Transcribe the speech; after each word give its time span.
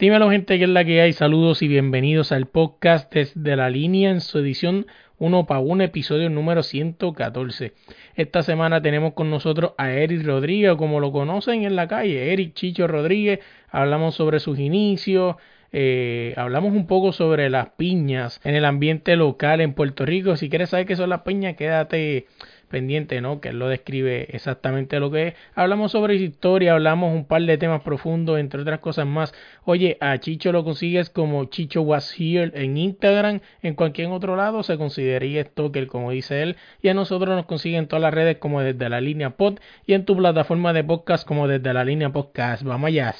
Dímelo 0.00 0.30
gente, 0.30 0.58
que 0.58 0.64
es 0.64 0.70
la 0.70 0.84
que 0.84 1.00
hay. 1.00 1.12
Saludos 1.12 1.60
y 1.60 1.66
bienvenidos 1.66 2.30
al 2.30 2.46
podcast 2.46 3.12
desde 3.12 3.56
la 3.56 3.68
línea 3.68 4.10
en 4.10 4.20
su 4.20 4.38
edición 4.38 4.86
1 5.18 5.46
para 5.46 5.58
1, 5.58 5.82
episodio 5.82 6.30
número 6.30 6.62
114. 6.62 7.72
Esta 8.14 8.44
semana 8.44 8.80
tenemos 8.80 9.14
con 9.14 9.28
nosotros 9.28 9.72
a 9.76 9.90
Eric 9.90 10.24
Rodríguez, 10.24 10.76
como 10.76 11.00
lo 11.00 11.10
conocen 11.10 11.64
en 11.64 11.74
la 11.74 11.88
calle, 11.88 12.32
Eric 12.32 12.54
Chicho 12.54 12.86
Rodríguez. 12.86 13.40
Hablamos 13.72 14.14
sobre 14.14 14.38
sus 14.38 14.60
inicios, 14.60 15.34
eh, 15.72 16.32
hablamos 16.36 16.74
un 16.74 16.86
poco 16.86 17.10
sobre 17.10 17.50
las 17.50 17.70
piñas 17.70 18.40
en 18.44 18.54
el 18.54 18.66
ambiente 18.66 19.16
local 19.16 19.60
en 19.60 19.74
Puerto 19.74 20.06
Rico. 20.06 20.36
Si 20.36 20.48
quieres 20.48 20.70
saber 20.70 20.86
qué 20.86 20.94
son 20.94 21.10
las 21.10 21.22
piñas, 21.22 21.56
quédate 21.56 22.28
pendiente, 22.68 23.20
¿no? 23.20 23.40
Que 23.40 23.48
él 23.48 23.58
lo 23.58 23.68
describe 23.68 24.28
exactamente 24.30 25.00
lo 25.00 25.10
que 25.10 25.28
es. 25.28 25.34
Hablamos 25.54 25.92
sobre 25.92 26.14
historia, 26.16 26.74
hablamos 26.74 27.14
un 27.14 27.24
par 27.24 27.42
de 27.42 27.58
temas 27.58 27.82
profundos, 27.82 28.38
entre 28.38 28.60
otras 28.60 28.80
cosas 28.80 29.06
más. 29.06 29.34
Oye, 29.64 29.96
a 30.00 30.18
Chicho 30.18 30.52
lo 30.52 30.64
consigues 30.64 31.10
como 31.10 31.44
Chicho 31.46 31.82
Was 31.82 32.14
Here 32.18 32.52
en 32.54 32.76
Instagram, 32.76 33.40
en 33.62 33.74
cualquier 33.74 34.08
otro 34.08 34.36
lado 34.36 34.62
se 34.62 34.78
consideraría 34.78 35.44
Stoker, 35.44 35.86
como 35.86 36.10
dice 36.10 36.42
él. 36.42 36.56
Y 36.82 36.88
a 36.88 36.94
nosotros 36.94 37.34
nos 37.34 37.46
consiguen 37.46 37.80
en 37.80 37.88
todas 37.88 38.02
las 38.02 38.14
redes 38.14 38.38
como 38.38 38.60
desde 38.60 38.88
la 38.88 39.00
línea 39.00 39.30
pod 39.30 39.58
y 39.86 39.94
en 39.94 40.04
tu 40.04 40.16
plataforma 40.16 40.72
de 40.72 40.84
podcast 40.84 41.26
como 41.26 41.48
desde 41.48 41.72
la 41.72 41.84
línea 41.84 42.10
podcast. 42.10 42.62
Vamos 42.62 42.88
allá. 42.88 43.14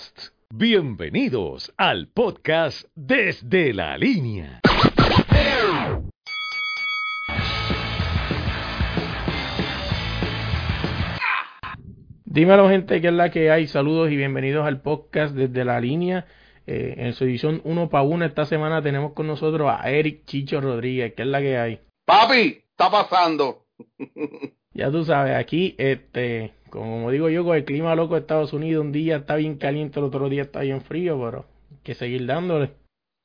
Bienvenidos 0.50 1.72
al 1.76 2.08
podcast 2.08 2.86
desde 2.94 3.72
la 3.72 3.96
línea. 3.96 4.60
Dímelo 12.30 12.68
gente, 12.68 13.00
que 13.00 13.06
es 13.06 13.12
la 13.14 13.30
que 13.30 13.50
hay. 13.50 13.66
Saludos 13.66 14.10
y 14.10 14.16
bienvenidos 14.16 14.66
al 14.66 14.82
podcast 14.82 15.34
desde 15.34 15.64
la 15.64 15.80
línea. 15.80 16.26
Eh, 16.66 16.96
en 16.98 17.14
su 17.14 17.24
edición 17.24 17.62
1 17.64 17.88
para 17.88 18.04
1 18.04 18.26
esta 18.26 18.44
semana 18.44 18.82
tenemos 18.82 19.14
con 19.14 19.26
nosotros 19.26 19.72
a 19.72 19.90
Eric 19.90 20.26
Chicho 20.26 20.60
Rodríguez, 20.60 21.14
que 21.14 21.22
es 21.22 21.28
la 21.28 21.40
que 21.40 21.56
hay. 21.56 21.80
Papi, 22.04 22.64
está 22.70 22.90
pasando. 22.90 23.64
ya 24.74 24.90
tú 24.90 25.06
sabes, 25.06 25.36
aquí, 25.36 25.74
este, 25.78 26.52
como 26.68 27.10
digo 27.10 27.30
yo, 27.30 27.46
con 27.46 27.56
el 27.56 27.64
clima 27.64 27.94
loco 27.94 28.12
de 28.12 28.20
Estados 28.20 28.52
Unidos, 28.52 28.84
un 28.84 28.92
día 28.92 29.16
está 29.16 29.36
bien 29.36 29.56
caliente, 29.56 29.98
el 29.98 30.04
otro 30.04 30.28
día 30.28 30.42
está 30.42 30.60
bien 30.60 30.82
frío, 30.82 31.18
pero 31.24 31.46
hay 31.70 31.78
que 31.82 31.94
seguir 31.94 32.26
dándole. 32.26 32.72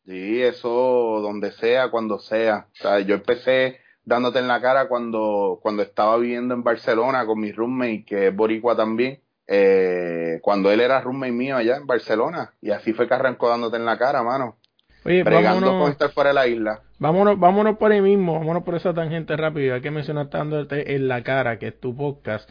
Sí, 0.05 0.41
eso 0.41 1.19
donde 1.21 1.51
sea, 1.51 1.91
cuando 1.91 2.19
sea. 2.19 2.67
O 2.71 2.75
sea, 2.75 3.01
yo 3.01 3.15
empecé 3.15 3.82
dándote 4.05 4.39
en 4.39 4.47
la 4.47 4.61
cara 4.61 4.87
cuando, 4.87 5.59
cuando 5.61 5.83
estaba 5.83 6.17
viviendo 6.17 6.53
en 6.53 6.63
Barcelona 6.63 7.25
con 7.25 7.39
mi 7.39 7.51
roommate, 7.51 8.05
que 8.05 8.27
es 8.27 8.35
boricua 8.35 8.75
también, 8.75 9.19
eh, 9.47 10.39
cuando 10.41 10.71
él 10.71 10.81
era 10.81 11.01
roommate 11.01 11.31
mío 11.31 11.57
allá 11.57 11.77
en 11.77 11.85
Barcelona, 11.87 12.53
y 12.61 12.71
así 12.71 12.93
fue 12.93 13.07
que 13.07 13.13
arrancó 13.13 13.49
dándote 13.49 13.77
en 13.77 13.85
la 13.85 13.97
cara, 13.97 14.23
mano. 14.23 14.57
Oye, 15.05 15.23
Bregando 15.23 15.61
vámonos, 15.65 15.83
con 15.83 15.91
estar 15.91 16.11
fuera 16.11 16.29
de 16.29 16.33
la 16.33 16.47
isla. 16.47 16.81
vámonos, 16.97 17.37
vámonos 17.37 17.77
por 17.77 17.91
ahí 17.91 18.01
mismo, 18.01 18.39
vámonos 18.39 18.63
por 18.63 18.75
esa 18.75 18.93
tangente 18.93 19.35
rápido, 19.35 19.75
hay 19.75 19.81
que 19.81 19.91
mencionar 19.91 20.29
dándote 20.29 20.95
en 20.95 21.07
la 21.09 21.23
cara, 21.23 21.59
que 21.59 21.67
es 21.67 21.79
tu 21.79 21.95
podcast. 21.95 22.49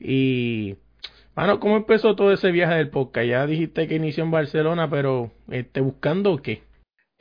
Y, 0.00 0.76
mano, 1.36 1.60
¿cómo 1.60 1.76
empezó 1.76 2.16
todo 2.16 2.32
ese 2.32 2.50
viaje 2.50 2.74
del 2.74 2.90
podcast? 2.90 3.26
Ya 3.28 3.46
dijiste 3.46 3.86
que 3.86 3.94
inició 3.94 4.24
en 4.24 4.32
Barcelona, 4.32 4.90
pero, 4.90 5.30
este, 5.48 5.80
¿buscando 5.80 6.36
qué? 6.38 6.62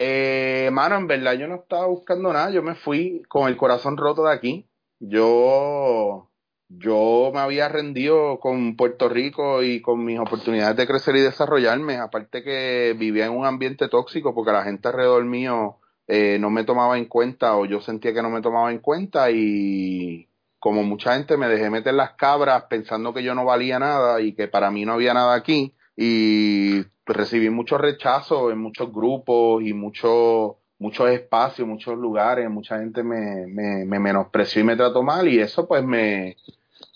Eh, 0.03 0.71
mano, 0.71 0.95
en 0.95 1.05
verdad 1.05 1.33
yo 1.33 1.47
no 1.47 1.57
estaba 1.57 1.85
buscando 1.85 2.33
nada, 2.33 2.49
yo 2.49 2.63
me 2.63 2.73
fui 2.73 3.21
con 3.27 3.47
el 3.47 3.55
corazón 3.55 3.97
roto 3.97 4.23
de 4.23 4.33
aquí. 4.33 4.67
Yo, 4.99 6.27
yo 6.69 7.29
me 7.31 7.39
había 7.39 7.69
rendido 7.69 8.39
con 8.39 8.75
Puerto 8.75 9.09
Rico 9.09 9.61
y 9.61 9.79
con 9.79 10.03
mis 10.03 10.17
oportunidades 10.17 10.75
de 10.75 10.87
crecer 10.87 11.15
y 11.17 11.21
desarrollarme. 11.21 11.97
Aparte 11.97 12.41
que 12.41 12.95
vivía 12.97 13.27
en 13.27 13.33
un 13.33 13.45
ambiente 13.45 13.89
tóxico 13.89 14.33
porque 14.33 14.51
la 14.51 14.63
gente 14.63 14.87
alrededor 14.87 15.23
mío 15.25 15.77
eh, 16.07 16.39
no 16.39 16.49
me 16.49 16.63
tomaba 16.63 16.97
en 16.97 17.05
cuenta 17.05 17.55
o 17.55 17.67
yo 17.67 17.79
sentía 17.79 18.11
que 18.11 18.23
no 18.23 18.31
me 18.31 18.41
tomaba 18.41 18.71
en 18.71 18.79
cuenta 18.79 19.29
y 19.29 20.27
como 20.57 20.81
mucha 20.81 21.13
gente 21.13 21.37
me 21.37 21.47
dejé 21.47 21.69
meter 21.69 21.93
las 21.93 22.13
cabras 22.13 22.63
pensando 22.71 23.13
que 23.13 23.21
yo 23.21 23.35
no 23.35 23.45
valía 23.45 23.77
nada 23.77 24.19
y 24.19 24.33
que 24.33 24.47
para 24.47 24.71
mí 24.71 24.83
no 24.83 24.93
había 24.93 25.13
nada 25.13 25.35
aquí 25.35 25.75
y 25.95 26.85
recibí 27.13 27.49
mucho 27.49 27.77
rechazo 27.77 28.51
en 28.51 28.59
muchos 28.59 28.91
grupos 28.91 29.63
y 29.63 29.73
muchos 29.73 30.53
muchos 30.79 31.09
espacios, 31.11 31.67
muchos 31.67 31.95
lugares, 31.97 32.49
mucha 32.49 32.79
gente 32.79 33.03
me, 33.03 33.45
me, 33.47 33.85
me 33.85 33.99
menospreció 33.99 34.61
y 34.61 34.65
me 34.65 34.75
trató 34.75 35.03
mal 35.03 35.27
y 35.27 35.39
eso 35.39 35.67
pues 35.67 35.83
me, 35.83 36.37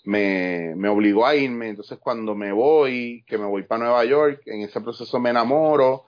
me, 0.03 0.73
me 0.75 0.89
obligó 0.89 1.25
a 1.25 1.35
irme. 1.35 1.69
Entonces 1.69 1.99
cuando 1.99 2.33
me 2.33 2.51
voy, 2.51 3.23
que 3.27 3.37
me 3.37 3.45
voy 3.45 3.63
para 3.63 3.83
Nueva 3.85 4.05
York, 4.05 4.41
en 4.47 4.61
ese 4.61 4.81
proceso 4.81 5.19
me 5.19 5.29
enamoro 5.29 6.07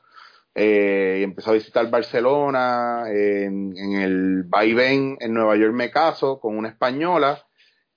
eh, 0.60 1.22
empecé 1.24 1.52
a 1.52 1.54
visitar 1.54 1.88
Barcelona, 1.88 3.04
en, 3.12 3.78
en 3.78 3.94
el 3.94 4.44
vaivén 4.44 5.16
en 5.20 5.32
Nueva 5.32 5.56
York 5.56 5.72
me 5.72 5.92
caso 5.92 6.40
con 6.40 6.58
una 6.58 6.70
española 6.70 7.47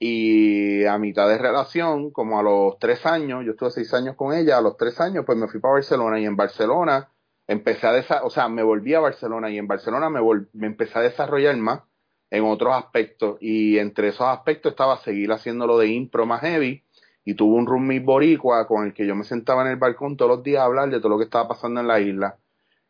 y 0.02 0.86
a 0.86 0.96
mitad 0.98 1.28
de 1.28 1.36
relación, 1.36 2.10
como 2.10 2.40
a 2.40 2.42
los 2.42 2.78
tres 2.78 3.04
años, 3.04 3.44
yo 3.44 3.52
estuve 3.52 3.70
seis 3.70 3.92
años 3.92 4.16
con 4.16 4.34
ella, 4.34 4.56
a 4.56 4.62
los 4.62 4.78
tres 4.78 4.98
años 4.98 5.24
pues 5.26 5.36
me 5.36 5.46
fui 5.46 5.60
para 5.60 5.74
Barcelona 5.74 6.18
y 6.18 6.24
en 6.24 6.36
Barcelona 6.36 7.10
empecé 7.46 7.86
a 7.86 7.92
desa 7.92 8.24
o 8.24 8.30
sea, 8.30 8.48
me 8.48 8.62
volví 8.62 8.94
a 8.94 9.00
Barcelona 9.00 9.50
y 9.50 9.58
en 9.58 9.68
Barcelona 9.68 10.08
me, 10.08 10.20
me 10.54 10.66
empecé 10.66 10.98
a 10.98 11.02
desarrollar 11.02 11.54
más 11.58 11.82
en 12.30 12.44
otros 12.44 12.74
aspectos. 12.74 13.36
Y 13.40 13.78
entre 13.78 14.08
esos 14.08 14.26
aspectos 14.26 14.70
estaba 14.72 14.96
seguir 14.98 15.32
haciendo 15.32 15.66
lo 15.66 15.76
de 15.78 15.88
impro 15.88 16.24
más 16.26 16.40
heavy. 16.40 16.82
Y 17.24 17.34
tuve 17.34 17.56
un 17.56 17.66
roommate 17.66 18.00
boricua 18.00 18.66
con 18.66 18.86
el 18.86 18.94
que 18.94 19.06
yo 19.06 19.14
me 19.14 19.24
sentaba 19.24 19.62
en 19.62 19.68
el 19.68 19.76
balcón 19.76 20.16
todos 20.16 20.30
los 20.30 20.42
días 20.42 20.62
a 20.62 20.64
hablar 20.64 20.88
de 20.88 20.98
todo 20.98 21.10
lo 21.10 21.18
que 21.18 21.24
estaba 21.24 21.48
pasando 21.48 21.80
en 21.80 21.88
la 21.88 22.00
isla. 22.00 22.38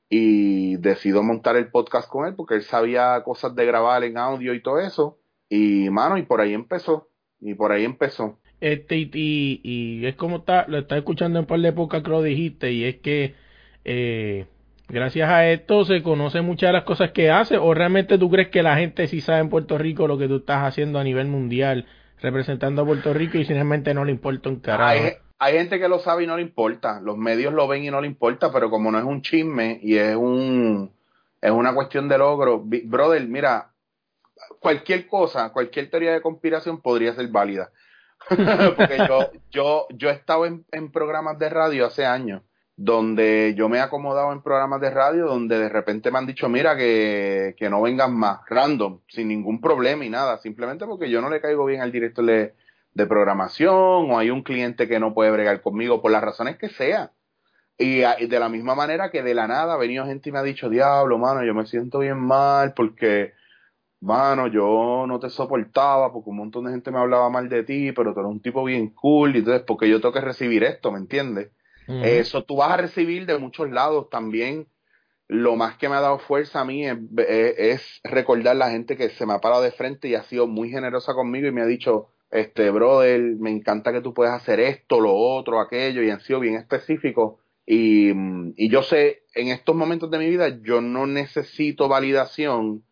Y 0.09 0.77
decido 0.77 1.23
montar 1.23 1.57
el 1.57 1.71
podcast 1.71 2.09
con 2.09 2.27
él 2.27 2.35
porque 2.37 2.55
él 2.55 2.63
sabía 2.63 3.21
cosas 3.25 3.55
de 3.57 3.67
grabar 3.67 4.05
en 4.05 4.19
audio 4.19 4.55
y 4.55 4.63
todo 4.63 4.79
eso 4.79 5.20
y 5.51 5.91
mano, 5.91 6.17
y 6.17 6.23
por 6.23 6.41
ahí 6.41 6.55
empezó. 6.55 7.09
Y 7.41 7.55
por 7.55 7.73
ahí 7.73 7.85
empezó. 7.85 8.39
Este, 8.61 8.97
y, 8.97 9.11
y, 9.13 9.61
y 9.63 10.07
es 10.07 10.15
como 10.15 10.39
está, 10.39 10.67
lo 10.69 10.79
está 10.79 10.97
escuchando 10.97 11.39
en 11.39 11.45
un 11.45 11.47
par 11.47 11.61
de 11.61 11.69
épocas 11.69 12.03
que 12.03 12.11
lo 12.11 12.23
dijiste, 12.23 12.73
y 12.73 12.85
es 12.85 12.97
que 12.97 13.35
eh, 13.85 14.47
gracias 14.89 15.29
a 15.31 15.49
esto 15.49 15.85
se 15.85 16.03
conoce 16.03 16.43
muchas 16.43 16.69
de 16.69 16.73
las 16.75 16.85
cosas 16.85 17.13
que 17.13 17.31
hace, 17.31 17.57
o 17.57 17.75
realmente 17.75 18.19
tú 18.19 18.31
crees 18.31 18.49
que 18.49 18.63
la 18.63 18.77
gente 18.77 19.07
sí 19.09 19.21
sabe 19.21 19.41
en 19.41 19.49
Puerto 19.49 19.79
Rico 19.79 20.07
lo 20.07 20.19
que 20.19 20.29
tú 20.29 20.37
estás 20.37 20.65
haciendo 20.65 20.99
a 20.99 21.05
nivel 21.05 21.27
mundial, 21.27 21.87
representando 22.21 22.83
a 22.83 22.87
Puerto 22.87 23.15
Rico 23.15 23.39
y 23.39 23.45
simplemente 23.47 23.95
no 23.95 24.05
le 24.05 24.13
importa 24.13 24.51
un 24.51 24.61
carajo. 24.61 24.91
Hay, 24.91 25.13
hay 25.39 25.55
gente 25.55 25.81
que 25.81 25.89
lo 25.89 25.99
sabe 25.99 26.25
y 26.25 26.27
no 26.27 26.37
le 26.37 26.43
importa, 26.43 27.01
los 27.01 27.17
medios 27.17 27.55
lo 27.55 27.67
ven 27.67 27.85
y 27.85 27.91
no 27.91 28.03
le 28.03 28.07
importa, 28.07 28.53
pero 28.53 28.69
como 28.69 28.93
no 28.93 28.99
es 28.99 29.05
un 29.05 29.23
chisme 29.23 29.81
y 29.83 29.97
es 29.97 30.15
un 30.15 30.93
es 31.41 31.51
una 31.51 31.75
cuestión 31.75 32.09
de 32.09 32.19
logro, 32.19 32.63
brother, 32.63 33.27
mira, 33.27 33.70
cualquier 34.61 35.09
cosa, 35.09 35.53
cualquier 35.53 35.91
teoría 35.91 36.13
de 36.13 36.23
conspiración 36.23 36.81
podría 36.81 37.15
ser 37.15 37.27
válida. 37.29 37.73
Porque 38.29 38.99
yo, 39.09 39.31
yo, 39.51 39.87
yo 39.91 40.11
he 40.11 40.13
estado 40.13 40.47
en, 40.47 40.65
en, 40.71 40.93
programas 40.93 41.39
de 41.39 41.49
radio 41.49 41.87
hace 41.87 42.05
años, 42.05 42.43
donde 42.77 43.55
yo 43.57 43.69
me 43.69 43.79
he 43.79 43.81
acomodado 43.81 44.33
en 44.33 44.43
programas 44.43 44.81
de 44.83 44.91
radio, 44.91 45.27
donde 45.27 45.59
de 45.59 45.71
repente 45.71 46.11
me 46.11 46.19
han 46.19 46.27
dicho, 46.27 46.49
mira, 46.49 46.77
que, 46.77 47.57
que 47.59 47.71
no 47.71 47.81
vengan 47.81 48.15
más, 48.15 48.41
random, 48.49 49.01
sin 49.09 49.29
ningún 49.29 49.61
problema 49.61 50.05
y 50.05 50.11
nada, 50.11 50.39
simplemente 50.39 50.87
porque 50.87 51.11
yo 51.11 51.23
no 51.23 51.31
le 51.31 51.41
caigo 51.41 51.65
bien 51.65 51.81
al 51.81 51.93
director 51.93 52.25
de, 52.27 52.55
de 52.93 53.07
programación, 53.07 54.11
o 54.11 54.19
hay 54.19 54.31
un 54.31 54.43
cliente 54.43 54.87
que 54.87 55.01
no 55.01 55.15
puede 55.15 55.31
bregar 55.31 55.63
conmigo, 55.63 56.03
por 56.03 56.13
las 56.13 56.23
razones 56.23 56.59
que 56.59 56.69
sea. 56.69 57.13
Y, 57.79 58.03
y 58.05 58.27
de 58.27 58.39
la 58.39 58.51
misma 58.51 58.75
manera 58.75 59.11
que 59.11 59.23
de 59.23 59.33
la 59.33 59.49
nada 59.49 59.73
ha 59.73 59.79
venido 59.79 60.05
gente 60.05 60.29
y 60.29 60.33
me 60.33 60.39
ha 60.39 60.43
dicho, 60.43 60.69
diablo, 60.69 61.17
mano, 61.17 61.43
yo 61.43 61.55
me 61.55 61.65
siento 61.65 62.01
bien 62.01 62.19
mal 62.19 62.75
porque 62.75 63.33
mano, 64.01 64.47
yo 64.47 65.05
no 65.07 65.21
te 65.21 65.31
soportaba 65.31 66.13
porque 66.13 66.31
un 66.31 66.37
montón 66.37 66.65
de 66.65 66.73
gente 66.73 66.91
me 66.91 66.99
hablaba 66.99 67.29
mal 67.31 67.49
de 67.49 67.63
ti, 67.65 67.93
pero 67.93 68.15
tú 68.15 68.21
eres 68.21 68.33
un 68.33 68.41
tipo 68.41 68.65
bien 68.65 68.91
cool, 68.91 69.37
y 69.37 69.41
entonces, 69.41 69.63
porque 69.67 69.89
yo 69.89 70.01
tengo 70.01 70.15
que 70.15 70.21
recibir 70.21 70.65
esto, 70.65 70.91
¿me 70.91 70.99
entiendes? 70.99 71.51
Uh 71.87 71.93
-huh. 71.93 72.05
Eso 72.05 72.45
tú 72.45 72.57
vas 72.57 72.73
a 72.73 72.77
recibir 72.79 73.27
de 73.27 73.39
muchos 73.39 73.71
lados 73.71 74.09
también. 74.11 74.67
Lo 75.29 75.55
más 75.55 75.77
que 75.77 75.89
me 75.89 75.95
ha 75.95 76.01
dado 76.01 76.19
fuerza 76.19 76.61
a 76.61 76.65
mí 76.65 76.85
es, 76.87 76.97
es, 77.19 77.55
es, 77.59 78.01
recordar 78.03 78.57
la 78.57 78.71
gente 78.71 78.97
que 78.97 79.11
se 79.11 79.27
me 79.27 79.35
ha 79.35 79.41
parado 79.41 79.63
de 79.63 79.71
frente 79.71 80.09
y 80.09 80.17
ha 80.17 80.25
sido 80.25 80.49
muy 80.49 80.71
generosa 80.71 81.15
conmigo 81.15 81.47
y 81.47 81.53
me 81.53 81.61
ha 81.61 81.67
dicho, 81.67 82.09
este, 82.31 82.71
brother, 82.71 83.21
me 83.39 83.51
encanta 83.51 83.93
que 83.93 84.01
tú 84.01 84.13
puedas 84.13 84.35
hacer 84.35 84.59
esto, 84.61 85.01
lo 85.01 85.15
otro, 85.15 85.61
aquello, 85.61 86.03
y 86.03 86.11
han 86.11 86.21
sido 86.21 86.41
bien 86.41 86.57
específicos. 86.57 87.39
Y, 87.65 88.11
y 88.57 88.69
yo 88.71 88.83
sé, 88.83 89.23
en 89.35 89.49
estos 89.49 89.77
momentos 89.77 90.11
de 90.11 90.19
mi 90.19 90.29
vida, 90.29 90.49
yo 90.63 90.81
no 90.81 91.07
necesito 91.07 91.87
validación 91.87 92.83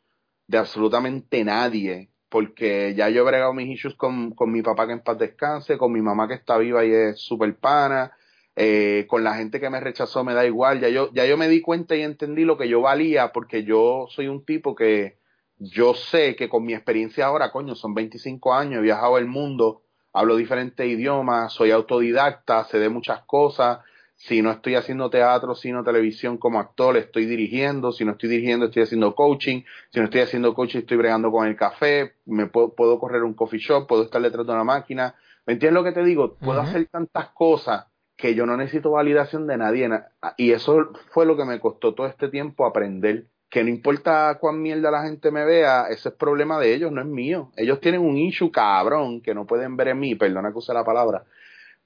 de 0.49 0.59
absolutamente 0.59 1.45
nadie, 1.45 2.11
porque 2.29 2.95
ya 2.97 3.09
yo 3.11 3.23
he 3.23 3.25
bregado 3.25 3.53
mis 3.53 3.69
issues 3.69 3.95
con, 3.95 4.33
con 4.33 4.50
mi 4.50 4.62
papá 4.62 4.87
que 4.87 4.95
en 4.95 5.00
paz 5.00 5.19
descanse, 5.19 5.79
con 5.79 5.93
mi 5.93 6.03
mamá 6.03 6.27
que 6.27 6.35
está 6.35 6.59
viva 6.59 6.85
y 6.85 6.93
es 6.93 7.21
súper 7.21 7.56
pana, 7.56 8.12
eh, 8.56 9.06
con 9.09 9.23
la 9.23 9.35
gente 9.35 9.61
que 9.61 9.71
me 9.71 9.79
rechazó 9.79 10.25
me 10.25 10.35
da 10.35 10.45
igual, 10.47 10.81
ya 10.81 10.89
yo, 10.89 11.12
ya 11.12 11.27
yo 11.27 11.37
me 11.37 11.49
di 11.49 11.61
cuenta 11.61 11.95
y 11.95 12.03
entendí 12.03 12.45
lo 12.45 12.56
que 12.56 12.69
yo 12.69 12.81
valía, 12.81 13.31
porque 13.33 13.62
yo 13.62 14.06
soy 14.11 14.29
un 14.29 14.45
tipo 14.45 14.75
que 14.75 15.19
yo 15.59 15.95
sé 15.95 16.35
que 16.35 16.49
con 16.49 16.65
mi 16.65 16.73
experiencia 16.75 17.27
ahora, 17.27 17.53
coño, 17.53 17.75
son 17.75 17.95
25 17.95 18.55
años, 18.55 18.79
he 18.79 18.83
viajado 18.83 19.19
el 19.19 19.27
mundo, 19.27 19.83
hablo 20.12 20.37
diferentes 20.37 20.87
idiomas, 20.87 21.53
soy 21.53 21.73
autodidacta, 21.73 22.65
sé 22.65 22.79
de 22.79 22.89
muchas 22.89 23.23
cosas, 23.25 23.81
si 24.19 24.43
no 24.43 24.50
estoy 24.50 24.75
haciendo 24.75 25.09
teatro, 25.11 25.55
sino 25.55 25.85
televisión 25.85 26.38
como 26.38 26.59
actor, 26.59 26.97
estoy 26.97 27.25
dirigiendo, 27.25 27.93
si 27.93 28.05
no 28.05 28.12
estoy 28.12 28.29
dirigiendo, 28.29 28.67
estoy 28.67 28.82
haciendo 28.82 29.15
coaching, 29.15 29.62
si 29.91 30.00
no 30.00 30.06
estoy 30.06 30.23
haciendo 30.23 30.55
coaching, 30.55 30.81
estoy 30.81 30.97
bregando 30.97 31.31
con 31.31 31.47
el 31.47 31.55
café, 31.55 32.15
me 32.26 32.47
puedo, 32.47 32.75
puedo 32.75 32.99
correr 32.99 33.23
un 33.23 33.35
coffee 33.35 33.61
shop, 33.61 33.87
puedo 33.87 34.03
estar 34.03 34.20
detrás 34.20 34.44
de 34.44 34.53
una 34.53 34.65
máquina. 34.65 35.15
¿Me 35.47 35.53
entiendes 35.53 35.81
lo 35.81 35.85
que 35.85 35.93
te 35.93 36.05
digo? 36.05 36.35
Puedo 36.35 36.61
hacer 36.61 36.87
tantas 36.87 37.29
cosas 37.29 37.87
que 38.17 38.35
yo 38.35 38.44
no 38.44 38.56
necesito 38.56 38.91
validación 38.91 39.47
de 39.47 39.56
nadie. 39.56 39.88
Y 40.37 40.50
eso 40.50 40.91
fue 41.11 41.25
lo 41.25 41.37
que 41.37 41.44
me 41.44 41.61
costó 41.61 41.94
todo 41.94 42.09
este 42.09 42.29
tiempo 42.29 42.67
aprender. 42.67 43.26
Que 43.49 43.62
no 43.62 43.71
importa 43.71 44.37
cuán 44.41 44.61
mierda 44.61 44.91
la 44.91 45.05
gente 45.05 45.31
me 45.31 45.44
vea, 45.44 45.87
ese 45.88 46.09
es 46.09 46.14
problema 46.17 46.59
de 46.59 46.75
ellos, 46.75 46.91
no 46.91 47.00
es 47.00 47.06
mío. 47.06 47.53
Ellos 47.56 47.81
tienen 47.81 48.00
un 48.00 48.19
issue 48.19 48.50
cabrón 48.50 49.23
que 49.23 49.32
no 49.32 49.47
pueden 49.47 49.76
ver 49.76 49.88
en 49.88 50.00
mí, 50.00 50.17
perdona 50.17 50.50
que 50.50 50.59
use 50.59 50.75
la 50.75 50.85
palabra, 50.85 51.25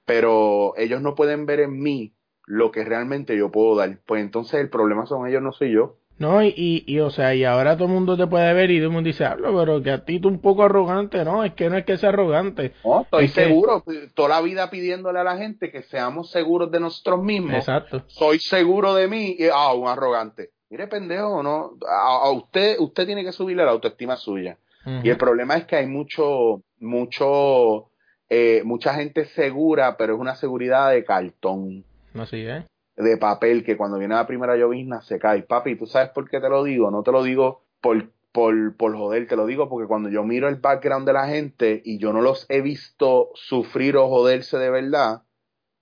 pero 0.03 0.73
ellos 0.75 1.01
no 1.01 1.15
pueden 1.15 1.45
ver 1.45 1.61
en 1.61 1.79
mí 1.79 2.11
lo 2.45 2.71
que 2.71 2.83
realmente 2.83 3.37
yo 3.37 3.51
puedo 3.51 3.75
dar. 3.75 3.97
Pues 4.05 4.21
entonces 4.21 4.59
el 4.59 4.69
problema 4.69 5.05
son 5.05 5.27
ellos, 5.27 5.41
no 5.41 5.51
soy 5.51 5.71
yo. 5.71 5.97
No, 6.19 6.43
y, 6.43 6.53
y, 6.85 6.99
o 6.99 7.09
sea, 7.09 7.33
y 7.33 7.43
ahora 7.43 7.75
todo 7.75 7.87
el 7.87 7.93
mundo 7.93 8.15
te 8.15 8.27
puede 8.27 8.53
ver 8.53 8.69
y 8.69 8.77
todo 8.77 8.87
el 8.87 8.93
mundo 8.93 9.07
dice, 9.07 9.25
hablo, 9.25 9.57
pero 9.59 9.81
que 9.81 9.91
a 9.91 10.05
ti 10.05 10.19
tú 10.19 10.27
un 10.27 10.39
poco 10.39 10.63
arrogante, 10.63 11.25
no, 11.25 11.43
es 11.43 11.53
que 11.53 11.69
no 11.69 11.77
es 11.77 11.85
que 11.85 11.97
sea 11.97 12.09
arrogante. 12.09 12.73
No, 12.85 13.01
estoy 13.01 13.27
seguro, 13.29 13.83
toda 14.13 14.29
la 14.29 14.41
vida 14.41 14.69
pidiéndole 14.69 15.19
a 15.19 15.23
la 15.23 15.37
gente 15.37 15.71
que 15.71 15.81
seamos 15.81 16.29
seguros 16.29 16.71
de 16.71 16.79
nosotros 16.79 17.23
mismos. 17.23 17.55
Exacto. 17.55 18.03
Soy 18.07 18.39
seguro 18.39 18.93
de 18.93 19.07
mí, 19.07 19.35
y, 19.39 19.47
ah, 19.51 19.73
un 19.73 19.87
arrogante. 19.87 20.51
Mire, 20.69 20.87
pendejo, 20.87 21.41
no, 21.41 21.77
a, 21.87 22.29
usted, 22.31 22.77
usted 22.79 23.05
tiene 23.05 23.23
que 23.23 23.31
subirle 23.31 23.65
la 23.65 23.71
autoestima 23.71 24.15
suya. 24.15 24.57
Y 25.01 25.09
el 25.09 25.17
problema 25.17 25.55
es 25.55 25.65
que 25.65 25.77
hay 25.77 25.87
mucho, 25.87 26.61
mucho, 26.79 27.89
eh, 28.29 28.61
mucha 28.65 28.93
gente 28.95 29.25
segura, 29.27 29.95
pero 29.95 30.15
es 30.15 30.19
una 30.19 30.35
seguridad 30.35 30.91
de 30.91 31.05
cartón. 31.05 31.85
Es 32.95 33.05
de 33.05 33.17
papel 33.17 33.63
que 33.63 33.75
cuando 33.75 33.97
viene 33.97 34.15
la 34.15 34.27
primera 34.27 34.55
llovizna 34.55 35.01
se 35.01 35.19
cae. 35.19 35.43
Papi, 35.43 35.75
¿tú 35.75 35.87
sabes 35.87 36.09
por 36.09 36.29
qué 36.29 36.39
te 36.39 36.49
lo 36.49 36.63
digo? 36.63 36.91
No 36.91 37.01
te 37.03 37.11
lo 37.11 37.23
digo 37.23 37.63
por, 37.81 38.11
por, 38.31 38.75
por 38.77 38.95
joder, 38.95 39.27
te 39.27 39.35
lo 39.35 39.45
digo 39.45 39.67
porque 39.69 39.87
cuando 39.87 40.09
yo 40.09 40.23
miro 40.23 40.47
el 40.47 40.55
background 40.55 41.07
de 41.07 41.13
la 41.13 41.27
gente 41.27 41.81
y 41.83 41.97
yo 41.97 42.13
no 42.13 42.21
los 42.21 42.45
he 42.49 42.61
visto 42.61 43.29
sufrir 43.33 43.97
o 43.97 44.07
joderse 44.07 44.57
de 44.57 44.69
verdad, 44.69 45.23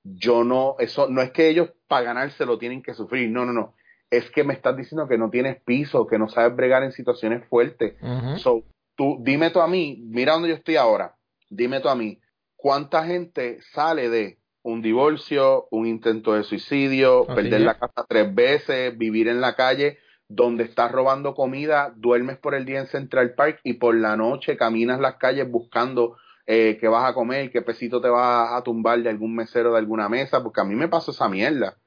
yo 0.04 0.44
no, 0.44 0.76
eso 0.80 1.08
no 1.10 1.22
es 1.22 1.32
que 1.32 1.50
ellos 1.50 1.72
para 1.88 2.06
ganarse 2.06 2.46
lo 2.46 2.58
tienen 2.58 2.82
que 2.82 2.94
sufrir, 2.94 3.30
no, 3.30 3.46
no, 3.46 3.54
no. 3.54 3.76
Es 4.10 4.30
que 4.32 4.44
me 4.44 4.54
estás 4.54 4.76
diciendo 4.76 5.08
que 5.08 5.18
no 5.18 5.30
tienes 5.30 5.62
piso, 5.62 6.08
que 6.08 6.18
no 6.18 6.28
sabes 6.28 6.56
bregar 6.56 6.84
en 6.84 6.92
situaciones 6.92 7.48
fuertes. 7.48 7.96
So, 8.38 8.64
tú, 8.96 9.18
dime 9.22 9.52
tú 9.52 9.62
a 9.62 9.68
mí, 9.68 10.04
mira 10.08 10.34
donde 10.34 10.50
yo 10.50 10.56
estoy 10.56 10.76
ahora, 10.76 11.16
dime 11.50 11.80
tú 11.80 11.90
a 11.90 11.96
mí, 11.96 12.20
¿cuánta 12.56 13.06
gente 13.06 13.60
sale 13.74 14.10
de 14.10 14.41
un 14.64 14.82
divorcio, 14.82 15.68
un 15.72 15.88
intento 15.88 16.34
de 16.34 16.44
suicidio, 16.44 17.26
perder 17.26 17.62
la 17.62 17.80
casa 17.80 18.06
tres 18.08 18.34
veces, 18.34 18.98
vivir 18.98 19.28
en 19.28 19.42
la 19.42 19.56
calle 19.56 19.98
donde 20.28 20.64
estás 20.64 20.92
robando 20.92 21.36
comida, 21.36 21.94
duermes 21.98 22.38
por 22.38 22.56
el 22.56 22.66
día 22.66 22.80
en 22.80 22.88
Central 22.88 23.34
Park 23.34 23.60
y 23.64 23.74
por 23.74 23.96
la 23.96 24.16
noche 24.16 24.56
caminas 24.56 25.00
las 25.02 25.16
calles 25.16 25.50
buscando 25.50 26.16
eh, 26.46 26.78
qué 26.80 26.88
vas 26.88 27.10
a 27.10 27.14
comer, 27.14 27.52
qué 27.52 27.62
pesito 27.62 28.02
te 28.02 28.08
vas 28.08 28.54
a 28.54 28.64
tumbar 28.64 29.02
de 29.04 29.10
algún 29.10 29.36
mesero 29.36 29.74
de 29.74 29.80
alguna 29.80 30.08
mesa, 30.08 30.42
porque 30.42 30.62
a 30.62 30.64
mí 30.64 30.76
me 30.76 30.88
pasó 30.88 31.12
esa 31.12 31.28
mierda. 31.28 31.78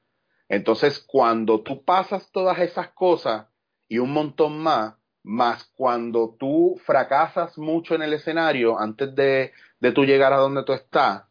Entonces, 0.47 0.99
cuando 0.99 1.61
tú 1.61 1.83
pasas 1.83 2.31
todas 2.31 2.59
esas 2.59 2.89
cosas 2.89 3.47
y 3.87 3.97
un 3.97 4.11
montón 4.11 4.59
más, 4.59 4.93
más 5.23 5.63
cuando 5.75 6.35
tú 6.39 6.79
fracasas 6.85 7.57
mucho 7.57 7.95
en 7.95 8.03
el 8.03 8.13
escenario 8.13 8.79
antes 8.79 9.15
de, 9.15 9.53
de 9.79 9.91
tú 9.91 10.05
llegar 10.05 10.33
a 10.33 10.37
donde 10.37 10.63
tú 10.63 10.73
estás, 10.73 11.23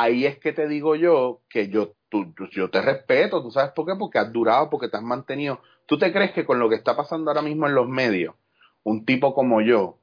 ahí 0.00 0.26
es 0.26 0.38
que 0.38 0.52
te 0.52 0.68
digo 0.68 0.96
yo 0.96 1.40
que 1.48 1.68
yo, 1.68 1.94
tú, 2.08 2.34
yo 2.52 2.70
te 2.70 2.80
respeto, 2.80 3.42
¿tú 3.42 3.50
sabes 3.50 3.72
por 3.72 3.86
qué? 3.86 3.94
Porque 3.98 4.18
has 4.18 4.32
durado, 4.32 4.70
porque 4.70 4.88
te 4.88 4.96
has 4.96 5.02
mantenido. 5.02 5.60
¿Tú 5.86 5.98
te 5.98 6.12
crees 6.12 6.32
que 6.32 6.44
con 6.44 6.58
lo 6.58 6.68
que 6.68 6.74
está 6.74 6.96
pasando 6.96 7.30
ahora 7.30 7.42
mismo 7.42 7.66
en 7.66 7.74
los 7.74 7.88
medios, 7.88 8.34
un 8.82 9.04
tipo 9.04 9.34
como 9.34 9.60
yo, 9.60 9.98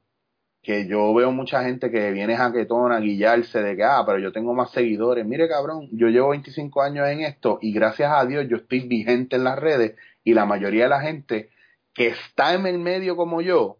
que 0.62 0.88
yo 0.88 1.12
veo 1.12 1.30
mucha 1.30 1.62
gente 1.62 1.90
que 1.90 2.10
viene 2.10 2.36
jaquetón 2.36 2.90
a 2.90 2.98
guillarse 2.98 3.62
de 3.62 3.76
que, 3.76 3.84
ah, 3.84 4.02
pero 4.06 4.18
yo 4.18 4.32
tengo 4.32 4.54
más 4.54 4.70
seguidores. 4.70 5.26
Mire, 5.26 5.46
cabrón, 5.46 5.88
yo 5.92 6.08
llevo 6.08 6.30
25 6.30 6.82
años 6.82 7.06
en 7.08 7.20
esto 7.20 7.58
y 7.60 7.72
gracias 7.72 8.10
a 8.12 8.24
Dios 8.24 8.46
yo 8.48 8.56
estoy 8.56 8.80
vigente 8.80 9.36
en 9.36 9.44
las 9.44 9.58
redes 9.58 9.94
y 10.24 10.32
la 10.32 10.46
mayoría 10.46 10.84
de 10.84 10.88
la 10.88 11.02
gente 11.02 11.50
que 11.92 12.08
está 12.08 12.54
en 12.54 12.66
el 12.66 12.78
medio 12.78 13.14
como 13.14 13.42
yo, 13.42 13.76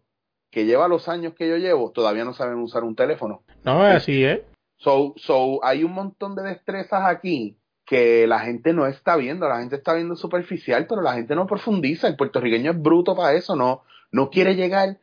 que 0.51 0.65
lleva 0.65 0.87
los 0.87 1.09
años 1.09 1.33
que 1.33 1.49
yo 1.49 1.57
llevo, 1.57 1.91
todavía 1.91 2.23
no 2.23 2.33
saben 2.33 2.59
usar 2.59 2.83
un 2.83 2.95
teléfono. 2.95 3.41
No, 3.63 3.81
así 3.81 4.23
es. 4.23 4.41
So, 4.85 5.15
so, 5.17 5.65
hay 5.65 5.83
un 5.83 5.93
montón 5.93 6.35
de 6.35 6.43
destrezas 6.43 7.05
aquí 7.05 7.57
que 7.85 8.27
la 8.27 8.41
gente 8.41 8.71
no 8.71 8.85
está 8.85 9.15
viendo, 9.15 9.49
la 9.49 9.57
gente 9.57 9.77
está 9.77 9.95
viendo 9.95 10.15
superficial, 10.15 10.85
pero 10.87 11.01
la 11.01 11.15
gente 11.15 11.33
no 11.33 11.47
profundiza, 11.47 12.07
el 12.07 12.15
puertorriqueño 12.15 12.69
es 12.69 12.79
bruto 12.79 13.15
para 13.15 13.33
eso, 13.33 13.55
no, 13.55 13.81
no 14.11 14.29
quiere 14.29 14.53
llegar 14.53 14.99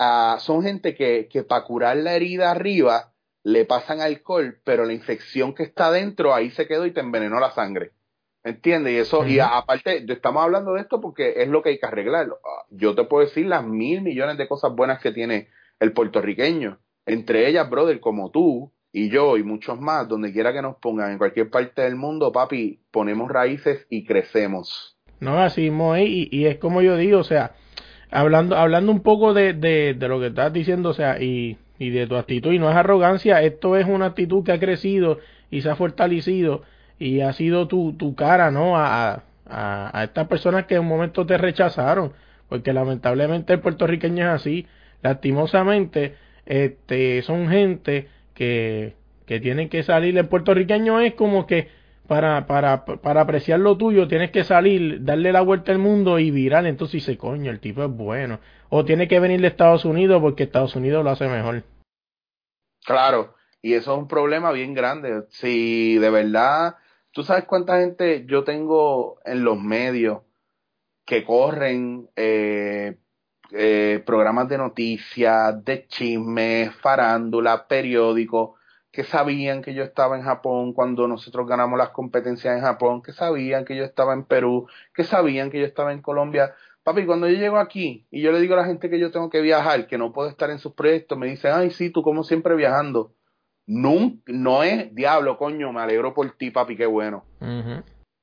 a, 0.00 0.38
son 0.40 0.64
gente 0.64 0.96
que, 0.96 1.28
que 1.30 1.44
para 1.44 1.62
curar 1.62 1.98
la 1.98 2.14
herida 2.14 2.50
arriba 2.50 3.12
le 3.44 3.64
pasan 3.64 4.00
alcohol, 4.00 4.60
pero 4.64 4.84
la 4.84 4.94
infección 4.94 5.54
que 5.54 5.62
está 5.62 5.92
dentro 5.92 6.34
ahí 6.34 6.50
se 6.50 6.66
quedó 6.66 6.84
y 6.84 6.90
te 6.90 6.98
envenenó 6.98 7.38
la 7.38 7.52
sangre. 7.52 7.92
¿Entiendes? 8.42 8.94
Y 8.94 8.96
eso, 8.96 9.24
y 9.24 9.38
aparte, 9.38 10.04
estamos 10.08 10.42
hablando 10.42 10.72
de 10.72 10.80
esto 10.80 11.00
porque 11.00 11.34
es 11.36 11.46
lo 11.46 11.62
que 11.62 11.68
hay 11.68 11.78
que 11.78 11.86
arreglar. 11.86 12.26
Yo 12.70 12.96
te 12.96 13.04
puedo 13.04 13.24
decir 13.24 13.46
las 13.46 13.64
mil 13.64 14.02
millones 14.02 14.38
de 14.38 14.48
cosas 14.48 14.74
buenas 14.74 14.98
que 14.98 15.12
tiene 15.12 15.50
el 15.78 15.92
puertorriqueño. 15.92 16.80
Entre 17.06 17.46
ellas, 17.46 17.70
brother, 17.70 18.00
como 18.00 18.32
tú, 18.32 18.72
y 18.92 19.08
yo 19.08 19.36
y 19.36 19.42
muchos 19.42 19.80
más, 19.80 20.08
donde 20.08 20.32
quiera 20.32 20.52
que 20.52 20.62
nos 20.62 20.76
pongan, 20.76 21.12
en 21.12 21.18
cualquier 21.18 21.50
parte 21.50 21.82
del 21.82 21.96
mundo, 21.96 22.32
papi, 22.32 22.80
ponemos 22.90 23.30
raíces 23.30 23.86
y 23.88 24.04
crecemos. 24.04 24.96
No, 25.20 25.38
así 25.38 25.62
mismo 25.62 25.96
y, 25.96 26.46
es 26.46 26.58
como 26.58 26.82
yo 26.82 26.96
digo, 26.96 27.18
o 27.18 27.24
sea, 27.24 27.52
hablando, 28.10 28.56
hablando 28.56 28.90
un 28.90 29.00
poco 29.00 29.34
de, 29.34 29.52
de, 29.52 29.94
de 29.94 30.08
lo 30.08 30.18
que 30.18 30.28
estás 30.28 30.52
diciendo, 30.52 30.90
o 30.90 30.94
sea, 30.94 31.20
y, 31.20 31.58
y 31.78 31.90
de 31.90 32.06
tu 32.06 32.16
actitud, 32.16 32.52
y 32.52 32.58
no 32.58 32.70
es 32.70 32.76
arrogancia, 32.76 33.42
esto 33.42 33.76
es 33.76 33.86
una 33.86 34.06
actitud 34.06 34.44
que 34.44 34.52
ha 34.52 34.58
crecido 34.58 35.18
y 35.50 35.60
se 35.60 35.70
ha 35.70 35.76
fortalecido 35.76 36.62
y 36.98 37.20
ha 37.20 37.32
sido 37.32 37.68
tu, 37.68 37.92
tu 37.94 38.14
cara, 38.14 38.50
¿no? 38.50 38.76
A, 38.76 39.22
a, 39.46 39.98
a 39.98 40.04
estas 40.04 40.26
personas 40.28 40.66
que 40.66 40.74
en 40.74 40.80
un 40.80 40.88
momento 40.88 41.26
te 41.26 41.38
rechazaron, 41.38 42.12
porque 42.48 42.72
lamentablemente 42.72 43.52
el 43.52 43.60
puertorriqueño 43.60 44.24
es 44.24 44.30
así, 44.30 44.66
lastimosamente, 45.02 46.16
este, 46.46 47.22
son 47.22 47.48
gente 47.48 48.08
que, 49.26 49.40
tienen 49.40 49.68
que 49.68 49.82
salir. 49.82 50.16
El 50.16 50.28
puertorriqueño 50.28 51.00
es 51.00 51.14
como 51.14 51.46
que 51.46 51.68
para, 52.08 52.46
para, 52.46 52.84
para 52.84 53.20
apreciar 53.20 53.60
lo 53.60 53.76
tuyo 53.76 54.08
tienes 54.08 54.32
que 54.32 54.42
salir, 54.42 55.04
darle 55.04 55.32
la 55.32 55.42
vuelta 55.42 55.70
al 55.72 55.78
mundo 55.78 56.18
y 56.18 56.30
virar. 56.30 56.66
Entonces 56.66 56.94
dice, 56.94 57.18
coño, 57.18 57.50
el 57.50 57.60
tipo 57.60 57.84
es 57.84 57.90
bueno. 57.90 58.40
O 58.70 58.84
tiene 58.84 59.06
que 59.06 59.20
venir 59.20 59.40
de 59.40 59.48
Estados 59.48 59.84
Unidos 59.84 60.20
porque 60.20 60.44
Estados 60.44 60.74
Unidos 60.74 61.04
lo 61.04 61.10
hace 61.10 61.28
mejor. 61.28 61.62
Claro, 62.84 63.34
y 63.60 63.74
eso 63.74 63.92
es 63.92 63.98
un 63.98 64.08
problema 64.08 64.52
bien 64.52 64.74
grande. 64.74 65.24
Si 65.28 65.98
de 65.98 66.10
verdad, 66.10 66.76
tú 67.12 67.22
sabes 67.22 67.44
cuánta 67.44 67.78
gente 67.78 68.24
yo 68.26 68.42
tengo 68.42 69.20
en 69.24 69.44
los 69.44 69.60
medios 69.60 70.22
que 71.04 71.24
corren 71.24 72.08
eh, 72.16 72.96
eh, 73.52 74.02
programas 74.04 74.48
de 74.48 74.58
noticias, 74.58 75.64
de 75.64 75.86
chismes, 75.86 76.74
farándula, 76.76 77.66
periódicos, 77.66 78.58
que 78.92 79.04
sabían 79.04 79.62
que 79.62 79.74
yo 79.74 79.84
estaba 79.84 80.16
en 80.16 80.22
Japón 80.22 80.72
cuando 80.72 81.06
nosotros 81.06 81.46
ganamos 81.46 81.78
las 81.78 81.90
competencias 81.90 82.56
en 82.56 82.62
Japón, 82.62 83.02
que 83.02 83.12
sabían 83.12 83.64
que 83.64 83.76
yo 83.76 83.84
estaba 83.84 84.14
en 84.14 84.24
Perú, 84.24 84.66
que 84.94 85.04
sabían 85.04 85.50
que 85.50 85.60
yo 85.60 85.66
estaba 85.66 85.92
en 85.92 86.02
Colombia. 86.02 86.54
Papi, 86.82 87.06
cuando 87.06 87.28
yo 87.28 87.38
llego 87.38 87.58
aquí 87.58 88.06
y 88.10 88.22
yo 88.22 88.32
le 88.32 88.40
digo 88.40 88.54
a 88.54 88.58
la 88.58 88.64
gente 88.64 88.90
que 88.90 88.98
yo 88.98 89.10
tengo 89.10 89.30
que 89.30 89.40
viajar, 89.40 89.86
que 89.86 89.98
no 89.98 90.12
puedo 90.12 90.28
estar 90.28 90.50
en 90.50 90.58
sus 90.58 90.72
proyectos, 90.72 91.16
me 91.18 91.28
dicen, 91.28 91.52
ay, 91.54 91.70
sí, 91.70 91.90
tú 91.90 92.02
como 92.02 92.24
siempre 92.24 92.56
viajando. 92.56 93.12
No, 93.66 94.18
no 94.26 94.62
es 94.64 94.92
diablo, 94.94 95.38
coño, 95.38 95.72
me 95.72 95.80
alegro 95.80 96.12
por 96.12 96.28
ti, 96.32 96.50
papi, 96.50 96.76
qué 96.76 96.86
bueno. 96.86 97.24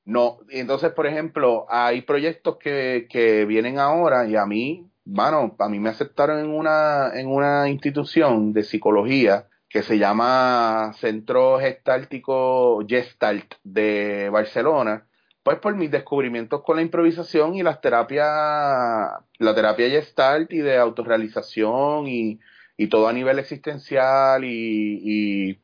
No, 0.04 0.40
entonces, 0.50 0.92
por 0.92 1.08
ejemplo, 1.08 1.66
hay 1.70 2.02
proyectos 2.02 2.58
que, 2.58 3.08
que 3.10 3.46
vienen 3.46 3.80
ahora 3.80 4.28
y 4.28 4.36
a 4.36 4.46
mí 4.46 4.90
bueno, 5.10 5.56
a 5.60 5.70
mí 5.70 5.80
me 5.80 5.90
aceptaron 5.90 6.40
en 6.40 6.50
una, 6.50 7.12
en 7.14 7.28
una 7.28 7.70
institución 7.70 8.52
de 8.52 8.64
psicología 8.64 9.48
que 9.70 9.82
se 9.82 9.98
llama 9.98 10.92
Centro 11.00 11.60
Gestáltico 11.60 12.86
Gestalt 12.86 13.56
de 13.64 14.30
Barcelona, 14.30 15.08
pues 15.44 15.60
por 15.60 15.76
mis 15.76 15.92
descubrimientos 15.92 16.62
con 16.62 16.76
la 16.76 16.82
improvisación 16.82 17.56
y 17.56 17.64
las 17.64 17.80
terapias, 17.80 18.28
la 19.40 19.56
terapia 19.56 19.90
Gestalt 19.90 20.52
y 20.52 20.58
de 20.58 20.78
autorrealización 20.78 22.08
y, 22.08 22.40
y 22.76 22.88
todo 22.88 23.08
a 23.08 23.14
nivel 23.14 23.40
existencial 23.40 24.44
y, 24.44 25.00
y 25.04 25.60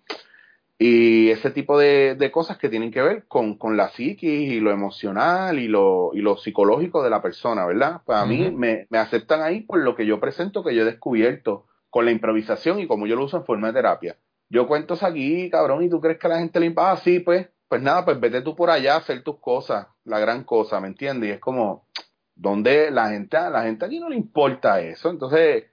y 0.80 1.30
ese 1.30 1.52
tipo 1.52 1.78
de, 1.78 2.16
de, 2.16 2.32
cosas 2.32 2.58
que 2.58 2.70
tienen 2.70 2.92
que 2.92 3.02
ver 3.02 3.26
con, 3.28 3.58
con 3.58 3.78
la 3.78 3.90
psiquis 3.90 4.52
y 4.52 4.60
lo 4.60 4.72
emocional 4.72 5.60
y 5.60 5.68
lo, 5.68 6.12
y 6.14 6.22
lo 6.22 6.38
psicológico 6.38 7.04
de 7.04 7.10
la 7.10 7.22
persona, 7.22 7.66
¿verdad? 7.66 8.02
Para 8.06 8.26
pues 8.26 8.38
mí 8.38 8.52
me, 8.52 8.88
me 8.90 8.98
aceptan 8.98 9.42
ahí 9.42 9.62
por 9.62 9.80
lo 9.80 9.96
que 9.96 10.06
yo 10.06 10.20
presento, 10.20 10.64
que 10.64 10.76
yo 10.76 10.82
he 10.82 10.86
descubierto 10.86 11.68
con 11.90 12.06
la 12.06 12.12
improvisación 12.12 12.80
y 12.80 12.88
como 12.88 13.06
yo 13.06 13.16
lo 13.16 13.26
uso 13.26 13.38
en 13.38 13.46
forma 13.46 13.68
de 13.68 13.74
terapia. 13.74 14.18
Yo 14.50 14.68
cuento 14.68 14.96
aquí, 15.02 15.50
cabrón, 15.50 15.84
y 15.84 15.90
tú 15.90 16.02
crees 16.02 16.20
que 16.20 16.28
la 16.28 16.40
gente 16.40 16.60
le 16.60 16.74
ah, 16.78 16.98
sí, 16.98 17.20
pues, 17.20 17.50
pues 17.68 17.82
nada, 17.82 18.04
pues 18.04 18.20
vete 18.20 18.42
tú 18.42 18.56
por 18.56 18.70
allá 18.70 18.96
a 18.96 18.98
hacer 18.98 19.24
tus 19.24 19.40
cosas, 19.40 19.88
la 20.04 20.20
gran 20.20 20.44
cosa, 20.44 20.80
¿me 20.80 20.88
entiendes? 20.88 21.30
Y 21.30 21.34
es 21.34 21.40
como, 21.40 21.88
donde 22.36 22.92
la 22.92 23.10
gente, 23.10 23.38
a 23.38 23.50
la 23.50 23.64
gente 23.64 23.86
aquí 23.86 24.00
no 24.00 24.10
le 24.10 24.16
importa 24.16 24.82
eso, 24.82 25.10
entonces 25.10 25.66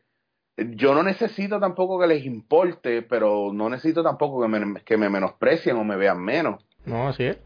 yo 0.76 0.94
no 0.94 1.02
necesito 1.02 1.58
tampoco 1.60 1.98
que 2.00 2.06
les 2.06 2.24
importe, 2.24 3.02
pero 3.02 3.50
no 3.52 3.68
necesito 3.68 4.02
tampoco 4.02 4.42
que 4.42 4.48
me, 4.48 4.80
que 4.82 4.96
me 4.96 5.08
menosprecien 5.08 5.76
o 5.76 5.84
me 5.84 5.96
vean 5.96 6.22
menos. 6.22 6.64
No, 6.84 7.08
así 7.08 7.24
es. 7.24 7.38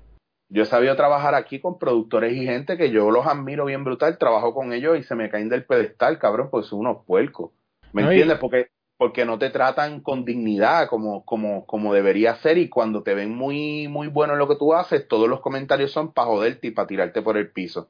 Yo 0.48 0.62
he 0.62 0.66
sabido 0.66 0.94
trabajar 0.94 1.34
aquí 1.34 1.58
con 1.58 1.78
productores 1.78 2.32
y 2.34 2.44
gente 2.44 2.76
que 2.76 2.90
yo 2.90 3.10
los 3.10 3.26
admiro 3.26 3.64
bien 3.64 3.82
brutal, 3.82 4.18
trabajo 4.18 4.54
con 4.54 4.72
ellos 4.72 4.98
y 4.98 5.02
se 5.02 5.14
me 5.14 5.28
caen 5.30 5.48
del 5.48 5.64
pedestal, 5.64 6.18
cabrón, 6.18 6.48
pues 6.50 6.66
son 6.66 6.80
unos 6.80 7.04
puercos. 7.06 7.50
¿Me 7.92 8.02
No, 8.02 8.08
y- 8.12 8.16
entiendes? 8.16 8.38
Porque 8.38 8.68
porque 8.96 9.24
no 9.24 9.40
te 9.40 9.50
tratan 9.50 10.00
con 10.02 10.24
dignidad 10.24 10.88
como, 10.88 11.24
como, 11.24 11.66
como 11.66 11.92
debería 11.92 12.36
ser 12.36 12.58
y 12.58 12.68
cuando 12.68 13.02
te 13.02 13.12
ven 13.12 13.34
muy, 13.34 13.88
muy 13.88 14.06
bueno 14.06 14.34
en 14.34 14.38
lo 14.38 14.46
que 14.46 14.54
tú 14.54 14.72
haces, 14.72 15.08
todos 15.08 15.28
los 15.28 15.40
comentarios 15.40 15.90
son 15.90 16.12
para 16.12 16.28
joderte 16.28 16.68
y 16.68 16.70
para 16.70 16.86
tirarte 16.86 17.20
por 17.20 17.36
el 17.36 17.50
piso, 17.50 17.88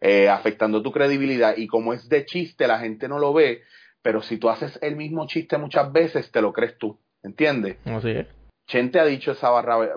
eh, 0.00 0.30
afectando 0.30 0.82
tu 0.82 0.92
credibilidad 0.92 1.54
y 1.58 1.66
como 1.66 1.92
es 1.92 2.08
de 2.08 2.24
chiste, 2.24 2.66
la 2.66 2.78
gente 2.78 3.06
no 3.06 3.18
lo 3.18 3.34
ve, 3.34 3.60
pero 4.06 4.22
si 4.22 4.36
tú 4.36 4.48
haces 4.48 4.78
el 4.82 4.94
mismo 4.94 5.26
chiste 5.26 5.58
muchas 5.58 5.90
veces, 5.90 6.30
te 6.30 6.40
lo 6.40 6.52
crees 6.52 6.78
tú, 6.78 6.96
¿entiendes? 7.24 7.78
Así 7.84 8.10
es. 8.10 8.28
Chente 8.68 9.00
ha 9.00 9.04
dicho 9.04 9.32
esa 9.32 9.50
barra, 9.50 9.96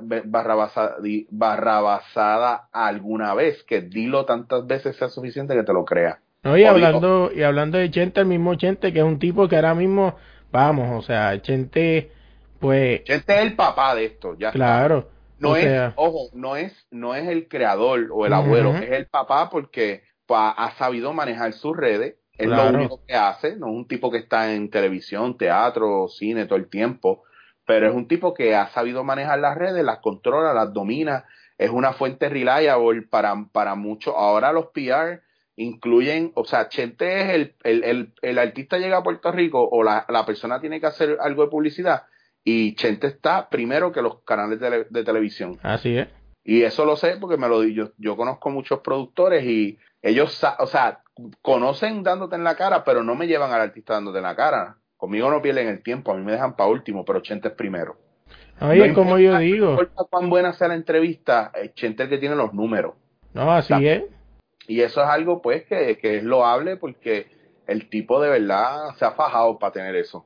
barrabasada 1.30 2.70
alguna 2.72 3.36
vez, 3.36 3.64
que 3.66 3.82
dilo 3.82 4.26
tantas 4.26 4.66
veces 4.66 4.96
sea 4.96 5.10
suficiente 5.10 5.54
que 5.54 5.62
te 5.62 5.74
lo 5.74 5.86
creas. 5.86 6.18
No, 6.42 6.58
y 6.58 6.64
hablando, 6.64 7.30
y 7.32 7.44
hablando 7.44 7.78
de 7.78 7.92
Chente, 7.92 8.22
el 8.22 8.26
mismo 8.26 8.56
Chente, 8.56 8.92
que 8.92 8.98
es 8.98 9.06
un 9.06 9.20
tipo 9.20 9.48
que 9.48 9.58
ahora 9.58 9.76
mismo, 9.76 10.16
vamos, 10.52 10.90
o 10.92 11.06
sea, 11.06 11.40
Chente, 11.44 12.12
pues, 12.60 13.04
Chente 13.04 13.36
es 13.36 13.42
el 13.44 13.56
papá 13.56 13.94
de 13.94 14.06
esto, 14.06 14.36
ya 14.40 14.48
está. 14.48 14.58
claro. 14.58 15.08
No 15.38 15.52
o 15.52 15.56
es, 15.56 15.66
sea, 15.66 15.94
ojo, 15.98 16.32
no 16.34 16.56
es, 16.56 16.74
no 16.90 17.14
es 17.14 17.28
el 17.28 17.48
creador 17.48 18.08
o 18.12 18.26
el 18.26 18.34
abuelo, 18.34 18.76
es 18.76 18.90
el 18.90 19.06
papá 19.06 19.52
porque 19.52 20.02
ha 20.30 20.74
sabido 20.80 21.14
manejar 21.14 21.54
sus 21.54 21.78
redes, 21.78 22.16
es 22.40 22.48
Claro. 22.48 22.72
lo 22.72 22.78
único 22.80 23.02
que 23.06 23.14
hace, 23.14 23.56
no 23.56 23.68
es 23.68 23.74
un 23.74 23.88
tipo 23.88 24.10
que 24.10 24.18
está 24.20 24.54
en 24.54 24.70
televisión, 24.70 25.38
teatro, 25.38 26.08
cine 26.08 26.46
todo 26.46 26.58
el 26.58 26.70
tiempo, 26.70 27.24
pero 27.66 27.88
es 27.88 27.94
un 27.94 28.08
tipo 28.08 28.34
que 28.34 28.56
ha 28.56 28.68
sabido 28.70 29.04
manejar 29.04 29.40
las 29.40 29.58
redes, 29.58 29.84
las 29.84 30.00
controla, 30.00 30.54
las 30.54 30.74
domina, 30.74 31.26
es 31.58 31.70
una 31.70 31.94
fuente 31.94 32.30
reliable 32.30 33.04
para, 33.04 33.36
para 33.52 33.76
muchos. 33.76 34.14
Ahora 34.18 34.52
los 34.54 34.68
PR 34.68 35.22
incluyen, 35.58 36.32
o 36.36 36.46
sea, 36.46 36.70
Chente 36.70 37.22
es 37.22 37.30
el, 37.36 37.56
el, 37.64 37.84
el, 37.84 38.14
el 38.22 38.40
artista 38.40 38.78
llega 38.78 38.98
a 38.98 39.04
Puerto 39.04 39.32
Rico 39.32 39.68
o 39.70 39.84
la, 39.84 40.06
la 40.10 40.26
persona 40.26 40.60
tiene 40.62 40.80
que 40.80 40.88
hacer 40.88 41.18
algo 41.20 41.44
de 41.44 41.50
publicidad 41.50 42.04
y 42.46 42.76
Chente 42.76 43.08
está 43.08 43.50
primero 43.50 43.92
que 43.92 44.02
los 44.02 44.24
canales 44.24 44.60
de, 44.62 44.86
de 44.90 45.04
televisión. 45.04 45.60
así 45.62 45.98
es. 45.98 46.08
Y 46.46 46.64
eso 46.64 46.86
lo 46.86 46.96
sé 46.96 47.18
porque 47.20 47.38
me 47.38 47.50
lo 47.50 47.60
di. 47.62 47.74
Yo, 47.76 47.92
yo 47.98 48.16
conozco 48.16 48.50
muchos 48.50 48.80
productores 48.80 49.44
y 49.44 49.78
ellos, 50.02 50.42
o 50.60 50.66
sea, 50.66 51.02
conocen 51.42 52.04
dándote 52.04 52.36
en 52.36 52.44
la 52.44 52.56
cara, 52.56 52.84
pero 52.84 53.04
no 53.04 53.16
me 53.16 53.28
llevan 53.28 53.52
al 53.52 53.62
artista 53.62 53.94
dándote 53.94 54.18
en 54.20 54.24
la 54.24 54.36
cara. 54.36 54.78
Conmigo 54.98 55.30
no 55.30 55.42
pierden 55.42 55.68
el 55.68 55.82
tiempo, 55.82 56.12
a 56.12 56.16
mí 56.16 56.24
me 56.24 56.34
dejan 56.34 56.56
para 56.56 56.70
último, 56.70 57.06
pero 57.06 57.22
Chente 57.22 57.48
es 57.50 57.54
primero. 57.54 57.98
Oye, 58.62 58.80
No 58.80 58.86
es 58.86 58.94
como 58.94 59.18
yo 59.18 59.32
No 59.34 59.40
digo. 59.40 59.72
importa 59.72 60.04
cuán 60.10 60.30
buena 60.30 60.54
sea 60.54 60.68
la 60.68 60.76
entrevista, 60.76 61.52
eh, 61.56 61.72
Chente 61.74 62.04
es 62.04 62.08
el 62.08 62.16
que 62.16 62.18
tiene 62.20 62.36
los 62.36 62.54
números. 62.54 62.96
No, 63.34 63.52
así 63.52 63.74
es. 63.88 64.04
Y 64.68 64.82
eso 64.82 65.02
es 65.02 65.08
algo, 65.08 65.42
pues, 65.42 65.66
que, 65.66 65.98
que 65.98 66.18
es 66.18 66.24
loable 66.24 66.76
porque 66.78 67.28
el 67.68 67.90
tipo 67.90 68.22
de 68.22 68.30
verdad 68.30 68.96
se 68.98 69.06
ha 69.06 69.12
fajado 69.12 69.58
para 69.58 69.72
tener 69.74 69.96
eso. 69.96 70.26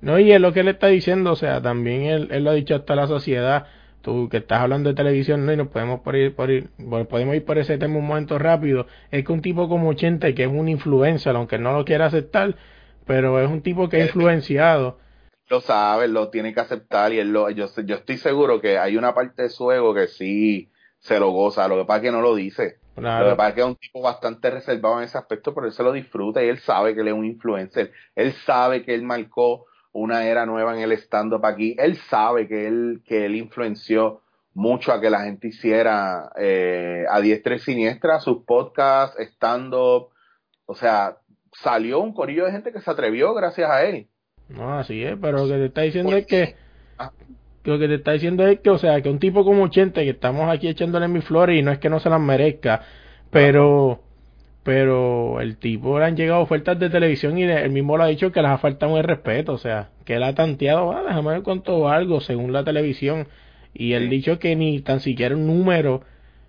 No, 0.00 0.18
y 0.18 0.32
es 0.32 0.40
lo 0.40 0.52
que 0.52 0.60
él 0.60 0.68
está 0.68 0.88
diciendo, 0.88 1.32
o 1.32 1.36
sea, 1.36 1.60
también 1.62 2.02
él, 2.02 2.28
él 2.30 2.44
lo 2.44 2.50
ha 2.50 2.54
dicho 2.54 2.74
hasta 2.74 2.94
la 2.96 3.06
sociedad, 3.06 3.66
tú 4.00 4.28
que 4.28 4.38
estás 4.38 4.60
hablando 4.60 4.88
de 4.90 4.94
televisión, 4.96 5.44
¿no? 5.46 5.52
Y 5.52 5.56
nos 5.56 5.68
podemos 5.68 6.00
por 6.00 6.16
ir, 6.16 6.34
por 6.34 6.50
ir, 6.50 6.70
bueno, 6.78 7.06
podemos 7.08 7.34
ir 7.36 7.44
por 7.44 7.58
ese 7.58 7.78
tema 7.78 7.98
un 7.98 8.06
momento 8.06 8.38
rápido, 8.38 8.86
es 9.10 9.24
que 9.24 9.32
un 9.32 9.42
tipo 9.42 9.68
como 9.68 9.92
Chente, 9.94 10.34
que 10.34 10.44
es 10.44 10.48
un 10.48 10.68
influencer, 10.68 11.34
aunque 11.36 11.58
no 11.58 11.72
lo 11.76 11.84
quiera 11.84 12.06
aceptar, 12.06 12.56
pero 13.06 13.40
es 13.40 13.48
un 13.50 13.62
tipo 13.62 13.88
que 13.88 13.96
ha 13.98 14.00
Eh, 14.00 14.02
influenciado, 14.02 14.98
Lo 15.48 15.60
sabe, 15.60 16.08
lo 16.08 16.30
tiene 16.30 16.52
que 16.54 16.60
aceptar 16.60 17.12
y 17.12 17.18
él 17.18 17.32
lo, 17.32 17.48
yo, 17.50 17.66
yo 17.84 17.96
estoy 17.96 18.18
seguro 18.18 18.60
que 18.60 18.78
hay 18.78 18.96
una 18.96 19.14
parte 19.14 19.42
de 19.42 19.48
su 19.50 19.70
ego 19.72 19.94
que 19.94 20.06
sí 20.08 20.70
se 20.98 21.18
lo 21.18 21.30
goza, 21.30 21.68
lo 21.68 21.76
que 21.78 21.84
pasa 21.86 21.98
es 21.98 22.02
que 22.04 22.12
no 22.12 22.20
lo 22.20 22.34
dice. 22.34 22.80
Lo 23.16 23.26
que 23.26 23.34
pasa 23.36 23.48
es 23.50 23.54
que 23.54 23.60
es 23.62 23.66
un 23.66 23.76
tipo 23.76 24.02
bastante 24.02 24.50
reservado 24.50 24.98
en 24.98 25.04
ese 25.04 25.18
aspecto, 25.18 25.54
pero 25.54 25.66
él 25.66 25.72
se 25.72 25.82
lo 25.82 25.92
disfruta 25.92 26.44
y 26.44 26.48
él 26.48 26.58
sabe 26.58 26.94
que 26.94 27.00
él 27.00 27.08
es 27.08 27.14
un 27.14 27.24
influencer. 27.24 27.92
Él 28.14 28.32
sabe 28.34 28.84
que 28.84 28.94
él 28.94 29.02
marcó 29.02 29.66
una 29.98 30.24
era 30.26 30.46
nueva 30.46 30.74
en 30.76 30.82
el 30.82 30.92
stand-up 30.92 31.44
aquí. 31.44 31.74
Él 31.78 31.96
sabe 32.10 32.46
que 32.48 32.66
él, 32.66 33.02
que 33.04 33.26
él 33.26 33.36
influenció 33.36 34.20
mucho 34.54 34.92
a 34.92 35.00
que 35.00 35.10
la 35.10 35.22
gente 35.22 35.48
hiciera 35.48 36.30
eh, 36.36 37.04
a 37.10 37.20
diestra 37.20 37.54
y 37.56 37.58
siniestra 37.60 38.20
sus 38.20 38.44
podcasts, 38.44 39.16
stand-up. 39.34 40.08
O 40.66 40.74
sea, 40.74 41.18
salió 41.52 42.00
un 42.00 42.12
corillo 42.12 42.44
de 42.44 42.52
gente 42.52 42.72
que 42.72 42.80
se 42.80 42.90
atrevió 42.90 43.34
gracias 43.34 43.70
a 43.70 43.82
él. 43.84 44.06
no, 44.48 44.78
así 44.78 45.02
es, 45.02 45.16
pero 45.20 45.38
lo 45.38 45.46
que 45.48 45.54
te 45.58 45.64
está 45.66 45.80
diciendo 45.82 46.10
Pues 46.10 46.22
es 46.22 46.26
que, 46.26 46.54
Ah. 46.98 47.12
lo 47.64 47.78
que 47.78 47.86
te 47.88 47.94
está 47.96 48.12
diciendo 48.12 48.46
es 48.46 48.60
que, 48.60 48.70
o 48.70 48.78
sea, 48.78 49.00
que 49.02 49.08
un 49.10 49.18
tipo 49.18 49.44
como 49.44 49.68
Chente, 49.68 50.02
que 50.04 50.10
estamos 50.10 50.50
aquí 50.50 50.68
echándole 50.68 51.06
mis 51.08 51.24
flores 51.24 51.58
y 51.58 51.62
no 51.62 51.70
es 51.70 51.78
que 51.78 51.88
no 51.90 52.00
se 52.00 52.10
las 52.10 52.20
merezca, 52.20 52.82
pero, 53.30 54.00
pero 54.68 55.40
el 55.40 55.56
tipo 55.56 55.98
le 55.98 56.04
han 56.04 56.14
llegado 56.14 56.42
ofertas 56.42 56.78
de 56.78 56.90
televisión 56.90 57.38
y 57.38 57.44
él 57.44 57.70
mismo 57.70 57.96
lo 57.96 58.02
ha 58.02 58.08
dicho 58.08 58.32
que 58.32 58.42
les 58.42 58.50
ha 58.50 58.58
faltado 58.58 58.98
el 58.98 59.04
respeto, 59.04 59.54
o 59.54 59.56
sea, 59.56 59.88
que 60.04 60.16
él 60.16 60.22
ha 60.22 60.34
tanteado, 60.34 60.92
ah, 60.92 61.04
déjame 61.08 61.30
ver 61.30 61.42
cuánto 61.42 61.88
algo 61.88 62.20
según 62.20 62.52
la 62.52 62.64
televisión, 62.64 63.28
y 63.72 63.94
él 63.94 64.02
Sí. 64.02 64.08
dicho 64.10 64.38
que 64.38 64.56
ni 64.56 64.82
tan 64.82 65.00
siquiera 65.00 65.34
un 65.34 65.46
número 65.46 66.02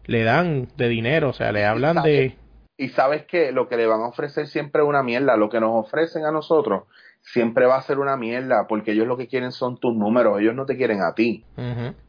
le 0.05 0.25
dan 0.25 0.67
de 0.75 0.89
dinero, 0.89 1.29
o 1.29 1.33
sea, 1.33 1.53
le 1.53 1.63
hablan 1.63 2.03
de, 2.03 2.35
Y 2.75 2.89
sabes 2.89 3.23
que 3.23 3.53
lo 3.53 3.69
que 3.69 3.77
le 3.77 3.87
van 3.87 4.01
a 4.01 4.07
ofrecer 4.07 4.47
siempre 4.47 4.81
es 4.81 4.87
una 4.89 5.01
mierda. 5.01 5.37
Lo 5.37 5.47
que 5.49 5.61
nos 5.61 5.85
ofrecen 5.85 6.25
a 6.25 6.31
nosotros 6.33 6.83
siempre 7.21 7.67
va 7.67 7.77
a 7.77 7.81
ser 7.83 7.99
una 7.99 8.17
mierda 8.17 8.67
porque 8.67 8.91
ellos 8.91 9.07
lo 9.07 9.15
que 9.15 9.27
quieren 9.27 9.53
son 9.53 9.77
tus 9.77 9.95
números. 9.95 10.41
Ellos 10.41 10.55
no 10.55 10.65
te 10.65 10.75
quieren 10.75 11.01
a 11.01 11.13
ti. 11.13 11.45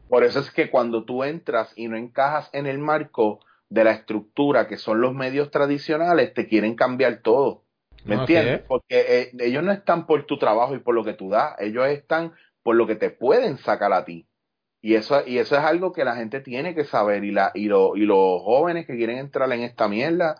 Por 0.09 0.25
eso 0.25 0.40
es 0.40 0.50
que 0.50 0.71
cuando 0.71 1.05
tú 1.05 1.23
entras 1.23 1.73
y 1.76 1.87
no 1.87 1.97
encajas 1.97 2.50
en 2.52 2.67
el 2.67 2.79
marco 2.79 3.38
de 3.70 3.84
la 3.84 3.92
estructura 3.92 4.68
que 4.68 4.76
son 4.78 5.00
los 5.00 5.14
medios 5.14 5.50
tradicionales, 5.50 6.34
te 6.34 6.48
quieren 6.48 6.76
cambiar 6.76 7.22
todo. 7.22 7.64
¿Me 8.06 8.16
entiendes? 8.16 8.62
Porque 8.68 8.84
eh, 9.22 9.32
ellos 9.40 9.62
no 9.64 9.72
están 9.72 10.06
por 10.06 10.26
tu 10.26 10.38
trabajo 10.38 10.74
y 10.76 10.80
por 10.80 10.94
lo 10.94 11.04
que 11.04 11.14
tú 11.14 11.30
das, 11.30 11.54
ellos 11.60 11.86
están 11.88 12.34
por 12.62 12.76
lo 12.76 12.86
que 12.86 12.96
te 12.96 13.10
pueden 13.10 13.58
sacar 13.58 13.92
a 13.94 14.04
ti. 14.04 14.26
Y 14.82 14.94
eso, 14.94 15.22
y 15.26 15.38
eso 15.38 15.56
es 15.56 15.62
algo 15.62 15.92
que 15.92 16.04
la 16.04 16.16
gente 16.16 16.40
tiene 16.40 16.74
que 16.74 16.84
saber. 16.84 17.24
Y, 17.24 17.32
la, 17.32 17.52
y, 17.54 17.66
lo- 17.66 17.96
y 17.96 18.00
los 18.06 18.42
jóvenes 18.42 18.86
que 18.86 18.96
quieren 18.96 19.18
entrar 19.18 19.52
en 19.52 19.62
esta 19.62 19.88
mierda 19.88 20.36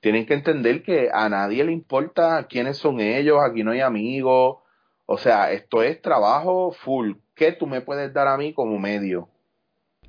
tienen 0.00 0.26
que 0.26 0.34
entender 0.34 0.82
que 0.82 1.10
a 1.12 1.28
nadie 1.28 1.64
le 1.64 1.72
importa 1.72 2.46
quiénes 2.48 2.76
son 2.78 3.00
ellos, 3.00 3.38
aquí 3.42 3.64
no 3.64 3.70
hay 3.72 3.80
amigos. 3.80 4.58
O 5.06 5.18
sea, 5.18 5.52
esto 5.52 5.82
es 5.82 6.00
trabajo 6.02 6.72
full. 6.72 7.14
¿Qué 7.34 7.52
tú 7.52 7.66
me 7.66 7.80
puedes 7.82 8.12
dar 8.12 8.28
a 8.28 8.36
mí 8.36 8.52
como 8.54 8.78
medio? 8.78 9.28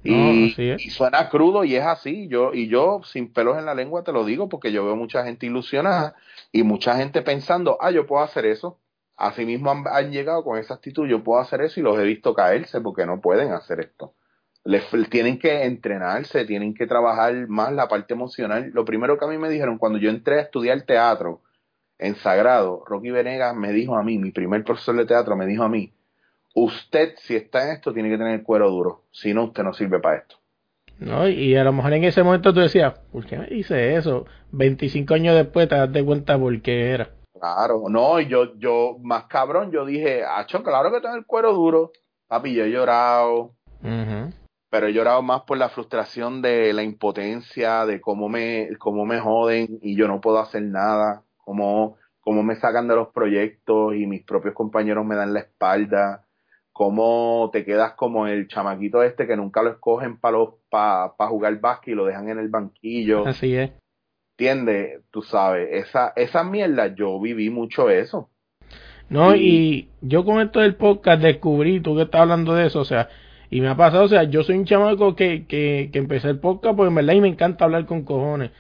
Y, 0.06 0.72
así 0.72 0.90
suena 0.90 1.30
crudo 1.30 1.64
y 1.64 1.76
es 1.76 1.84
así. 1.84 2.28
Yo, 2.28 2.54
y 2.54 2.68
yo, 2.68 3.02
sin 3.04 3.34
pelos 3.34 3.58
en 3.58 3.66
la 3.66 3.74
lengua, 3.74 4.04
te 4.04 4.12
lo 4.12 4.24
digo 4.24 4.50
porque 4.50 4.72
yo 4.72 4.86
veo 4.86 4.96
mucha 4.96 5.24
gente 5.24 5.46
ilusionada 5.48 6.16
y 6.52 6.64
mucha 6.64 6.96
gente 6.96 7.22
pensando, 7.22 7.78
ah, 7.82 7.92
yo 7.92 8.06
puedo 8.06 8.24
hacer 8.24 8.46
eso. 8.46 8.80
Asimismo 9.18 9.72
han, 9.72 9.84
han 9.88 10.12
llegado 10.12 10.44
con 10.44 10.58
esa 10.58 10.76
actitud, 10.76 11.08
yo 11.08 11.24
puedo 11.24 11.40
hacer 11.40 11.62
eso 11.62 11.80
y 11.80 11.84
los 11.84 11.98
he 11.98 12.04
visto 12.04 12.34
caerse 12.34 12.82
porque 12.82 13.06
no 13.06 13.22
pueden 13.22 13.52
hacer 13.52 13.80
esto. 13.80 14.14
Les, 14.64 14.84
tienen 15.10 15.40
que 15.40 15.64
entrenarse, 15.64 16.46
tienen 16.46 16.74
que 16.74 16.88
trabajar 16.88 17.48
más 17.48 17.72
la 17.72 17.88
parte 17.88 18.14
emocional. 18.14 18.72
Lo 18.74 18.84
primero 18.84 19.18
que 19.18 19.26
a 19.26 19.28
mí 19.28 19.38
me 19.38 19.50
dijeron 19.50 19.78
cuando 19.78 20.00
yo 20.00 20.10
entré 20.10 20.40
a 20.40 20.42
estudiar 20.42 20.82
teatro 20.82 21.42
en 21.98 22.16
Sagrado, 22.16 22.84
Rocky 22.86 23.12
Venegas 23.12 23.56
me 23.56 23.72
dijo 23.72 23.96
a 23.96 24.04
mí, 24.04 24.18
mi 24.18 24.32
primer 24.32 24.64
profesor 24.64 24.96
de 24.98 25.06
teatro 25.06 25.36
me 25.36 25.46
dijo 25.46 25.64
a 25.64 25.70
mí, 25.70 25.94
usted 26.56 27.14
si 27.18 27.36
está 27.36 27.64
en 27.64 27.76
esto 27.76 27.94
tiene 27.94 28.10
que 28.10 28.18
tener 28.18 28.34
el 28.34 28.44
cuero 28.44 28.70
duro, 28.70 29.04
si 29.12 29.34
no 29.34 29.46
usted 29.46 29.64
no 29.64 29.74
sirve 29.74 30.00
para 30.00 30.18
esto. 30.18 30.38
¿no? 31.00 31.28
Y 31.28 31.56
a 31.56 31.64
lo 31.64 31.74
mejor 31.74 31.94
en 31.94 32.04
ese 32.04 32.24
momento 32.24 32.54
tú 32.54 32.62
decías, 32.62 32.98
¿por 33.12 33.26
qué 33.26 33.38
me 33.38 33.48
dice 33.48 33.96
eso? 33.96 34.26
25 34.52 35.14
años 35.14 35.36
después 35.36 35.68
te 35.68 35.76
das 35.76 35.92
de 35.92 36.04
cuenta 36.04 36.40
por 36.40 36.60
qué 36.62 36.92
era. 36.92 37.10
Claro, 37.34 37.84
no, 37.90 38.20
y 38.20 38.28
yo, 38.28 38.56
yo, 38.58 38.98
más 39.02 39.26
cabrón, 39.26 39.72
yo 39.72 39.86
dije, 39.86 40.24
acho, 40.24 40.64
claro 40.64 40.92
que 40.92 41.02
tengo 41.02 41.16
el 41.16 41.26
cuero 41.26 41.54
duro. 41.54 41.92
Papi, 42.28 42.54
yo 42.54 42.64
he 42.64 42.72
llorado, 42.72 43.52
pero 44.70 44.88
he 44.88 44.94
llorado 44.94 45.22
más 45.22 45.42
por 45.42 45.58
la 45.58 45.70
frustración 45.70 46.42
de 46.42 46.74
la 46.74 46.82
impotencia, 46.82 47.86
de 47.86 48.02
cómo 48.02 48.30
me, 48.30 48.70
cómo 48.80 49.06
me 49.06 49.20
joden 49.20 49.80
y 49.82 49.96
yo 49.96 50.08
no 50.08 50.22
puedo 50.22 50.40
hacer 50.40 50.64
nada, 50.64 51.22
cómo, 51.38 51.98
cómo 52.22 52.42
me 52.42 52.56
sacan 52.56 52.88
de 52.88 52.96
los 52.96 53.10
proyectos 53.10 53.96
y 53.96 54.08
mis 54.08 54.24
propios 54.24 54.56
compañeros 54.56 55.06
me 55.06 55.16
dan 55.16 55.34
la 55.34 55.42
espalda, 55.42 56.26
cómo 56.78 57.50
te 57.54 57.64
quedas 57.64 57.94
como 57.94 58.28
el 58.28 58.50
chamaquito 58.50 59.02
este 59.02 59.26
que 59.28 59.38
nunca 59.38 59.64
lo 59.64 59.70
escogen 59.70 60.18
para 60.20 60.40
pa, 60.70 61.16
pa 61.16 61.28
jugar 61.28 61.58
básquet 61.62 61.94
y 61.94 61.96
lo 61.96 62.04
dejan 62.06 62.28
en 62.28 62.38
el 62.38 62.50
banquillo. 62.50 63.26
Así 63.26 63.56
es. 63.56 63.72
¿Entiendes? 64.38 65.00
Tú 65.10 65.22
sabes, 65.22 65.70
esa, 65.72 66.12
esa 66.18 66.44
mierda, 66.44 66.94
yo 66.94 67.18
viví 67.22 67.50
mucho 67.50 67.90
eso. 67.90 68.30
No, 69.08 69.34
Y- 69.34 69.40
y 69.40 69.90
yo 70.02 70.26
con 70.26 70.42
esto 70.42 70.60
del 70.60 70.76
podcast 70.76 71.22
descubrí, 71.22 71.80
tú 71.80 71.96
que 71.96 72.02
estás 72.02 72.20
hablando 72.22 72.54
de 72.54 72.68
eso, 72.68 72.82
o 72.82 72.86
sea, 72.86 73.08
Y 73.50 73.62
me 73.62 73.70
ha 73.70 73.78
pasado, 73.78 74.04
o 74.04 74.08
sea, 74.10 74.24
yo 74.24 74.44
soy 74.44 74.58
un 74.58 74.66
chamaco 74.66 75.16
que, 75.16 75.46
que, 75.46 75.90
que 75.94 76.00
empecé 76.00 76.28
el 76.30 76.40
podcast, 76.40 76.76
pues 76.76 76.90
en 76.90 76.96
verdad 76.96 77.14
y 77.14 77.22
me 77.22 77.30
encanta 77.30 77.64
hablar 77.64 77.86
con 77.86 78.04
cojones. 78.04 78.52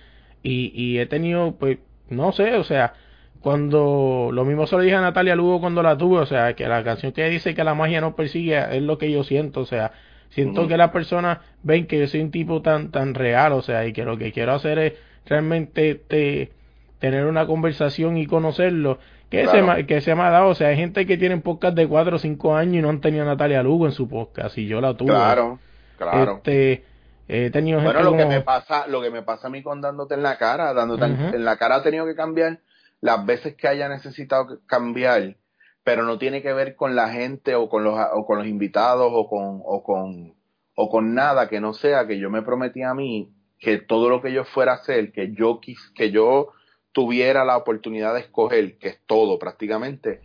Y, 0.41 0.71
y 0.73 0.99
he 0.99 1.05
tenido, 1.07 1.55
pues, 1.57 1.79
no 2.07 2.31
sé, 2.31 2.53
o 2.55 2.63
sea, 2.63 2.93
cuando 3.41 4.29
lo 4.31 4.45
mismo 4.45 4.65
se 4.67 4.75
lo 4.75 4.81
dije 4.81 4.95
a 4.95 5.01
Natalia 5.01 5.35
Lugo 5.35 5.59
cuando 5.59 5.83
la 5.83 5.97
tuve, 5.97 6.19
o 6.19 6.25
sea, 6.25 6.53
que 6.55 6.67
la 6.67 6.83
canción 6.83 7.11
que 7.11 7.29
dice 7.29 7.53
que 7.53 7.63
la 7.63 7.75
magia 7.75 8.01
no 8.01 8.15
persigue 8.15 8.57
es 8.75 8.81
lo 8.81 8.97
que 8.97 9.11
yo 9.11 9.23
siento, 9.23 9.61
o 9.61 9.65
sea, 9.65 9.91
siento 10.29 10.67
que 10.67 10.77
las 10.77 10.91
personas 10.91 11.39
ven 11.63 11.87
que 11.87 11.99
yo 11.99 12.07
soy 12.07 12.21
un 12.21 12.31
tipo 12.31 12.61
tan 12.61 12.91
tan 12.91 13.13
real, 13.13 13.53
o 13.53 13.61
sea, 13.61 13.85
y 13.85 13.93
que 13.93 14.03
lo 14.03 14.17
que 14.17 14.31
quiero 14.31 14.53
hacer 14.53 14.79
es 14.79 14.93
realmente 15.25 15.95
te, 15.95 16.51
tener 16.99 17.25
una 17.25 17.45
conversación 17.45 18.17
y 18.17 18.25
conocerlo, 18.25 18.99
que, 19.29 19.47
se, 19.47 19.85
que 19.85 20.01
se 20.01 20.15
me 20.15 20.23
ha 20.23 20.29
dado, 20.29 20.49
o 20.49 20.55
sea, 20.55 20.69
hay 20.69 20.77
gente 20.77 21.05
que 21.05 21.17
tiene 21.17 21.37
podcast 21.37 21.75
de 21.75 21.87
4 21.87 22.15
o 22.15 22.19
5 22.19 22.55
años 22.55 22.75
y 22.75 22.81
no 22.81 22.89
han 22.89 23.01
tenido 23.01 23.23
a 23.23 23.27
Natalia 23.27 23.63
Lugo 23.63 23.85
en 23.85 23.91
su 23.91 24.07
podcast, 24.07 24.57
y 24.57 24.67
yo 24.67 24.81
la 24.81 24.95
tuve. 24.95 25.09
Claro, 25.09 25.59
claro. 25.97 26.37
Este, 26.37 26.83
he 27.27 27.49
tenido 27.49 27.81
bueno, 27.81 28.01
lo 28.01 28.15
que 28.15 28.25
me 28.25 28.41
pasa, 28.41 28.87
lo 28.87 29.01
que 29.01 29.09
me 29.09 29.23
pasa 29.23 29.47
a 29.47 29.49
mí 29.49 29.61
con 29.61 29.81
dándote 29.81 30.13
en 30.13 30.23
la 30.23 30.37
cara, 30.37 30.73
dándote 30.73 31.05
en 31.05 31.45
la 31.45 31.57
cara 31.57 31.75
ha 31.75 31.83
tenido 31.83 32.05
que 32.05 32.15
cambiar 32.15 32.59
las 33.01 33.25
veces 33.25 33.55
que 33.55 33.67
haya 33.67 33.89
necesitado 33.89 34.59
cambiar, 34.65 35.37
pero 35.83 36.03
no 36.03 36.17
tiene 36.17 36.41
que 36.41 36.53
ver 36.53 36.75
con 36.75 36.95
la 36.95 37.09
gente 37.09 37.55
o 37.55 37.69
con 37.69 37.83
los, 37.83 37.99
o 38.13 38.25
con 38.25 38.37
los 38.37 38.47
invitados 38.47 39.11
o 39.13 39.29
con, 39.29 39.61
o 39.63 39.83
con, 39.83 40.35
o 40.75 40.89
con 40.89 41.13
nada 41.13 41.47
que 41.47 41.59
no 41.59 41.73
sea 41.73 42.07
que 42.07 42.17
yo 42.17 42.29
me 42.29 42.41
prometí 42.41 42.81
a 42.81 42.93
mí 42.93 43.31
que 43.59 43.77
todo 43.77 44.09
lo 44.09 44.21
que 44.21 44.33
yo 44.33 44.43
fuera 44.45 44.73
a 44.73 44.75
hacer, 44.75 45.11
que 45.11 45.31
yo 45.33 45.59
quis, 45.59 45.79
que 45.95 46.11
yo 46.11 46.51
tuviera 46.91 47.45
la 47.45 47.57
oportunidad 47.57 48.13
de 48.13 48.21
escoger, 48.21 48.77
que 48.77 48.89
es 48.89 49.01
todo 49.05 49.39
prácticamente, 49.39 50.21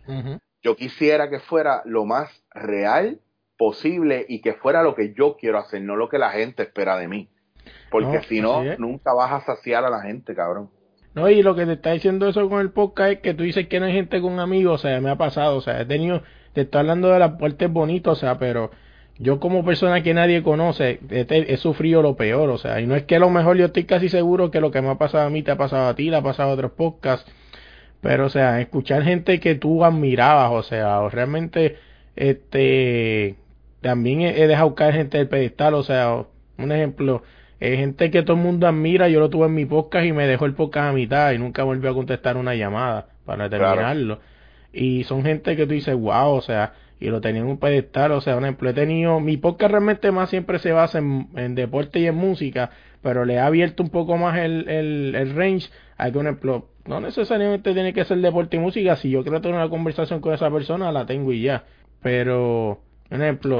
yo 0.63 0.75
quisiera 0.75 1.29
que 1.29 1.39
fuera 1.39 1.81
lo 1.85 2.05
más 2.05 2.29
real 2.51 3.19
posible 3.57 4.25
y 4.27 4.41
que 4.41 4.53
fuera 4.53 4.83
lo 4.83 4.95
que 4.95 5.13
yo 5.13 5.37
quiero 5.37 5.57
hacer, 5.57 5.81
no 5.81 5.95
lo 5.95 6.09
que 6.09 6.17
la 6.17 6.31
gente 6.31 6.63
espera 6.63 6.97
de 6.97 7.07
mí. 7.07 7.29
Porque 7.89 8.21
si 8.23 8.41
no, 8.41 8.63
nunca 8.77 9.13
vas 9.13 9.31
a 9.31 9.45
saciar 9.45 9.85
a 9.85 9.89
la 9.89 10.01
gente, 10.01 10.33
cabrón. 10.33 10.71
No, 11.13 11.29
y 11.29 11.41
lo 11.41 11.55
que 11.55 11.65
te 11.65 11.73
está 11.73 11.91
diciendo 11.91 12.27
eso 12.29 12.47
con 12.49 12.61
el 12.61 12.71
podcast 12.71 13.11
es 13.11 13.19
que 13.19 13.33
tú 13.33 13.43
dices 13.43 13.67
que 13.67 13.79
no 13.79 13.85
hay 13.85 13.93
gente 13.93 14.21
con 14.21 14.39
amigos, 14.39 14.81
o 14.81 14.87
sea, 14.87 15.01
me 15.01 15.09
ha 15.09 15.17
pasado, 15.17 15.57
o 15.57 15.61
sea, 15.61 15.81
he 15.81 15.85
tenido, 15.85 16.23
te 16.53 16.61
estoy 16.61 16.79
hablando 16.79 17.09
de 17.09 17.19
las 17.19 17.33
puertas 17.33 17.71
bonitas, 17.71 18.13
o 18.13 18.15
sea, 18.15 18.39
pero 18.39 18.71
yo 19.19 19.39
como 19.39 19.65
persona 19.65 20.03
que 20.03 20.13
nadie 20.13 20.41
conoce, 20.41 20.99
he, 21.09 21.57
sufrido 21.57 22.01
lo 22.01 22.15
peor, 22.15 22.49
o 22.49 22.57
sea, 22.57 22.79
y 22.79 22.87
no 22.87 22.95
es 22.95 23.03
que 23.03 23.17
a 23.17 23.19
lo 23.19 23.29
mejor 23.29 23.57
yo 23.57 23.65
estoy 23.65 23.83
casi 23.83 24.07
seguro 24.09 24.51
que 24.51 24.61
lo 24.61 24.71
que 24.71 24.81
me 24.81 24.89
ha 24.89 24.95
pasado 24.97 25.27
a 25.27 25.29
mí 25.29 25.43
te 25.43 25.51
ha 25.51 25.57
pasado 25.57 25.89
a 25.89 25.95
ti, 25.95 26.09
le 26.09 26.17
ha 26.17 26.23
pasado 26.23 26.51
a 26.51 26.53
otros 26.53 26.71
podcasts, 26.71 27.29
pero 28.01 28.25
o 28.27 28.29
sea, 28.29 28.61
escuchar 28.61 29.03
gente 29.03 29.39
que 29.39 29.55
tú 29.55 29.83
admirabas, 29.83 30.51
o 30.53 30.63
sea, 30.63 31.01
o 31.01 31.09
realmente, 31.09 31.77
este, 32.15 33.35
también 33.81 34.21
he, 34.21 34.41
he 34.43 34.47
dejado 34.47 34.75
caer 34.75 34.95
gente 34.95 35.17
del 35.17 35.27
pedestal, 35.27 35.73
o 35.75 35.83
sea, 35.83 36.25
un 36.57 36.71
ejemplo, 36.71 37.23
hay 37.67 37.77
gente 37.77 38.09
que 38.09 38.23
todo 38.23 38.35
el 38.35 38.41
mundo 38.41 38.67
admira, 38.67 39.07
yo 39.07 39.19
lo 39.19 39.29
tuve 39.29 39.45
en 39.45 39.53
mi 39.53 39.65
podcast 39.65 40.05
y 40.05 40.13
me 40.13 40.25
dejó 40.25 40.45
el 40.45 40.53
podcast 40.53 40.89
a 40.89 40.93
mitad 40.93 41.31
y 41.31 41.37
nunca 41.37 41.63
volvió 41.63 41.91
a 41.91 41.93
contestar 41.93 42.35
una 42.37 42.55
llamada 42.55 43.09
para 43.23 43.49
terminarlo. 43.49 44.19
Y 44.73 45.03
son 45.03 45.23
gente 45.23 45.55
que 45.55 45.67
tú 45.67 45.73
dices, 45.73 45.95
wow, 45.95 46.31
o 46.31 46.41
sea, 46.41 46.73
y 46.99 47.09
lo 47.09 47.21
tenía 47.21 47.41
en 47.41 47.47
un 47.47 47.59
pedestal, 47.59 48.13
o 48.13 48.21
sea, 48.21 48.35
un 48.35 48.45
ejemplo, 48.45 48.69
he 48.69 48.73
tenido, 48.73 49.19
mi 49.19 49.37
podcast 49.37 49.71
realmente 49.71 50.11
más 50.11 50.29
siempre 50.29 50.57
se 50.57 50.71
basa 50.71 50.97
en, 50.97 51.55
deporte 51.55 51.99
y 51.99 52.07
en 52.07 52.15
música, 52.15 52.71
pero 53.03 53.25
le 53.25 53.37
ha 53.37 53.45
abierto 53.45 53.83
un 53.83 53.89
poco 53.89 54.17
más 54.17 54.39
el, 54.39 54.67
el, 54.67 55.15
el 55.15 55.35
range 55.35 55.69
a 55.97 56.09
que 56.11 56.17
un 56.17 56.27
ejemplo, 56.27 56.69
no 56.87 56.99
necesariamente 56.99 57.73
tiene 57.73 57.93
que 57.93 58.05
ser 58.05 58.17
deporte 58.19 58.57
y 58.57 58.59
música, 58.59 58.95
si 58.95 59.11
yo 59.11 59.21
quiero 59.21 59.39
tener 59.39 59.57
una 59.57 59.69
conversación 59.69 60.19
con 60.19 60.33
esa 60.33 60.49
persona, 60.49 60.91
la 60.91 61.05
tengo 61.05 61.31
y 61.31 61.41
ya, 61.41 61.65
pero 62.01 62.81
ejemplo, 63.21 63.57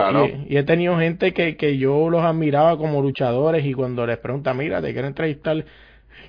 y, 0.47 0.55
he 0.55 0.63
tenido 0.63 0.97
gente 0.97 1.33
que, 1.33 1.57
que 1.57 1.77
yo 1.77 2.09
los 2.09 2.23
admiraba 2.23 2.77
como 2.77 3.01
luchadores 3.01 3.65
y 3.65 3.73
cuando 3.73 4.05
les 4.05 4.17
pregunta, 4.17 4.53
mira, 4.53 4.81
te 4.81 4.93
quiero 4.93 5.07
entrevistar, 5.07 5.65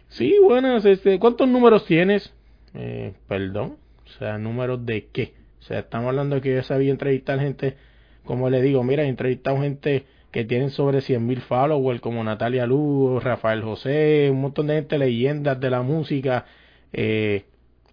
sí, 0.08 0.36
buenas, 0.42 0.84
este, 0.84 1.18
¿cuántos 1.18 1.46
números 1.46 1.84
tienes? 1.84 2.34
Eh, 2.74 3.12
perdón, 3.28 3.76
o 4.04 4.08
sea, 4.18 4.38
números 4.38 4.84
de 4.84 5.06
qué? 5.12 5.34
O 5.60 5.62
sea, 5.62 5.78
estamos 5.80 6.08
hablando 6.08 6.40
que 6.40 6.54
yo 6.56 6.62
sabía 6.64 6.90
entrevistar 6.90 7.38
gente, 7.38 7.76
como 8.24 8.50
le 8.50 8.60
digo, 8.60 8.82
mira, 8.82 9.04
he 9.04 9.08
entrevistado 9.08 9.60
gente 9.60 10.04
que 10.32 10.44
tienen 10.44 10.70
sobre 10.70 10.98
100.000 10.98 11.20
mil 11.20 11.40
followers, 11.42 12.00
como 12.00 12.24
Natalia 12.24 12.66
Lugo, 12.66 13.20
Rafael 13.20 13.62
José, 13.62 14.30
un 14.32 14.40
montón 14.40 14.66
de 14.66 14.74
gente, 14.74 14.98
leyendas 14.98 15.60
de 15.60 15.70
la 15.70 15.82
música, 15.82 16.46
eh, 16.92 17.44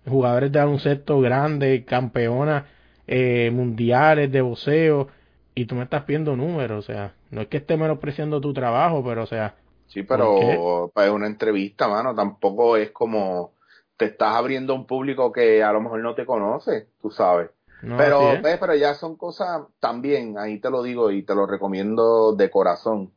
jugadores 0.08 0.52
de 0.52 0.60
baloncesto 0.60 1.20
grandes, 1.20 1.84
campeonas 1.86 2.64
eh, 3.12 3.52
mundiales 3.52 4.32
de 4.32 4.42
boxeo, 4.42 5.08
y 5.60 5.66
tú 5.66 5.76
me 5.76 5.84
estás 5.84 6.04
pidiendo 6.04 6.38
números, 6.38 6.86
o 6.86 6.94
sea, 6.94 7.16
no 7.32 7.42
es 7.42 7.48
que 7.48 7.58
esté 7.58 7.76
menospreciando 7.76 8.40
tu 8.40 8.54
trabajo, 8.54 9.04
pero 9.04 9.24
o 9.24 9.26
sea... 9.26 9.56
Sí, 9.88 10.04
pero 10.04 10.90
para 10.94 11.12
una 11.12 11.28
entrevista, 11.28 11.90
mano, 11.90 12.16
tampoco 12.16 12.78
es 12.78 12.92
como 12.92 13.52
te 13.98 14.06
estás 14.06 14.36
abriendo 14.36 14.72
a 14.72 14.78
un 14.78 14.86
público 14.86 15.34
que 15.34 15.62
a 15.62 15.74
lo 15.74 15.82
mejor 15.82 16.00
no 16.00 16.16
te 16.16 16.26
conoce, 16.26 16.88
tú 17.02 17.12
sabes. 17.12 17.50
pero, 17.98 18.42
ves, 18.42 18.58
pero 18.58 18.74
ya 18.74 18.94
son 18.94 19.18
cosas 19.18 19.64
también, 19.82 20.38
ahí 20.38 20.60
te 20.60 20.70
lo 20.70 20.82
digo 20.82 21.12
y 21.12 21.24
te 21.24 21.36
lo 21.36 21.46
recomiendo 21.46 22.34
de 22.34 22.50
corazón. 22.50 23.12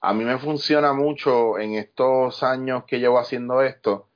A 0.00 0.14
mí 0.14 0.22
me 0.22 0.38
funciona 0.38 0.92
mucho 0.92 1.58
en 1.58 1.74
estos 1.74 2.44
años 2.44 2.84
que 2.86 3.00
llevo 3.00 3.18
haciendo 3.18 3.62
esto, 3.62 4.06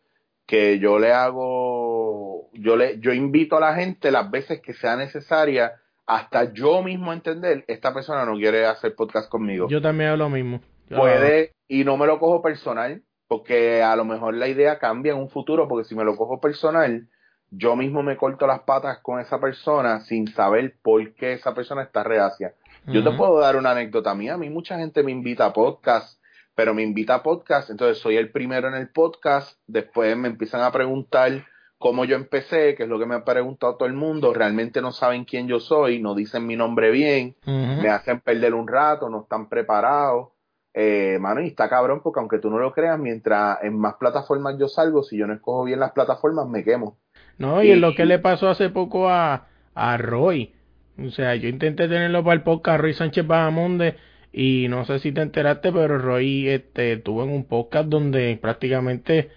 que 0.46 0.78
yo 0.78 1.00
le 1.00 1.12
hago, 1.12 2.50
yo 2.52 2.76
le, 2.76 3.00
yo 3.00 3.12
invito 3.12 3.56
a 3.56 3.60
la 3.60 3.74
gente 3.74 4.12
las 4.12 4.30
veces 4.30 4.60
que 4.60 4.74
sea 4.74 4.94
necesaria 4.94 5.80
hasta 6.06 6.52
yo 6.52 6.82
mismo 6.82 7.12
entender, 7.12 7.64
esta 7.66 7.94
persona 7.94 8.24
no 8.24 8.34
quiere 8.36 8.66
hacer 8.66 8.94
podcast 8.94 9.28
conmigo. 9.30 9.68
Yo 9.68 9.80
también 9.80 10.10
hago 10.10 10.18
lo 10.18 10.28
mismo. 10.28 10.60
Puede, 10.88 11.52
y 11.66 11.84
no 11.84 11.96
me 11.96 12.06
lo 12.06 12.18
cojo 12.18 12.42
personal, 12.42 13.02
porque 13.26 13.82
a 13.82 13.96
lo 13.96 14.04
mejor 14.04 14.34
la 14.34 14.48
idea 14.48 14.78
cambia 14.78 15.12
en 15.12 15.18
un 15.18 15.30
futuro, 15.30 15.66
porque 15.66 15.88
si 15.88 15.94
me 15.94 16.04
lo 16.04 16.16
cojo 16.16 16.40
personal, 16.40 17.08
yo 17.50 17.76
mismo 17.76 18.02
me 18.02 18.16
corto 18.16 18.46
las 18.46 18.60
patas 18.60 18.98
con 18.98 19.20
esa 19.20 19.40
persona 19.40 20.00
sin 20.00 20.28
saber 20.28 20.76
por 20.82 21.14
qué 21.14 21.32
esa 21.34 21.54
persona 21.54 21.82
está 21.82 22.02
reacia. 22.02 22.54
Yo 22.86 23.02
te 23.02 23.12
puedo 23.12 23.38
dar 23.38 23.56
una 23.56 23.70
anécdota 23.70 24.14
mía, 24.14 24.34
a 24.34 24.38
mí 24.38 24.50
mucha 24.50 24.76
gente 24.76 25.02
me 25.02 25.10
invita 25.10 25.46
a 25.46 25.52
podcast, 25.54 26.20
pero 26.54 26.74
me 26.74 26.82
invita 26.82 27.14
a 27.14 27.22
podcast, 27.22 27.70
entonces 27.70 27.98
soy 28.02 28.16
el 28.16 28.30
primero 28.30 28.68
en 28.68 28.74
el 28.74 28.90
podcast, 28.90 29.58
después 29.66 30.14
me 30.18 30.28
empiezan 30.28 30.60
a 30.60 30.70
preguntar 30.70 31.46
cómo 31.84 32.06
yo 32.06 32.16
empecé, 32.16 32.74
que 32.74 32.84
es 32.84 32.88
lo 32.88 32.98
que 32.98 33.04
me 33.04 33.14
ha 33.14 33.26
preguntado 33.26 33.76
todo 33.76 33.86
el 33.86 33.92
mundo, 33.92 34.32
realmente 34.32 34.80
no 34.80 34.90
saben 34.90 35.26
quién 35.26 35.46
yo 35.48 35.60
soy, 35.60 36.00
no 36.00 36.14
dicen 36.14 36.46
mi 36.46 36.56
nombre 36.56 36.90
bien, 36.90 37.36
me 37.44 37.90
hacen 37.90 38.20
perder 38.20 38.54
un 38.54 38.66
rato, 38.66 39.10
no 39.10 39.24
están 39.24 39.50
preparados. 39.50 40.28
Eh, 40.72 41.18
mano, 41.20 41.42
y 41.42 41.48
está 41.48 41.68
cabrón 41.68 42.00
porque 42.02 42.20
aunque 42.20 42.38
tú 42.38 42.48
no 42.48 42.58
lo 42.58 42.72
creas, 42.72 42.98
mientras 42.98 43.62
en 43.62 43.78
más 43.78 43.96
plataformas 43.96 44.56
yo 44.58 44.66
salgo, 44.66 45.02
si 45.02 45.18
yo 45.18 45.26
no 45.26 45.34
escojo 45.34 45.64
bien 45.64 45.78
las 45.78 45.92
plataformas, 45.92 46.48
me 46.48 46.64
quemo. 46.64 46.96
No, 47.36 47.62
y, 47.62 47.72
es 47.72 47.78
lo 47.78 47.94
que 47.94 48.06
le 48.06 48.18
pasó 48.18 48.48
hace 48.48 48.70
poco 48.70 49.10
a, 49.10 49.48
a 49.74 49.96
Roy. 49.98 50.54
O 50.98 51.10
sea, 51.10 51.34
yo 51.34 51.50
intenté 51.50 51.86
tenerlo 51.86 52.24
para 52.24 52.32
el 52.32 52.42
podcast 52.44 52.80
Roy 52.80 52.94
Sánchez 52.94 53.26
Bajamonde 53.26 53.96
y 54.32 54.68
no 54.70 54.86
sé 54.86 55.00
si 55.00 55.12
te 55.12 55.20
enteraste, 55.20 55.70
pero 55.70 55.98
Roy 55.98 56.48
este, 56.48 56.96
tuvo 56.96 57.24
en 57.24 57.30
un 57.30 57.44
podcast 57.44 57.90
donde 57.90 58.38
prácticamente, 58.40 59.32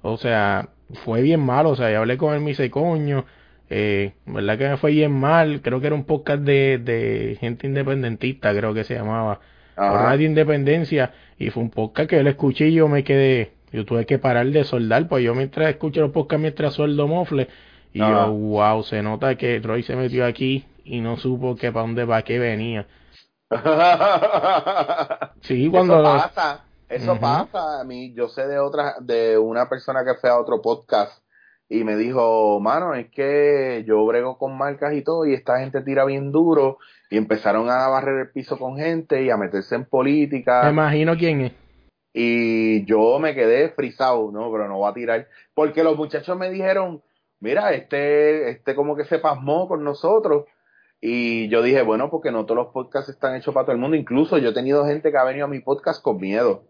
o 0.00 0.16
sea, 0.16 0.70
fue 1.04 1.22
bien 1.22 1.40
malo, 1.40 1.70
o 1.70 1.76
sea, 1.76 1.90
yo 1.90 1.98
hablé 1.98 2.16
con 2.16 2.34
él, 2.34 2.40
me 2.40 2.50
dice, 2.50 2.70
coño, 2.70 3.24
eh, 3.68 4.12
verdad 4.26 4.58
que 4.58 4.68
me 4.68 4.76
fue 4.76 4.92
bien 4.92 5.12
mal, 5.12 5.60
creo 5.62 5.80
que 5.80 5.86
era 5.86 5.96
un 5.96 6.04
podcast 6.04 6.42
de, 6.42 6.78
de 6.78 7.36
gente 7.40 7.66
independentista, 7.66 8.54
creo 8.54 8.74
que 8.74 8.84
se 8.84 8.94
llamaba, 8.94 9.40
Radio 9.76 10.26
Independencia, 10.26 11.12
y 11.38 11.50
fue 11.50 11.62
un 11.62 11.70
podcast 11.70 12.10
que 12.10 12.16
yo 12.16 12.22
le 12.22 12.30
escuché 12.30 12.68
y 12.68 12.74
yo 12.74 12.88
me 12.88 13.02
quedé, 13.02 13.52
yo 13.72 13.84
tuve 13.86 14.04
que 14.04 14.18
parar 14.18 14.46
de 14.46 14.64
soldar, 14.64 15.08
pues 15.08 15.24
yo 15.24 15.34
mientras 15.34 15.70
escucho 15.70 16.00
los 16.00 16.10
podcasts 16.10 16.42
mientras 16.42 16.74
sueldo 16.74 17.08
mofle, 17.08 17.48
y 17.92 17.98
yo, 17.98 18.30
wow, 18.30 18.82
se 18.82 19.02
nota 19.02 19.34
que 19.36 19.58
Roy 19.58 19.82
se 19.82 19.96
metió 19.96 20.24
aquí 20.26 20.64
y 20.84 21.00
no 21.00 21.16
supo 21.16 21.56
que 21.56 21.72
para 21.72 21.86
dónde 21.86 22.04
va, 22.04 22.22
que 22.22 22.38
venía. 22.38 22.86
sí, 25.40 25.68
cuando... 25.68 26.02
pasa 26.02 26.64
eso 26.90 27.18
pasa 27.18 27.80
a 27.80 27.84
mí. 27.84 28.12
Yo 28.14 28.28
sé 28.28 28.46
de 28.46 28.58
otra, 28.58 28.96
de 29.00 29.38
una 29.38 29.68
persona 29.68 30.04
que 30.04 30.14
fue 30.14 30.28
a 30.28 30.38
otro 30.38 30.60
podcast 30.60 31.22
y 31.68 31.84
me 31.84 31.96
dijo, 31.96 32.58
mano, 32.60 32.94
es 32.94 33.08
que 33.10 33.84
yo 33.86 34.04
brego 34.04 34.36
con 34.36 34.58
marcas 34.58 34.92
y 34.94 35.02
todo 35.02 35.24
y 35.24 35.34
esta 35.34 35.60
gente 35.60 35.82
tira 35.82 36.04
bien 36.04 36.32
duro 36.32 36.78
y 37.08 37.16
empezaron 37.16 37.70
a 37.70 37.86
barrer 37.86 38.18
el 38.18 38.30
piso 38.30 38.58
con 38.58 38.76
gente 38.76 39.22
y 39.22 39.30
a 39.30 39.36
meterse 39.36 39.76
en 39.76 39.84
política. 39.84 40.64
Me 40.64 40.70
imagino 40.70 41.16
quién 41.16 41.40
es. 41.42 41.52
Y 42.12 42.84
yo 42.86 43.20
me 43.20 43.36
quedé 43.36 43.68
frisado, 43.70 44.32
no, 44.32 44.50
pero 44.50 44.68
no 44.68 44.80
va 44.80 44.90
a 44.90 44.94
tirar. 44.94 45.28
Porque 45.54 45.84
los 45.84 45.96
muchachos 45.96 46.36
me 46.36 46.50
dijeron, 46.50 47.02
mira, 47.38 47.72
este, 47.72 48.50
este 48.50 48.74
como 48.74 48.96
que 48.96 49.04
se 49.04 49.20
pasmó 49.20 49.68
con 49.68 49.84
nosotros. 49.84 50.46
Y 51.00 51.48
yo 51.48 51.62
dije, 51.62 51.82
bueno, 51.82 52.10
porque 52.10 52.32
no 52.32 52.46
todos 52.46 52.64
los 52.64 52.72
podcasts 52.74 53.10
están 53.10 53.36
hechos 53.36 53.54
para 53.54 53.66
todo 53.66 53.74
el 53.74 53.80
mundo. 53.80 53.96
Incluso 53.96 54.38
yo 54.38 54.50
he 54.50 54.54
tenido 54.54 54.84
gente 54.86 55.12
que 55.12 55.18
ha 55.18 55.24
venido 55.24 55.46
a 55.46 55.48
mi 55.48 55.60
podcast 55.60 56.02
con 56.02 56.18
miedo. 56.18 56.64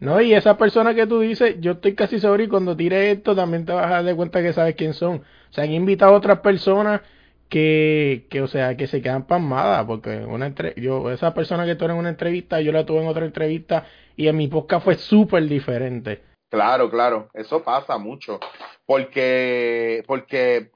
No, 0.00 0.20
y 0.20 0.34
esa 0.34 0.56
persona 0.56 0.94
que 0.94 1.06
tú 1.06 1.20
dices, 1.20 1.56
yo 1.60 1.72
estoy 1.72 1.94
casi 1.94 2.20
seguro 2.20 2.42
y 2.42 2.48
cuando 2.48 2.76
tire 2.76 3.10
esto 3.10 3.34
también 3.34 3.64
te 3.64 3.72
vas 3.72 3.90
a 3.90 4.02
dar 4.02 4.16
cuenta 4.16 4.42
que 4.42 4.52
sabes 4.52 4.74
quién 4.74 4.92
son. 4.92 5.16
O 5.50 5.52
sea, 5.52 5.64
han 5.64 5.72
invitado 5.72 6.12
a 6.14 6.18
otras 6.18 6.40
personas 6.40 7.00
que, 7.48 8.26
que, 8.30 8.42
o 8.42 8.48
sea, 8.48 8.76
que 8.76 8.86
se 8.86 9.00
quedan 9.00 9.26
pasmadas, 9.26 9.84
porque 9.86 10.18
una 10.18 10.46
entre 10.46 10.74
yo, 10.76 11.10
esa 11.10 11.32
persona 11.32 11.64
que 11.64 11.74
tuve 11.74 11.92
en 11.92 11.98
una 11.98 12.08
entrevista, 12.08 12.60
yo 12.60 12.72
la 12.72 12.84
tuve 12.84 13.00
en 13.02 13.08
otra 13.08 13.24
entrevista 13.24 13.86
y 14.16 14.28
en 14.28 14.36
mi 14.36 14.48
podcast 14.48 14.84
fue 14.84 14.96
súper 14.96 15.46
diferente. 15.46 16.22
Claro, 16.50 16.90
claro, 16.90 17.28
eso 17.32 17.62
pasa 17.62 17.98
mucho, 17.98 18.38
porque, 18.86 20.04
porque 20.06 20.70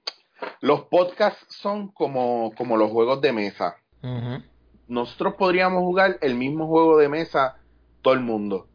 los 0.61 0.83
podcasts 0.83 1.47
son 1.49 1.89
como, 1.89 2.53
como 2.57 2.77
los 2.77 2.91
juegos 2.91 3.21
de 3.21 3.33
mesa. 3.33 3.77
Nosotros 4.87 5.35
podríamos 5.35 5.83
jugar 5.83 6.19
el 6.23 6.35
mismo 6.35 6.67
juego 6.67 6.97
de 6.97 7.09
mesa 7.09 7.57
todo 8.03 8.15
el 8.15 8.21
mundo. 8.21 8.69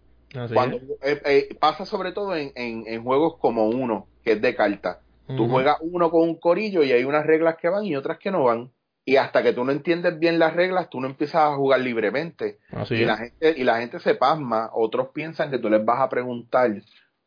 Cuando, 0.53 0.77
eh, 1.03 1.21
eh, 1.25 1.55
pasa 1.59 1.85
sobre 1.85 2.11
todo 2.11 2.35
en, 2.35 2.51
en, 2.55 2.85
en, 2.87 3.03
juegos 3.03 3.37
como 3.37 3.67
uno, 3.67 4.07
que 4.23 4.33
es 4.33 4.41
de 4.41 4.55
carta. 4.55 4.99
Tú 5.27 5.47
juegas 5.47 5.77
uno 5.81 6.11
con 6.11 6.21
un 6.21 6.35
corillo 6.35 6.83
y 6.83 6.91
hay 6.91 7.05
unas 7.05 7.25
reglas 7.25 7.55
que 7.57 7.69
van 7.69 7.85
y 7.85 7.95
otras 7.95 8.19
que 8.19 8.29
no 8.29 8.43
van. 8.43 8.71
Y 9.05 9.17
hasta 9.17 9.41
que 9.41 9.53
tú 9.53 9.63
no 9.63 9.71
entiendes 9.71 10.17
bien 10.19 10.37
las 10.37 10.53
reglas, 10.53 10.89
tú 10.89 10.99
no 10.99 11.07
empiezas 11.07 11.41
a 11.41 11.55
jugar 11.55 11.79
libremente. 11.79 12.59
y, 12.89 13.05
la 13.05 13.17
gente, 13.17 13.53
y 13.57 13.63
la 13.63 13.79
gente 13.79 13.99
se 13.99 14.15
pasma. 14.15 14.69
Otros 14.73 15.09
piensan 15.13 15.49
que 15.49 15.59
tú 15.59 15.69
les 15.69 15.83
vas 15.83 16.01
a 16.01 16.09
preguntar 16.09 16.71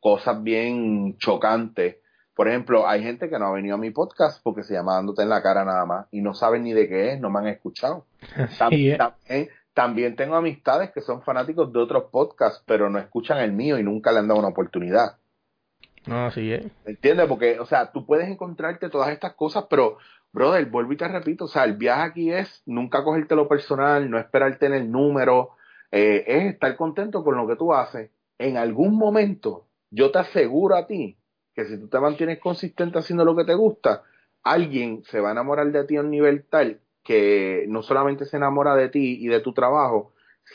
cosas 0.00 0.42
bien 0.42 1.16
chocantes. 1.18 1.96
Por 2.34 2.48
ejemplo, 2.48 2.86
hay 2.86 3.02
gente 3.02 3.30
que 3.30 3.38
no 3.38 3.46
ha 3.46 3.52
venido 3.52 3.76
a 3.76 3.78
mi 3.78 3.90
podcast 3.90 4.42
porque 4.42 4.62
se 4.62 4.74
llama 4.74 4.94
Dándote 4.94 5.22
en 5.22 5.30
la 5.30 5.42
cara 5.42 5.64
nada 5.64 5.86
más 5.86 6.06
y 6.10 6.20
no 6.20 6.34
saben 6.34 6.64
ni 6.64 6.74
de 6.74 6.88
qué 6.88 7.12
es, 7.12 7.20
no 7.20 7.30
me 7.30 7.40
han 7.40 7.48
escuchado. 7.48 8.06
también, 8.58 8.98
también 8.98 9.48
tengo 10.16 10.36
amistades 10.36 10.90
que 10.90 11.02
son 11.02 11.22
fanáticos 11.22 11.70
de 11.72 11.78
otros 11.78 12.04
podcasts, 12.10 12.62
pero 12.66 12.88
no 12.88 12.98
escuchan 12.98 13.38
el 13.38 13.52
mío 13.52 13.78
y 13.78 13.82
nunca 13.82 14.10
le 14.10 14.20
han 14.20 14.28
dado 14.28 14.40
una 14.40 14.48
oportunidad. 14.48 15.18
No, 16.06 16.26
así 16.26 16.52
es. 16.52 16.66
¿Entiendes? 16.86 17.26
Porque, 17.26 17.60
o 17.60 17.66
sea, 17.66 17.92
tú 17.92 18.06
puedes 18.06 18.28
encontrarte 18.28 18.88
todas 18.88 19.10
estas 19.10 19.34
cosas, 19.34 19.66
pero, 19.68 19.98
brother, 20.32 20.64
vuelvo 20.66 20.92
y 20.92 20.96
te 20.96 21.06
repito, 21.06 21.44
o 21.44 21.48
sea, 21.48 21.64
el 21.64 21.74
viaje 21.74 22.02
aquí 22.02 22.32
es 22.32 22.62
nunca 22.64 23.04
cogerte 23.04 23.34
lo 23.34 23.48
personal, 23.48 24.08
no 24.10 24.18
esperarte 24.18 24.66
en 24.66 24.74
el 24.74 24.90
número, 24.90 25.50
eh, 25.90 26.24
es 26.26 26.54
estar 26.54 26.74
contento 26.76 27.22
con 27.22 27.36
lo 27.36 27.46
que 27.46 27.56
tú 27.56 27.74
haces. 27.74 28.10
En 28.38 28.56
algún 28.56 28.96
momento, 28.96 29.66
yo 29.90 30.10
te 30.10 30.20
aseguro 30.20 30.76
a 30.76 30.86
ti 30.86 31.18
que 31.54 31.64
si 31.66 31.78
tú 31.78 31.88
te 31.88 32.00
mantienes 32.00 32.38
consistente 32.38 32.98
haciendo 32.98 33.24
lo 33.24 33.36
que 33.36 33.44
te 33.44 33.54
gusta, 33.54 34.04
alguien 34.42 35.02
se 35.04 35.20
va 35.20 35.30
a 35.30 35.32
enamorar 35.32 35.70
de 35.70 35.84
ti 35.84 35.96
a 35.96 36.00
un 36.00 36.10
nivel 36.10 36.44
tal 36.48 36.80
que 37.06 37.66
no 37.68 37.82
solamente 37.82 38.24
se 38.24 38.36
enamora 38.36 38.74
de 38.74 38.88
ti 38.88 39.18
y 39.20 39.28
de 39.28 39.40
tu 39.40 39.52
trabajo, 39.52 40.12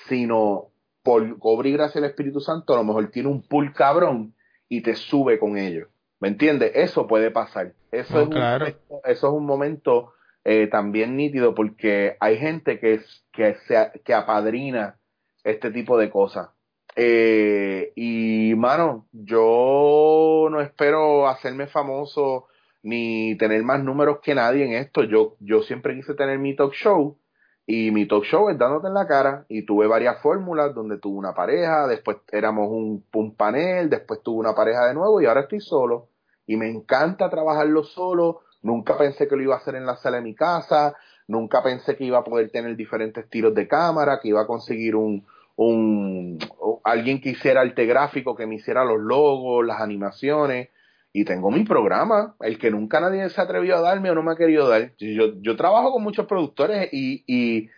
sino 0.08 0.68
por 1.04 1.40
cobrir 1.40 1.78
gracia 1.78 2.00
al 2.00 2.06
Espíritu 2.06 2.40
Santo, 2.40 2.74
a 2.74 2.78
lo 2.78 2.84
mejor 2.84 3.10
tiene 3.10 3.30
un 3.30 3.42
pool 3.42 3.74
cabrón 3.74 4.36
y 4.70 4.82
te 4.82 4.96
sube 4.96 5.40
con 5.40 5.58
ellos. 5.58 5.88
¿Me 6.20 6.28
entiendes? 6.28 6.72
Eso 6.76 7.08
puede 7.08 7.32
pasar. 7.32 7.74
Eso, 7.92 8.22
es, 8.22 8.28
un 8.28 8.36
momento, 8.36 9.02
eso 9.06 9.28
es 9.28 9.34
un 9.34 9.46
momento 9.46 10.14
eh, 10.44 10.68
también 10.68 11.18
nítido 11.18 11.56
porque 11.56 12.16
hay 12.20 12.38
gente 12.38 12.80
que, 12.80 12.94
es, 12.96 13.26
que, 13.32 13.56
se, 13.68 14.02
que 14.06 14.14
apadrina 14.14 14.98
este 15.44 15.72
tipo 15.72 15.98
de 15.98 16.10
cosas. 16.10 16.50
Eh, 16.96 17.92
y, 17.96 18.54
mano, 18.56 19.08
yo 19.12 20.48
no 20.52 20.62
espero 20.62 21.28
hacerme 21.28 21.68
famoso 21.68 22.48
ni 22.84 23.38
tener 23.38 23.64
más 23.64 23.84
números 23.84 24.20
que 24.22 24.36
nadie 24.36 24.66
en 24.66 24.74
esto. 24.74 25.04
Yo, 25.04 25.36
yo 25.40 25.62
siempre 25.62 25.96
quise 25.96 26.14
tener 26.14 26.40
mi 26.40 26.56
talk 26.56 26.74
show 26.74 27.18
y 27.66 27.92
mi 27.92 28.08
talk 28.08 28.24
show 28.24 28.50
es 28.50 28.58
dándote 28.58 28.88
en 28.88 28.96
la 28.96 29.08
cara 29.08 29.46
y 29.48 29.66
tuve 29.66 29.88
varias 29.88 30.22
fórmulas 30.22 30.74
donde 30.74 30.98
tuve 30.98 31.18
una 31.18 31.34
pareja, 31.34 31.88
después 31.88 32.18
éramos 32.32 32.70
un, 32.70 33.06
un 33.14 33.36
panel, 33.36 33.90
después 33.90 34.22
tuve 34.24 34.40
una 34.40 34.56
pareja 34.56 34.88
de 34.88 34.94
nuevo 34.94 35.22
y 35.22 35.26
ahora 35.26 35.42
estoy 35.42 35.62
solo 35.62 36.10
y 36.48 36.58
me 36.58 36.70
encanta 36.70 37.30
trabajarlo 37.30 37.84
solo. 37.84 38.42
Nunca 38.64 38.98
pensé 38.98 39.28
que 39.28 39.36
lo 39.36 39.42
iba 39.42 39.56
a 39.56 39.58
hacer 39.58 39.76
en 39.76 39.86
la 39.86 39.96
sala 39.96 40.18
de 40.18 40.24
mi 40.24 40.36
casa, 40.36 40.96
nunca 41.28 41.64
pensé 41.64 41.96
que 41.96 42.04
iba 42.04 42.20
a 42.20 42.24
poder 42.24 42.52
tener 42.52 42.76
diferentes 42.76 43.28
tiros 43.30 43.56
de 43.56 43.68
cámara, 43.68 44.20
que 44.20 44.28
iba 44.28 44.42
a 44.42 44.48
conseguir 44.48 44.96
un, 44.96 45.26
un 45.56 46.38
alguien 46.84 47.22
que 47.22 47.30
hiciera 47.30 47.62
arte 47.62 47.86
gráfico, 47.86 48.36
que 48.36 48.46
me 48.46 48.56
hiciera 48.56 48.84
los 48.84 49.00
logos, 49.00 49.66
las 49.66 49.82
animaciones 49.82 50.70
y 51.14 51.26
tengo 51.26 51.52
mi 51.52 51.64
programa, 51.64 52.36
el 52.40 52.58
que 52.58 52.72
nunca 52.72 53.02
nadie 53.02 53.30
se 53.30 53.42
atrevió 53.42 53.78
a 53.78 53.82
darme 53.82 54.10
o 54.10 54.16
no 54.16 54.24
me 54.24 54.32
ha 54.32 54.38
querido 54.38 54.70
dar. 54.70 54.94
Yo, 54.98 55.34
yo 55.42 55.56
trabajo 55.58 55.92
con 55.92 56.04
muchos 56.04 56.26
productores 56.26 56.90
y, 56.94 57.24
y, 57.28 57.70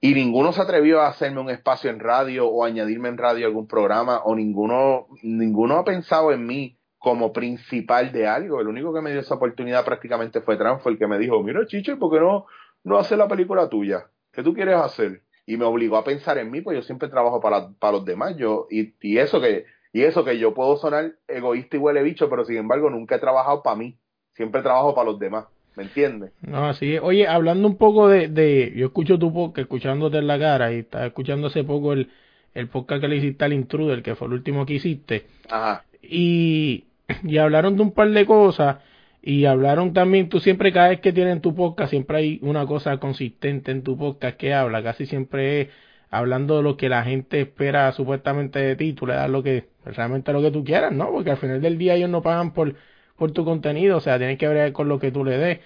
y 0.00 0.14
ninguno 0.14 0.52
se 0.52 0.62
atrevió 0.62 1.02
a 1.02 1.08
hacerme 1.08 1.40
un 1.40 1.50
espacio 1.50 1.90
en 1.90 2.00
radio 2.00 2.48
o 2.48 2.64
añadirme 2.64 3.10
en 3.10 3.18
radio 3.18 3.46
algún 3.46 3.66
programa 3.66 4.22
o 4.24 4.34
ninguno, 4.34 5.08
ninguno 5.22 5.76
ha 5.76 5.84
pensado 5.84 6.32
en 6.32 6.46
mí 6.46 6.78
como 6.96 7.32
principal 7.32 8.12
de 8.12 8.26
algo. 8.26 8.60
El 8.60 8.68
único 8.68 8.94
que 8.94 9.02
me 9.02 9.10
dio 9.10 9.20
esa 9.20 9.34
oportunidad 9.34 9.84
prácticamente 9.84 10.40
fue 10.40 10.56
Trump, 10.56 10.80
fue 10.80 10.92
el 10.92 10.98
que 10.98 11.06
me 11.06 11.18
dijo, 11.18 11.42
mira 11.42 11.66
Chicho, 11.66 11.98
¿por 11.98 12.12
qué 12.12 12.20
no, 12.20 12.46
no 12.82 12.98
haces 12.98 13.18
la 13.18 13.28
película 13.28 13.68
tuya? 13.68 14.06
¿Qué 14.32 14.42
tú 14.42 14.54
quieres 14.54 14.76
hacer? 14.76 15.22
Y 15.44 15.58
me 15.58 15.64
obligó 15.64 15.98
a 15.98 16.04
pensar 16.04 16.38
en 16.38 16.50
mí, 16.50 16.62
pues 16.62 16.76
yo 16.76 16.82
siempre 16.82 17.08
trabajo 17.08 17.40
para, 17.40 17.70
para 17.78 17.92
los 17.92 18.04
demás. 18.04 18.36
Yo, 18.36 18.66
y, 18.70 18.94
y 19.00 19.18
eso 19.18 19.40
que 19.40 19.64
y 19.92 20.02
eso 20.02 20.24
que 20.24 20.38
yo 20.38 20.54
puedo 20.54 20.76
sonar 20.76 21.12
egoísta 21.26 21.76
y 21.76 21.80
huele 21.80 22.02
bicho, 22.02 22.28
pero 22.28 22.44
sin 22.44 22.56
embargo 22.56 22.90
nunca 22.90 23.16
he 23.16 23.18
trabajado 23.18 23.62
para 23.62 23.76
mí. 23.76 23.96
Siempre 24.34 24.62
trabajo 24.62 24.94
para 24.94 25.10
los 25.10 25.18
demás. 25.18 25.46
¿Me 25.76 25.84
entiendes? 25.84 26.32
No, 26.42 26.66
así 26.66 26.96
es. 26.96 27.00
Oye, 27.02 27.28
hablando 27.28 27.68
un 27.68 27.76
poco 27.76 28.08
de, 28.08 28.28
de 28.28 28.72
yo 28.74 28.86
escucho 28.86 29.18
tu 29.18 29.32
podcast, 29.32 29.58
escuchándote 29.58 30.18
en 30.18 30.26
la 30.26 30.38
cara, 30.38 30.72
y 30.72 30.80
estaba 30.80 31.06
escuchando 31.06 31.46
hace 31.46 31.62
poco 31.62 31.92
el, 31.92 32.10
el 32.54 32.68
podcast 32.68 33.00
que 33.00 33.08
le 33.08 33.16
hiciste 33.16 33.44
al 33.44 33.52
Intruder, 33.52 34.02
que 34.02 34.16
fue 34.16 34.26
el 34.26 34.32
último 34.34 34.66
que 34.66 34.74
hiciste. 34.74 35.26
Ajá. 35.48 35.84
Y, 36.02 36.86
y 37.22 37.38
hablaron 37.38 37.76
de 37.76 37.82
un 37.82 37.92
par 37.92 38.10
de 38.10 38.26
cosas, 38.26 38.78
y 39.22 39.44
hablaron 39.44 39.92
también, 39.92 40.28
tú 40.28 40.40
siempre 40.40 40.72
cada 40.72 40.88
vez 40.88 41.00
que 41.00 41.12
tienes 41.12 41.40
tu 41.42 41.54
podcast, 41.54 41.90
siempre 41.90 42.18
hay 42.18 42.38
una 42.42 42.66
cosa 42.66 42.98
consistente 42.98 43.70
en 43.70 43.82
tu 43.82 43.96
podcast 43.96 44.36
que 44.36 44.54
habla, 44.54 44.82
casi 44.82 45.06
siempre 45.06 45.60
es 45.60 45.68
hablando 46.10 46.56
de 46.58 46.62
lo 46.62 46.76
que 46.76 46.88
la 46.88 47.02
gente 47.04 47.40
espera 47.40 47.92
supuestamente 47.92 48.58
de 48.58 48.76
ti, 48.76 48.92
tú 48.92 49.06
le 49.06 49.14
das 49.14 49.30
lo 49.30 49.42
que 49.42 49.68
realmente 49.84 50.32
lo 50.32 50.42
que 50.42 50.50
tú 50.50 50.64
quieras, 50.64 50.92
¿no? 50.92 51.10
Porque 51.10 51.30
al 51.30 51.36
final 51.38 51.60
del 51.60 51.78
día 51.78 51.94
ellos 51.94 52.10
no 52.10 52.22
pagan 52.22 52.52
por, 52.52 52.74
por 53.16 53.32
tu 53.32 53.44
contenido, 53.44 53.98
o 53.98 54.00
sea, 54.00 54.18
tienen 54.18 54.38
que 54.38 54.48
ver 54.48 54.72
con 54.72 54.88
lo 54.88 54.98
que 54.98 55.10
tú 55.12 55.24
le 55.24 55.38
des. 55.38 55.60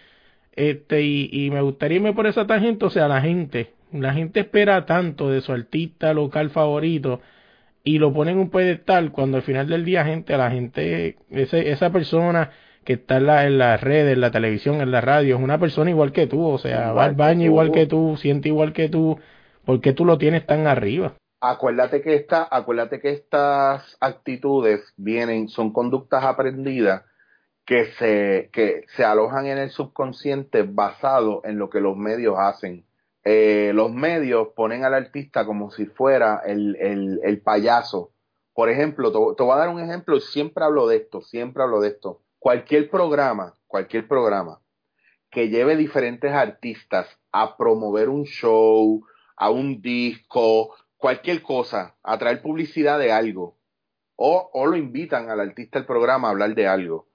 Este, 0.54 1.02
y, 1.02 1.30
y 1.32 1.50
me 1.50 1.62
gustaría 1.62 1.96
irme 1.96 2.12
por 2.12 2.26
esa 2.26 2.46
tangente, 2.46 2.84
o 2.84 2.90
sea, 2.90 3.08
la 3.08 3.20
gente, 3.22 3.72
la 3.92 4.12
gente 4.14 4.40
espera 4.40 4.84
tanto 4.86 5.30
de 5.30 5.40
su 5.40 5.52
artista 5.52 6.12
local 6.14 6.50
favorito 6.50 7.20
y 7.84 7.98
lo 7.98 8.12
ponen 8.12 8.38
un 8.38 8.50
pedestal 8.50 9.12
cuando 9.12 9.38
al 9.38 9.42
final 9.42 9.68
del 9.68 9.84
día, 9.84 10.04
gente, 10.04 10.36
la 10.36 10.50
gente, 10.50 11.16
ese, 11.30 11.70
esa 11.70 11.90
persona 11.90 12.50
que 12.84 12.94
está 12.94 13.16
en, 13.18 13.26
la, 13.26 13.46
en 13.46 13.58
las 13.58 13.80
redes, 13.80 14.14
en 14.14 14.20
la 14.20 14.30
televisión, 14.30 14.80
en 14.80 14.90
la 14.90 15.00
radio, 15.00 15.36
es 15.36 15.42
una 15.42 15.58
persona 15.58 15.90
igual 15.90 16.12
que 16.12 16.26
tú, 16.26 16.44
o 16.44 16.58
sea, 16.58 16.92
va 16.92 17.04
al 17.04 17.14
baño 17.14 17.44
igual 17.44 17.72
que 17.72 17.86
tú, 17.86 18.16
siente 18.16 18.48
igual 18.48 18.72
que 18.72 18.88
tú, 18.88 19.18
¿Por 19.64 19.80
qué 19.80 19.92
tú 19.92 20.04
lo 20.04 20.18
tienes 20.18 20.46
tan 20.46 20.66
arriba? 20.66 21.14
Acuérdate 21.40 22.02
que 22.02 22.14
esta, 22.14 22.46
acuérdate 22.50 23.00
que 23.00 23.10
estas 23.10 23.96
actitudes 24.00 24.80
vienen, 24.96 25.48
son 25.48 25.72
conductas 25.72 26.24
aprendidas 26.24 27.04
que 27.64 27.86
se, 27.98 28.50
que 28.52 28.84
se 28.96 29.04
alojan 29.04 29.46
en 29.46 29.58
el 29.58 29.70
subconsciente 29.70 30.62
basado 30.62 31.42
en 31.44 31.58
lo 31.58 31.70
que 31.70 31.80
los 31.80 31.96
medios 31.96 32.36
hacen. 32.38 32.84
Eh, 33.24 33.70
los 33.74 33.92
medios 33.92 34.48
ponen 34.56 34.84
al 34.84 34.94
artista 34.94 35.46
como 35.46 35.70
si 35.70 35.86
fuera 35.86 36.42
el, 36.44 36.76
el, 36.76 37.20
el 37.22 37.40
payaso. 37.40 38.10
Por 38.52 38.68
ejemplo, 38.68 39.12
te, 39.12 39.18
te, 39.36 39.42
voy 39.42 39.52
a 39.52 39.58
dar 39.58 39.68
un 39.68 39.80
ejemplo, 39.80 40.20
siempre 40.20 40.64
hablo 40.64 40.86
de 40.88 40.96
esto, 40.96 41.22
siempre 41.22 41.62
hablo 41.62 41.80
de 41.80 41.88
esto. 41.88 42.20
Cualquier 42.38 42.90
programa, 42.90 43.54
cualquier 43.66 44.08
programa 44.08 44.60
que 45.30 45.48
lleve 45.48 45.76
diferentes 45.76 46.30
artistas 46.30 47.08
a 47.32 47.56
promover 47.56 48.10
un 48.10 48.24
show, 48.24 49.02
a 49.36 49.50
un 49.50 49.80
disco, 49.80 50.74
cualquier 50.96 51.42
cosa, 51.42 51.96
a 52.02 52.18
traer 52.18 52.42
publicidad 52.42 52.98
de 52.98 53.12
algo. 53.12 53.56
O, 54.16 54.66
lo 54.66 54.76
invitan 54.76 55.30
al 55.30 55.40
artista 55.40 55.78
del 55.78 55.86
programa 55.86 56.28
a 56.28 56.30
hablar 56.30 56.54
de 56.54 56.68
algo. 56.68 57.08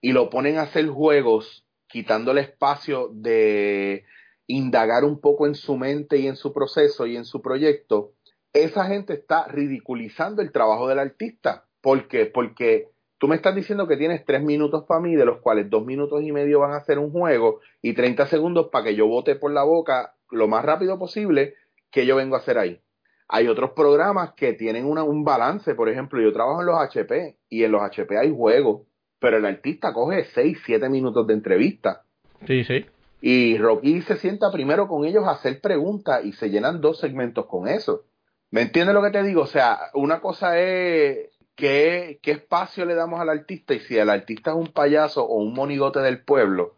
Y 0.00 0.12
lo 0.12 0.28
ponen 0.30 0.58
a 0.58 0.62
hacer 0.62 0.88
juegos, 0.88 1.66
quitando 1.86 2.32
el 2.32 2.38
espacio 2.38 3.08
de 3.12 4.04
indagar 4.46 5.04
un 5.04 5.20
poco 5.20 5.46
en 5.46 5.54
su 5.54 5.76
mente 5.76 6.18
y 6.18 6.26
en 6.26 6.36
su 6.36 6.52
proceso 6.52 7.06
y 7.06 7.16
en 7.16 7.24
su 7.24 7.40
proyecto. 7.40 8.12
Esa 8.52 8.84
gente 8.86 9.14
está 9.14 9.46
ridiculizando 9.46 10.42
el 10.42 10.52
trabajo 10.52 10.88
del 10.88 10.98
artista. 10.98 11.64
¿Por 11.80 12.08
qué? 12.08 12.26
Porque 12.26 12.88
tú 13.18 13.28
me 13.28 13.36
estás 13.36 13.54
diciendo 13.54 13.86
que 13.86 13.96
tienes 13.96 14.24
tres 14.24 14.42
minutos 14.42 14.84
para 14.86 15.00
mí, 15.00 15.14
de 15.14 15.24
los 15.24 15.38
cuales 15.38 15.70
dos 15.70 15.86
minutos 15.86 16.22
y 16.22 16.32
medio 16.32 16.60
van 16.60 16.72
a 16.72 16.84
ser 16.84 16.98
un 16.98 17.10
juego 17.10 17.60
y 17.80 17.94
30 17.94 18.26
segundos 18.26 18.68
para 18.70 18.86
que 18.86 18.96
yo 18.96 19.06
vote 19.06 19.36
por 19.36 19.52
la 19.52 19.62
boca 19.62 20.14
lo 20.30 20.48
más 20.48 20.64
rápido 20.64 20.98
posible 20.98 21.54
que 21.90 22.06
yo 22.06 22.16
vengo 22.16 22.36
a 22.36 22.38
hacer 22.38 22.58
ahí. 22.58 22.80
Hay 23.28 23.46
otros 23.46 23.70
programas 23.72 24.32
que 24.32 24.54
tienen 24.54 24.84
una, 24.84 25.04
un 25.04 25.24
balance, 25.24 25.74
por 25.74 25.88
ejemplo, 25.88 26.20
yo 26.20 26.32
trabajo 26.32 26.60
en 26.60 26.66
los 26.66 26.78
HP 26.78 27.38
y 27.48 27.62
en 27.62 27.72
los 27.72 27.82
HP 27.82 28.18
hay 28.18 28.32
juegos, 28.34 28.82
pero 29.20 29.36
el 29.36 29.46
artista 29.46 29.92
coge 29.92 30.24
6, 30.24 30.58
7 30.64 30.88
minutos 30.88 31.26
de 31.26 31.34
entrevista. 31.34 32.02
Sí, 32.46 32.64
sí. 32.64 32.86
Y 33.20 33.58
Rocky 33.58 34.00
se 34.02 34.16
sienta 34.16 34.50
primero 34.50 34.88
con 34.88 35.04
ellos 35.04 35.24
a 35.26 35.32
hacer 35.32 35.60
preguntas 35.60 36.24
y 36.24 36.32
se 36.32 36.50
llenan 36.50 36.80
dos 36.80 36.98
segmentos 36.98 37.46
con 37.46 37.68
eso. 37.68 38.04
¿Me 38.50 38.62
entiendes 38.62 38.94
lo 38.94 39.02
que 39.02 39.10
te 39.10 39.22
digo? 39.22 39.42
O 39.42 39.46
sea, 39.46 39.78
una 39.94 40.20
cosa 40.20 40.58
es 40.58 41.28
qué, 41.54 42.18
qué 42.22 42.32
espacio 42.32 42.84
le 42.84 42.94
damos 42.94 43.20
al 43.20 43.28
artista 43.28 43.74
y 43.74 43.80
si 43.80 43.96
el 43.96 44.10
artista 44.10 44.50
es 44.50 44.56
un 44.56 44.68
payaso 44.68 45.24
o 45.24 45.36
un 45.36 45.52
monigote 45.52 46.00
del 46.00 46.24
pueblo, 46.24 46.74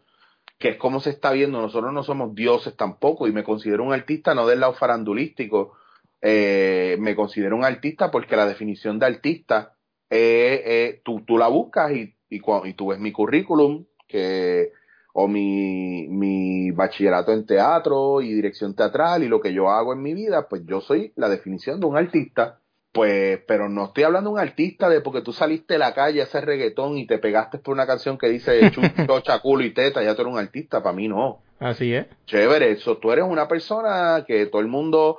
que 0.63 0.69
es 0.69 0.77
como 0.77 1.01
se 1.01 1.11
está 1.11 1.33
viendo. 1.33 1.61
Nosotros 1.61 1.93
no 1.93 2.05
somos 2.05 2.37
dioses 2.37 2.77
tampoco 2.77 3.27
y 3.27 3.33
me 3.33 3.43
considero 3.43 3.83
un 3.83 3.93
artista 3.93 4.33
no 4.33 4.47
del 4.47 4.61
lado 4.61 4.75
farandulístico, 4.75 5.73
eh, 6.21 6.97
me 7.01 7.17
considero 7.17 7.57
un 7.57 7.65
artista 7.65 8.13
porque 8.13 8.37
la 8.37 8.47
definición 8.47 9.01
de 9.01 9.07
artista, 9.07 9.75
eh, 10.09 11.01
tú, 11.05 11.23
tú 11.27 11.37
la 11.37 11.49
buscas 11.49 11.91
y, 11.91 12.15
y, 12.31 12.41
y 12.65 12.75
tú 12.75 12.87
ves 12.87 13.01
mi 13.01 13.11
currículum, 13.11 13.87
que 14.07 14.71
o 15.15 15.27
mi, 15.27 16.07
mi 16.09 16.71
bachillerato 16.71 17.33
en 17.33 17.45
teatro 17.45 18.23
y 18.23 18.33
dirección 18.33 18.77
teatral 18.77 19.25
y 19.25 19.29
lo 19.29 19.41
que 19.41 19.53
yo 19.53 19.69
hago 19.69 19.93
en 19.93 20.01
mi 20.01 20.15
vida, 20.15 20.49
pues 20.49 20.63
yo 20.65 20.81
soy 20.81 21.13
la 21.17 21.29
definición 21.29 21.81
de 21.81 21.87
un 21.87 21.97
artista. 21.97 22.61
Pues, 22.93 23.41
pero 23.47 23.71
no 23.71 23.87
estoy 23.87 24.05
hablando 24.05 24.29
de 24.31 24.35
un 24.35 24.41
artista 24.41 24.91
de 24.91 25.01
porque 25.01 25.23
tú 25.23 25.33
saliste 25.33 25.75
de 25.75 25.79
la 25.79 25.95
calle 25.95 26.21
a 26.21 26.25
hacer 26.25 26.45
reggaetón 26.45 26.99
y 26.99 27.07
te 27.07 27.19
pegaste 27.19 27.59
por 27.59 27.73
una 27.73 27.87
canción 27.87 28.19
que 28.19 28.29
dice 28.29 28.71
chocha, 29.07 29.39
culo 29.39 29.65
y 29.65 29.73
teta, 29.73 30.03
ya 30.03 30.15
tú 30.15 30.23
eres 30.23 30.35
un 30.35 30.39
artista, 30.39 30.83
para 30.83 30.95
mí 30.95 31.09
no. 31.09 31.41
Así 31.59 31.95
es. 31.95 32.07
Chévere, 32.27 32.73
eso, 32.73 32.99
tú 32.99 33.11
eres 33.11 33.25
una 33.25 33.49
persona 33.49 34.25
que 34.27 34.45
todo 34.47 34.61
el 34.61 34.69
mundo, 34.69 35.19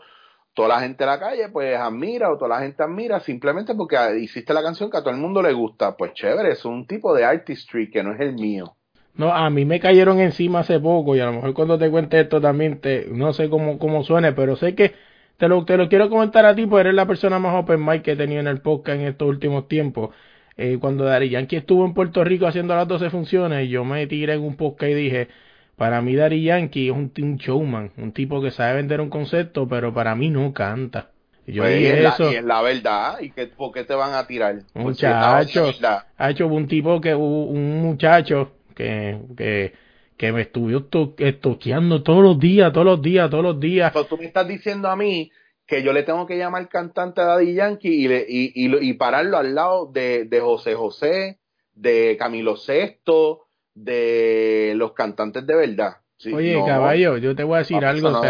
toda 0.53 0.67
la 0.67 0.81
gente 0.81 1.03
de 1.03 1.09
la 1.09 1.19
calle, 1.19 1.49
pues 1.49 1.75
admira 1.75 2.31
o 2.31 2.37
toda 2.37 2.49
la 2.49 2.59
gente 2.59 2.83
admira 2.83 3.19
simplemente 3.21 3.73
porque 3.73 3.97
hiciste 4.19 4.53
la 4.53 4.61
canción 4.61 4.91
que 4.91 4.97
a 4.97 5.01
todo 5.01 5.11
el 5.11 5.19
mundo 5.19 5.41
le 5.41 5.53
gusta. 5.53 5.97
Pues 5.97 6.13
chévere, 6.13 6.51
es 6.51 6.65
un 6.65 6.85
tipo 6.85 7.15
de 7.15 7.25
artistry 7.25 7.89
que 7.89 8.03
no 8.03 8.13
es 8.13 8.19
el 8.19 8.33
mío. 8.33 8.75
No, 9.15 9.33
a 9.33 9.49
mí 9.49 9.65
me 9.65 9.79
cayeron 9.79 10.19
encima 10.19 10.59
hace 10.59 10.79
poco 10.79 11.15
y 11.15 11.21
a 11.21 11.25
lo 11.25 11.33
mejor 11.33 11.53
cuando 11.53 11.79
te 11.79 11.89
cuente 11.89 12.19
esto 12.19 12.39
también 12.39 12.81
te, 12.81 13.07
no 13.09 13.33
sé 13.33 13.49
cómo, 13.49 13.79
cómo 13.79 14.03
suene, 14.03 14.33
pero 14.33 14.55
sé 14.55 14.75
que 14.75 14.93
te 15.37 15.47
lo, 15.47 15.65
te 15.65 15.77
lo 15.77 15.89
quiero 15.89 16.09
comentar 16.09 16.45
a 16.45 16.55
ti, 16.55 16.65
porque 16.65 16.81
eres 16.81 16.93
la 16.93 17.05
persona 17.05 17.39
más 17.39 17.55
open 17.55 17.83
mic 17.83 18.03
que 18.03 18.11
he 18.11 18.15
tenido 18.15 18.39
en 18.41 18.47
el 18.47 18.61
podcast 18.61 18.99
en 18.99 19.07
estos 19.07 19.27
últimos 19.27 19.67
tiempos. 19.67 20.11
Eh, 20.55 20.77
cuando 20.79 21.05
Dari 21.05 21.29
Yankee 21.29 21.55
estuvo 21.55 21.85
en 21.85 21.93
Puerto 21.93 22.23
Rico 22.23 22.45
haciendo 22.45 22.75
las 22.75 22.87
12 22.87 23.09
funciones, 23.09 23.69
yo 23.69 23.83
me 23.83 24.05
tiré 24.07 24.33
en 24.33 24.41
un 24.41 24.55
podcast 24.55 24.91
y 24.91 24.95
dije, 24.95 25.27
para 25.75 26.01
mí 26.01 26.15
Dari 26.15 26.43
Yankee 26.43 26.87
es 26.87 26.93
un, 26.93 27.11
un 27.17 27.37
showman, 27.37 27.91
un 27.97 28.11
tipo 28.11 28.41
que 28.41 28.51
sabe 28.51 28.75
vender 28.75 29.01
un 29.01 29.09
concepto, 29.09 29.67
pero 29.67 29.93
para 29.93 30.15
mí 30.15 30.29
no 30.29 30.53
canta. 30.53 31.09
Y 31.45 31.53
yo 31.53 31.63
pues 31.63 31.77
dije 31.77 32.05
es 32.05 32.13
eso. 32.13 32.31
y 32.31 32.35
es 32.35 32.43
la 32.43 32.61
verdad. 32.61 33.19
¿Y 33.19 33.31
qué, 33.31 33.47
por 33.47 33.71
qué 33.73 33.83
te 33.83 33.95
van 33.95 34.13
a 34.13 34.25
tirar? 34.27 34.59
Muchacho, 34.75 35.71
ha 36.17 36.29
hecho 36.29 36.47
un 36.47 36.67
tipo 36.67 37.01
que, 37.01 37.13
un 37.15 37.81
muchacho 37.81 38.51
que, 38.75 39.19
que, 39.35 39.73
que 40.17 40.31
me 40.31 40.41
estuvo 40.41 40.69
estoqueando 41.17 42.03
todos 42.03 42.23
los 42.23 42.39
días, 42.39 42.71
todos 42.71 42.85
los 42.85 43.01
días, 43.01 43.29
todos 43.29 43.43
los 43.43 43.59
días. 43.59 43.91
Pero 43.93 44.05
tú 44.05 44.17
me 44.17 44.25
estás 44.25 44.47
diciendo 44.47 44.89
a 44.89 44.95
mí 44.95 45.31
que 45.65 45.83
yo 45.83 45.93
le 45.93 46.03
tengo 46.03 46.25
que 46.27 46.37
llamar 46.37 46.67
cantante 46.69 47.21
a 47.21 47.25
Daddy 47.25 47.53
Yankee 47.53 47.89
y, 47.89 48.07
le, 48.07 48.25
y, 48.27 48.51
y, 48.55 48.89
y 48.89 48.93
pararlo 48.93 49.37
al 49.37 49.55
lado 49.55 49.89
de, 49.91 50.25
de 50.25 50.39
José 50.39 50.75
José, 50.75 51.39
de 51.73 52.15
Camilo 52.19 52.57
Sesto, 52.57 53.47
de 53.73 54.73
los 54.75 54.93
cantantes 54.93 55.45
de 55.47 55.55
verdad. 55.55 55.97
Oye, 56.31 56.61
caballo, 56.65 57.17
yo 57.17 57.35
te 57.35 57.43
voy 57.43 57.55
a 57.55 57.59
decir 57.59 57.83
algo. 57.83 58.21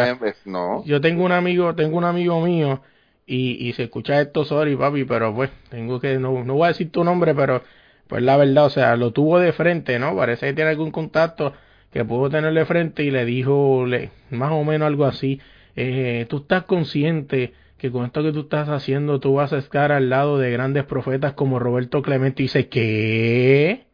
no. 0.46 0.84
Yo 0.86 1.02
tengo 1.02 1.24
un 1.26 1.32
amigo, 1.32 1.76
tengo 1.76 1.98
un 1.98 2.06
amigo 2.06 2.42
mío 2.42 2.82
y, 3.26 3.68
y 3.68 3.74
se 3.74 3.84
escucha 3.84 4.20
esto, 4.20 4.46
sorry, 4.46 4.76
papi, 4.76 5.04
pero 5.04 5.34
pues 5.36 5.52
tengo 5.70 6.00
que, 6.00 6.18
no, 6.18 6.44
no 6.44 6.56
voy 6.56 6.66
a 6.66 6.68
decir 6.70 6.92
tu 6.92 7.04
nombre, 7.04 7.36
pero 7.36 7.62
pues 8.08 8.24
la 8.24 8.38
verdad, 8.38 8.66
o 8.66 8.70
sea, 8.70 8.96
lo 8.96 9.12
tuvo 9.12 9.40
de 9.40 9.54
frente, 9.54 10.00
¿no? 10.00 10.16
Parece 10.16 10.48
que 10.48 10.54
tiene 10.54 10.72
algún 10.72 10.92
contacto 10.92 11.54
que 11.94 12.04
pudo 12.04 12.30
tener 12.30 12.54
de 12.54 12.66
frente 12.66 13.04
y 13.04 13.12
le 13.12 13.24
dijo 13.24 13.86
le, 13.86 14.10
más 14.32 14.52
o 14.52 14.64
menos 14.64 14.88
algo 14.88 15.06
así. 15.06 15.40
Eh, 15.76 16.26
tú 16.28 16.38
estás 16.38 16.64
consciente 16.64 17.54
que 17.78 17.92
con 17.92 18.06
esto 18.06 18.24
que 18.24 18.32
tú 18.32 18.42
estás 18.42 18.68
haciendo 18.70 19.20
tú 19.20 19.36
vas 19.36 19.54
a 19.54 19.60
estar 19.60 19.92
al 19.92 20.10
lado 20.10 20.40
de 20.40 20.52
grandes 20.52 20.86
profetas 20.86 21.34
como 21.34 21.60
Roberto 21.60 22.02
Clemente 22.02 22.42
y 22.42 22.46
dice, 22.46 22.68
¿qué? 22.68 23.86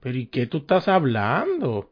¿Pero 0.00 0.18
y 0.18 0.26
qué 0.26 0.46
tú 0.46 0.58
estás 0.58 0.88
hablando? 0.88 1.70
O 1.70 1.88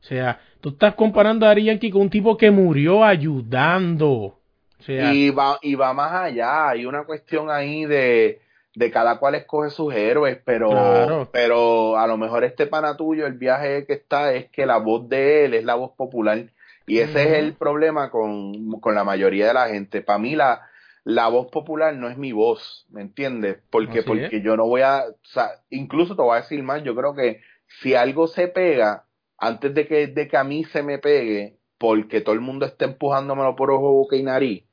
sea, 0.00 0.40
tú 0.60 0.70
estás 0.70 0.94
comparando 0.94 1.46
a 1.46 1.50
Ari 1.50 1.90
con 1.90 2.02
un 2.02 2.10
tipo 2.10 2.36
que 2.36 2.50
murió 2.50 3.04
ayudando. 3.04 4.38
Y 4.86 5.30
va, 5.30 5.58
y 5.60 5.74
va 5.74 5.92
más 5.92 6.12
allá, 6.12 6.68
hay 6.68 6.86
una 6.86 7.02
cuestión 7.02 7.50
ahí 7.50 7.84
de, 7.84 8.40
de 8.78 8.92
cada 8.92 9.18
cual 9.18 9.34
escoge 9.34 9.70
sus 9.70 9.92
héroes, 9.92 10.38
pero, 10.44 11.28
pero 11.32 11.98
a 11.98 12.06
lo 12.06 12.16
mejor 12.16 12.44
este 12.44 12.68
pana 12.68 12.96
tuyo, 12.96 13.26
el 13.26 13.32
viaje 13.32 13.84
que 13.86 13.94
está 13.94 14.32
es 14.32 14.50
que 14.50 14.66
la 14.66 14.76
voz 14.76 15.08
de 15.08 15.44
él 15.44 15.54
es 15.54 15.64
la 15.64 15.74
voz 15.74 15.96
popular. 15.96 16.44
Y 16.86 17.00
ese 17.00 17.22
es 17.22 17.32
el 17.42 17.54
problema 17.54 18.08
con, 18.10 18.78
con 18.80 18.94
la 18.94 19.02
mayoría 19.02 19.48
de 19.48 19.54
la 19.54 19.68
gente. 19.68 20.00
Para 20.00 20.20
mí 20.20 20.36
la, 20.36 20.62
la 21.02 21.26
voz 21.26 21.50
popular 21.50 21.92
no 21.96 22.08
es 22.08 22.16
mi 22.16 22.30
voz, 22.30 22.86
¿me 22.90 23.02
entiendes? 23.02 23.58
Porque, 23.68 24.04
porque 24.04 24.40
yo 24.42 24.56
no 24.56 24.66
voy 24.66 24.82
a, 24.82 25.06
o 25.08 25.26
sea, 25.26 25.50
incluso 25.70 26.14
te 26.14 26.22
voy 26.22 26.36
a 26.36 26.42
decir 26.42 26.62
más, 26.62 26.84
yo 26.84 26.94
creo 26.94 27.16
que 27.16 27.40
si 27.80 27.96
algo 27.96 28.28
se 28.28 28.46
pega, 28.46 29.06
antes 29.38 29.74
de 29.74 29.88
que, 29.88 30.06
de 30.06 30.28
que 30.28 30.36
a 30.36 30.44
mí 30.44 30.62
se 30.66 30.84
me 30.84 30.98
pegue, 30.98 31.56
porque 31.78 32.20
todo 32.20 32.34
el 32.36 32.40
mundo 32.40 32.64
está 32.64 32.84
empujándomelo 32.84 33.56
por 33.56 33.72
ojo, 33.72 33.92
boca 33.92 34.14
y 34.14 34.22
nariz, 34.22 34.67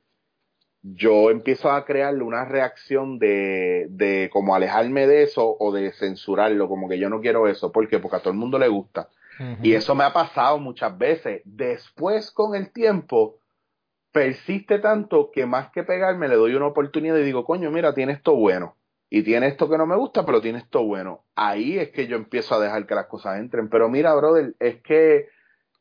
yo 0.94 1.30
empiezo 1.30 1.70
a 1.70 1.84
crearle 1.84 2.22
una 2.22 2.44
reacción 2.44 3.18
de, 3.18 3.86
de 3.90 4.30
como 4.32 4.54
alejarme 4.54 5.06
de 5.06 5.24
eso 5.24 5.56
o 5.58 5.72
de 5.72 5.92
censurarlo, 5.92 6.68
como 6.68 6.88
que 6.88 6.98
yo 6.98 7.08
no 7.08 7.20
quiero 7.20 7.48
eso. 7.48 7.72
¿Por 7.72 7.88
qué? 7.88 7.98
Porque 7.98 8.16
a 8.16 8.20
todo 8.20 8.32
el 8.32 8.38
mundo 8.38 8.58
le 8.58 8.68
gusta. 8.68 9.08
Y 9.62 9.74
eso 9.74 9.94
me 9.94 10.04
ha 10.04 10.14
pasado 10.14 10.58
muchas 10.58 10.96
veces. 10.96 11.42
Después, 11.44 12.30
con 12.30 12.54
el 12.54 12.72
tiempo, 12.72 13.38
persiste 14.10 14.78
tanto 14.78 15.30
que 15.30 15.44
más 15.44 15.70
que 15.72 15.82
pegarme 15.82 16.28
le 16.28 16.36
doy 16.36 16.54
una 16.54 16.68
oportunidad 16.68 17.18
y 17.18 17.22
digo, 17.22 17.44
coño, 17.44 17.70
mira, 17.70 17.92
tiene 17.92 18.12
esto 18.12 18.34
bueno. 18.34 18.76
Y 19.10 19.22
tiene 19.22 19.48
esto 19.48 19.68
que 19.68 19.76
no 19.76 19.86
me 19.86 19.96
gusta, 19.96 20.24
pero 20.24 20.40
tiene 20.40 20.58
esto 20.58 20.84
bueno. 20.84 21.24
Ahí 21.34 21.78
es 21.78 21.90
que 21.90 22.06
yo 22.06 22.16
empiezo 22.16 22.54
a 22.54 22.60
dejar 22.60 22.86
que 22.86 22.94
las 22.94 23.06
cosas 23.06 23.38
entren. 23.38 23.68
Pero 23.68 23.90
mira, 23.90 24.14
brother, 24.14 24.54
es 24.58 24.80
que 24.80 25.28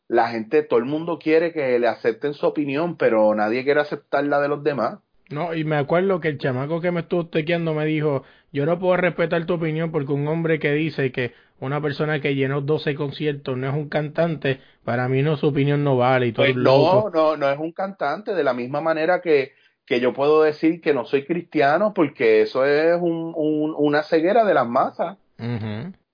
la 0.08 0.30
gente, 0.30 0.64
todo 0.64 0.80
el 0.80 0.86
mundo 0.86 1.20
quiere 1.20 1.52
que 1.52 1.80
le 1.80 1.88
acepten 1.88 2.34
su 2.34 2.46
opinión, 2.46 2.98
pero 2.98 3.34
nadie 3.34 3.64
quiere 3.64 3.82
aceptar 3.82 4.24
la 4.26 4.40
de 4.40 4.48
los 4.48 4.64
demás. 4.64 5.00
No, 5.32 5.56
y 5.56 5.64
me 5.64 5.76
acuerdo 5.76 6.20
que 6.20 6.28
el 6.28 6.38
chamaco 6.38 6.82
que 6.82 6.92
me 6.92 7.02
estuvo 7.02 7.28
tequeando 7.28 7.74
me 7.74 7.86
dijo, 7.86 8.24
yo 8.52 8.66
no 8.66 8.78
puedo 8.78 8.96
respetar 8.98 9.46
tu 9.46 9.56
opinión 9.56 9.92
porque 9.92 10.14
un 10.14 10.28
hombre 10.28 10.60
que 10.60 10.72
dice 10.74 11.12
que 11.12 11.34
una 11.60 11.82
persona 11.82 12.22
que 12.22 12.36
llenó 12.36 12.62
12 12.62 12.94
conciertos 12.96 13.58
no 13.58 13.68
es 13.68 13.74
un 13.74 13.90
cantante, 13.90 14.60
para 14.84 15.08
mí 15.08 15.24
no 15.24 15.36
su 15.38 15.48
opinión 15.48 15.84
no 15.84 15.98
vale 15.98 16.28
y 16.28 16.32
todo 16.32 16.46
pues 16.46 16.56
no, 16.56 17.10
no, 17.10 17.38
no 17.38 17.50
es 17.50 17.58
un 17.58 17.72
cantante, 17.72 18.36
de 18.36 18.44
la 18.44 18.54
misma 18.54 18.82
manera 18.82 19.22
que, 19.22 19.54
que 19.86 20.00
yo 20.00 20.14
puedo 20.14 20.44
decir 20.44 20.80
que 20.80 20.94
no 20.94 21.06
soy 21.06 21.26
cristiano 21.26 21.94
porque 21.96 22.42
eso 22.42 22.66
es 22.66 22.96
un, 23.02 23.34
una 23.36 24.04
ceguera 24.04 24.46
de 24.46 24.54
las 24.54 24.68
masas 24.68 25.18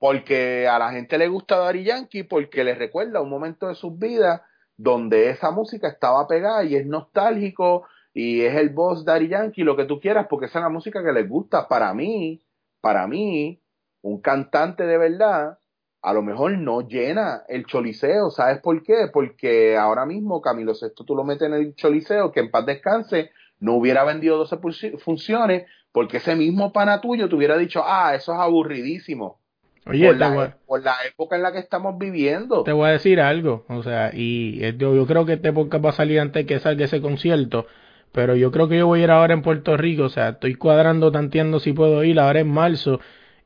porque 0.02 0.68
a 0.68 0.80
la 0.80 0.90
gente 0.90 1.16
le 1.20 1.28
gusta 1.28 1.58
Daddy 1.58 1.84
Yankee 1.84 2.24
porque 2.24 2.64
le 2.64 2.74
recuerda 2.74 3.22
un 3.22 3.30
momento 3.30 3.68
de 3.68 3.76
sus 3.76 4.00
vidas 4.00 4.42
donde 4.76 5.30
esa 5.30 5.52
música 5.52 5.90
estaba 5.90 6.28
pegada 6.28 6.64
y 6.64 6.76
es 6.76 6.88
nostálgico 6.88 7.86
y 8.12 8.42
es 8.42 8.56
el 8.56 8.70
boss 8.70 9.06
Daddy 9.06 9.28
Yankee, 9.28 9.62
lo 9.62 9.78
que 9.78 9.86
tú 9.86 10.00
quieras, 10.00 10.26
porque 10.28 10.48
esa 10.48 10.58
es 10.58 10.64
la 10.64 10.70
música 10.70 11.04
que 11.04 11.12
les 11.14 11.30
gusta. 11.30 11.68
Para 11.68 11.94
mí, 11.94 12.42
para 12.82 13.06
mí, 13.06 13.62
un 14.02 14.20
cantante 14.22 14.88
de 14.88 14.98
verdad, 14.98 15.60
a 16.02 16.14
lo 16.14 16.24
mejor 16.24 16.58
no 16.58 16.82
llena 16.82 17.44
el 17.48 17.68
choliseo. 17.68 18.32
¿Sabes 18.32 18.58
por 18.58 18.82
qué? 18.82 19.08
Porque 19.14 19.78
ahora 19.78 20.08
mismo 20.08 20.42
Camilo 20.42 20.74
Sexto 20.74 21.06
tú 21.06 21.16
lo 21.16 21.24
metes 21.24 21.48
en 21.48 21.54
el 21.54 21.76
choliseo, 21.76 22.32
que 22.32 22.40
en 22.40 22.50
paz 22.50 22.66
descanse, 22.66 23.30
no 23.60 23.76
hubiera 23.76 24.04
vendido 24.04 24.40
12 24.40 24.98
funciones, 24.98 25.68
porque 25.92 26.18
ese 26.18 26.36
mismo 26.36 26.74
pana 26.74 27.02
tuyo 27.02 27.30
te 27.30 27.36
hubiera 27.36 27.56
dicho, 27.56 27.84
ah, 27.86 28.16
eso 28.16 28.34
es 28.34 28.40
aburridísimo 28.40 29.40
Oye, 29.86 30.08
por, 30.08 30.17
la, 30.17 30.46
e, 30.46 30.54
por, 30.67 30.84
la, 30.84 30.96
época 31.08 31.36
en 31.36 31.41
la 31.41 31.52
que 31.52 31.60
estamos 31.60 31.98
viviendo. 31.98 32.63
Te 32.63 32.72
voy 32.72 32.89
a 32.89 32.91
decir 32.91 33.20
algo, 33.20 33.65
o 33.67 33.82
sea, 33.82 34.12
y 34.13 34.60
yo, 34.78 34.96
yo 34.96 35.08
creo 35.08 35.26
que 35.26 35.34
este 35.34 35.52
podcast 35.52 35.84
va 35.84 35.89
a 35.89 35.94
salir 35.94 36.20
antes 36.20 36.46
que 36.46 36.60
salga 36.60 36.86
ese 36.86 37.02
concierto, 37.02 37.65
pero 38.12 38.36
yo 38.36 38.52
creo 38.52 38.67
que 38.67 38.78
yo 38.78 38.88
voy 38.88 39.02
a 39.02 39.04
ir 39.06 39.12
ahora 39.12 39.34
en 39.34 39.41
Puerto 39.41 39.78
Rico, 39.78 40.04
o 40.04 40.10
sea, 40.10 40.30
estoy 40.30 40.56
cuadrando, 40.56 41.12
tanteando 41.12 41.60
si 41.60 41.74
puedo 41.74 42.04
ir 42.04 42.20
ahora 42.20 42.41
en 42.41 42.50
marzo, 42.50 43.00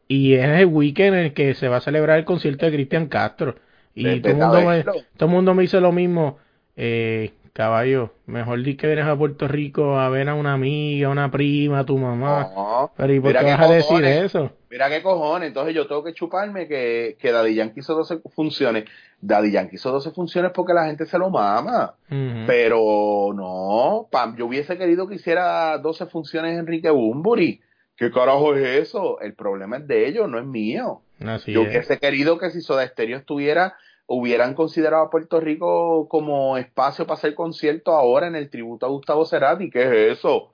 y 0.08 0.34
es 0.34 0.46
el 0.46 0.66
weekend 0.66 1.16
en 1.16 1.26
el 1.26 1.34
que 1.34 1.54
se 1.54 1.70
va 1.70 1.78
a 1.78 1.82
celebrar 1.82 2.20
el 2.20 2.26
concierto 2.26 2.66
de 2.66 2.74
Cristian 2.74 3.08
Castro. 3.08 3.56
Y 3.94 4.20
todo 4.20 4.32
el, 4.32 4.38
mundo 4.38 4.62
me, 4.62 4.84
todo 4.84 5.00
el 5.22 5.28
mundo 5.28 5.54
me 5.54 5.62
dice 5.62 5.80
lo 5.80 5.94
mismo, 5.94 6.38
eh, 6.76 7.32
caballo, 7.54 8.12
mejor 8.26 8.62
di 8.62 8.76
que 8.76 8.88
vienes 8.88 9.06
a 9.06 9.16
Puerto 9.16 9.48
Rico 9.48 9.98
a 9.98 10.10
ver 10.10 10.28
a 10.28 10.36
una 10.36 10.54
amiga, 10.54 11.08
una 11.08 11.32
prima, 11.32 11.80
a 11.80 11.86
tu 11.86 11.98
mamá. 11.98 12.50
Pero 12.98 13.14
¿y 13.14 13.20
por 13.22 13.32
qué 13.32 13.46
vas 13.46 13.62
a 13.62 13.72
decir 13.72 14.04
eso? 14.04 14.52
Mira 14.76 14.90
qué 14.90 15.02
cojones, 15.02 15.48
entonces 15.48 15.74
yo 15.74 15.88
tengo 15.88 16.04
que 16.04 16.14
chuparme 16.14 16.68
que, 16.68 17.16
que 17.18 17.32
Daddy 17.32 17.56
Yankee 17.56 17.80
hizo 17.80 17.96
12 17.96 18.20
funciones. 18.36 18.84
Daddy 19.22 19.52
Yankee 19.52 19.78
hizo 19.78 19.90
12 19.90 20.12
funciones 20.12 20.52
porque 20.54 20.74
la 20.74 20.88
gente 20.88 21.06
se 21.06 21.18
lo 21.18 21.30
mama. 21.30 21.96
Pero 22.10 23.32
no, 23.34 24.10
pam, 24.12 24.36
yo 24.36 24.48
hubiese 24.48 24.78
querido 24.78 25.08
que 25.08 25.16
hiciera 25.16 25.78
12 25.78 26.08
funciones 26.08 26.60
Enrique 26.60 26.90
Bumburi. 26.90 27.62
¿Qué 27.96 28.12
carajo 28.12 28.54
es 28.54 28.88
eso? 28.90 29.22
El 29.22 29.34
problema 29.34 29.78
es 29.78 29.88
de 29.88 30.10
ellos, 30.10 30.30
no 30.30 30.40
es 30.40 30.46
mío. 30.46 31.04
yo 31.48 31.62
hubiese 31.62 31.98
querido 31.98 32.38
que 32.38 32.50
si 32.50 32.60
Soda 32.60 32.86
Stereo 32.86 33.20
estuviera 33.20 33.78
hubieran 34.08 34.56
considerado 34.56 35.04
a 35.04 35.10
Puerto 35.10 35.40
Rico 35.40 36.10
como 36.10 36.58
espacio 36.58 37.08
para 37.08 37.18
hacer 37.18 37.34
conciertos 37.34 37.94
ahora 37.94 38.28
en 38.28 38.36
el 38.36 38.50
tributo 38.50 38.86
a 38.86 38.90
Gustavo 38.90 39.26
Cerati, 39.26 39.70
¿qué 39.70 39.84
es 39.84 40.18
eso? 40.18 40.52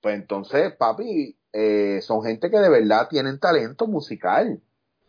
Pues 0.00 0.14
entonces, 0.14 0.72
papi, 0.72 1.36
eh, 1.52 2.00
son 2.02 2.22
gente 2.22 2.50
que 2.50 2.58
de 2.58 2.68
verdad 2.68 3.08
tienen 3.08 3.38
talento 3.38 3.86
musical. 3.86 4.60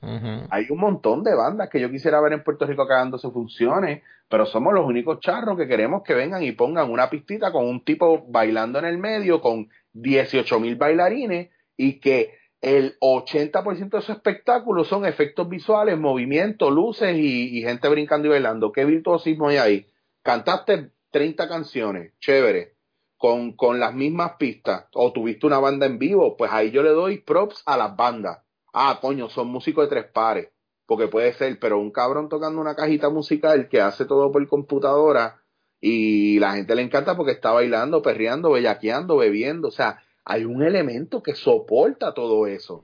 Hay 0.02 0.68
un 0.70 0.80
montón 0.80 1.24
de 1.24 1.36
bandas 1.36 1.70
que 1.70 1.82
yo 1.82 1.92
quisiera 1.92 2.22
ver 2.22 2.32
en 2.32 2.44
Puerto 2.44 2.66
Rico 2.66 2.88
sus 3.18 3.34
funciones, 3.34 4.02
pero 4.30 4.46
somos 4.46 4.74
los 4.74 4.86
únicos 4.86 5.20
charros 5.20 5.58
que 5.58 5.68
queremos 5.68 6.04
que 6.04 6.14
vengan 6.14 6.42
y 6.42 6.54
pongan 6.54 6.90
una 6.90 7.10
pistita 7.10 7.52
con 7.52 7.68
un 7.68 7.84
tipo 7.84 8.26
bailando 8.30 8.80
en 8.80 8.86
el 8.86 8.98
medio 8.98 9.42
con 9.42 9.68
18 9.92 10.60
mil 10.62 10.78
bailarines 10.78 11.50
y 11.76 12.00
que 12.00 12.40
el 12.62 12.98
80% 13.00 13.90
de 13.90 14.02
su 14.02 14.12
espectáculo 14.12 14.84
son 14.84 15.06
efectos 15.06 15.48
visuales, 15.50 15.98
movimientos, 15.98 16.72
luces 16.72 17.16
y, 17.18 17.62
gente 17.62 17.88
brincando 17.90 18.28
y 18.28 18.32
bailando. 18.32 18.72
¿Qué 18.72 18.86
virtuosismo 18.86 19.50
hay 19.50 19.58
ahí? 19.58 19.88
Cantaste 20.24 20.92
30 21.12 21.48
canciones, 21.48 22.14
chévere, 22.20 22.74
con, 23.20 23.52
con 23.52 23.82
las 23.82 23.94
mismas 23.94 24.38
pistas, 24.40 24.86
o 24.94 25.12
tuviste 25.12 25.46
una 25.46 25.60
banda 25.60 25.86
en 25.86 26.00
vivo, 26.00 26.38
pues 26.38 26.52
ahí 26.54 26.72
yo 26.72 26.82
le 26.82 26.92
doy 26.92 27.18
props 27.18 27.62
a 27.66 27.76
las 27.76 27.98
bandas. 27.98 28.40
Ah, 28.74 28.98
coño, 29.02 29.28
son 29.28 29.50
músicos 29.50 29.84
de 29.84 29.90
tres 29.90 30.12
pares, 30.14 30.48
porque 30.86 31.10
puede 31.10 31.34
ser, 31.34 31.60
pero 31.60 31.80
un 31.80 31.92
cabrón 31.92 32.30
tocando 32.30 32.62
una 32.62 32.76
cajita 32.76 33.10
musical 33.10 33.68
que 33.68 33.82
hace 33.82 34.06
todo 34.06 34.32
por 34.32 34.48
computadora 34.48 35.42
y 35.82 36.40
la 36.40 36.54
gente 36.54 36.74
le 36.76 36.82
encanta 36.82 37.18
porque 37.18 37.34
está 37.34 37.52
bailando, 37.52 38.02
perreando, 38.02 38.52
bellaqueando, 38.52 39.18
bebiendo, 39.18 39.68
o 39.68 39.72
sea, 39.72 40.00
hay 40.24 40.46
un 40.46 40.64
elemento 40.64 41.22
que 41.22 41.36
soporta 41.36 42.14
todo 42.14 42.48
eso. 42.48 42.84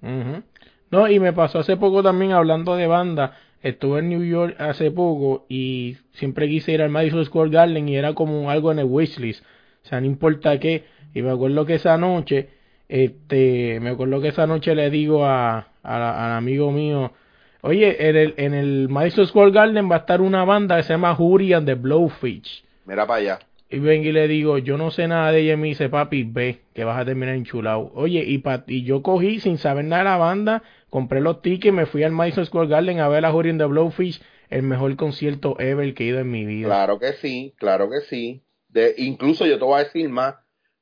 No, 0.91 1.10
y 1.10 1.17
me 1.17 1.32
pasó 1.32 1.60
hace 1.60 1.78
poco 1.78 2.04
también 2.04 2.34
hablando 2.34 2.76
de 2.76 2.88
banda. 2.88 3.38
Estuve 3.62 4.00
en 4.00 4.10
New 4.10 4.24
York 4.24 4.58
hace 4.60 4.91
poco 4.91 5.45
y 5.48 5.95
siempre 6.12 6.50
quise 6.50 6.74
ir 6.74 6.82
al 6.82 6.89
Madison 6.89 7.24
Square 7.24 7.52
Garden 7.52 7.88
y 7.88 7.95
era 7.95 8.13
como 8.13 8.50
algo 8.52 8.74
en 8.74 8.80
el 8.80 8.86
wishlist. 8.86 9.45
O 9.86 9.88
sea, 9.88 10.02
no 10.02 10.08
importa 10.08 10.60
qué. 10.60 10.84
Y 11.13 11.21
me 11.21 11.30
acuerdo 11.30 11.65
que 11.65 11.76
esa 11.76 11.98
noche, 11.98 12.50
este, 12.89 13.80
me 13.80 13.91
acuerdo 13.91 14.19
que 14.19 14.30
esa 14.30 14.48
noche 14.48 14.74
le 14.74 14.89
digo 14.89 15.26
a, 15.26 15.67
al 15.84 16.32
amigo 16.34 16.71
mío, 16.71 17.13
oye, 17.62 18.10
en 18.10 18.15
el, 18.15 18.34
en 18.38 18.54
el 18.56 18.89
Madison 18.89 19.28
Square 19.28 19.52
Garden 19.52 19.89
va 19.89 19.98
a 19.98 20.00
estar 20.00 20.21
una 20.21 20.43
banda 20.43 20.78
que 20.78 20.84
se 20.84 20.93
llama 20.93 21.13
Jury 21.13 21.54
and 21.54 21.67
the 21.67 21.76
Blowfish. 21.76 22.63
Mira 22.86 23.06
para 23.06 23.19
allá. 23.19 23.39
Y 23.69 23.80
vengo 23.80 24.10
y 24.10 24.12
le 24.12 24.28
digo, 24.28 24.58
yo 24.58 24.78
no 24.78 24.89
sé 24.89 25.08
nada 25.08 25.32
de 25.32 25.41
ella 25.41 25.54
y 25.54 25.58
me 25.58 25.67
dice, 25.67 25.89
papi, 25.89 26.24
ve, 26.24 26.62
que 26.74 26.84
vas 26.84 27.00
a 27.00 27.06
terminar 27.06 27.36
enchulado. 27.36 27.91
Oye, 27.93 28.24
y, 28.26 28.39
pa 28.39 28.63
y 28.67 28.84
yo 28.84 29.04
cogí 29.04 29.39
sin 29.39 29.58
saber 29.60 29.86
nada 29.86 30.04
de 30.04 30.10
la 30.10 30.17
banda, 30.17 30.63
compré 30.89 31.21
los 31.21 31.41
tickets, 31.41 31.74
me 31.74 31.86
fui 31.86 32.04
al 32.04 32.12
Madison 32.12 32.45
Square 32.45 32.69
Garden 32.69 33.00
a 33.00 33.08
ver 33.08 33.26
a 33.26 33.32
Jury 33.32 33.52
and 33.52 33.60
the 33.60 33.65
Blowfish, 33.65 34.21
el 34.50 34.63
mejor 34.63 34.95
concierto 34.95 35.60
ever 35.60 35.93
que 35.93 36.06
he 36.06 36.08
ido 36.08 36.19
en 36.19 36.32
mi 36.32 36.45
vida. 36.45 36.67
Claro 36.67 37.00
que 37.00 37.13
sí, 37.13 37.54
claro 37.58 37.89
que 37.89 38.02
sí. 38.02 38.41
De, 38.76 38.94
incluso 38.98 39.46
yo 39.46 39.58
te 39.58 39.64
voy 39.64 39.80
a 39.80 39.86
decir 39.86 40.10
más, 40.10 40.36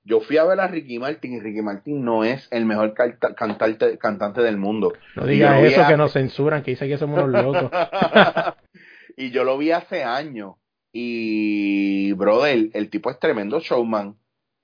yo 0.04 0.20
fui 0.20 0.38
a 0.38 0.44
ver 0.46 0.60
a 0.60 0.68
Ricky 0.68 0.98
Martin 0.98 1.34
y 1.34 1.40
Ricky 1.40 1.62
Martin 1.62 2.04
no 2.04 2.24
es 2.24 2.48
el 2.50 2.66
mejor 2.66 2.96
cantante, 2.96 4.00
cantante 4.00 4.42
del 4.42 4.58
mundo. 4.58 4.94
No 5.16 5.28
digas 5.28 5.62
eso 5.62 5.86
que 5.88 5.96
nos 5.96 6.12
censuran, 6.12 6.64
que 6.64 6.72
dice 6.72 6.88
que 6.88 6.98
somos 6.98 7.24
unos 7.24 7.44
locos. 7.44 7.70
y 9.16 9.30
yo 9.30 9.44
lo 9.44 9.60
vi 9.60 9.70
hace 9.70 10.04
años 10.04 10.56
y, 10.92 12.14
brother, 12.14 12.70
el 12.74 12.90
tipo 12.90 13.12
es 13.12 13.20
tremendo 13.20 13.60
showman. 13.60 14.16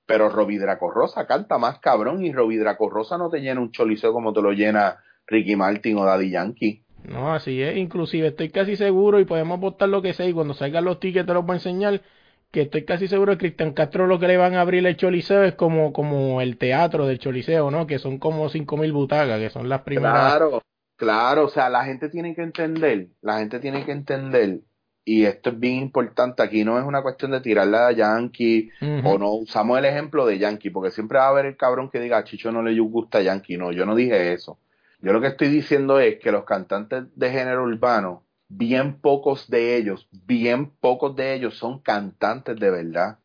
Pero 0.07 0.29
Robbie 0.29 0.57
Draco 0.57 0.91
canta 1.27 1.59
más 1.59 1.77
cabrón 1.77 2.25
y 2.25 2.33
Robbie 2.33 2.57
Draco 2.57 2.91
no 2.91 3.29
te 3.29 3.41
llena 3.41 3.61
un 3.61 3.71
choliseo 3.71 4.11
como 4.11 4.33
te 4.33 4.41
lo 4.41 4.53
llena 4.53 5.03
Ricky 5.27 5.55
Martin 5.55 5.99
o 5.99 6.03
Daddy 6.03 6.31
Yankee. 6.31 6.83
No, 7.03 7.31
así 7.31 7.61
es. 7.61 7.77
Inclusive 7.77 8.29
estoy 8.29 8.49
casi 8.49 8.75
seguro 8.75 9.19
y 9.19 9.25
podemos 9.25 9.59
votar 9.59 9.87
lo 9.87 10.01
que 10.01 10.13
sea 10.13 10.25
y 10.25 10.33
cuando 10.33 10.55
salgan 10.55 10.85
los 10.85 10.99
tickets 10.99 11.27
te 11.27 11.33
los 11.35 11.45
voy 11.45 11.53
a 11.53 11.57
enseñar 11.57 12.01
que 12.51 12.61
estoy 12.61 12.85
casi 12.85 13.07
seguro 13.07 13.33
que 13.33 13.39
Cristian 13.39 13.73
Castro 13.73 14.07
lo 14.07 14.19
que 14.19 14.27
le 14.27 14.37
van 14.37 14.55
a 14.55 14.61
abrir 14.61 14.85
el 14.85 14.97
Choliseo 14.97 15.43
es 15.43 15.55
como, 15.55 15.93
como 15.93 16.41
el 16.41 16.57
teatro 16.57 17.05
del 17.05 17.19
Choliseo, 17.19 17.71
¿no? 17.71 17.85
Que 17.87 17.99
son 17.99 18.17
como 18.17 18.49
cinco 18.49 18.77
mil 18.77 18.91
butacas, 18.91 19.39
que 19.39 19.49
son 19.49 19.69
las 19.69 19.81
primeras. 19.81 20.13
Claro, 20.13 20.63
claro, 20.95 21.45
o 21.45 21.49
sea, 21.49 21.69
la 21.69 21.85
gente 21.85 22.09
tiene 22.09 22.33
que 22.35 22.41
entender, 22.41 23.09
la 23.21 23.39
gente 23.39 23.59
tiene 23.59 23.85
que 23.85 23.91
entender 23.91 24.61
y 25.09 25.25
esto 25.25 25.49
es 25.49 25.59
bien 25.59 25.77
importante, 25.77 26.43
aquí 26.43 26.63
no 26.63 26.77
es 26.77 26.85
una 26.85 27.01
cuestión 27.01 27.31
de 27.31 27.41
tirarle 27.41 27.77
a 27.77 27.91
Yankee 27.91 28.69
o 29.03 29.17
no 29.17 29.31
usamos 29.31 29.79
el 29.79 29.85
ejemplo 29.85 30.23
de 30.27 30.37
Yankee, 30.37 30.69
porque 30.69 30.91
siempre 30.91 31.17
va 31.17 31.25
a 31.25 31.29
haber 31.29 31.47
el 31.47 31.57
cabrón 31.57 31.89
que 31.89 31.99
diga 31.99 32.19
a 32.19 32.23
Chicho 32.23 32.51
no 32.51 32.61
le 32.61 32.79
gusta 32.79 33.19
Yankee, 33.19 33.57
no, 33.57 33.71
yo 33.71 33.87
no 33.87 33.95
dije 33.95 34.33
eso. 34.33 34.59
Yo 35.01 35.11
lo 35.11 35.19
que 35.19 35.27
estoy 35.27 35.47
diciendo 35.47 35.99
es 35.99 36.19
que 36.19 36.31
los 36.31 36.43
cantantes 36.43 37.05
de 37.15 37.31
género 37.31 37.63
urbano, 37.63 38.23
bien 38.49 38.99
pocos 38.99 39.49
de 39.49 39.77
ellos, 39.77 40.09
bien 40.25 40.71
pocos 40.71 41.15
de 41.15 41.35
ellos 41.35 41.57
son 41.57 41.79
cantantes 41.79 42.59
de 42.59 42.69
verdad. 42.69 43.19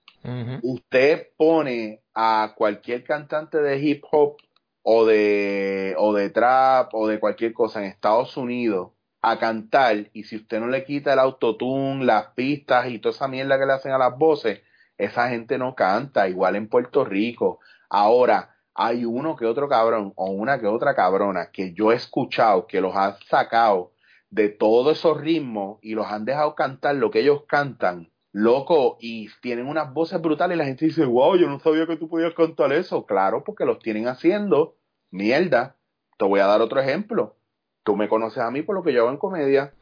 Usted 0.63 1.29
pone 1.37 2.03
a 2.15 2.55
cualquier 2.57 3.05
cantante 3.05 3.59
de 3.59 3.79
hip 3.79 4.05
hop 4.11 4.37
o 4.83 5.05
de, 5.05 5.95
o 5.99 6.15
de 6.15 6.31
trap 6.31 6.95
o 6.95 7.09
de 7.09 7.19
cualquier 7.19 7.53
cosa 7.53 7.81
en 7.81 7.87
Estados 7.87 8.37
Unidos 8.37 8.93
a 9.21 9.39
cantar 9.39 10.11
y 10.13 10.25
si 10.25 10.37
usted 10.37 10.61
no 10.61 10.69
le 10.69 10.85
quita 10.85 11.15
el 11.15 11.19
autotune, 11.19 12.05
las 12.05 12.29
pistas 12.29 12.89
y 12.89 12.99
toda 12.99 13.15
esa 13.15 13.29
mierda 13.29 13.59
que 13.59 13.67
le 13.67 13.73
hacen 13.73 13.93
a 13.93 13.99
las 13.99 14.17
voces, 14.17 14.61
esa 14.99 15.29
gente 15.29 15.59
no 15.59 15.75
canta, 15.75 16.29
igual 16.29 16.57
en 16.57 16.69
Puerto 16.69 17.05
Rico. 17.05 17.61
Ahora, 17.89 18.55
hay 18.75 19.05
uno 19.05 19.37
que 19.37 19.47
otro 19.47 19.69
cabrón 19.69 20.13
o 20.17 20.27
una 20.27 20.59
que 20.59 20.67
otra 20.67 20.95
cabrona 20.95 21.51
que 21.51 21.73
yo 21.73 21.93
he 21.93 21.95
escuchado 21.95 22.67
que 22.67 22.81
los 22.81 22.95
ha 22.95 23.19
sacado 23.29 23.94
de 24.35 24.49
todos 24.49 24.99
esos 24.99 25.21
ritmos 25.21 25.79
y 25.83 25.95
los 25.95 26.07
han 26.07 26.25
dejado 26.25 26.55
cantar 26.55 26.97
lo 26.97 27.11
que 27.11 27.21
ellos 27.21 27.45
cantan, 27.47 28.11
loco, 28.33 28.97
y 29.01 29.29
tienen 29.41 29.69
unas 29.69 29.93
voces 29.95 30.21
brutales 30.21 30.57
y 30.57 30.59
la 30.59 30.65
gente 30.65 30.87
dice, 30.87 31.05
wow, 31.05 31.37
yo 31.37 31.49
no 31.49 31.61
sabía 31.61 31.87
que 31.87 31.97
tú 31.97 32.09
podías 32.09 32.35
cantar 32.35 32.73
eso. 32.73 33.07
Claro, 33.07 33.45
porque 33.45 33.65
los 33.65 33.79
tienen 33.79 34.09
haciendo 34.09 34.77
mierda. 35.11 35.77
Te 36.19 36.25
voy 36.25 36.41
a 36.41 36.47
dar 36.47 36.61
otro 36.61 36.81
ejemplo 36.81 37.37
tú 37.85 37.97
me 37.97 38.09
conoces 38.09 38.43
a 38.43 38.51
mí 38.51 38.63
por 38.63 38.75
lo 38.75 38.83
que 38.83 38.93
yo 38.93 39.03
hago 39.03 39.11
en 39.11 39.19
comedia, 39.19 39.73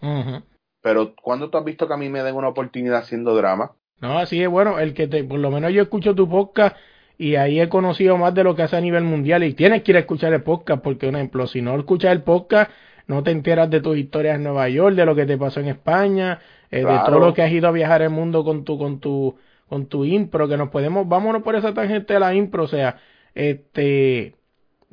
pero 0.82 1.14
¿cuándo 1.14 1.48
tú 1.48 1.56
has 1.56 1.64
visto 1.64 1.86
que 1.86 1.94
a 1.94 1.96
mí 1.96 2.08
me 2.08 2.22
den 2.22 2.34
una 2.34 2.48
oportunidad 2.48 2.98
haciendo 2.98 3.34
drama? 3.34 3.72
No, 4.00 4.18
así 4.18 4.42
es, 4.42 4.48
bueno, 4.48 4.80
el 4.80 4.92
que 4.94 5.06
te, 5.06 5.22
por 5.24 5.38
lo 5.38 5.50
menos 5.50 5.72
yo 5.72 5.82
escucho 5.82 6.14
tu 6.14 6.28
podcast 6.28 6.76
y 7.16 7.36
ahí 7.36 7.60
he 7.60 7.68
conocido 7.68 8.18
más 8.18 8.34
de 8.34 8.42
lo 8.42 8.56
que 8.56 8.62
hace 8.62 8.76
a 8.76 8.80
nivel 8.80 9.04
mundial 9.04 9.44
y 9.44 9.54
tienes 9.54 9.82
que 9.82 9.92
ir 9.92 9.96
a 9.96 10.00
escuchar 10.00 10.32
el 10.32 10.42
podcast 10.42 10.82
porque, 10.82 11.06
por 11.06 11.14
ejemplo, 11.14 11.46
si 11.46 11.62
no 11.62 11.78
escuchas 11.78 12.10
el 12.10 12.22
podcast, 12.22 12.70
no 13.06 13.22
te 13.22 13.30
enteras 13.30 13.70
de 13.70 13.80
tus 13.80 13.96
historias 13.96 14.36
en 14.36 14.44
Nueva 14.44 14.68
York, 14.68 14.96
de 14.96 15.06
lo 15.06 15.14
que 15.14 15.26
te 15.26 15.36
pasó 15.36 15.60
en 15.60 15.68
España, 15.68 16.40
eh, 16.70 16.84
de 16.84 16.98
todo 17.06 17.18
lo 17.18 17.34
que 17.34 17.42
has 17.42 17.52
ido 17.52 17.68
a 17.68 17.72
viajar 17.72 18.02
el 18.02 18.10
mundo 18.10 18.44
con 18.44 18.64
tu, 18.64 18.78
con 18.78 19.00
tu, 19.00 19.36
con 19.68 19.86
tu 19.86 20.04
impro, 20.04 20.48
que 20.48 20.56
nos 20.56 20.70
podemos, 20.70 21.08
vámonos 21.08 21.42
por 21.42 21.54
esa 21.56 21.74
tangente 21.74 22.14
de 22.14 22.20
la 22.20 22.34
impro, 22.34 22.64
o 22.64 22.68
sea, 22.68 22.98
este, 23.34 24.34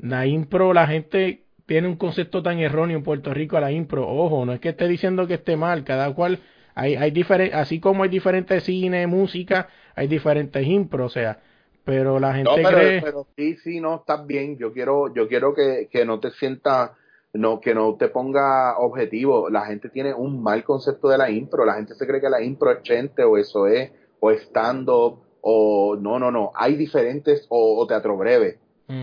la 0.02 0.26
impro, 0.26 0.74
la 0.74 0.88
gente 0.88 1.44
tiene 1.66 1.88
un 1.88 1.98
concepto 1.98 2.42
tan 2.42 2.60
erróneo 2.60 2.98
en 2.98 3.04
Puerto 3.04 3.34
Rico 3.34 3.56
a 3.56 3.62
la 3.62 3.72
impro. 3.72 4.08
Ojo, 4.08 4.44
no 4.46 4.54
es 4.54 4.60
que 4.60 4.70
esté 4.70 4.88
diciendo 4.88 5.28
que 5.28 5.36
esté 5.36 5.56
mal, 5.56 5.84
cada 5.84 6.12
cual, 6.16 6.40
hay, 6.74 6.96
hay 6.96 7.12
diferentes, 7.12 7.56
así 7.56 7.80
como 7.80 8.04
hay 8.04 8.10
diferentes 8.10 8.64
cine, 8.64 9.06
música, 9.06 9.70
hay 9.96 10.08
diferentes 10.08 10.66
impro, 10.66 11.06
o 11.06 11.10
sea, 11.10 11.40
pero 11.84 12.20
la 12.20 12.34
gente 12.34 12.62
no, 12.62 12.70
cree... 12.70 13.02
Pero 13.02 13.28
sí, 13.36 13.56
sí, 13.58 13.80
no, 13.80 13.98
estás 13.98 14.26
bien, 14.26 14.58
yo 14.58 14.74
quiero, 14.74 15.14
yo 15.14 15.28
quiero 15.28 15.54
que, 15.54 15.90
que 15.92 16.06
no 16.06 16.20
te 16.20 16.32
sientas, 16.32 16.92
no, 17.34 17.60
que 17.60 17.76
no 17.76 17.96
te 17.96 18.10
ponga 18.10 18.78
objetivo, 18.78 19.50
la 19.50 19.66
gente 19.66 19.90
tiene 19.90 20.14
un 20.14 20.42
mal 20.42 20.64
concepto 20.64 21.10
de 21.10 21.18
la 21.18 21.30
impro, 21.30 21.66
la 21.66 21.76
gente 21.76 21.96
se 21.96 22.08
cree 22.08 22.22
que 22.22 22.30
la 22.30 22.42
impro 22.42 22.72
es 22.72 22.84
chente 22.84 23.24
o 23.24 23.38
eso 23.38 23.68
es, 23.68 23.92
o 24.20 24.32
stand-up, 24.32 25.20
o 25.42 25.96
no, 25.96 26.20
no, 26.20 26.32
no, 26.32 26.52
hay 26.56 26.76
diferentes, 26.76 27.46
o, 27.50 27.80
o 27.80 27.88
teatro 27.88 28.18
breve, 28.18 28.60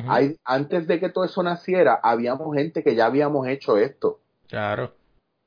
hay, 0.09 0.37
antes 0.45 0.89
de 0.89 0.99
que 0.99 1.11
todo 1.11 1.25
eso 1.25 1.45
naciera, 1.45 2.01
habíamos 2.03 2.53
gente 2.57 2.83
que 2.83 2.97
ya 2.97 3.07
habíamos 3.07 3.47
hecho 3.47 3.77
esto. 3.77 4.19
Claro. 4.49 4.93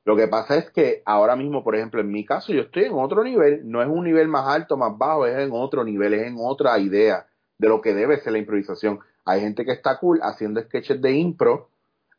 Lo 0.06 0.16
que 0.16 0.28
pasa 0.28 0.56
es 0.56 0.70
que 0.70 1.02
ahora 1.04 1.36
mismo, 1.36 1.62
por 1.62 1.76
ejemplo, 1.76 2.00
en 2.00 2.10
mi 2.10 2.24
caso, 2.24 2.52
yo 2.54 2.62
estoy 2.62 2.84
en 2.84 2.94
otro 2.94 3.22
nivel, 3.22 3.70
no 3.70 3.82
es 3.82 3.88
un 3.88 4.02
nivel 4.02 4.28
más 4.28 4.48
alto, 4.48 4.78
más 4.78 4.96
bajo, 4.96 5.26
es 5.26 5.36
en 5.38 5.50
otro 5.52 5.84
nivel, 5.84 6.14
es 6.14 6.26
en 6.26 6.36
otra 6.38 6.78
idea 6.78 7.26
de 7.58 7.68
lo 7.68 7.82
que 7.82 7.92
debe 7.92 8.18
ser 8.20 8.32
la 8.32 8.38
improvisación. 8.38 9.00
Hay 9.26 9.42
gente 9.42 9.66
que 9.66 9.72
está 9.72 9.98
cool 9.98 10.20
haciendo 10.22 10.62
sketches 10.62 11.02
de 11.02 11.12
impro, 11.12 11.68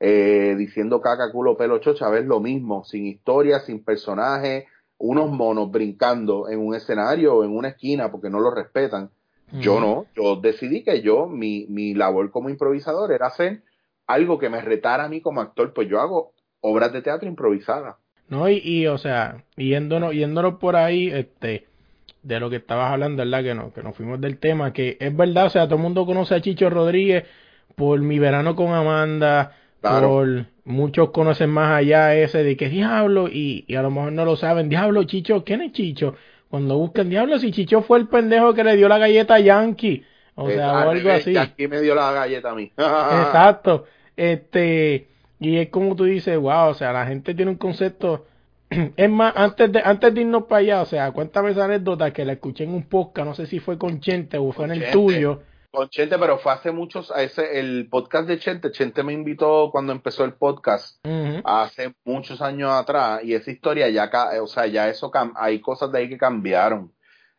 eh, 0.04 0.56
diciendo 0.58 1.00
caca, 1.00 1.32
culo, 1.32 1.56
pelo, 1.56 1.78
chocha, 1.78 2.10
ves 2.10 2.26
lo 2.26 2.40
mismo, 2.40 2.84
sin 2.84 3.06
historia, 3.06 3.60
sin 3.60 3.84
personaje, 3.84 4.66
unos 4.98 5.30
monos 5.30 5.70
brincando 5.70 6.50
en 6.50 6.60
un 6.60 6.74
escenario 6.74 7.36
o 7.36 7.44
en 7.44 7.56
una 7.56 7.68
esquina 7.68 8.10
porque 8.10 8.32
no 8.32 8.40
lo 8.40 8.50
respetan. 8.50 9.12
Yo 9.54 9.82
no, 9.82 10.06
yo 10.16 10.38
decidí 10.38 10.82
que 10.82 11.02
yo, 11.02 11.28
mi, 11.28 11.66
mi 11.68 11.94
labor 11.94 12.32
como 12.32 12.50
improvisador 12.50 13.12
era 13.12 13.28
hacer 13.28 13.62
algo 14.08 14.40
que 14.40 14.50
me 14.50 14.62
retara 14.62 15.04
a 15.04 15.10
mí 15.10 15.20
como 15.20 15.42
actor, 15.42 15.74
pues 15.74 15.90
yo 15.90 16.00
hago 16.00 16.32
obras 16.62 16.94
de 16.94 17.02
teatro 17.02 17.28
improvisadas. 17.28 17.98
No, 18.30 18.50
y, 18.50 18.62
y 18.64 18.88
o 18.88 18.98
sea, 18.98 19.44
yéndonos, 19.58 20.14
yéndonos 20.14 20.56
por 20.56 20.78
ahí, 20.78 21.10
este, 21.10 21.68
de 22.24 22.40
lo 22.40 22.50
que 22.50 22.56
estabas 22.56 22.94
hablando, 22.94 23.24
¿verdad? 23.24 23.44
Que, 23.44 23.54
no, 23.54 23.74
que 23.74 23.84
nos 23.84 23.96
fuimos 23.96 24.22
del 24.22 24.38
tema, 24.38 24.74
que 24.74 24.98
es 25.00 25.16
verdad, 25.16 25.48
o 25.48 25.50
sea, 25.50 25.66
todo 25.66 25.76
el 25.76 25.82
mundo 25.82 26.06
conoce 26.06 26.34
a 26.34 26.42
Chicho 26.42 26.70
Rodríguez 26.70 27.26
por 27.76 28.00
mi 28.00 28.20
verano 28.20 28.56
con 28.56 28.74
Amanda, 28.74 29.58
por 29.82 30.46
muchos 30.64 31.10
conocen 31.10 31.50
más 31.50 31.72
allá 31.72 32.16
ese 32.16 32.44
de 32.44 32.56
que 32.56 32.70
diablo, 32.70 33.28
y, 33.28 33.66
y 33.68 33.76
a 33.76 33.82
lo 33.82 33.92
mejor 33.92 34.12
no 34.14 34.26
lo 34.26 34.36
saben, 34.36 34.70
diablo, 34.70 35.04
Chicho, 35.04 35.44
¿quién 35.44 35.62
es 35.62 35.72
Chicho? 35.74 36.16
Cuando 36.50 36.78
buscan 36.78 37.10
diablo, 37.10 37.40
si 37.40 37.52
Chicho 37.52 37.82
fue 37.82 37.98
el 37.98 38.08
pendejo 38.08 38.54
que 38.54 38.64
le 38.64 38.76
dio 38.76 38.88
la 38.90 38.98
galleta 38.98 39.36
a 39.36 39.40
Yankee. 39.40 40.06
O 40.36 40.50
sea, 40.50 40.74
o 40.74 40.90
algo 40.90 41.10
así. 41.10 41.34
Yankee 41.34 41.68
me 41.68 41.82
dio 41.82 41.96
la 41.96 42.12
galleta 42.12 42.52
a 42.52 42.56
mí. 42.56 42.72
Exacto. 42.78 43.86
Este, 44.16 45.08
Y 45.40 45.58
es 45.58 45.70
como 45.70 45.96
tú 45.96 46.04
dices, 46.04 46.38
wow, 46.38 46.70
o 46.70 46.74
sea, 46.74 46.92
la 46.92 47.06
gente 47.06 47.34
tiene 47.34 47.52
un 47.52 47.58
concepto. 47.58 48.26
Es 48.98 49.10
más, 49.10 49.34
antes 49.36 49.72
de, 49.72 49.82
antes 49.84 50.14
de 50.14 50.22
irnos 50.22 50.44
para 50.44 50.60
allá, 50.60 50.82
o 50.82 50.86
sea, 50.86 51.12
cuéntame 51.12 51.52
esa 51.52 51.66
anécdota 51.66 52.12
que 52.12 52.26
la 52.26 52.34
escuché 52.34 52.66
en 52.66 52.74
un 52.74 52.84
podcast, 52.84 53.28
no 53.28 53.34
sé 53.34 53.46
si 53.46 53.60
fue 53.60 53.78
con 53.78 54.00
Chente 54.00 54.38
o 54.38 54.52
fue 54.52 54.66
en 54.66 54.72
el 54.72 54.92
tuyo. 54.92 55.42
Con 55.72 55.88
Chente, 55.88 56.20
pero 56.20 56.38
fue 56.38 56.52
hace 56.52 56.72
muchos, 56.72 57.14
ese, 57.16 57.60
el 57.60 57.88
podcast 57.90 58.28
de 58.28 58.40
Chente, 58.40 58.72
Chente 58.72 59.04
me 59.04 59.14
invitó 59.14 59.70
cuando 59.72 59.94
empezó 59.94 60.26
el 60.26 60.34
podcast, 60.34 61.00
hace 61.46 61.94
muchos 62.04 62.42
años 62.42 62.72
atrás, 62.72 63.22
y 63.24 63.34
esa 63.34 63.52
historia 63.52 63.88
ya, 63.90 64.12
o 64.42 64.48
sea, 64.48 64.68
ya 64.68 64.90
eso, 64.90 65.12
hay 65.36 65.62
cosas 65.62 65.92
de 65.92 66.00
ahí 66.00 66.10
que 66.10 66.18
cambiaron. 66.18 66.92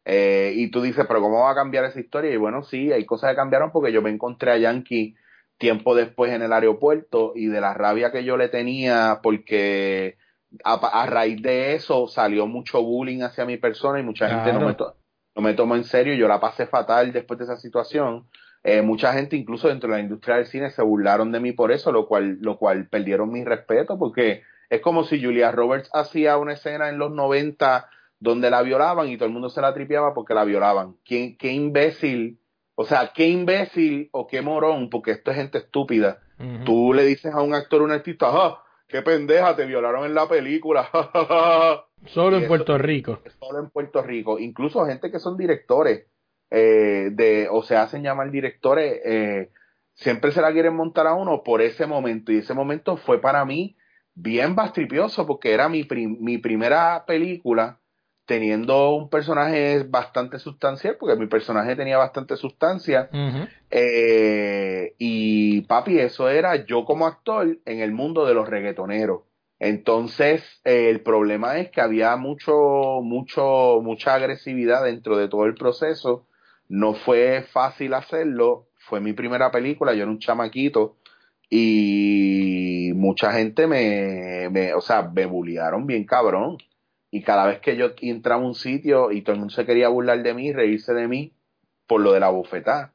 Eh, 0.05 0.55
y 0.57 0.71
tú 0.71 0.81
dices, 0.81 1.05
pero 1.07 1.21
¿cómo 1.21 1.41
va 1.41 1.51
a 1.51 1.55
cambiar 1.55 1.85
esa 1.85 2.01
historia? 2.01 2.33
Y 2.33 2.39
bueno, 2.39 2.63
sí, 2.63 2.91
hay 2.91 3.05
cosas 3.05 3.31
que 3.31 3.37
cambiaron 3.37 3.71
porque 3.71 3.93
yo 3.93 4.01
me 4.01 4.11
encontré 4.11 4.51
a 4.51 4.57
Yankee 4.57 5.15
tiempo 5.59 5.95
después 5.95 6.33
en 6.33 6.43
el 6.43 6.53
aeropuerto 6.53 7.33
y 7.37 7.47
de 7.47 7.61
la 7.61 7.75
rabia 7.75 8.11
que 8.11 8.25
yo 8.25 8.37
le 8.37 8.49
tenía 8.49 9.21
porque 9.23 10.17
a, 10.65 11.07
raíz 11.07 11.41
de 11.41 11.75
eso 11.75 12.09
salió 12.09 12.47
mucho 12.47 12.83
bullying 12.83 13.23
hacia 13.23 13.45
mi 13.45 13.59
persona 13.59 14.01
y 14.01 14.03
mucha 14.03 14.29
gente 14.29 14.53
no 14.53 14.67
me, 14.67 14.77
no 15.35 15.43
me 15.43 15.55
tomó 15.55 15.77
en 15.77 15.85
serio, 15.85 16.15
yo 16.15 16.29
la 16.29 16.41
pasé 16.41 16.67
fatal 16.67 17.13
después 17.13 17.39
de 17.39 17.45
esa 17.45 17.57
situación. 17.57 18.27
Eh, 18.65 18.83
mucha 18.83 19.13
gente, 19.13 19.37
incluso 19.37 19.69
dentro 19.69 19.91
de 19.91 19.97
la 19.97 20.03
industria 20.03 20.37
del 20.37 20.47
cine, 20.47 20.71
se 20.71 20.83
burlaron 20.83 21.33
de 21.33 21.41
mí 21.41 21.53
por 21.53 21.73
eso, 21.73 21.91
lo 21.91 22.07
cual, 22.07 22.39
lo 22.41 22.59
cual 22.59 22.89
perdieron 22.89 23.33
mi 23.33 23.45
respeto, 23.45 23.99
porque 23.99 24.43
es 24.71 24.81
como 24.81 25.05
si 25.05 25.23
Julia 25.23 25.51
Roberts 25.51 25.91
hacía 25.93 26.39
una 26.39 26.53
escena 26.53 26.89
en 26.89 26.99
los 26.99 27.11
90 27.11 27.89
donde 28.21 28.51
la 28.51 28.63
violaban 28.63 29.09
y 29.09 29.17
todo 29.17 29.27
el 29.27 29.33
mundo 29.33 29.51
se 29.51 29.61
la 29.61 29.75
tripeaba 29.75 30.15
porque 30.15 30.33
la 30.33 30.45
violaban. 30.45 30.97
¿Quién, 31.05 31.37
qué 31.37 31.53
imbécil, 31.53 32.39
o 32.77 32.85
sea, 32.85 33.13
qué 33.13 33.27
imbécil 33.29 34.09
o 34.13 34.27
qué 34.27 34.43
morón, 34.43 34.91
porque 34.91 35.11
esto 35.11 35.31
es 35.31 35.37
gente 35.37 35.59
estúpida. 35.59 36.21
Tú 36.65 36.93
le 36.93 37.05
dices 37.05 37.33
a 37.33 37.41
un 37.41 37.55
actor, 37.55 37.83
un 37.83 37.93
artista, 37.93 38.27
¡ah! 38.29 38.65
¡Qué 38.89 39.01
pendeja! 39.03 39.55
Te 39.55 39.65
violaron 39.65 40.05
en 40.05 40.15
la 40.15 40.27
película. 40.29 40.89
Solo 42.07 42.39
en 42.39 42.49
Puerto 42.49 42.77
Rico. 42.79 43.21
Solo 43.39 43.61
en 43.61 43.71
Puerto 43.71 44.03
Rico. 44.03 44.39
Incluso 44.39 44.85
gente 44.87 45.11
que 45.11 45.19
son 45.19 45.37
directores 45.37 46.07
eh, 46.51 47.11
de, 47.13 47.49
o 47.51 47.63
se 47.63 47.77
hacen 47.77 48.03
llamar 48.03 48.31
directores, 48.31 49.01
eh, 49.05 49.51
siempre 49.95 50.33
se 50.33 50.43
la 50.43 50.53
quieren 50.53 50.75
montar 50.75 51.07
a 51.07 51.15
uno 51.15 51.43
por 51.43 51.63
ese 51.63 51.87
momento. 51.87 52.33
Y 52.33 52.39
ese 52.39 52.55
momento 52.55 52.97
fue 52.97 53.21
para 53.21 53.45
mí 53.45 53.77
bien 54.15 54.55
bastripioso 54.55 55.27
porque 55.27 55.53
era 55.53 55.69
mi, 55.69 55.87
mi 56.21 56.39
primera 56.39 57.05
película 57.07 57.79
teniendo 58.25 58.95
un 58.95 59.09
personaje 59.09 59.85
bastante 59.89 60.39
sustancial, 60.39 60.97
porque 60.99 61.17
mi 61.17 61.27
personaje 61.27 61.77
tenía 61.77 61.99
bastante 61.99 62.37
sustancia. 62.37 63.11
eh, 63.71 64.95
y 64.99 65.63
papi, 65.63 65.99
eso 65.99 66.29
era 66.29 66.65
yo 66.65 66.85
como 66.85 67.07
actor 67.07 67.59
en 67.65 67.81
el 67.81 67.93
mundo 67.93 68.25
de 68.25 68.35
los 68.35 68.49
reggaetoneros. 68.49 69.23
Entonces, 69.63 70.43
eh, 70.65 70.91
el 70.91 71.03
problema 71.03 71.59
es 71.59 71.71
que 71.71 71.81
había 71.81 72.17
mucho, 72.17 73.01
mucho, 73.01 73.79
mucha 73.81 74.15
agresividad 74.15 74.83
dentro 74.83 75.17
de 75.17 75.29
todo 75.29 75.45
el 75.47 75.55
proceso. 75.55 76.27
No 76.69 76.95
fue 76.95 77.43
fácil 77.43 77.95
hacerlo. 77.95 78.67
Fue 78.75 79.01
mi 79.01 79.13
primera 79.13 79.53
película, 79.53 79.95
yo 79.95 80.03
era 80.03 80.11
un 80.11 80.19
chamaquito. 80.19 80.97
Y 81.49 82.91
mucha 82.97 83.33
gente 83.35 83.69
me, 83.69 84.49
me 84.51 84.75
o 84.75 84.81
sea, 84.81 85.03
me 85.03 85.27
bulliaron 85.27 85.87
bien 85.87 86.07
cabrón. 86.07 86.59
Y 87.13 87.23
cada 87.23 87.47
vez 87.47 87.61
que 87.61 87.77
yo 87.77 87.93
entraba 88.01 88.43
a 88.43 88.47
un 88.47 88.57
sitio 88.57 89.13
y 89.13 89.23
todo 89.23 89.35
el 89.35 89.41
mundo 89.43 89.55
se 89.55 89.65
quería 89.65 89.89
burlar 89.89 90.25
de 90.25 90.35
mí, 90.35 90.53
reírse 90.53 90.93
de 90.93 91.07
mí, 91.07 91.35
por 91.87 92.01
lo 92.01 92.13
de 92.13 92.19
la 92.19 92.31
bufetada. 92.31 92.95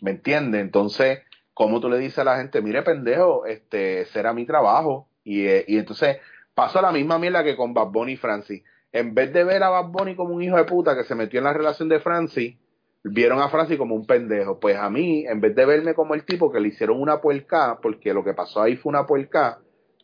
¿Me 0.00 0.10
entiendes? 0.10 0.60
Entonces, 0.60 1.20
¿cómo 1.54 1.78
tú 1.78 1.88
le 1.88 1.98
dices 1.98 2.18
a 2.18 2.24
la 2.24 2.38
gente, 2.38 2.62
mire 2.62 2.82
pendejo, 2.82 3.46
este, 3.46 4.06
será 4.06 4.32
mi 4.32 4.44
trabajo? 4.44 5.09
Y, 5.24 5.46
eh, 5.46 5.64
y 5.68 5.78
entonces 5.78 6.18
pasó 6.54 6.80
la 6.80 6.92
misma 6.92 7.18
mierda 7.18 7.44
que 7.44 7.56
con 7.56 7.74
Bad 7.74 7.88
Bunny 7.88 8.12
y 8.12 8.16
Francis. 8.16 8.62
En 8.92 9.14
vez 9.14 9.32
de 9.32 9.44
ver 9.44 9.62
a 9.62 9.70
Bad 9.70 9.90
Bunny 9.90 10.16
como 10.16 10.34
un 10.34 10.42
hijo 10.42 10.56
de 10.56 10.64
puta 10.64 10.96
que 10.96 11.04
se 11.04 11.14
metió 11.14 11.38
en 11.38 11.44
la 11.44 11.52
relación 11.52 11.88
de 11.88 12.00
Francis, 12.00 12.56
vieron 13.04 13.40
a 13.40 13.48
Francis 13.48 13.78
como 13.78 13.94
un 13.94 14.06
pendejo. 14.06 14.58
Pues 14.58 14.76
a 14.76 14.90
mí, 14.90 15.24
en 15.26 15.40
vez 15.40 15.54
de 15.54 15.64
verme 15.64 15.94
como 15.94 16.14
el 16.14 16.24
tipo 16.24 16.50
que 16.50 16.60
le 16.60 16.68
hicieron 16.68 17.00
una 17.00 17.20
puerca, 17.20 17.78
porque 17.80 18.12
lo 18.12 18.24
que 18.24 18.34
pasó 18.34 18.62
ahí 18.62 18.76
fue 18.76 18.90
una 18.90 19.06
puerca, 19.06 19.58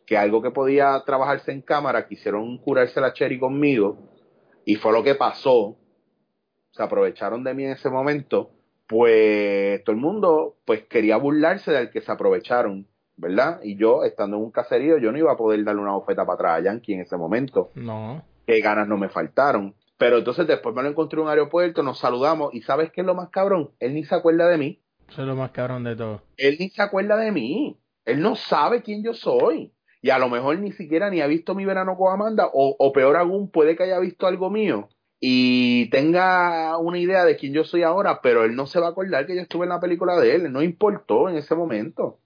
que 0.05 0.17
algo 0.17 0.41
que 0.41 0.51
podía 0.51 1.01
trabajarse 1.05 1.51
en 1.51 1.61
cámara, 1.61 2.07
quisieron 2.07 2.57
curarse 2.59 3.01
la 3.01 3.13
cherry 3.13 3.39
conmigo, 3.39 3.97
y 4.65 4.75
fue 4.75 4.93
lo 4.93 5.03
que 5.03 5.15
pasó. 5.15 5.77
Se 6.71 6.83
aprovecharon 6.83 7.43
de 7.43 7.53
mí 7.53 7.65
en 7.65 7.71
ese 7.71 7.89
momento, 7.89 8.51
pues 8.87 9.83
todo 9.83 9.95
el 9.95 10.01
mundo 10.01 10.55
pues 10.65 10.83
quería 10.83 11.17
burlarse 11.17 11.71
del 11.71 11.89
que 11.89 12.01
se 12.01 12.11
aprovecharon. 12.11 12.87
¿Verdad? 13.17 13.59
Y 13.63 13.75
yo, 13.75 14.03
estando 14.03 14.37
en 14.37 14.43
un 14.43 14.51
caserío, 14.51 14.97
yo 14.99 15.11
no 15.11 15.17
iba 15.17 15.31
a 15.31 15.37
poder 15.37 15.63
darle 15.63 15.81
una 15.81 15.95
oferta 15.95 16.25
para 16.25 16.35
atrás 16.35 16.57
a 16.57 16.61
Yankee 16.61 16.93
en 16.93 17.01
ese 17.01 17.17
momento. 17.17 17.71
No. 17.75 18.23
Qué 18.45 18.61
ganas 18.61 18.87
no 18.87 18.97
me 18.97 19.09
faltaron. 19.09 19.75
Pero 19.97 20.19
entonces 20.19 20.47
después 20.47 20.75
me 20.75 20.83
lo 20.83 20.89
encontré 20.89 21.19
en 21.19 21.25
un 21.25 21.29
aeropuerto, 21.29 21.81
nos 21.81 21.97
saludamos 21.97 22.53
y 22.53 22.61
¿sabes 22.61 22.91
qué 22.91 23.01
es 23.01 23.07
lo 23.07 23.15
más 23.15 23.29
cabrón? 23.29 23.71
Él 23.79 23.95
ni 23.95 24.03
se 24.03 24.15
acuerda 24.15 24.47
de 24.47 24.57
mí. 24.57 24.79
Eso 25.09 25.21
es 25.23 25.27
lo 25.27 25.35
más 25.35 25.51
cabrón 25.51 25.83
de 25.83 25.95
todo. 25.95 26.21
Él 26.37 26.57
ni 26.59 26.69
se 26.69 26.81
acuerda 26.81 27.17
de 27.17 27.31
mí. 27.31 27.79
Él 28.05 28.21
no 28.21 28.35
sabe 28.35 28.83
quién 28.83 29.03
yo 29.03 29.13
soy. 29.13 29.73
Y 30.01 30.11
a 30.11 30.19
lo 30.19 30.29
mejor 30.29 30.59
ni 30.59 30.71
siquiera 30.71 31.09
ni 31.09 31.21
ha 31.21 31.27
visto 31.27 31.55
mi 31.55 31.65
verano 31.65 31.97
con 31.97 32.13
Amanda 32.13 32.47
o, 32.53 32.75
o 32.77 32.93
peor 32.93 33.17
aún 33.17 33.49
puede 33.49 33.75
que 33.75 33.83
haya 33.83 33.99
visto 33.99 34.27
algo 34.27 34.51
mío 34.51 34.89
y 35.19 35.89
tenga 35.89 36.77
una 36.77 36.99
idea 36.99 37.25
de 37.25 37.35
quién 37.37 37.53
yo 37.53 37.63
soy 37.63 37.81
ahora, 37.81 38.21
pero 38.21 38.43
él 38.43 38.55
no 38.55 38.67
se 38.67 38.79
va 38.79 38.87
a 38.87 38.89
acordar 38.91 39.25
que 39.25 39.35
yo 39.35 39.41
estuve 39.41 39.63
en 39.63 39.69
la 39.69 39.79
película 39.79 40.15
de 40.19 40.35
él. 40.35 40.51
No 40.53 40.61
importó 40.61 41.27
en 41.27 41.37
ese 41.37 41.55
momento 41.55 42.19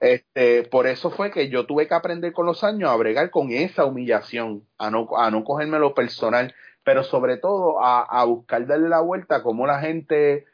este, 0.00 0.64
por 0.64 0.86
eso 0.86 1.10
fue 1.10 1.30
que 1.30 1.48
yo 1.48 1.66
tuve 1.66 1.88
que 1.88 1.94
aprender 1.94 2.32
con 2.32 2.46
los 2.46 2.62
años 2.62 2.90
a 2.90 2.96
bregar 2.96 3.30
con 3.30 3.50
esa 3.50 3.84
humillación, 3.84 4.64
a 4.78 4.90
no, 4.90 5.08
a 5.16 5.30
no 5.30 5.44
cogerme 5.44 5.78
lo 5.78 5.94
personal, 5.94 6.54
pero 6.84 7.02
sobre 7.02 7.38
todo 7.38 7.82
a, 7.82 8.02
a 8.02 8.24
buscar 8.24 8.66
darle 8.66 8.88
la 8.88 9.00
vuelta, 9.00 9.42
como 9.42 9.66
la 9.66 9.80
gente, 9.80 10.44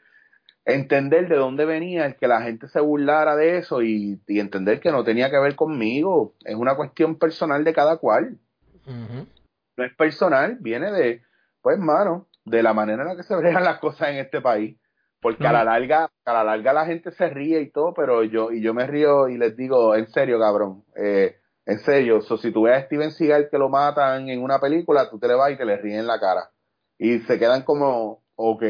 entender 0.65 1.27
de 1.27 1.35
dónde 1.35 1.65
venía, 1.65 2.05
el 2.05 2.15
que 2.15 2.27
la 2.27 2.41
gente 2.41 2.67
se 2.69 2.79
burlara 2.79 3.35
de 3.35 3.57
eso 3.57 3.81
y, 3.81 4.21
y 4.27 4.39
entender 4.39 4.79
que 4.79 4.91
no 4.91 5.03
tenía 5.03 5.29
que 5.29 5.39
ver 5.39 5.55
conmigo, 5.55 6.33
es 6.45 6.55
una 6.55 6.75
cuestión 6.75 7.17
personal 7.17 7.63
de 7.63 7.73
cada 7.73 7.97
cual. 7.97 8.37
No 9.77 9.83
es 9.85 9.93
personal, 9.95 10.57
viene 10.59 10.91
de, 10.91 11.21
pues, 11.61 11.77
mano, 11.77 12.27
de 12.45 12.63
la 12.63 12.73
manera 12.73 13.03
en 13.03 13.09
la 13.09 13.15
que 13.15 13.23
se 13.23 13.35
bregan 13.37 13.63
las 13.63 13.79
cosas 13.79 14.09
en 14.09 14.17
este 14.17 14.41
país 14.41 14.77
porque 15.21 15.45
a 15.45 15.53
la 15.53 15.63
larga 15.63 16.09
a 16.25 16.33
la 16.33 16.43
larga 16.43 16.73
la 16.73 16.85
gente 16.85 17.11
se 17.11 17.29
ríe 17.29 17.61
y 17.61 17.69
todo 17.69 17.93
pero 17.93 18.23
yo 18.23 18.51
y 18.51 18.61
yo 18.61 18.73
me 18.73 18.87
río 18.87 19.29
y 19.29 19.37
les 19.37 19.55
digo 19.55 19.95
en 19.95 20.07
serio 20.07 20.39
cabrón 20.39 20.83
eh, 20.95 21.37
en 21.65 21.79
serio 21.79 22.21
so, 22.21 22.37
si 22.37 22.51
tú 22.51 22.63
ves 22.63 22.77
a 22.77 22.85
Steven 22.85 23.11
Seagal 23.11 23.49
que 23.49 23.57
lo 23.57 23.69
matan 23.69 24.29
en 24.29 24.41
una 24.41 24.59
película 24.59 25.09
tú 25.09 25.19
te 25.19 25.27
le 25.27 25.35
vas 25.35 25.51
y 25.51 25.57
te 25.57 25.65
le 25.65 25.77
ríes 25.77 25.99
en 25.99 26.07
la 26.07 26.19
cara. 26.19 26.51
Y 26.97 27.19
se 27.19 27.39
quedan 27.39 27.63
como 27.63 28.23
ok 28.35 28.63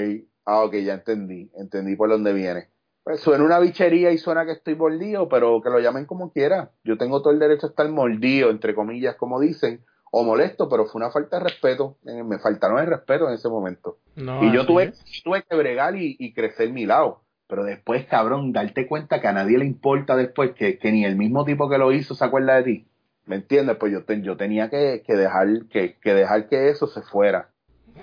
ah 0.45 0.63
ok 0.63 0.75
ya 0.75 0.93
entendí 0.95 1.49
entendí 1.55 1.95
por 1.95 2.09
dónde 2.09 2.33
viene. 2.33 2.69
Pues 3.03 3.21
suena 3.21 3.43
una 3.43 3.59
bichería 3.59 4.11
y 4.11 4.17
suena 4.17 4.45
que 4.45 4.51
estoy 4.51 4.75
mordido 4.75 5.29
pero 5.29 5.61
que 5.61 5.69
lo 5.69 5.79
llamen 5.79 6.05
como 6.05 6.31
quiera. 6.31 6.71
Yo 6.83 6.97
tengo 6.97 7.21
todo 7.21 7.33
el 7.33 7.39
derecho 7.39 7.67
a 7.67 7.69
estar 7.69 7.89
mordido 7.89 8.49
entre 8.49 8.75
comillas 8.75 9.15
como 9.15 9.39
dicen 9.39 9.85
o 10.11 10.23
molesto, 10.23 10.69
pero 10.69 10.85
fue 10.85 10.99
una 10.99 11.09
falta 11.09 11.37
de 11.37 11.45
respeto. 11.45 11.97
Me 12.03 12.37
faltaron 12.37 12.79
el 12.79 12.87
respeto 12.87 13.27
en 13.27 13.33
ese 13.33 13.49
momento. 13.49 13.97
y 14.15 14.53
yo 14.53 14.65
tuve, 14.65 14.93
tuve 15.23 15.43
que 15.49 15.55
bregar 15.55 15.95
y, 15.95 16.33
crecer 16.33 16.71
mi 16.71 16.85
lado. 16.85 17.21
Pero 17.47 17.63
después, 17.63 18.05
cabrón, 18.05 18.53
darte 18.53 18.87
cuenta 18.87 19.19
que 19.19 19.27
a 19.27 19.33
nadie 19.33 19.57
le 19.57 19.65
importa 19.65 20.15
después, 20.15 20.51
que, 20.51 20.77
que 20.77 20.91
ni 20.91 21.03
el 21.03 21.17
mismo 21.17 21.43
tipo 21.43 21.69
que 21.69 21.77
lo 21.77 21.91
hizo 21.91 22.13
se 22.13 22.23
acuerda 22.23 22.55
de 22.57 22.63
ti. 22.63 22.85
¿Me 23.25 23.37
entiendes? 23.37 23.77
Pues 23.77 23.91
yo, 23.91 23.99
yo 24.21 24.37
tenía 24.37 24.69
que, 24.69 25.03
que 25.05 25.15
dejar 25.15 25.47
que, 25.69 25.95
que 26.01 26.13
dejar 26.13 26.47
que 26.47 26.69
eso 26.69 26.87
se 26.87 27.01
fuera. 27.01 27.49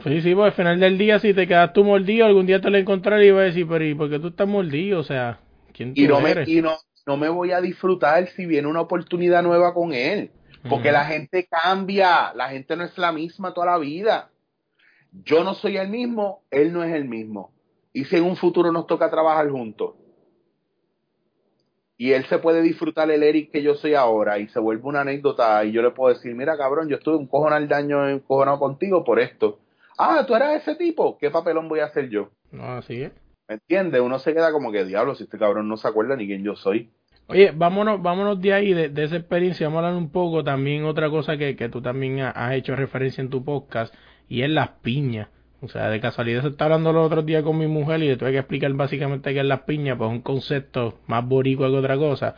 Sí, 0.05 0.21
sí, 0.21 0.35
pues 0.35 0.47
al 0.47 0.53
final 0.53 0.81
del 0.81 0.97
día, 0.97 1.19
si 1.19 1.35
te 1.35 1.47
quedas 1.47 1.73
tú 1.73 1.83
mordido, 1.83 2.27
algún 2.27 2.47
día 2.47 2.61
te 2.61 2.71
lo 2.71 2.79
encontraré 2.79 3.25
y 3.25 3.29
iba 3.29 3.41
a 3.41 3.45
decir, 3.45 3.67
pero 3.69 3.85
¿y 3.85 3.95
por 3.95 4.09
qué 4.11 4.19
tú 4.19 4.29
estás 4.29 4.47
mordido? 4.47 5.01
O 5.01 5.03
sea, 5.03 5.41
¿quién 5.73 5.95
tú 5.95 6.01
y 6.01 6.07
no 6.07 6.27
eres? 6.27 6.47
Me, 6.47 6.55
y 6.55 6.63
no, 6.63 6.77
no 7.07 7.17
me 7.17 7.29
voy 7.29 7.53
a 7.53 7.61
disfrutar 7.61 8.29
si 8.29 8.47
viene 8.47 8.69
una 8.69 8.83
oportunidad 8.83 9.43
nueva 9.43 9.75
con 9.75 9.93
él. 9.93 10.31
Porque 10.69 10.93
la 10.93 11.05
gente 11.05 11.47
cambia, 11.47 12.33
la 12.35 12.49
gente 12.49 12.77
no 12.77 12.85
es 12.85 12.97
la 12.99 13.13
misma 13.13 13.55
toda 13.55 13.67
la 13.69 13.79
vida. 13.79 14.31
Yo 15.13 15.45
no 15.45 15.55
soy 15.55 15.77
el 15.77 15.89
mismo, 15.89 16.43
él 16.51 16.73
no 16.73 16.85
es 16.85 16.93
el 16.95 17.07
mismo. 17.07 17.53
Y 17.93 18.05
si 18.05 18.17
en 18.17 18.25
un 18.25 18.37
futuro 18.37 18.71
nos 18.71 18.87
toca 18.87 19.11
trabajar 19.11 19.51
juntos, 19.51 19.95
y 22.01 22.13
él 22.13 22.25
se 22.27 22.39
puede 22.39 22.63
disfrutar 22.63 23.11
el 23.11 23.25
Eric 23.25 23.51
que 23.51 23.63
yo 23.63 23.75
soy 23.75 23.95
ahora 23.95 24.39
y 24.39 24.47
se 24.49 24.61
vuelve 24.61 24.85
una 24.85 25.01
anécdota 25.01 25.65
y 25.65 25.73
yo 25.73 25.83
le 25.83 25.91
puedo 25.91 26.15
decir, 26.15 26.33
mira 26.35 26.57
cabrón, 26.57 26.89
yo 26.89 26.97
estuve 26.97 27.17
un 27.17 27.27
cojonal 27.27 27.67
daño 27.67 28.23
cojonado 28.23 28.61
contigo 28.61 29.05
por 29.05 29.19
esto. 29.19 29.59
Ah, 29.99 30.25
tú 30.25 30.37
eras 30.37 30.63
ese 30.63 30.77
tipo, 30.77 31.19
¿qué 31.19 31.29
papelón 31.29 31.69
voy 31.69 31.81
a 31.81 31.87
hacer 31.87 32.09
yo? 32.09 32.31
No, 32.53 32.77
así 32.77 33.03
es. 33.03 33.13
¿Me 33.49 33.57
entiendes? 33.57 34.01
Uno 34.01 34.21
se 34.21 34.33
queda 34.33 34.53
como 34.53 34.71
que 34.71 34.85
diablo, 34.85 35.17
si 35.17 35.25
este 35.25 35.39
cabrón 35.39 35.69
no 35.69 35.77
se 35.77 35.89
acuerda 35.89 36.15
ni 36.15 36.29
quién 36.29 36.45
yo 36.45 36.55
soy. 36.55 36.93
Oye, 37.31 37.53
vámonos, 37.55 38.03
vámonos 38.03 38.41
de 38.41 38.55
ahí, 38.55 38.73
de, 38.73 39.05
esa 39.05 39.17
experiencia, 39.17 39.67
vamos 39.67 39.85
a 39.85 39.89
hablar 39.89 40.03
un 40.03 40.11
poco 40.11 40.43
también 40.43 40.85
otra 40.85 41.11
cosa 41.11 41.37
que, 41.37 41.57
que 41.57 41.69
tú 41.69 41.83
también 41.83 42.21
has 42.21 42.55
hecho 42.55 42.75
referencia 42.75 43.21
en 43.21 43.29
tu 43.29 43.45
podcast, 43.45 43.95
y 44.31 44.43
es 44.43 44.51
las 44.51 44.71
piñas. 44.83 45.29
O 45.61 45.69
sea, 45.69 45.91
de 45.91 46.01
casualidad 46.01 46.43
se 46.43 46.49
está 46.49 46.65
hablando 46.65 46.93
los 46.93 47.05
otros 47.05 47.27
días 47.27 47.43
con 47.43 47.59
mi 47.59 47.67
mujer 47.67 48.03
y 48.03 48.09
le 48.09 48.17
tuve 48.17 48.31
que 48.31 48.39
explicar 48.39 48.73
básicamente 48.75 49.35
qué 49.35 49.41
es 49.41 49.45
las 49.45 49.61
piñas, 49.63 49.99
pues 49.99 50.09
un 50.09 50.23
concepto 50.23 51.01
más 51.07 51.27
boricua 51.27 51.69
que 51.69 51.77
otra 51.77 51.99
cosa. 51.99 52.35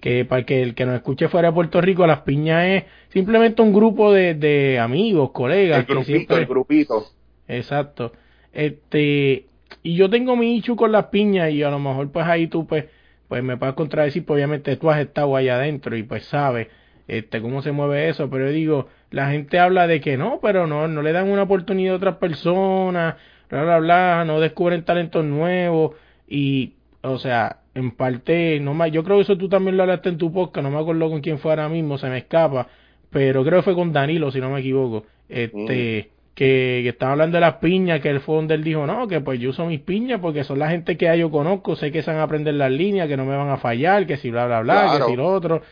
que 0.00 0.24
para 0.24 0.46
que 0.46 0.62
el 0.62 0.74
que 0.74 0.86
nos 0.86 0.94
escuche 0.94 1.28
fuera 1.28 1.48
de 1.48 1.54
Puerto 1.54 1.80
Rico, 1.80 2.06
las 2.06 2.20
piñas 2.20 2.64
es 2.64 2.84
simplemente 3.08 3.60
un 3.60 3.72
grupo 3.72 4.12
de, 4.12 4.34
de 4.34 4.78
amigos, 4.78 5.32
colegas. 5.32 5.80
El 5.80 5.86
grupito, 5.86 6.06
que 6.06 6.16
siempre... 6.16 6.36
el 6.38 6.46
grupito. 6.46 7.06
Exacto. 7.48 8.12
Este, 8.52 9.46
y 9.82 9.94
yo 9.96 10.08
tengo 10.08 10.36
mi 10.36 10.56
ichu 10.56 10.76
con 10.76 10.92
las 10.92 11.06
piñas 11.06 11.50
y 11.50 11.62
a 11.62 11.70
lo 11.70 11.80
mejor 11.80 12.10
pues 12.12 12.26
ahí 12.26 12.46
tú 12.46 12.66
pues, 12.66 12.84
pues 13.32 13.42
me 13.42 13.56
puedes 13.56 13.74
contradecir, 13.76 14.26
pues 14.26 14.36
obviamente 14.36 14.76
tú 14.76 14.90
has 14.90 15.00
estado 15.00 15.34
allá 15.34 15.54
adentro 15.54 15.96
y 15.96 16.02
pues 16.02 16.26
sabes 16.26 16.68
este 17.08 17.40
cómo 17.40 17.62
se 17.62 17.72
mueve 17.72 18.10
eso, 18.10 18.28
pero 18.28 18.44
yo 18.44 18.52
digo, 18.52 18.88
la 19.10 19.30
gente 19.30 19.58
habla 19.58 19.86
de 19.86 20.02
que 20.02 20.18
no, 20.18 20.38
pero 20.42 20.66
no, 20.66 20.86
no 20.86 21.00
le 21.00 21.12
dan 21.12 21.30
una 21.30 21.44
oportunidad 21.44 21.94
a 21.94 21.96
otras 21.96 22.16
personas, 22.16 23.14
bla 23.48 23.62
bla 23.62 23.78
bla, 23.78 24.24
no 24.26 24.38
descubren 24.38 24.84
talentos 24.84 25.24
nuevos 25.24 25.92
y 26.28 26.74
o 27.00 27.16
sea, 27.16 27.60
en 27.74 27.92
parte, 27.92 28.60
no 28.60 28.74
más, 28.74 28.92
yo 28.92 29.02
creo 29.02 29.16
que 29.16 29.22
eso 29.22 29.38
tú 29.38 29.48
también 29.48 29.78
lo 29.78 29.84
hablaste 29.84 30.10
en 30.10 30.18
tu 30.18 30.30
podcast, 30.30 30.62
no 30.62 30.70
me 30.70 30.78
acuerdo 30.78 31.08
con 31.08 31.22
quién 31.22 31.38
fue 31.38 31.52
ahora 31.52 31.70
mismo, 31.70 31.96
se 31.96 32.10
me 32.10 32.18
escapa, 32.18 32.68
pero 33.08 33.42
creo 33.44 33.60
que 33.60 33.64
fue 33.64 33.74
con 33.74 33.94
Danilo, 33.94 34.30
si 34.30 34.40
no 34.40 34.50
me 34.50 34.60
equivoco. 34.60 35.06
Este, 35.30 36.10
que, 36.34 36.80
que 36.82 36.88
estaba 36.88 37.12
hablando 37.12 37.36
de 37.36 37.42
las 37.42 37.56
piñas, 37.56 38.00
que 38.00 38.08
el 38.08 38.20
fue 38.20 38.36
donde 38.36 38.54
él 38.54 38.64
dijo, 38.64 38.86
no, 38.86 39.06
que 39.06 39.20
pues 39.20 39.38
yo 39.38 39.50
uso 39.50 39.66
mis 39.66 39.80
piñas 39.80 40.20
porque 40.20 40.44
son 40.44 40.58
la 40.58 40.70
gente 40.70 40.96
que 40.96 41.16
yo 41.18 41.30
conozco, 41.30 41.76
sé 41.76 41.92
que 41.92 42.02
se 42.02 42.10
van 42.10 42.20
a 42.20 42.24
aprender 42.24 42.54
las 42.54 42.70
líneas, 42.70 43.08
que 43.08 43.16
no 43.16 43.24
me 43.24 43.36
van 43.36 43.50
a 43.50 43.58
fallar, 43.58 44.06
que 44.06 44.16
si 44.16 44.30
bla 44.30 44.46
bla 44.46 44.60
bla, 44.60 44.82
Claro. 44.84 45.06
que 45.06 45.10
si 45.10 45.16
lo 45.16 45.28
otro. 45.28 45.62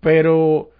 Pero, 0.00 0.70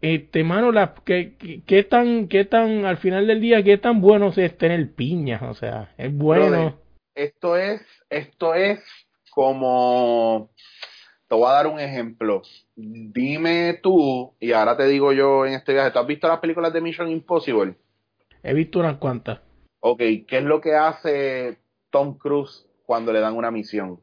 este, 0.00 0.42
mano, 0.44 0.72
la, 0.72 0.94
¿qué, 1.04 1.34
qué, 1.38 1.62
qué 1.66 1.84
tan, 1.84 2.28
qué 2.28 2.44
tan, 2.44 2.86
al 2.86 2.96
final 2.96 3.26
del 3.26 3.40
día, 3.40 3.62
qué 3.62 3.76
tan 3.76 4.00
bueno 4.00 4.32
es 4.34 4.56
tener 4.56 4.92
piñas? 4.94 5.42
O 5.42 5.54
sea, 5.54 5.92
es 5.98 6.12
bueno. 6.14 6.46
Brother, 6.46 6.72
esto 7.14 7.56
es, 7.56 7.82
esto 8.08 8.54
es 8.54 8.80
como, 9.30 10.50
te 11.28 11.34
voy 11.34 11.46
a 11.46 11.52
dar 11.52 11.66
un 11.66 11.78
ejemplo. 11.78 12.42
Dime 12.74 13.80
tú, 13.82 14.34
y 14.40 14.52
ahora 14.52 14.76
te 14.76 14.86
digo 14.86 15.12
yo 15.12 15.44
en 15.44 15.54
este 15.54 15.74
viaje, 15.74 15.90
¿tú 15.90 15.98
has 15.98 16.06
visto 16.06 16.26
las 16.28 16.40
películas 16.40 16.72
de 16.72 16.80
Mission 16.80 17.08
Impossible? 17.10 17.74
He 18.42 18.54
visto 18.54 18.80
unas 18.80 18.96
cuantas. 18.98 19.40
Ok, 19.80 19.98
¿qué 20.26 20.38
es 20.38 20.44
lo 20.44 20.60
que 20.60 20.74
hace 20.74 21.58
Tom 21.90 22.16
Cruise 22.18 22.66
cuando 22.86 23.12
le 23.12 23.20
dan 23.20 23.36
una 23.36 23.50
misión? 23.50 24.00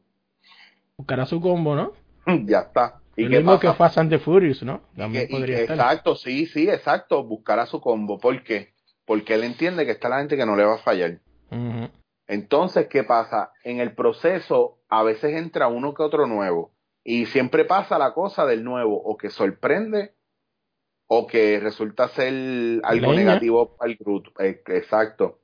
Buscará 0.96 1.26
su 1.26 1.40
combo, 1.40 1.74
¿no? 1.74 1.92
ya 2.46 2.60
está. 2.60 3.00
¿Y 3.16 3.24
Lo 3.24 3.30
qué 3.30 3.36
mismo 3.38 3.58
que 3.60 3.66
pasa? 3.68 3.78
Fast 3.78 3.98
and 3.98 4.10
the 4.10 4.18
Furious, 4.18 4.62
¿no? 4.62 4.82
Y 4.94 4.98
También 4.98 5.26
que- 5.26 5.32
y 5.32 5.36
podría 5.36 5.56
que- 5.56 5.62
estar. 5.62 5.76
exacto, 5.76 6.14
sí, 6.16 6.46
sí, 6.46 6.68
exacto. 6.68 7.22
Buscar 7.24 7.58
a 7.58 7.66
su 7.66 7.80
combo. 7.80 8.18
¿Por 8.18 8.42
qué? 8.44 8.72
Porque 9.04 9.34
él 9.34 9.44
entiende 9.44 9.84
que 9.84 9.92
está 9.92 10.08
la 10.08 10.18
gente 10.18 10.36
que 10.36 10.46
no 10.46 10.56
le 10.56 10.64
va 10.64 10.74
a 10.74 10.78
fallar. 10.78 11.18
Entonces, 12.28 12.86
¿qué 12.88 13.02
pasa? 13.02 13.52
En 13.64 13.80
el 13.80 13.94
proceso, 13.94 14.78
a 14.88 15.02
veces 15.02 15.34
entra 15.36 15.66
uno 15.68 15.94
que 15.94 16.02
otro 16.02 16.26
nuevo. 16.26 16.72
Y 17.02 17.26
siempre 17.26 17.64
pasa 17.64 17.98
la 17.98 18.12
cosa 18.14 18.46
del 18.46 18.62
nuevo, 18.62 19.02
o 19.02 19.16
que 19.16 19.30
sorprende, 19.30 20.14
o 21.12 21.26
que 21.26 21.58
resulta 21.58 22.06
ser 22.06 22.32
algo 22.84 23.12
Leña. 23.12 23.24
negativo 23.24 23.76
para 23.76 23.90
el 23.90 23.96
grupo. 23.96 24.30
Exacto. 24.38 25.40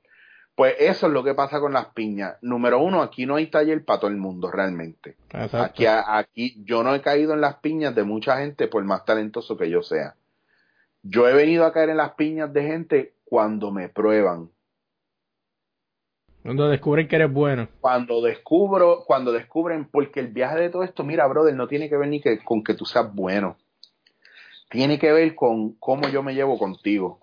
Pues 0.55 0.75
eso 0.79 1.07
es 1.07 1.13
lo 1.13 1.25
que 1.25 1.33
pasa 1.33 1.59
con 1.59 1.73
las 1.73 1.87
piñas. 1.87 2.37
Número 2.41 2.79
uno, 2.79 3.01
aquí 3.01 3.25
no 3.25 3.35
hay 3.35 3.47
taller 3.47 3.83
para 3.83 3.99
todo 3.99 4.09
el 4.09 4.15
mundo 4.15 4.49
realmente. 4.49 5.17
Exacto. 5.29 5.57
Aquí, 5.57 5.85
aquí 5.85 6.63
yo 6.63 6.83
no 6.83 6.95
he 6.95 7.01
caído 7.01 7.33
en 7.33 7.41
las 7.41 7.57
piñas 7.57 7.93
de 7.93 8.05
mucha 8.05 8.37
gente 8.37 8.69
por 8.69 8.81
más 8.85 9.03
talentoso 9.03 9.57
que 9.57 9.69
yo 9.69 9.81
sea. 9.81 10.15
Yo 11.03 11.27
he 11.27 11.33
venido 11.33 11.65
a 11.65 11.73
caer 11.73 11.89
en 11.89 11.97
las 11.97 12.13
piñas 12.13 12.53
de 12.53 12.63
gente 12.63 13.13
cuando 13.25 13.69
me 13.69 13.89
prueban. 13.89 14.49
Cuando 16.43 16.69
descubren 16.69 17.09
que 17.09 17.17
eres 17.17 17.33
bueno. 17.33 17.67
Cuando 17.81 18.21
descubro, 18.21 19.03
cuando 19.05 19.33
descubren, 19.33 19.83
porque 19.91 20.21
el 20.21 20.29
viaje 20.29 20.59
de 20.59 20.69
todo 20.69 20.83
esto, 20.83 21.03
mira, 21.03 21.27
brother, 21.27 21.53
no 21.53 21.67
tiene 21.67 21.89
que 21.89 21.97
ver 21.97 22.07
ni 22.07 22.21
que, 22.21 22.41
con 22.41 22.63
que 22.63 22.73
tú 22.73 22.85
seas 22.85 23.13
bueno. 23.13 23.57
Tiene 24.69 24.99
que 24.99 25.11
ver 25.11 25.35
con 25.35 25.73
cómo 25.73 26.09
yo 26.09 26.23
me 26.23 26.33
llevo 26.33 26.57
contigo. 26.57 27.19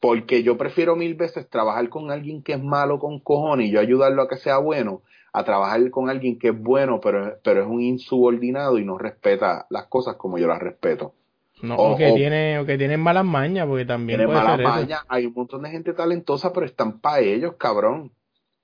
Porque 0.00 0.42
yo 0.42 0.56
prefiero 0.58 0.94
mil 0.94 1.14
veces 1.14 1.48
trabajar 1.48 1.88
con 1.88 2.10
alguien 2.10 2.42
que 2.42 2.52
es 2.52 2.62
malo 2.62 2.98
con 2.98 3.18
cojones 3.20 3.68
y 3.68 3.72
yo 3.72 3.80
ayudarlo 3.80 4.22
a 4.22 4.28
que 4.28 4.36
sea 4.36 4.58
bueno, 4.58 5.02
a 5.32 5.44
trabajar 5.44 5.90
con 5.90 6.10
alguien 6.10 6.38
que 6.38 6.48
es 6.48 6.58
bueno, 6.58 7.00
pero, 7.00 7.38
pero 7.42 7.62
es 7.62 7.66
un 7.66 7.80
insubordinado 7.80 8.78
y 8.78 8.84
no 8.84 8.98
respeta 8.98 9.66
las 9.70 9.86
cosas 9.86 10.16
como 10.16 10.38
yo 10.38 10.46
las 10.46 10.60
respeto. 10.60 11.14
No, 11.62 11.76
O- 11.76 11.92
o, 11.92 11.96
que 11.96 12.12
tiene, 12.12 12.58
o 12.58 12.66
que 12.66 12.76
tienen 12.78 13.00
malas 13.00 13.24
mañas, 13.24 13.66
porque 13.66 13.86
también 13.86 14.24
puede 14.24 14.38
ser 14.44 14.60
eso. 14.60 15.04
Hay 15.08 15.26
un 15.26 15.32
montón 15.34 15.62
de 15.62 15.70
gente 15.70 15.92
talentosa, 15.94 16.52
pero 16.52 16.66
están 16.66 17.00
para 17.00 17.20
ellos, 17.20 17.54
cabrón. 17.58 18.12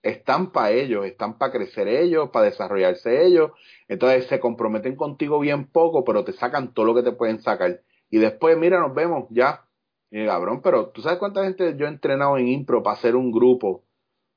Están 0.03 0.51
para 0.51 0.73
ellos, 0.73 1.07
están 1.07 1.39
para 1.39 1.53
crecer 1.53 1.89
ellos, 1.89 2.31
para 2.31 2.47
desarrollarse 2.47 3.25
ellos. 3.25 3.53
Entonces 3.89 4.27
se 4.27 4.41
comprometen 4.41 4.97
contigo 4.97 5.39
bien 5.39 5.67
poco, 5.67 6.05
pero 6.05 6.25
te 6.25 6.33
sacan 6.33 6.75
todo 6.75 6.87
lo 6.87 6.95
que 6.95 7.03
te 7.03 7.13
pueden 7.13 7.41
sacar. 7.41 7.83
Y 8.11 8.19
después, 8.19 8.59
mira, 8.59 8.81
nos 8.81 8.95
vemos, 8.95 9.27
ya. 9.31 9.65
Y, 10.11 10.27
cabrón, 10.27 10.61
pero 10.63 10.89
tú 10.89 11.03
sabes 11.03 11.19
cuánta 11.19 11.45
gente 11.45 11.75
yo 11.77 11.87
he 11.87 11.89
entrenado 11.89 12.37
en 12.37 12.49
impro 12.49 12.83
para 12.83 12.97
hacer 12.97 13.17
un 13.17 13.33
grupo, 13.33 13.85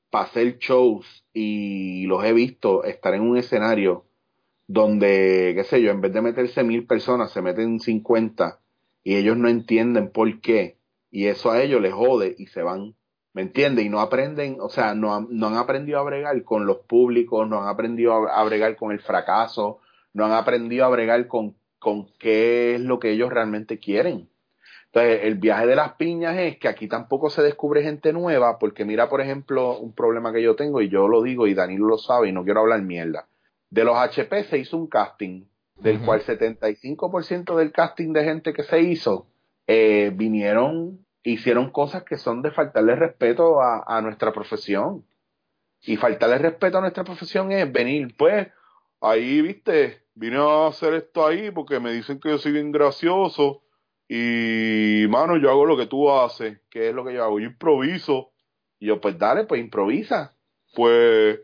para 0.10 0.26
hacer 0.26 0.58
shows, 0.60 1.26
y 1.34 2.06
los 2.06 2.24
he 2.24 2.32
visto 2.32 2.84
estar 2.86 3.14
en 3.14 3.22
un 3.22 3.38
escenario 3.38 4.06
donde, 4.68 5.54
qué 5.56 5.64
sé 5.64 5.82
yo, 5.82 5.92
en 5.92 6.02
vez 6.02 6.14
de 6.14 6.22
meterse 6.22 6.64
mil 6.64 6.88
personas, 6.88 7.32
se 7.32 7.42
meten 7.42 7.80
50 7.80 8.60
y 9.04 9.16
ellos 9.16 9.38
no 9.38 9.48
entienden 9.48 10.12
por 10.12 10.42
qué. 10.42 10.78
Y 11.12 11.28
eso 11.28 11.52
a 11.52 11.62
ellos 11.62 11.82
les 11.82 11.94
jode 11.94 12.36
y 12.38 12.48
se 12.48 12.62
van. 12.62 12.96
¿Me 13.36 13.42
entiendes? 13.42 13.86
Y 13.86 13.90
no 13.90 14.00
aprenden, 14.00 14.58
o 14.62 14.70
sea, 14.70 14.96
no, 14.96 15.14
han- 15.14 15.28
no 15.30 15.48
han 15.48 15.58
aprendido 15.58 16.00
a 16.00 16.04
bregar 16.04 16.42
con 16.46 16.66
los 16.66 16.78
públicos, 16.78 17.48
no 17.48 17.62
han 17.62 17.68
aprendido 17.68 18.14
a, 18.30 18.44
bregar 18.46 18.78
con 18.78 18.94
el 18.94 19.02
fracaso, 19.02 19.82
no 20.14 20.26
han 20.26 20.32
aprendido 20.32 20.86
a 20.86 20.90
bregar 20.90 21.28
con, 21.28 21.54
con 21.78 22.08
qué 22.18 22.76
es 22.76 22.82
lo 22.82 22.98
que 22.98 23.12
ellos 23.12 23.30
realmente 23.30 23.78
quieren. 23.78 24.30
Entonces, 24.86 25.20
el 25.24 25.36
viaje 25.36 25.68
de 25.68 25.76
las 25.76 25.96
piñas 25.96 26.38
es 26.38 26.58
que 26.58 26.70
aquí 26.70 26.88
tampoco 26.88 27.30
se 27.30 27.42
descubre 27.44 27.84
gente 27.84 28.14
nueva, 28.14 28.58
porque 28.58 28.86
mira, 28.86 29.10
por 29.10 29.20
ejemplo, 29.20 29.78
un 29.80 29.94
problema 29.94 30.32
que 30.32 30.42
yo 30.42 30.56
tengo, 30.56 30.80
y 30.82 30.88
yo 30.88 31.10
lo 31.10 31.22
digo, 31.22 31.46
y 31.46 31.54
Danilo 31.54 31.88
lo 31.88 31.98
sabe, 31.98 32.30
y 32.30 32.32
no 32.32 32.46
quiero 32.46 32.62
hablar 32.62 32.82
mierda. 32.84 33.28
De 33.70 33.84
los 33.84 33.98
HP 33.98 34.46
se 34.46 34.60
hizo 34.60 34.78
un 34.78 34.88
casting, 34.88 35.44
del 35.76 36.00
cual 36.00 36.22
75% 36.22 37.58
del 37.58 37.74
casting 37.74 38.14
de 38.14 38.24
gente 38.24 38.54
que 38.54 38.64
se 38.64 38.80
hizo 38.80 39.28
eh, 39.68 40.14
vinieron, 40.16 41.05
hicieron 41.32 41.72
cosas 41.72 42.04
que 42.04 42.18
son 42.18 42.42
de 42.42 42.52
faltarle 42.52 42.96
respeto 42.96 43.62
a, 43.62 44.02
nuestra 44.02 44.32
profesión. 44.32 45.06
Y 45.82 45.98
faltarle 45.98 46.38
respeto 46.38 46.78
a 46.78 46.82
nuestra 46.82 47.04
profesión 47.04 47.52
es 47.52 47.72
venir, 47.72 48.16
pues, 48.18 48.48
ahí, 49.02 49.42
viste, 49.42 50.04
vine 50.14 50.38
a 50.38 50.68
hacer 50.68 50.94
esto 50.94 51.26
ahí 51.26 51.52
porque 51.52 51.80
me 51.80 51.92
dicen 51.92 52.20
que 52.20 52.30
yo 52.30 52.38
soy 52.38 52.54
bien 52.54 52.72
gracioso 52.72 53.64
y, 54.08 55.06
mano, 55.10 55.38
yo 55.38 55.50
hago 55.50 55.66
lo 55.66 55.78
que 55.78 55.88
tú 55.88 56.12
haces. 56.12 56.60
¿Qué 56.70 56.90
es 56.90 56.96
lo 56.96 57.04
que 57.04 57.14
yo 57.14 57.24
hago? 57.24 57.40
Yo 57.40 57.48
improviso. 57.48 58.32
Y 58.80 58.88
yo, 58.88 59.02
pues 59.02 59.18
dale, 59.18 59.46
pues 59.46 59.62
improvisa. 59.62 60.36
Pues 60.76 61.40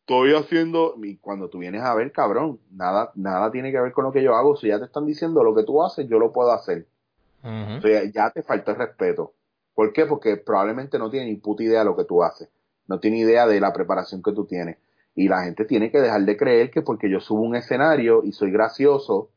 estoy 0.00 0.34
haciendo, 0.34 0.96
y 1.02 1.16
cuando 1.16 1.48
tú 1.48 1.58
vienes 1.58 1.82
a 1.82 1.94
ver, 1.94 2.12
cabrón, 2.12 2.60
nada, 2.70 3.10
nada 3.14 3.50
tiene 3.50 3.72
que 3.72 3.80
ver 3.80 3.92
con 3.92 4.04
lo 4.04 4.12
que 4.12 4.22
yo 4.22 4.34
hago. 4.34 4.56
Si 4.56 4.68
ya 4.68 4.78
te 4.78 4.84
están 4.84 5.06
diciendo 5.06 5.42
lo 5.42 5.54
que 5.54 5.62
tú 5.64 5.82
haces, 5.82 6.06
yo 6.08 6.18
lo 6.18 6.32
puedo 6.32 6.52
hacer. 6.52 6.86
O 7.44 7.80
sea, 7.82 8.02
ya 8.10 8.30
te 8.30 8.42
falta 8.42 8.72
el 8.72 8.78
respeto. 8.78 9.34
¿Por 9.74 9.92
qué? 9.92 10.06
Porque 10.06 10.36
probablemente 10.36 10.98
no 10.98 11.10
tiene 11.10 11.26
ni 11.26 11.36
puta 11.36 11.62
idea 11.62 11.80
de 11.80 11.84
lo 11.84 11.96
que 11.96 12.04
tú 12.04 12.22
haces. 12.22 12.48
No 12.86 13.00
tiene 13.00 13.18
idea 13.18 13.46
de 13.46 13.60
la 13.60 13.72
preparación 13.72 14.22
que 14.22 14.32
tú 14.32 14.46
tienes. 14.46 14.78
Y 15.14 15.28
la 15.28 15.42
gente 15.44 15.64
tiene 15.64 15.90
que 15.90 16.00
dejar 16.00 16.22
de 16.22 16.36
creer 16.36 16.70
que 16.70 16.82
porque 16.82 17.10
yo 17.10 17.20
subo 17.20 17.42
un 17.42 17.54
escenario 17.54 18.22
y 18.24 18.32
soy 18.32 18.50
gracioso, 18.50 19.30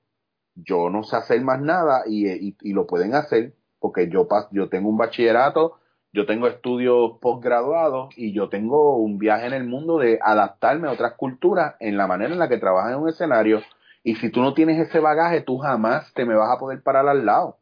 yo 0.55 0.89
no 0.89 1.03
sé 1.03 1.17
hacer 1.17 1.41
más 1.41 1.61
nada 1.61 2.03
y, 2.07 2.27
y, 2.27 2.57
y 2.61 2.73
lo 2.73 2.87
pueden 2.87 3.13
hacer 3.13 3.53
porque 3.79 4.09
yo, 4.09 4.27
yo 4.51 4.69
tengo 4.69 4.89
un 4.89 4.97
bachillerato, 4.97 5.77
yo 6.13 6.25
tengo 6.25 6.47
estudios 6.47 7.19
postgraduados 7.21 8.09
y 8.17 8.33
yo 8.33 8.49
tengo 8.49 8.97
un 8.97 9.19
viaje 9.19 9.45
en 9.45 9.53
el 9.53 9.65
mundo 9.65 9.99
de 9.99 10.17
adaptarme 10.21 10.87
a 10.87 10.91
otras 10.91 11.13
culturas 11.13 11.75
en 11.79 11.95
la 11.97 12.07
manera 12.07 12.33
en 12.33 12.39
la 12.39 12.49
que 12.49 12.57
trabajas 12.57 12.93
en 12.93 12.99
un 12.99 13.09
escenario. 13.09 13.61
Y 14.03 14.15
si 14.15 14.31
tú 14.31 14.41
no 14.41 14.53
tienes 14.53 14.79
ese 14.79 14.99
bagaje, 14.99 15.41
tú 15.41 15.57
jamás 15.57 16.11
te 16.13 16.25
me 16.25 16.35
vas 16.35 16.49
a 16.49 16.59
poder 16.59 16.81
parar 16.81 17.07
al 17.07 17.25
lado 17.25 17.57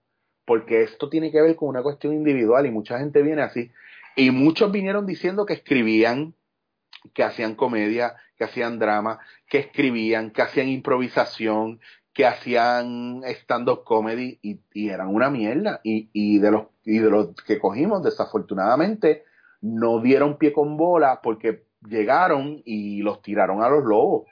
porque 0.46 0.84
esto 0.84 1.10
tiene 1.10 1.32
que 1.32 1.42
ver 1.42 1.56
con 1.56 1.70
una 1.70 1.82
cuestión 1.82 2.14
individual 2.14 2.66
y 2.66 2.72
mucha 2.72 3.00
gente 3.00 3.22
viene 3.22 3.42
así. 3.42 3.72
Y 4.16 4.32
muchos 4.32 4.72
vinieron 4.72 5.06
diciendo 5.06 5.46
que 5.46 5.54
escribían, 5.54 6.36
que 7.14 7.24
hacían 7.24 7.56
comedia, 7.56 8.16
que 8.38 8.46
hacían 8.46 8.80
drama, 8.80 9.20
que 9.50 9.60
escribían, 9.60 10.32
que 10.32 10.42
hacían 10.42 10.70
improvisación, 10.70 11.80
que 12.14 12.26
hacían 12.26 13.24
stand-up 13.26 13.84
comedy 13.84 14.40
y, 14.42 14.90
eran 14.90 15.14
una 15.14 15.30
mierda. 15.30 15.82
Y, 15.84 16.10
y, 16.14 16.40
de 16.40 16.52
los, 16.52 16.68
y 16.86 17.00
de 17.00 17.10
los 17.10 17.36
que 17.46 17.60
cogimos, 17.60 18.04
desafortunadamente, 18.04 19.26
no 19.62 20.00
dieron 20.00 20.38
pie 20.38 20.54
con 20.54 20.78
bola 20.78 21.20
porque 21.22 21.66
llegaron 21.88 22.62
y 22.66 23.02
los 23.02 23.22
tiraron 23.22 23.64
a 23.64 23.70
los 23.70 23.84
lobos 23.84 24.28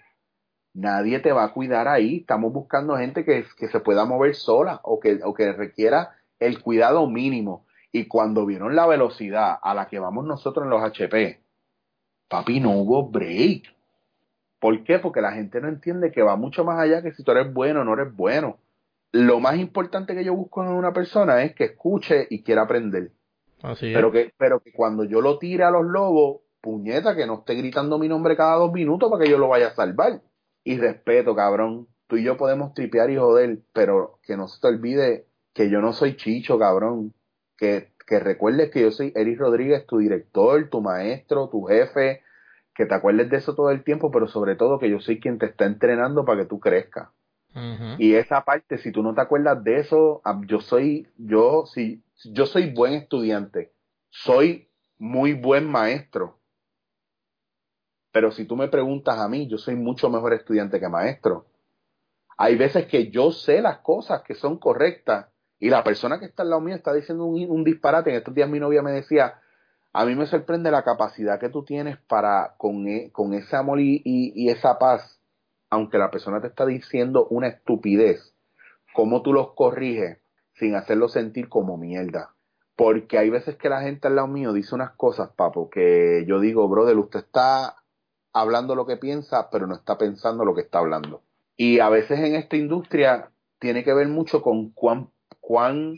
nadie 0.74 1.20
te 1.20 1.32
va 1.32 1.46
a 1.46 1.54
cuidar 1.54 1.88
ahí. 1.88 2.18
Estamos 2.18 2.52
buscando 2.52 2.98
gente 2.98 3.24
que, 3.24 3.46
que 3.58 3.68
se 3.68 3.80
pueda 3.80 4.06
mover 4.06 4.36
sola 4.36 4.80
o 4.84 5.00
que, 5.00 5.20
o 5.24 5.34
que 5.34 5.52
requiera 5.54 6.16
el 6.40 6.62
cuidado 6.62 7.08
mínimo. 7.08 7.66
Y 7.92 8.08
cuando 8.08 8.46
vieron 8.46 8.76
la 8.76 8.88
velocidad 8.88 9.58
a 9.62 9.74
la 9.76 9.88
que 9.88 10.00
vamos 10.00 10.26
nosotros 10.26 10.66
en 10.66 10.72
los 10.72 10.82
HP, 10.82 11.40
papi, 12.28 12.60
no 12.60 12.72
hubo 12.72 13.08
break. 13.08 13.64
¿Por 14.60 14.84
qué? 14.84 14.98
Porque 14.98 15.22
la 15.22 15.34
gente 15.34 15.62
no 15.62 15.68
entiende 15.68 16.12
que 16.12 16.24
va 16.24 16.36
mucho 16.36 16.64
más 16.64 16.80
allá 16.80 17.04
que 17.04 17.12
si 17.12 17.24
tú 17.24 17.32
eres 17.32 17.54
bueno 17.54 17.82
o 17.82 17.84
no 17.84 17.94
eres 17.94 18.16
bueno. 18.16 18.58
Lo 19.12 19.40
más 19.40 19.58
importante 19.58 20.16
que 20.16 20.24
yo 20.24 20.34
busco 20.34 20.64
en 20.64 20.70
una 20.70 20.92
persona 20.92 21.44
es 21.44 21.54
que 21.54 21.66
escuche 21.66 22.26
y 22.30 22.42
quiera 22.42 22.64
aprender. 22.64 23.12
Así 23.62 23.88
es. 23.88 23.94
Pero 23.94 24.12
que, 24.12 24.34
pero 24.38 24.60
que 24.60 24.72
cuando 24.72 25.04
yo 25.04 25.22
lo 25.22 25.38
tire 25.38 25.64
a 25.64 25.70
los 25.70 25.86
lobos, 25.86 26.42
puñeta, 26.62 27.16
que 27.16 27.28
no 27.28 27.40
esté 27.40 27.54
gritando 27.56 28.00
mi 28.00 28.08
nombre 28.08 28.36
cada 28.36 28.56
dos 28.56 28.72
minutos 28.72 29.12
para 29.12 29.24
que 29.24 29.30
yo 29.30 29.38
lo 29.38 29.50
vaya 29.50 29.68
a 29.68 29.76
salvar. 29.76 30.22
Y 30.64 30.78
respeto, 30.78 31.36
cabrón. 31.36 31.88
Tú 32.08 32.18
y 32.18 32.24
yo 32.24 32.38
podemos 32.38 32.74
tripear 32.74 33.10
y 33.10 33.18
joder, 33.18 33.60
pero 33.74 34.20
que 34.24 34.38
no 34.38 34.48
se 34.48 34.62
te 34.62 34.68
olvide 34.68 35.26
que 35.54 35.70
yo 35.70 35.82
no 35.82 35.94
soy 35.94 36.16
Chicho, 36.16 36.58
cabrón. 36.60 37.14
Que, 37.58 37.92
que 38.08 38.20
recuerdes 38.20 38.72
que 38.72 38.82
yo 38.82 38.92
soy 38.92 39.14
Eric 39.16 39.40
Rodríguez, 39.40 39.86
tu 39.86 39.98
director, 39.98 40.70
tu 40.70 40.82
maestro, 40.82 41.50
tu 41.50 41.64
jefe. 41.64 42.22
Que 42.76 42.86
te 42.86 42.96
acuerdes 42.96 43.30
de 43.30 43.38
eso 43.38 43.56
todo 43.56 43.70
el 43.70 43.84
tiempo, 43.84 44.12
pero 44.12 44.28
sobre 44.28 44.56
todo 44.56 44.80
que 44.80 44.90
yo 44.90 45.00
soy 45.00 45.20
quien 45.20 45.38
te 45.38 45.46
está 45.46 45.66
entrenando 45.66 46.26
para 46.26 46.42
que 46.42 46.48
tú 46.48 46.60
crezcas. 46.60 47.10
Y 48.00 48.16
esa 48.16 48.44
parte, 48.46 48.80
si 48.80 48.92
tú 48.92 49.04
no 49.04 49.14
te 49.14 49.22
acuerdas 49.22 49.64
de 49.64 49.80
eso, 49.80 50.22
ah, 50.26 50.42
yo 50.48 50.60
soy, 50.60 51.08
yo, 51.18 51.66
si, 51.68 52.04
yo 52.26 52.48
soy 52.48 52.74
buen 52.74 52.94
estudiante, 52.94 53.72
soy 54.10 54.70
muy 54.98 55.34
buen 55.34 55.70
maestro. 55.70 56.40
Pero 58.14 58.32
si 58.32 58.46
tú 58.46 58.56
me 58.56 58.68
preguntas 58.70 59.18
a 59.18 59.28
mí, 59.28 59.48
yo 59.48 59.58
soy 59.58 59.76
mucho 59.76 60.08
mejor 60.10 60.34
estudiante 60.34 60.80
que 60.80 60.88
maestro. 60.88 61.48
Hay 62.38 62.56
veces 62.56 62.86
que 62.86 63.10
yo 63.10 63.32
sé 63.32 63.60
las 63.62 63.80
cosas 63.80 64.22
que 64.22 64.36
son 64.36 64.60
correctas 64.60 65.28
y 65.60 65.70
la 65.72 65.84
persona 65.84 66.20
que 66.20 66.26
está 66.26 66.44
al 66.44 66.52
lado 66.52 66.62
mío 66.62 66.76
está 66.76 66.94
diciendo 66.94 67.26
un, 67.26 67.64
disparate. 67.64 68.12
En 68.12 68.18
estos 68.18 68.36
días 68.36 68.48
mi 68.48 68.60
novia 68.60 68.84
me 68.84 68.92
decía, 68.92 69.42
a 69.94 70.06
mí 70.06 70.16
me 70.16 70.28
sorprende 70.28 70.70
la 70.70 70.84
capacidad 70.84 71.40
que 71.40 71.50
tú 71.50 71.64
tienes 71.64 71.98
para, 72.08 72.54
con, 72.58 72.88
e- 72.88 73.12
con 73.12 73.34
ese 73.34 73.56
amor 73.56 73.80
y, 73.80 74.04
y- 74.06 74.50
esa 74.50 74.78
paz, 74.78 75.20
aunque 75.72 75.98
la 75.98 76.12
persona 76.12 76.40
te 76.40 76.48
está 76.48 76.68
diciendo 76.68 77.26
una 77.32 77.48
estupidez, 77.48 78.36
cómo 78.94 79.24
tú 79.24 79.34
los 79.34 79.54
corriges 79.54 80.20
sin 80.54 80.76
hacerlo 80.76 81.08
sentir 81.08 81.50
como 81.50 81.78
mierda. 81.78 82.36
Porque 82.76 83.18
hay 83.18 83.32
veces 83.32 83.56
que 83.56 83.70
la 83.70 83.82
gente 83.82 84.08
al 84.08 84.18
lado 84.18 84.28
mío 84.28 84.54
dice 84.54 84.76
unas 84.76 84.92
cosas, 84.92 85.32
papo, 85.36 85.70
que 85.72 86.26
yo 86.28 86.40
digo, 86.40 86.68
brother, 86.68 86.98
usted 86.98 87.22
está 87.22 87.83
hablando 88.34 88.76
lo 88.76 88.86
que 88.86 88.98
piensa, 88.98 89.50
pero 89.50 89.68
no 89.68 89.76
está 89.76 89.98
pensando 89.98 90.44
lo 90.44 90.56
que 90.56 90.62
está 90.62 90.80
hablando. 90.80 91.22
Y 91.56 91.80
a 91.80 91.90
veces 91.90 92.20
en 92.20 92.36
esta 92.36 92.58
industria 92.58 93.32
tiene 93.60 93.84
que 93.84 93.94
ver 93.94 94.08
mucho 94.08 94.42
con 94.42 94.72
cuán, 94.72 95.10
cuán, 95.40 95.98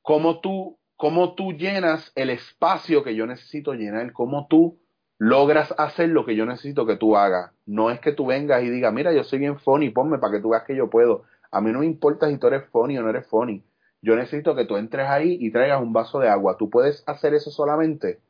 cómo 0.00 0.40
tú, 0.40 0.78
cómo 0.96 1.34
tú 1.34 1.52
llenas 1.52 2.12
el 2.14 2.30
espacio 2.30 3.02
que 3.02 3.14
yo 3.14 3.26
necesito 3.26 3.74
llenar, 3.74 4.12
cómo 4.12 4.46
tú 4.48 4.78
logras 5.18 5.74
hacer 5.76 6.10
lo 6.10 6.24
que 6.24 6.36
yo 6.36 6.46
necesito 6.46 6.86
que 6.86 6.96
tú 6.96 7.16
hagas. 7.16 7.52
No 7.66 7.90
es 7.90 8.00
que 8.00 8.12
tú 8.12 8.26
vengas 8.26 8.62
y 8.62 8.70
digas, 8.70 8.94
mira, 8.94 9.12
yo 9.12 9.24
soy 9.24 9.40
bien 9.40 9.58
funny, 9.58 9.90
ponme 9.90 10.18
para 10.18 10.34
que 10.34 10.40
tú 10.40 10.50
veas 10.50 10.62
que 10.62 10.76
yo 10.76 10.88
puedo. 10.88 11.24
A 11.50 11.60
mí 11.60 11.72
no 11.72 11.80
me 11.80 11.86
importa 11.86 12.28
si 12.28 12.38
tú 12.38 12.46
eres 12.46 12.64
funny 12.70 12.96
o 12.98 13.02
no 13.02 13.10
eres 13.10 13.26
funny. 13.26 13.64
Yo 14.00 14.14
necesito 14.14 14.54
que 14.54 14.64
tú 14.64 14.76
entres 14.76 15.08
ahí 15.08 15.36
y 15.40 15.50
traigas 15.50 15.82
un 15.82 15.92
vaso 15.92 16.20
de 16.20 16.28
agua. 16.28 16.56
¿Tú 16.56 16.70
puedes 16.70 17.02
hacer 17.08 17.34
eso 17.34 17.50
solamente? 17.50 18.20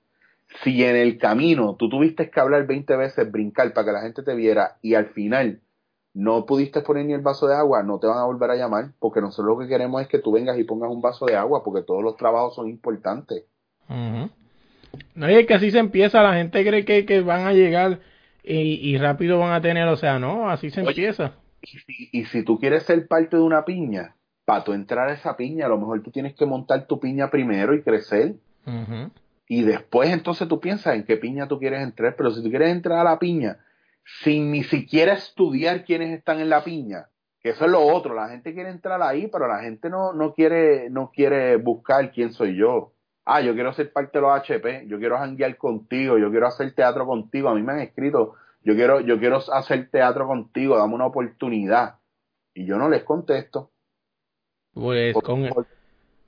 Si 0.62 0.82
en 0.82 0.96
el 0.96 1.18
camino 1.18 1.76
tú 1.76 1.88
tuviste 1.88 2.30
que 2.30 2.40
hablar 2.40 2.66
20 2.66 2.96
veces, 2.96 3.30
brincar 3.30 3.72
para 3.72 3.86
que 3.86 3.92
la 3.92 4.00
gente 4.00 4.22
te 4.22 4.34
viera 4.34 4.78
y 4.82 4.94
al 4.94 5.06
final 5.08 5.60
no 6.14 6.46
pudiste 6.46 6.80
poner 6.80 7.04
ni 7.04 7.12
el 7.12 7.20
vaso 7.20 7.46
de 7.46 7.54
agua, 7.54 7.82
no 7.82 7.98
te 7.98 8.06
van 8.06 8.18
a 8.18 8.24
volver 8.24 8.50
a 8.50 8.56
llamar 8.56 8.92
porque 8.98 9.20
nosotros 9.20 9.56
lo 9.56 9.58
que 9.58 9.68
queremos 9.68 10.00
es 10.02 10.08
que 10.08 10.18
tú 10.18 10.32
vengas 10.32 10.58
y 10.58 10.64
pongas 10.64 10.90
un 10.90 11.02
vaso 11.02 11.26
de 11.26 11.36
agua 11.36 11.62
porque 11.62 11.82
todos 11.82 12.02
los 12.02 12.16
trabajos 12.16 12.54
son 12.54 12.68
importantes. 12.68 13.44
Ujú. 13.88 14.30
No, 15.14 15.30
y 15.30 15.34
es 15.34 15.46
que 15.46 15.54
así 15.54 15.70
se 15.70 15.78
empieza, 15.78 16.22
la 16.22 16.34
gente 16.34 16.64
cree 16.66 16.84
que, 16.84 17.04
que 17.04 17.20
van 17.20 17.46
a 17.46 17.52
llegar 17.52 18.00
y, 18.42 18.56
y 18.56 18.96
rápido 18.96 19.38
van 19.38 19.52
a 19.52 19.60
tener, 19.60 19.86
o 19.88 19.96
sea, 19.96 20.18
no, 20.18 20.50
así 20.50 20.70
se 20.70 20.80
Oye. 20.80 20.88
empieza. 20.88 21.34
Y 21.60 21.78
si, 21.78 22.08
y 22.12 22.24
si 22.24 22.42
tú 22.42 22.58
quieres 22.58 22.84
ser 22.84 23.06
parte 23.06 23.36
de 23.36 23.42
una 23.42 23.64
piña, 23.64 24.16
para 24.44 24.64
tú 24.64 24.72
entrar 24.72 25.08
a 25.08 25.12
esa 25.12 25.36
piña, 25.36 25.66
a 25.66 25.68
lo 25.68 25.76
mejor 25.76 26.02
tú 26.02 26.10
tienes 26.10 26.34
que 26.34 26.46
montar 26.46 26.86
tu 26.86 26.98
piña 26.98 27.30
primero 27.30 27.74
y 27.74 27.82
crecer. 27.82 28.36
Ujú. 28.66 29.10
Y 29.48 29.62
después 29.62 30.10
entonces 30.10 30.46
tú 30.46 30.60
piensas 30.60 30.94
en 30.94 31.04
qué 31.04 31.16
piña 31.16 31.48
tú 31.48 31.58
quieres 31.58 31.82
entrar. 31.82 32.14
Pero 32.16 32.30
si 32.30 32.42
tú 32.42 32.50
quieres 32.50 32.70
entrar 32.70 32.98
a 32.98 33.10
la 33.10 33.18
piña 33.18 33.58
sin 34.22 34.50
ni 34.50 34.62
siquiera 34.64 35.14
estudiar 35.14 35.84
quiénes 35.84 36.16
están 36.16 36.40
en 36.40 36.50
la 36.50 36.64
piña, 36.64 37.08
que 37.40 37.50
eso 37.50 37.64
es 37.64 37.70
lo 37.70 37.82
otro, 37.82 38.14
la 38.14 38.28
gente 38.28 38.54
quiere 38.54 38.70
entrar 38.70 39.00
ahí, 39.02 39.28
pero 39.28 39.46
la 39.46 39.60
gente 39.60 39.90
no, 39.90 40.12
no 40.12 40.34
quiere, 40.34 40.90
no 40.90 41.10
quiere 41.10 41.56
buscar 41.56 42.10
quién 42.12 42.32
soy 42.32 42.56
yo. 42.56 42.92
Ah, 43.24 43.40
yo 43.42 43.54
quiero 43.54 43.72
ser 43.74 43.92
parte 43.92 44.18
de 44.18 44.22
los 44.22 44.32
HP, 44.32 44.86
yo 44.86 44.98
quiero 44.98 45.18
janguear 45.18 45.56
contigo, 45.56 46.18
yo 46.18 46.30
quiero 46.30 46.46
hacer 46.46 46.74
teatro 46.74 47.06
contigo. 47.06 47.48
A 47.48 47.54
mí 47.54 47.62
me 47.62 47.72
han 47.72 47.80
escrito, 47.80 48.34
yo 48.62 48.74
quiero, 48.74 49.00
yo 49.00 49.18
quiero 49.18 49.38
hacer 49.52 49.90
teatro 49.90 50.26
contigo, 50.26 50.76
dame 50.76 50.94
una 50.94 51.06
oportunidad. 51.06 51.96
Y 52.54 52.64
yo 52.64 52.76
no 52.76 52.88
les 52.88 53.04
contesto. 53.04 53.70
Pues 54.72 55.14
con, 55.14 55.48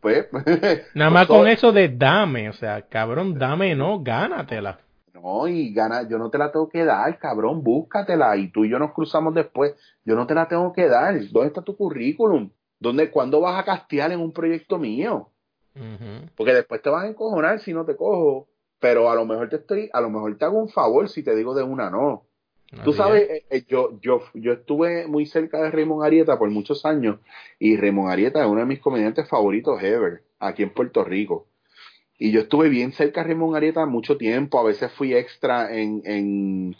Pues, 0.00 0.26
nada 0.94 1.10
más 1.10 1.26
pues, 1.26 1.38
con 1.38 1.48
eso 1.48 1.72
de 1.72 1.88
dame, 1.88 2.48
o 2.48 2.52
sea, 2.52 2.82
cabrón, 2.82 3.38
dame, 3.38 3.74
no, 3.74 4.02
gánatela. 4.02 4.80
No, 5.12 5.46
y 5.46 5.72
gana, 5.74 6.08
yo 6.08 6.18
no 6.18 6.30
te 6.30 6.38
la 6.38 6.50
tengo 6.50 6.68
que 6.68 6.84
dar, 6.84 7.18
cabrón, 7.18 7.62
búscatela 7.62 8.36
y 8.36 8.50
tú 8.50 8.64
y 8.64 8.70
yo 8.70 8.78
nos 8.78 8.92
cruzamos 8.92 9.34
después. 9.34 9.74
Yo 10.04 10.14
no 10.14 10.26
te 10.26 10.34
la 10.34 10.48
tengo 10.48 10.72
que 10.72 10.88
dar. 10.88 11.14
¿Dónde 11.30 11.48
está 11.48 11.62
tu 11.62 11.76
currículum? 11.76 12.50
¿Dónde, 12.78 13.10
¿Cuándo 13.10 13.40
vas 13.40 13.58
a 13.58 13.64
castear 13.64 14.12
en 14.12 14.20
un 14.20 14.32
proyecto 14.32 14.78
mío? 14.78 15.28
Porque 16.36 16.54
después 16.54 16.80
te 16.82 16.90
vas 16.90 17.04
a 17.04 17.08
encojonar 17.08 17.60
si 17.60 17.74
no 17.74 17.84
te 17.84 17.96
cojo. 17.96 18.48
Pero 18.78 19.10
a 19.10 19.14
lo 19.14 19.26
mejor 19.26 19.50
te 19.50 19.56
estoy, 19.56 19.90
a 19.92 20.00
lo 20.00 20.08
mejor 20.08 20.38
te 20.38 20.46
hago 20.46 20.58
un 20.58 20.70
favor 20.70 21.08
si 21.10 21.22
te 21.22 21.36
digo 21.36 21.54
de 21.54 21.62
una 21.62 21.90
no. 21.90 22.24
Tú 22.84 22.92
sabes, 22.92 23.22
es. 23.22 23.30
eh, 23.30 23.44
eh, 23.50 23.64
yo, 23.68 23.98
yo, 24.00 24.22
yo 24.34 24.52
estuve 24.52 25.06
muy 25.06 25.26
cerca 25.26 25.60
de 25.62 25.70
Raymond 25.70 26.04
Arieta 26.04 26.38
por 26.38 26.50
muchos 26.50 26.84
años 26.86 27.18
y 27.58 27.76
Raymond 27.76 28.10
Arieta 28.10 28.40
es 28.40 28.46
uno 28.48 28.60
de 28.60 28.66
mis 28.66 28.80
comediantes 28.80 29.28
favoritos 29.28 29.82
ever 29.82 30.22
aquí 30.38 30.62
en 30.62 30.70
Puerto 30.70 31.04
Rico. 31.04 31.46
Y 32.18 32.32
yo 32.32 32.40
estuve 32.42 32.68
bien 32.68 32.92
cerca 32.92 33.22
de 33.22 33.28
Raymond 33.28 33.56
Arieta 33.56 33.86
mucho 33.86 34.16
tiempo, 34.16 34.58
a 34.60 34.64
veces 34.64 34.92
fui 34.92 35.14
extra 35.14 35.74
en, 35.74 36.02
en, 36.04 36.76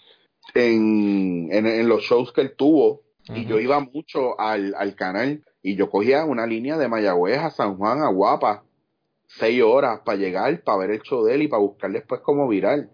en, 0.54 1.48
en, 1.52 1.66
en 1.66 1.88
los 1.88 2.02
shows 2.02 2.32
que 2.32 2.42
él 2.42 2.54
tuvo 2.56 3.02
y 3.34 3.44
yo 3.46 3.60
iba 3.60 3.80
mucho 3.80 4.38
al, 4.40 4.74
al 4.76 4.94
canal 4.96 5.44
y 5.62 5.76
yo 5.76 5.90
cogía 5.90 6.24
una 6.24 6.46
línea 6.46 6.76
de 6.78 6.88
Mayagüez 6.88 7.38
a 7.38 7.50
San 7.50 7.76
Juan, 7.76 8.02
a 8.02 8.08
Guapa, 8.10 8.64
seis 9.28 9.62
horas 9.62 10.00
para 10.04 10.18
llegar, 10.18 10.62
para 10.62 10.78
ver 10.78 10.90
el 10.92 11.02
show 11.02 11.24
de 11.24 11.34
él 11.34 11.42
y 11.42 11.48
para 11.48 11.62
buscar 11.62 11.90
después 11.92 12.20
como 12.22 12.48
viral. 12.48 12.90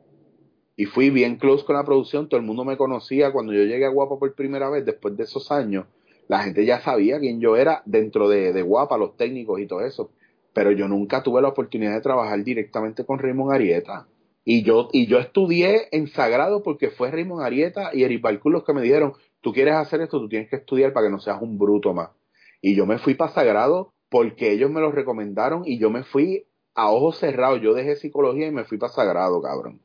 Y 0.76 0.84
fui 0.84 1.10
bien 1.10 1.36
close 1.36 1.64
con 1.64 1.76
la 1.76 1.84
producción, 1.84 2.28
todo 2.28 2.38
el 2.38 2.46
mundo 2.46 2.64
me 2.64 2.76
conocía 2.76 3.32
cuando 3.32 3.52
yo 3.54 3.64
llegué 3.64 3.86
a 3.86 3.90
Guapa 3.90 4.18
por 4.18 4.34
primera 4.34 4.68
vez, 4.68 4.84
después 4.84 5.16
de 5.16 5.24
esos 5.24 5.50
años, 5.50 5.86
la 6.28 6.42
gente 6.42 6.66
ya 6.66 6.80
sabía 6.80 7.18
quién 7.18 7.40
yo 7.40 7.56
era 7.56 7.82
dentro 7.86 8.28
de, 8.28 8.52
de 8.52 8.62
Guapa, 8.62 8.98
los 8.98 9.16
técnicos 9.16 9.60
y 9.60 9.66
todo 9.66 9.80
eso. 9.80 10.10
Pero 10.52 10.72
yo 10.72 10.88
nunca 10.88 11.22
tuve 11.22 11.40
la 11.40 11.48
oportunidad 11.48 11.94
de 11.94 12.00
trabajar 12.00 12.42
directamente 12.42 13.04
con 13.04 13.18
Raymond 13.18 13.52
Arieta. 13.52 14.06
Y 14.44 14.62
yo, 14.62 14.88
y 14.92 15.06
yo 15.06 15.18
estudié 15.18 15.88
en 15.92 16.08
Sagrado 16.08 16.62
porque 16.62 16.90
fue 16.90 17.10
Raymond 17.10 17.42
Arieta 17.42 17.90
y 17.92 18.04
Eric 18.04 18.22
los 18.44 18.64
que 18.64 18.72
me 18.72 18.82
dijeron, 18.82 19.14
tú 19.40 19.52
quieres 19.52 19.74
hacer 19.74 20.00
esto, 20.02 20.20
tú 20.20 20.28
tienes 20.28 20.48
que 20.48 20.56
estudiar 20.56 20.92
para 20.92 21.06
que 21.06 21.12
no 21.12 21.20
seas 21.20 21.40
un 21.42 21.58
bruto 21.58 21.94
más. 21.94 22.10
Y 22.60 22.74
yo 22.74 22.86
me 22.86 22.98
fui 22.98 23.14
para 23.14 23.32
Sagrado 23.32 23.92
porque 24.08 24.52
ellos 24.52 24.70
me 24.70 24.80
lo 24.80 24.92
recomendaron 24.92 25.62
y 25.64 25.78
yo 25.78 25.90
me 25.90 26.04
fui 26.04 26.46
a 26.74 26.90
ojos 26.90 27.18
cerrados. 27.18 27.60
Yo 27.60 27.74
dejé 27.74 27.96
psicología 27.96 28.46
y 28.46 28.52
me 28.52 28.64
fui 28.64 28.78
para 28.78 28.92
Sagrado, 28.92 29.40
cabrón. 29.42 29.80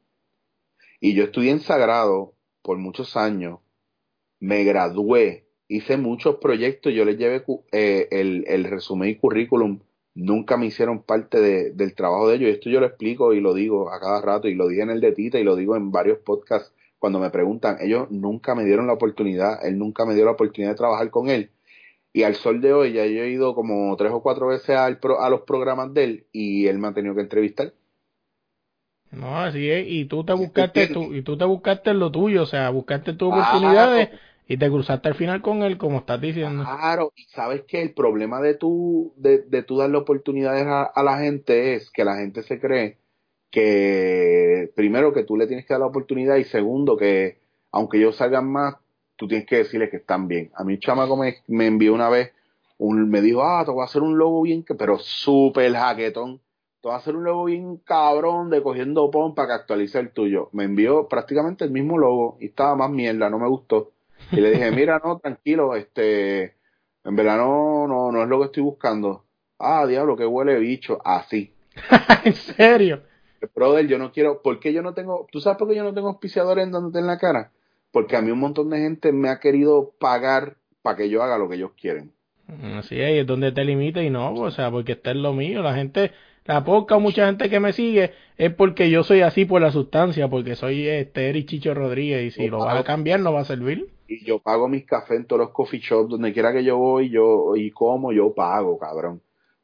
Y 1.01 1.13
yo 1.15 1.23
estudié 1.25 1.51
en 1.51 1.59
Sagrado 1.59 2.33
por 2.61 2.77
muchos 2.77 3.17
años. 3.17 3.59
Me 4.39 4.63
gradué, 4.63 5.47
hice 5.67 5.97
muchos 5.97 6.35
proyectos, 6.37 6.93
yo 6.93 7.05
les 7.05 7.17
llevé 7.17 7.43
eh, 7.73 8.07
el, 8.11 8.45
el 8.47 8.63
resumen 8.65 9.09
y 9.09 9.15
currículum. 9.15 9.79
Nunca 10.13 10.57
me 10.57 10.67
hicieron 10.67 11.03
parte 11.03 11.39
de- 11.41 11.71
del 11.71 11.95
trabajo 11.95 12.27
de 12.29 12.35
ellos. 12.35 12.49
Y 12.49 12.53
esto 12.53 12.69
yo 12.69 12.79
lo 12.79 12.85
explico 12.85 13.33
y 13.33 13.41
lo 13.41 13.53
digo 13.53 13.91
a 13.91 13.99
cada 13.99 14.21
rato. 14.21 14.47
Y 14.47 14.55
lo 14.55 14.67
dije 14.67 14.83
en 14.83 14.89
el 14.91 15.01
de 15.01 15.11
Tita 15.11 15.39
y 15.39 15.43
lo 15.43 15.55
digo 15.55 15.75
en 15.75 15.91
varios 15.91 16.19
podcasts 16.19 16.73
cuando 16.99 17.19
me 17.19 17.29
preguntan. 17.31 17.77
Ellos 17.81 18.09
nunca 18.11 18.53
me 18.55 18.63
dieron 18.65 18.87
la 18.87 18.93
oportunidad. 18.93 19.65
Él 19.65 19.77
nunca 19.77 20.05
me 20.05 20.13
dio 20.15 20.25
la 20.25 20.31
oportunidad 20.31 20.71
de 20.71 20.77
trabajar 20.77 21.09
con 21.11 21.29
él. 21.29 21.49
Y 22.13 22.23
al 22.23 22.35
sol 22.35 22.61
de 22.61 22.73
hoy 22.73 22.93
ya 22.93 23.05
yo 23.05 23.23
he 23.23 23.29
ido 23.31 23.55
como 23.55 23.95
tres 23.97 24.11
o 24.11 24.21
cuatro 24.21 24.47
veces 24.47 24.75
al 24.75 24.99
pro- 24.99 25.21
a 25.21 25.29
los 25.29 25.41
programas 25.41 25.93
de 25.93 26.03
él 26.03 26.25
y 26.33 26.67
él 26.67 26.77
me 26.77 26.89
ha 26.89 26.93
tenido 26.93 27.15
que 27.15 27.21
entrevistar. 27.21 27.73
No, 29.11 29.37
así 29.39 29.69
es, 29.69 29.85
y 29.87 30.05
tú 30.05 30.23
te 30.25 30.33
buscaste 30.33 30.87
tu, 30.87 31.13
y 31.13 31.21
tú 31.21 31.37
te 31.37 31.45
buscaste 31.45 31.93
lo 31.93 32.11
tuyo, 32.11 32.43
o 32.43 32.45
sea, 32.45 32.69
buscaste 32.69 33.13
tus 33.13 33.29
oportunidades 33.29 34.09
y 34.47 34.57
te 34.57 34.69
cruzaste 34.69 35.09
al 35.09 35.15
final 35.15 35.41
con 35.41 35.63
él, 35.63 35.77
como 35.77 35.99
estás 35.99 36.19
diciendo. 36.21 36.71
Claro, 36.77 37.11
y 37.15 37.23
sabes 37.25 37.63
que 37.67 37.81
el 37.81 37.93
problema 37.93 38.39
de 38.41 38.55
tú, 38.55 39.13
de, 39.17 39.39
de 39.43 39.63
tú 39.63 39.77
darle 39.77 39.97
oportunidades 39.97 40.65
a, 40.67 40.83
a 40.83 41.03
la 41.03 41.17
gente 41.19 41.75
es 41.75 41.89
que 41.91 42.03
la 42.05 42.17
gente 42.17 42.43
se 42.43 42.59
cree 42.59 42.97
que 43.49 44.71
primero 44.75 45.13
que 45.13 45.23
tú 45.23 45.37
le 45.37 45.47
tienes 45.47 45.65
que 45.65 45.73
dar 45.73 45.81
la 45.81 45.87
oportunidad 45.87 46.35
y 46.37 46.43
segundo 46.45 46.97
que 46.97 47.39
aunque 47.71 47.97
ellos 47.97 48.15
salgan 48.17 48.47
más, 48.51 48.75
tú 49.15 49.27
tienes 49.27 49.47
que 49.47 49.57
decirles 49.57 49.89
que 49.89 49.97
están 49.97 50.27
bien. 50.27 50.51
A 50.55 50.63
mí 50.63 50.73
un 50.73 50.79
chamaco 50.79 51.17
me, 51.17 51.37
me 51.47 51.67
envió 51.67 51.93
una 51.93 52.09
vez, 52.09 52.31
un, 52.77 53.09
me 53.09 53.21
dijo, 53.21 53.43
ah, 53.43 53.63
te 53.65 53.71
voy 53.71 53.81
a 53.81 53.85
hacer 53.85 54.01
un 54.01 54.17
logo 54.17 54.41
bien, 54.43 54.63
que, 54.63 54.75
pero 54.75 54.97
súper 54.99 55.73
jaquetón. 55.73 56.41
Te 56.81 56.87
voy 56.87 56.93
a 56.93 56.97
hacer 56.97 57.15
un 57.15 57.23
logo 57.23 57.45
bien 57.45 57.77
cabrón 57.77 58.49
de 58.49 58.63
cogiendo 58.63 59.11
pon 59.11 59.35
para 59.35 59.49
que 59.49 59.53
actualice 59.53 59.99
el 59.99 60.09
tuyo. 60.09 60.49
Me 60.51 60.63
envió 60.63 61.07
prácticamente 61.07 61.63
el 61.63 61.71
mismo 61.71 61.99
logo 61.99 62.37
y 62.39 62.47
estaba 62.47 62.75
más 62.75 62.89
mierda, 62.89 63.29
no 63.29 63.37
me 63.37 63.47
gustó. 63.47 63.91
Y 64.31 64.37
le 64.37 64.51
dije, 64.51 64.71
mira, 64.71 64.99
no, 65.03 65.19
tranquilo, 65.19 65.75
este, 65.75 66.55
en 67.03 67.15
verdad 67.15 67.37
no, 67.37 67.87
no, 67.87 68.11
no 68.11 68.23
es 68.23 68.29
lo 68.29 68.39
que 68.39 68.45
estoy 68.45 68.63
buscando. 68.63 69.25
Ah, 69.59 69.85
diablo, 69.85 70.17
que 70.17 70.25
huele 70.25 70.57
bicho. 70.57 70.99
Así. 71.05 71.53
¿En 72.23 72.33
serio? 72.33 73.03
Brother, 73.55 73.87
yo 73.87 73.99
no 73.99 74.11
quiero, 74.11 74.41
¿por 74.41 74.59
qué 74.59 74.73
yo 74.73 74.81
no 74.81 74.93
tengo, 74.93 75.27
tú 75.31 75.39
sabes 75.39 75.57
por 75.57 75.67
qué 75.67 75.75
yo 75.75 75.83
no 75.83 75.93
tengo 75.93 76.09
auspiciadores 76.09 76.65
en 76.65 76.71
dándote 76.71 76.99
en 76.99 77.07
la 77.07 77.17
cara? 77.19 77.51
Porque 77.91 78.15
a 78.15 78.21
mí 78.21 78.31
un 78.31 78.39
montón 78.39 78.69
de 78.69 78.79
gente 78.79 79.11
me 79.11 79.29
ha 79.29 79.39
querido 79.39 79.93
pagar 79.99 80.57
para 80.81 80.97
que 80.97 81.09
yo 81.09 81.21
haga 81.21 81.37
lo 81.37 81.47
que 81.49 81.55
ellos 81.55 81.71
quieren. 81.79 82.11
Así 82.75 82.99
es, 82.99 83.15
y 83.15 83.19
es 83.19 83.27
donde 83.27 83.51
te 83.51 83.63
limita 83.63 84.01
y 84.03 84.09
no, 84.09 84.33
o 84.33 84.51
sea, 84.51 84.69
porque 84.71 84.93
está 84.93 85.11
en 85.11 85.21
lo 85.21 85.33
mío. 85.33 85.61
La 85.61 85.73
gente, 85.73 86.11
la 86.45 86.63
poca 86.63 86.95
o 86.95 86.99
mucha 86.99 87.27
gente 87.27 87.49
que 87.49 87.59
me 87.59 87.73
sigue 87.73 88.11
es 88.37 88.53
porque 88.53 88.89
yo 88.89 89.03
soy 89.03 89.21
así 89.21 89.45
por 89.45 89.61
la 89.61 89.71
sustancia, 89.71 90.27
porque 90.27 90.55
soy 90.55 90.87
este 90.87 91.29
Eric 91.29 91.47
Chicho 91.47 91.73
Rodríguez 91.73 92.25
y 92.25 92.31
si 92.31 92.47
lo 92.47 92.59
vas 92.59 92.79
a 92.79 92.83
cambiar 92.83 93.19
no 93.19 93.33
va 93.33 93.41
a 93.41 93.45
servir. 93.45 93.87
Y 94.07 94.25
yo 94.25 94.39
pago 94.39 94.67
mis 94.67 94.85
cafés 94.85 95.17
en 95.17 95.25
todos 95.25 95.39
los 95.39 95.49
coffee 95.51 95.79
shops, 95.79 96.09
donde 96.09 96.33
quiera 96.33 96.51
que 96.51 96.63
yo 96.63 96.77
voy 96.77 97.09
yo 97.09 97.55
y 97.55 97.71
como, 97.71 98.11
yo 98.11 98.33
pago, 98.33 98.77
cabrón. 98.77 99.21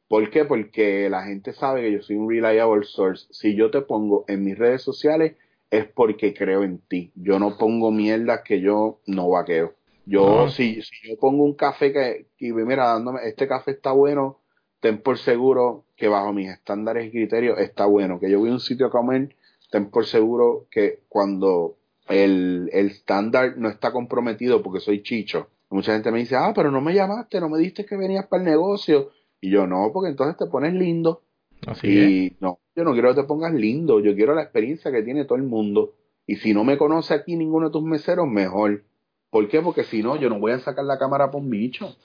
¿Por 0.08 0.30
qué? 0.30 0.44
Porque 0.46 1.10
la 1.10 1.24
gente 1.24 1.52
sabe 1.52 1.82
que 1.82 1.92
yo 1.92 2.02
soy 2.02 2.16
un 2.16 2.30
reliable 2.30 2.84
source. 2.84 3.26
Si 3.30 3.54
yo 3.54 3.70
te 3.70 3.82
pongo 3.82 4.24
en 4.26 4.44
mis 4.44 4.56
redes 4.56 4.82
sociales 4.82 5.36
es 5.70 5.86
porque 5.86 6.32
creo 6.32 6.62
en 6.62 6.78
ti. 6.78 7.12
Yo 7.14 7.38
no 7.38 7.58
pongo 7.58 7.90
mierdas 7.90 8.40
que 8.42 8.60
yo 8.60 9.00
no 9.06 9.28
vaqueo. 9.28 9.74
Yo, 10.06 10.48
si, 10.48 10.80
si 10.80 11.08
yo 11.10 11.18
pongo 11.20 11.44
un 11.44 11.52
café 11.52 11.92
que, 11.92 12.26
y 12.38 12.52
mira, 12.52 12.86
dándome, 12.86 13.20
este 13.26 13.46
café 13.46 13.72
está 13.72 13.92
bueno, 13.92 14.37
ten 14.80 14.98
por 14.98 15.18
seguro 15.18 15.84
que 15.96 16.08
bajo 16.08 16.32
mis 16.32 16.48
estándares 16.48 17.06
y 17.06 17.10
criterios 17.10 17.58
está 17.58 17.86
bueno. 17.86 18.20
Que 18.20 18.30
yo 18.30 18.38
voy 18.38 18.50
a 18.50 18.52
un 18.52 18.60
sitio 18.60 18.86
a 18.86 18.90
comer, 18.90 19.34
ten 19.70 19.90
por 19.90 20.06
seguro 20.06 20.66
que 20.70 21.00
cuando 21.08 21.76
el, 22.08 22.70
el 22.72 22.86
estándar 22.86 23.56
no 23.56 23.68
está 23.68 23.92
comprometido 23.92 24.62
porque 24.62 24.80
soy 24.80 25.02
chicho. 25.02 25.48
Mucha 25.70 25.92
gente 25.92 26.10
me 26.10 26.20
dice, 26.20 26.36
ah, 26.36 26.52
pero 26.54 26.70
no 26.70 26.80
me 26.80 26.94
llamaste, 26.94 27.40
no 27.40 27.48
me 27.48 27.58
diste 27.58 27.84
que 27.84 27.96
venías 27.96 28.26
para 28.26 28.42
el 28.42 28.48
negocio. 28.48 29.10
Y 29.40 29.50
yo, 29.50 29.66
no, 29.66 29.90
porque 29.92 30.10
entonces 30.10 30.36
te 30.36 30.46
pones 30.46 30.72
lindo. 30.72 31.22
Así 31.66 31.88
y 31.88 32.36
no, 32.40 32.60
yo 32.74 32.84
no 32.84 32.92
quiero 32.92 33.14
que 33.14 33.22
te 33.22 33.26
pongas 33.26 33.52
lindo, 33.52 34.00
yo 34.00 34.14
quiero 34.14 34.34
la 34.34 34.42
experiencia 34.42 34.90
que 34.90 35.02
tiene 35.02 35.24
todo 35.24 35.36
el 35.36 35.44
mundo. 35.44 35.94
Y 36.26 36.36
si 36.36 36.54
no 36.54 36.64
me 36.64 36.78
conoce 36.78 37.14
aquí 37.14 37.36
ninguno 37.36 37.66
de 37.66 37.72
tus 37.72 37.82
meseros, 37.82 38.26
mejor. 38.28 38.84
¿Por 39.30 39.48
qué? 39.48 39.60
Porque 39.60 39.84
si 39.84 40.02
no, 40.02 40.16
yo 40.16 40.30
no 40.30 40.38
voy 40.38 40.52
a 40.52 40.58
sacar 40.60 40.84
la 40.84 40.98
cámara 40.98 41.30
por 41.30 41.42
un 41.42 41.50
bicho. 41.50 41.96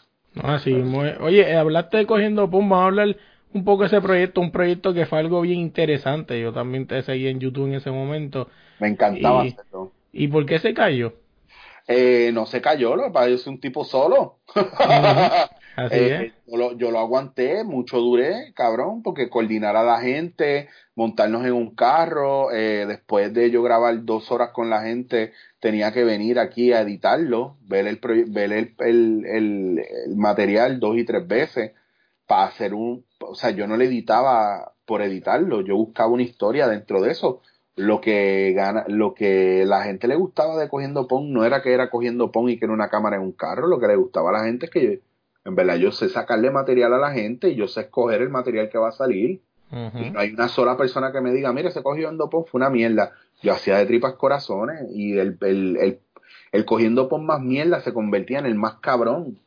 Así, 0.41 0.73
muy... 0.73 1.09
oye, 1.19 1.55
hablaste 1.55 1.97
de 1.97 2.05
cogiendo 2.05 2.49
pum, 2.49 2.67
vamos 2.69 2.83
a 2.83 2.87
hablar 2.87 3.17
un 3.53 3.63
poco 3.63 3.83
de 3.83 3.87
ese 3.87 4.01
proyecto, 4.01 4.41
un 4.41 4.51
proyecto 4.51 4.93
que 4.93 5.05
fue 5.05 5.19
algo 5.19 5.41
bien 5.41 5.59
interesante. 5.59 6.39
Yo 6.39 6.53
también 6.53 6.87
te 6.87 7.01
seguí 7.03 7.27
en 7.27 7.39
YouTube 7.39 7.67
en 7.67 7.75
ese 7.75 7.91
momento. 7.91 8.49
Me 8.79 8.87
encantaba 8.87 9.45
y, 9.45 9.49
hacerlo. 9.49 9.91
¿Y 10.11 10.27
por 10.27 10.45
qué 10.45 10.59
se 10.59 10.73
cayó? 10.73 11.13
Eh, 11.87 12.31
no 12.33 12.45
se 12.45 12.61
cayó, 12.61 12.95
lo 12.95 13.07
es 13.07 13.13
que 13.13 13.31
yo 13.31 13.37
soy 13.37 13.53
un 13.53 13.59
tipo 13.59 13.83
solo. 13.83 14.39
Así 15.75 15.95
Eh, 15.99 16.09
es. 16.09 16.33
yo, 16.47 16.57
lo, 16.57 16.77
yo 16.77 16.91
lo 16.91 16.99
aguanté, 16.99 17.63
mucho 17.63 17.99
duré, 17.99 18.53
cabrón, 18.55 19.03
porque 19.03 19.29
coordinar 19.29 19.75
a 19.75 19.83
la 19.83 19.99
gente, 20.01 20.69
montarnos 20.95 21.45
en 21.45 21.53
un 21.53 21.75
carro, 21.75 22.51
eh, 22.51 22.85
después 22.87 23.33
de 23.33 23.51
yo 23.51 23.63
grabar 23.63 24.03
dos 24.05 24.31
horas 24.31 24.51
con 24.51 24.69
la 24.69 24.81
gente, 24.83 25.33
tenía 25.59 25.91
que 25.91 26.03
venir 26.03 26.39
aquí 26.39 26.73
a 26.73 26.81
editarlo, 26.81 27.57
ver 27.61 27.87
el, 27.87 27.99
ver 28.29 28.53
el, 28.53 28.75
el, 28.79 29.25
el, 29.25 29.79
el 30.07 30.15
material 30.15 30.79
dos 30.79 30.97
y 30.97 31.05
tres 31.05 31.27
veces 31.27 31.71
para 32.27 32.45
hacer 32.45 32.73
un, 32.73 33.05
o 33.19 33.35
sea, 33.35 33.51
yo 33.51 33.67
no 33.67 33.77
le 33.77 33.85
editaba 33.85 34.73
por 34.85 35.01
editarlo, 35.01 35.61
yo 35.61 35.75
buscaba 35.77 36.09
una 36.09 36.23
historia 36.23 36.67
dentro 36.67 37.01
de 37.01 37.11
eso. 37.11 37.41
Lo 37.75 38.01
que 38.01 38.53
gana, 38.55 38.85
lo 38.87 39.15
que 39.15 39.65
la 39.65 39.83
gente 39.83 40.07
le 40.07 40.15
gustaba 40.15 40.57
de 40.57 40.69
cogiendo 40.69 41.07
pon 41.07 41.33
no 41.33 41.43
era 41.43 41.61
que 41.63 41.73
era 41.73 41.89
cogiendo 41.89 42.31
pon 42.31 42.49
y 42.49 42.59
que 42.59 42.65
era 42.65 42.73
una 42.73 42.89
cámara 42.89 43.15
en 43.15 43.23
un 43.23 43.31
carro, 43.31 43.67
lo 43.67 43.79
que 43.79 43.87
le 43.87 43.95
gustaba 43.95 44.29
a 44.29 44.33
la 44.33 44.43
gente 44.45 44.67
es 44.67 44.71
que 44.71 45.01
en 45.45 45.55
verdad 45.55 45.75
yo 45.75 45.91
sé 45.91 46.09
sacarle 46.09 46.51
material 46.51 46.93
a 46.93 46.97
la 46.97 47.11
gente 47.11 47.49
y 47.49 47.55
yo 47.55 47.67
sé 47.67 47.81
escoger 47.81 48.21
el 48.21 48.29
material 48.29 48.69
que 48.69 48.77
va 48.77 48.89
a 48.89 48.93
salir. 48.93 49.41
Y 49.71 50.11
no 50.11 50.19
hay 50.19 50.29
una 50.31 50.49
sola 50.49 50.77
persona 50.77 51.11
que 51.11 51.19
me 51.19 51.33
diga, 51.33 51.51
mire, 51.51 51.69
ese 51.69 51.81
cogiendo 51.81 52.29
pon 52.29 52.45
fue 52.45 52.59
una 52.59 52.69
mierda. 52.69 53.13
Yo 53.41 53.53
hacía 53.53 53.77
de 53.77 53.87
tripas 53.87 54.13
corazones 54.13 54.85
y 54.93 55.17
el, 55.17 55.35
el, 55.41 55.77
el, 55.77 55.99
el 56.51 56.65
cogiendo 56.65 57.09
pon 57.09 57.25
más 57.25 57.41
mierda 57.41 57.81
se 57.81 57.91
convertía 57.91 58.37
en 58.37 58.45
el 58.45 58.53
más 58.53 58.75
cabrón, 58.75 59.39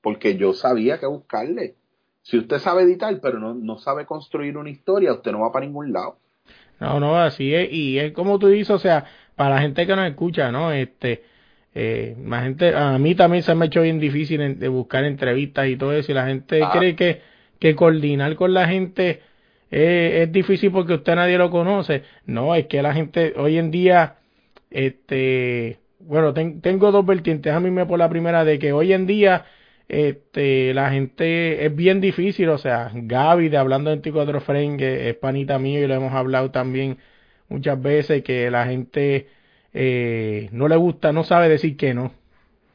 porque 0.00 0.38
yo 0.38 0.54
sabía 0.54 0.98
que 0.98 1.06
buscarle. 1.06 1.74
Si 2.22 2.38
usted 2.38 2.60
sabe 2.60 2.84
editar, 2.84 3.20
pero 3.20 3.38
no, 3.38 3.52
no 3.52 3.76
sabe 3.76 4.06
construir 4.06 4.56
una 4.56 4.70
historia, 4.70 5.12
usted 5.12 5.32
no 5.32 5.40
va 5.40 5.52
para 5.52 5.66
ningún 5.66 5.92
lado. 5.92 6.16
No, 6.80 6.98
no, 6.98 7.20
así 7.20 7.54
es, 7.54 7.70
y 7.70 7.98
es 7.98 8.12
como 8.12 8.38
tú 8.38 8.48
dices, 8.48 8.70
o 8.70 8.78
sea, 8.78 9.04
para 9.36 9.56
la 9.56 9.60
gente 9.60 9.86
que 9.86 9.94
nos 9.94 10.08
escucha, 10.08 10.50
¿no? 10.50 10.72
Este, 10.72 11.24
eh, 11.74 12.16
la 12.26 12.42
gente, 12.42 12.74
a 12.74 12.98
mí 12.98 13.14
también 13.14 13.42
se 13.42 13.54
me 13.54 13.64
ha 13.64 13.66
hecho 13.66 13.82
bien 13.82 13.98
difícil 14.00 14.40
en- 14.40 14.58
de 14.60 14.68
buscar 14.68 15.04
entrevistas 15.04 15.66
y 15.68 15.76
todo 15.76 15.92
eso, 15.92 16.12
y 16.12 16.14
la 16.14 16.26
gente 16.26 16.62
Ah. 16.62 16.70
cree 16.72 16.94
que, 16.96 17.20
que 17.58 17.74
coordinar 17.74 18.34
con 18.36 18.54
la 18.54 18.68
gente 18.68 19.20
eh, 19.70 20.22
es 20.22 20.30
difícil 20.32 20.70
porque 20.70 20.94
usted 20.94 21.16
nadie 21.16 21.36
lo 21.36 21.50
conoce. 21.50 22.02
No, 22.26 22.54
es 22.54 22.66
que 22.66 22.80
la 22.82 22.94
gente 22.94 23.32
hoy 23.36 23.58
en 23.58 23.72
día, 23.72 24.16
este, 24.70 25.78
bueno, 26.00 26.32
ten- 26.34 26.60
tengo 26.60 26.92
dos 26.92 27.04
vertientes, 27.06 27.52
a 27.52 27.60
mí 27.60 27.70
me 27.70 27.86
por 27.86 27.98
la 27.98 28.08
primera 28.08 28.44
de 28.44 28.58
que 28.58 28.72
hoy 28.72 28.92
en 28.92 29.06
día 29.06 29.46
este, 29.88 30.72
la 30.74 30.90
gente 30.90 31.64
es 31.66 31.74
bien 31.74 32.00
difícil, 32.00 32.48
o 32.48 32.58
sea, 32.58 32.90
Gaby 32.94 33.48
de 33.50 33.56
Hablando 33.58 33.90
24 33.90 34.40
Frames, 34.40 34.78
que 34.78 35.10
es 35.10 35.14
panita 35.16 35.58
mío 35.58 35.82
y 35.82 35.86
lo 35.86 35.94
hemos 35.94 36.12
hablado 36.12 36.50
también 36.50 36.96
muchas 37.48 37.80
veces, 37.80 38.22
que 38.22 38.50
la 38.50 38.66
gente 38.66 39.26
eh, 39.74 40.48
no 40.52 40.68
le 40.68 40.76
gusta, 40.76 41.12
no 41.12 41.24
sabe 41.24 41.48
decir 41.48 41.76
que 41.76 41.94
no, 41.94 42.12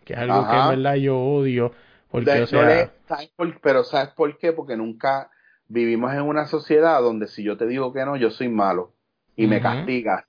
que 0.05 0.13
es 0.13 0.19
algo 0.19 0.47
que 0.47 0.57
en 0.57 0.67
verdad 0.67 0.95
yo 0.95 1.19
odio, 1.19 1.73
porque, 2.11 2.29
De- 2.31 2.43
o 2.43 2.47
no 2.51 2.63
sea, 2.63 2.63
le- 2.63 2.91
¿sabes 3.07 3.29
por- 3.35 3.59
pero 3.61 3.83
¿sabes 3.83 4.09
por 4.13 4.37
qué? 4.37 4.53
Porque 4.53 4.75
nunca 4.77 5.31
vivimos 5.67 6.13
en 6.13 6.21
una 6.21 6.45
sociedad 6.45 7.01
donde 7.01 7.27
si 7.27 7.43
yo 7.43 7.57
te 7.57 7.65
digo 7.67 7.93
que 7.93 8.05
no, 8.05 8.15
yo 8.17 8.29
soy 8.31 8.49
malo 8.49 8.95
y 9.35 9.47
me 9.47 9.61
castigas. 9.61 10.25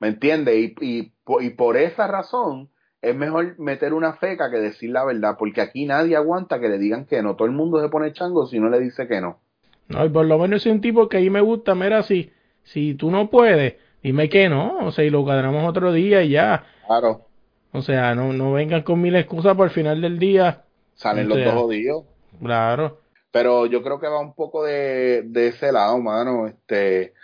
¿Me 0.00 0.08
entiendes? 0.08 0.56
Y, 0.56 0.74
y, 0.80 1.14
y 1.40 1.50
por 1.50 1.76
esa 1.76 2.06
razón 2.06 2.70
es 3.00 3.14
mejor 3.16 3.58
meter 3.58 3.92
una 3.94 4.14
feca 4.14 4.50
que 4.50 4.58
decir 4.58 4.90
la 4.90 5.04
verdad, 5.04 5.36
porque 5.38 5.60
aquí 5.60 5.86
nadie 5.86 6.16
aguanta 6.16 6.60
que 6.60 6.68
le 6.68 6.78
digan 6.78 7.06
que 7.06 7.22
no. 7.22 7.36
Todo 7.36 7.46
el 7.46 7.54
mundo 7.54 7.80
se 7.82 7.88
pone 7.88 8.12
chango 8.12 8.46
si 8.46 8.58
no 8.60 8.68
le 8.68 8.80
dice 8.80 9.08
que 9.08 9.20
no. 9.20 9.40
no, 9.88 10.04
y 10.04 10.08
por 10.08 10.26
lo 10.26 10.38
menos 10.38 10.62
soy 10.62 10.72
un 10.72 10.80
tipo 10.80 11.08
que 11.08 11.18
ahí 11.18 11.30
me 11.30 11.40
gusta, 11.40 11.74
mira, 11.74 12.02
si, 12.02 12.30
si 12.64 12.94
tú 12.94 13.10
no 13.10 13.30
puedes, 13.30 13.74
dime 14.02 14.28
que 14.28 14.48
no, 14.48 14.78
o 14.86 14.92
sea, 14.92 15.04
y 15.04 15.10
lo 15.10 15.24
cuadramos 15.24 15.68
otro 15.68 15.92
día 15.92 16.22
y 16.22 16.30
ya, 16.30 16.64
Claro, 16.86 17.28
o 17.72 17.82
sea, 17.82 18.14
no, 18.14 18.32
no 18.32 18.52
vengan 18.52 18.82
con 18.82 19.00
mil 19.00 19.14
excusas 19.16 19.56
por 19.56 19.66
el 19.68 19.72
final 19.72 20.00
del 20.00 20.18
día, 20.18 20.64
salen 20.94 21.26
O 21.30 21.36
los 21.36 21.44
dos 21.44 21.54
jodidos. 21.54 22.04
claro. 22.40 22.98
Pero 23.30 23.64
yo 23.64 23.82
creo 23.82 23.98
que 23.98 24.08
va 24.08 24.20
un 24.20 24.34
poco 24.34 24.62
de, 24.62 25.22
de 25.24 25.48
ese 25.48 25.72
lado, 25.72 25.98
mano. 25.98 26.46
Este, 26.46 27.14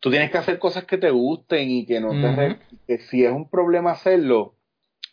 tú 0.00 0.10
tienes 0.10 0.32
que 0.32 0.38
hacer 0.38 0.58
cosas 0.58 0.84
que 0.84 0.98
te 0.98 1.10
gusten 1.10 1.70
y 1.70 1.86
que 1.86 2.00
no 2.00 2.10
te... 2.10 2.58
Que 2.88 2.98
si 2.98 3.24
es 3.24 3.30
un 3.30 3.48
problema 3.48 3.92
hacerlo, 3.92 4.56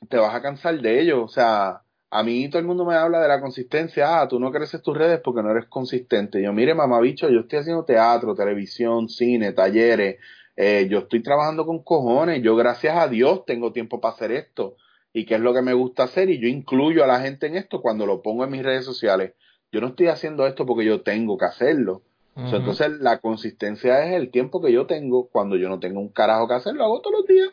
te 0.09 0.18
vas 0.18 0.34
a 0.34 0.41
cansar 0.41 0.82
de 0.82 0.99
ello. 0.99 1.24
O 1.24 1.28
sea, 1.28 1.84
a 2.09 2.24
mí 2.24 2.49
todo 2.49 2.59
el 2.59 2.66
mundo 2.66 2.86
me 2.86 2.95
habla 2.95 3.22
de 3.22 3.28
la 3.28 3.39
consistencia. 3.39 4.20
Ah, 4.22 4.28
tú 4.28 4.39
no 4.39 4.51
creces 4.51 4.82
tus 4.82 4.97
redes 4.97 5.20
porque 5.24 5.43
no 5.43 5.51
eres 5.51 5.66
consistente. 5.66 6.41
Yo, 6.41 6.53
mire, 6.53 6.74
mamabicho, 6.74 7.30
yo 7.30 7.41
estoy 7.41 7.59
haciendo 7.59 7.86
teatro, 7.86 8.34
televisión, 8.34 9.09
cine, 9.09 9.53
talleres. 9.53 10.18
Eh, 10.56 10.88
yo 10.89 10.99
estoy 10.99 11.24
trabajando 11.24 11.66
con 11.66 11.84
cojones. 11.84 12.41
Yo, 12.43 12.56
gracias 12.56 12.95
a 12.97 13.08
Dios, 13.08 13.45
tengo 13.45 13.72
tiempo 13.74 13.99
para 13.99 14.14
hacer 14.16 14.32
esto. 14.32 14.76
Y 15.14 15.26
qué 15.26 15.36
es 15.36 15.41
lo 15.41 15.54
que 15.54 15.62
me 15.62 15.74
gusta 15.74 16.04
hacer. 16.04 16.30
Y 16.30 16.39
yo 16.39 16.47
incluyo 16.47 17.04
a 17.04 17.08
la 17.08 17.20
gente 17.22 17.47
en 17.47 17.56
esto 17.56 17.82
cuando 17.82 18.06
lo 18.06 18.22
pongo 18.22 18.43
en 18.43 18.51
mis 18.51 18.64
redes 18.64 18.86
sociales. 18.86 19.34
Yo 19.72 19.82
no 19.82 19.88
estoy 19.88 20.08
haciendo 20.08 20.45
esto 20.47 20.66
porque 20.66 20.86
yo 20.86 21.01
tengo 21.01 21.38
que 21.38 21.45
hacerlo. 21.45 22.04
O 22.36 22.47
sea, 22.47 22.60
Ujú. 22.60 22.70
entonces 22.72 22.89
la 22.99 23.20
consistencia 23.20 24.06
es 24.06 24.14
el 24.14 24.32
tiempo 24.32 24.62
que 24.62 24.72
yo 24.72 24.86
tengo 24.88 25.28
cuando 25.30 25.56
yo 25.56 25.70
no 25.70 25.80
tengo 25.80 25.99
un 25.99 26.10
carajo 26.10 26.47
que 26.47 26.56
hacer, 26.56 26.74
lo 26.76 26.84
hago 26.84 27.01
todos 27.01 27.18
los 27.20 27.28
días. 27.28 27.49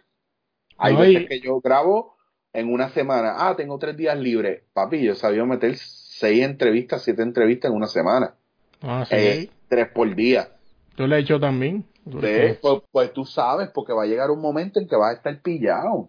Hay 0.78 0.94
No, 0.94 1.00
veces 1.00 1.22
y- 1.22 1.26
que 1.26 1.40
yo 1.40 1.60
grabo 1.60 2.16
en 2.54 2.72
una 2.72 2.88
semana, 2.90 3.34
ah, 3.38 3.54
tengo 3.56 3.78
tres 3.78 3.96
días 3.96 4.18
libres. 4.18 4.62
Papi, 4.72 5.02
yo 5.02 5.14
sabía 5.14 5.44
meter 5.44 5.76
seis 5.76 6.42
entrevistas, 6.42 7.02
siete 7.02 7.22
entrevistas 7.22 7.70
en 7.70 7.76
una 7.76 7.86
semana. 7.86 8.34
Ah, 8.82 9.04
sí. 9.08 9.14
Eh, 9.14 9.50
tres 9.68 9.88
por 9.88 10.14
día. 10.14 10.48
Yo 10.96 11.06
lo 11.06 11.14
he 11.16 11.20
hecho 11.20 11.38
también. 11.38 11.84
Pues, 12.04 12.58
pues 12.92 13.12
tú 13.12 13.24
sabes, 13.24 13.68
porque 13.70 13.92
va 13.92 14.04
a 14.04 14.06
llegar 14.06 14.30
un 14.30 14.40
momento 14.40 14.80
en 14.80 14.88
que 14.88 14.96
vas 14.96 15.10
a 15.10 15.16
estar 15.16 15.40
pillado. 15.42 16.08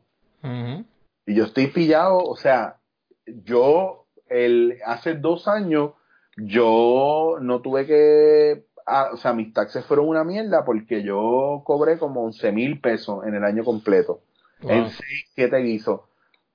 Y 1.25 1.35
yo 1.35 1.43
estoy 1.45 1.67
pillado, 1.67 2.17
o 2.17 2.35
sea, 2.35 2.77
yo 3.25 4.05
el, 4.27 4.77
hace 4.85 5.13
dos 5.15 5.47
años 5.47 5.91
yo 6.37 7.37
no 7.41 7.61
tuve 7.61 7.85
que, 7.85 8.65
ah, 8.87 9.09
o 9.13 9.17
sea, 9.17 9.33
mis 9.33 9.53
taxes 9.53 9.85
fueron 9.85 10.07
una 10.07 10.23
mierda 10.23 10.63
porque 10.65 11.03
yo 11.03 11.61
cobré 11.65 11.99
como 11.99 12.23
11 12.23 12.51
mil 12.51 12.79
pesos 12.81 13.23
en 13.25 13.35
el 13.35 13.43
año 13.43 13.63
completo, 13.63 14.21
Wow. 14.61 14.71
en 14.71 14.89
6, 14.89 15.31
7 15.35 15.57
guisos. 15.57 16.01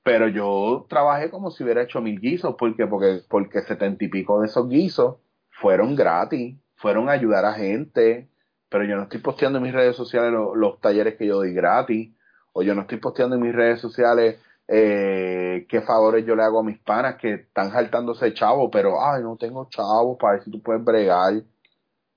Pero 0.03 0.29
yo 0.29 0.87
trabajé 0.89 1.31
como 1.31 1.51
si 1.51 1.65
hubiera 1.65 1.83
hecho 1.83 2.01
mil 2.01 2.21
guisos, 2.21 2.55
porque 2.59 2.87
porque 2.87 3.23
porque 3.29 3.63
setenta 3.63 4.05
y 4.05 4.09
pico 4.09 4.41
de 4.41 4.47
esos 4.47 4.69
guisos 4.69 5.17
fueron 5.51 5.95
gratis. 5.97 6.57
fueron 6.77 7.09
a 7.09 7.13
ayudar 7.13 7.45
a 7.45 7.55
gente, 7.55 8.29
pero 8.69 8.85
yo 8.85 8.97
no 8.97 9.05
estoy 9.05 9.21
posteando 9.21 9.59
en 9.59 9.65
mis 9.65 9.75
redes 9.75 9.97
sociales 9.97 10.33
los 10.55 10.81
talleres 10.81 11.17
que 11.17 11.27
yo 11.27 11.37
doy 11.37 11.53
gratis, 11.53 12.13
o 12.53 12.63
yo 12.63 12.75
no 12.75 12.83
estoy 12.83 12.99
posteando 12.99 13.37
en 13.37 13.43
mis 13.43 13.55
redes 13.55 13.81
sociales 13.81 14.39
eh, 14.69 15.65
qué 15.69 15.81
favores 15.83 16.27
yo 16.27 16.35
le 16.35 16.43
hago 16.43 16.59
a 16.59 16.65
mis 16.65 16.79
panas 16.79 17.17
que 17.17 17.35
están 17.35 17.71
saltándose 17.71 18.35
chavo, 18.35 18.71
pero 18.71 19.01
ay, 19.05 19.23
no 19.23 19.37
tengo 19.37 19.69
chavo 19.71 20.19
para 20.19 20.35
ver 20.35 20.45
si 20.45 20.51
tú 20.51 20.61
puedes 20.61 20.85
bregar. 20.85 21.35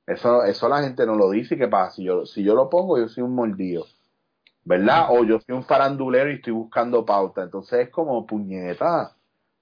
Eso, 0.07 0.43
eso 0.43 0.67
la 0.67 0.81
gente 0.81 1.05
no 1.05 1.15
lo 1.15 1.29
dice. 1.29 1.57
¿Qué 1.57 1.67
pasa? 1.67 1.95
Si 1.95 2.03
yo, 2.03 2.25
si 2.25 2.43
yo 2.43 2.55
lo 2.55 2.69
pongo, 2.69 2.97
yo 2.97 3.07
soy 3.07 3.23
un 3.23 3.35
mordido. 3.35 3.85
¿Verdad? 4.65 5.07
O 5.11 5.23
yo 5.23 5.39
soy 5.39 5.55
un 5.55 5.63
farandulero 5.63 6.31
y 6.31 6.35
estoy 6.35 6.53
buscando 6.53 7.05
pauta. 7.05 7.43
Entonces 7.43 7.87
es 7.87 7.89
como 7.89 8.25
puñeta. 8.25 9.15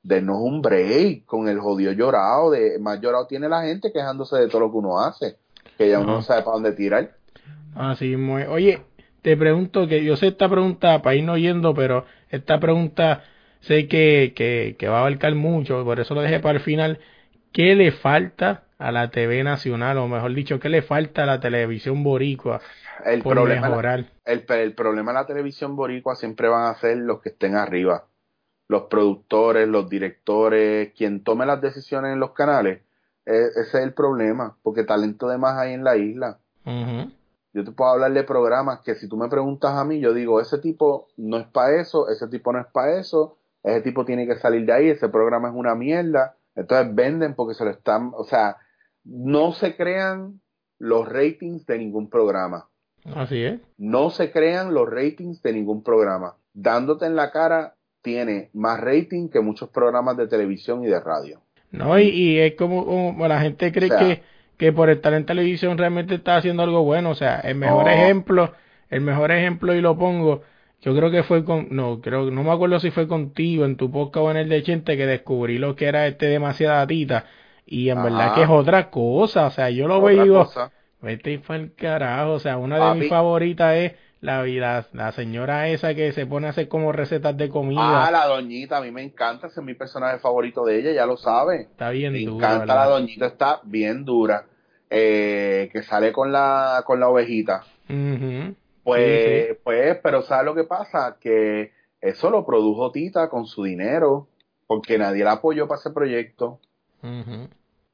Denos 0.03 0.37
un 0.39 0.61
break 0.61 1.25
con 1.25 1.49
el 1.49 1.59
jodido 1.59 1.91
llorado. 1.91 2.51
De, 2.51 2.79
más 2.79 3.01
llorado 3.01 3.27
tiene 3.27 3.49
la 3.49 3.63
gente 3.63 3.91
quejándose 3.91 4.37
de 4.37 4.47
todo 4.47 4.61
lo 4.61 4.71
que 4.71 4.77
uno 4.77 4.99
hace. 4.99 5.37
Que 5.77 5.89
ya 5.89 5.99
uno 5.99 6.13
no 6.13 6.21
sabe 6.21 6.41
para 6.41 6.53
dónde 6.53 6.71
tirar. 6.73 7.11
Así 7.75 8.15
muy. 8.15 8.43
Oye, 8.43 8.81
te 9.21 9.37
pregunto 9.37 9.87
que 9.87 10.03
yo 10.03 10.15
sé 10.15 10.27
esta 10.27 10.49
pregunta 10.49 11.01
para 11.01 11.15
ir 11.15 11.23
no 11.23 11.37
yendo, 11.37 11.73
pero 11.73 12.05
esta 12.29 12.59
pregunta 12.59 13.23
sé 13.61 13.87
que, 13.87 14.33
que, 14.35 14.75
que 14.79 14.87
va 14.87 14.97
a 14.97 14.99
abarcar 15.01 15.35
mucho, 15.35 15.83
por 15.83 15.99
eso 15.99 16.15
lo 16.15 16.21
dejé 16.21 16.39
para 16.39 16.57
el 16.57 16.63
final. 16.63 16.99
¿Qué 17.51 17.75
le 17.75 17.91
falta 17.91 18.63
a 18.77 18.91
la 18.91 19.09
TV 19.09 19.43
nacional, 19.43 19.97
o 19.97 20.07
mejor 20.07 20.33
dicho, 20.33 20.59
qué 20.59 20.69
le 20.69 20.81
falta 20.81 21.23
a 21.23 21.25
la 21.25 21.39
televisión 21.39 22.03
boricua 22.03 22.61
el 23.05 23.21
por 23.21 23.33
problema, 23.33 23.69
mejorar? 23.69 24.05
El, 24.25 24.45
el, 24.47 24.73
problema 24.73 25.11
de 25.11 25.19
la 25.19 25.25
televisión 25.25 25.75
boricua 25.75 26.15
siempre 26.15 26.47
van 26.47 26.65
a 26.65 26.75
ser 26.75 26.97
los 26.97 27.21
que 27.21 27.29
estén 27.29 27.55
arriba, 27.55 28.05
los 28.67 28.83
productores, 28.83 29.67
los 29.67 29.89
directores, 29.89 30.93
quien 30.93 31.23
tome 31.23 31.45
las 31.45 31.61
decisiones 31.61 32.13
en 32.13 32.19
los 32.19 32.31
canales. 32.31 32.81
E, 33.27 33.47
ese 33.47 33.61
es 33.61 33.73
el 33.75 33.93
problema, 33.93 34.55
porque 34.63 34.85
talento 34.85 35.27
de 35.27 35.37
más 35.37 35.57
hay 35.57 35.73
en 35.73 35.83
la 35.83 35.97
isla. 35.97 36.39
Yo 37.53 37.63
te 37.63 37.71
puedo 37.71 37.91
hablar 37.91 38.13
de 38.13 38.23
programas 38.23 38.79
que 38.81 38.95
si 38.95 39.09
tú 39.09 39.17
me 39.17 39.29
preguntas 39.29 39.73
a 39.73 39.83
mí, 39.83 39.99
yo 39.99 40.13
digo, 40.13 40.39
ese 40.39 40.59
tipo 40.59 41.07
no 41.17 41.37
es 41.37 41.47
para 41.47 41.81
eso, 41.81 42.09
ese 42.09 42.27
tipo 42.27 42.53
no 42.53 42.59
es 42.59 42.67
para 42.67 42.99
eso, 42.99 43.37
ese 43.63 43.81
tipo 43.81 44.05
tiene 44.05 44.27
que 44.27 44.37
salir 44.37 44.65
de 44.65 44.73
ahí, 44.73 44.89
ese 44.89 45.09
programa 45.09 45.49
es 45.49 45.55
una 45.55 45.75
mierda. 45.75 46.35
Entonces 46.55 46.93
venden 46.93 47.35
porque 47.35 47.53
se 47.53 47.65
lo 47.65 47.71
están, 47.71 48.11
o 48.15 48.23
sea, 48.23 48.57
no 49.03 49.53
se 49.53 49.75
crean 49.75 50.41
los 50.79 51.07
ratings 51.07 51.65
de 51.65 51.77
ningún 51.79 52.09
programa. 52.09 52.67
Así 53.15 53.43
es. 53.43 53.59
No 53.77 54.09
se 54.09 54.31
crean 54.31 54.73
los 54.73 54.89
ratings 54.89 55.41
de 55.41 55.53
ningún 55.53 55.83
programa. 55.83 56.35
Dándote 56.53 57.05
en 57.05 57.15
la 57.15 57.31
cara 57.31 57.75
tiene 58.01 58.49
más 58.53 58.79
rating 58.79 59.29
que 59.29 59.41
muchos 59.41 59.69
programas 59.69 60.17
de 60.17 60.27
televisión 60.27 60.83
y 60.83 60.87
de 60.87 60.99
radio. 60.99 61.41
No, 61.77 61.99
y, 61.99 62.39
es 62.39 62.55
como, 62.55 63.15
la 63.27 63.41
gente 63.41 63.71
cree 63.71 63.89
que 63.89 64.21
que 64.57 64.73
por 64.73 64.89
estar 64.89 65.13
en 65.13 65.25
televisión 65.25 65.77
realmente 65.77 66.15
está 66.15 66.35
haciendo 66.37 66.63
algo 66.63 66.83
bueno. 66.83 67.11
O 67.11 67.15
sea, 67.15 67.39
el 67.39 67.55
mejor 67.55 67.87
ejemplo, 67.87 68.53
el 68.89 69.01
mejor 69.01 69.31
ejemplo 69.31 69.73
y 69.75 69.81
lo 69.81 69.97
pongo, 69.97 70.41
yo 70.81 70.95
creo 70.95 71.11
que 71.11 71.23
fue 71.23 71.45
con, 71.45 71.67
no, 71.71 72.01
creo, 72.01 72.29
no 72.31 72.43
me 72.43 72.51
acuerdo 72.51 72.79
si 72.79 72.91
fue 72.91 73.07
contigo 73.07 73.65
en 73.65 73.77
tu 73.77 73.91
podcast 73.91 74.17
o 74.25 74.31
en 74.31 74.37
el 74.37 74.49
de 74.49 74.63
Chente 74.63 74.97
que 74.97 75.05
descubrí 75.05 75.57
lo 75.57 75.75
que 75.75 75.85
era 75.85 76.07
este 76.07 76.25
demasiada 76.25 76.85
tita. 76.87 77.25
Y 77.65 77.89
en 77.89 78.01
verdad 78.01 78.33
que 78.33 78.43
es 78.43 78.49
otra 78.49 78.89
cosa. 78.89 79.47
O 79.47 79.51
sea, 79.51 79.69
yo 79.69 79.87
lo 79.87 80.01
veo 80.01 80.21
y 80.21 80.23
digo, 80.23 80.49
vete 81.01 81.39
para 81.39 81.59
el 81.59 81.73
carajo. 81.73 82.33
O 82.33 82.39
sea, 82.39 82.57
una 82.57 82.93
de 82.93 82.99
mis 82.99 83.09
favoritas 83.09 83.75
es 83.75 83.93
la, 84.21 84.41
vida 84.43 84.87
la 84.93 85.11
señora 85.11 85.69
esa 85.69 85.93
que 85.93 86.11
se 86.11 86.25
pone 86.25 86.47
a 86.47 86.51
hacer 86.51 86.67
como 86.67 86.91
recetas 86.91 87.37
de 87.37 87.49
comida. 87.49 88.07
Ah, 88.07 88.11
la 88.11 88.25
doñita, 88.25 88.77
a 88.77 88.81
mí 88.81 88.91
me 88.91 89.03
encanta, 89.03 89.47
ese 89.47 89.59
es 89.59 89.65
mi 89.65 89.73
personaje 89.73 90.19
favorito 90.19 90.65
de 90.65 90.79
ella, 90.79 90.91
ya 90.91 91.05
lo 91.05 91.17
sabe. 91.17 91.61
Está 91.61 91.89
bien 91.91 92.13
me 92.13 92.19
dura. 92.19 92.47
Me 92.47 92.53
encanta 92.53 92.75
la 92.75 92.85
doñita, 92.87 93.25
está 93.27 93.59
bien 93.63 94.05
dura. 94.05 94.45
Eh, 94.89 95.69
que 95.73 95.83
sale 95.83 96.13
con 96.13 96.31
la, 96.31 96.83
con 96.85 96.99
la 96.99 97.09
ovejita. 97.09 97.65
Pues, 98.83 99.57
pues, 99.63 99.99
pero 100.01 100.21
¿sabes 100.21 100.45
lo 100.45 100.55
que 100.55 100.63
pasa? 100.63 101.17
Que 101.19 101.73
eso 101.99 102.29
lo 102.29 102.45
produjo 102.45 102.91
Tita 102.91 103.29
con 103.29 103.45
su 103.45 103.63
dinero, 103.63 104.27
porque 104.65 104.97
nadie 104.97 105.25
la 105.25 105.33
apoyó 105.33 105.67
para 105.67 105.79
ese 105.79 105.91
proyecto. 105.91 106.59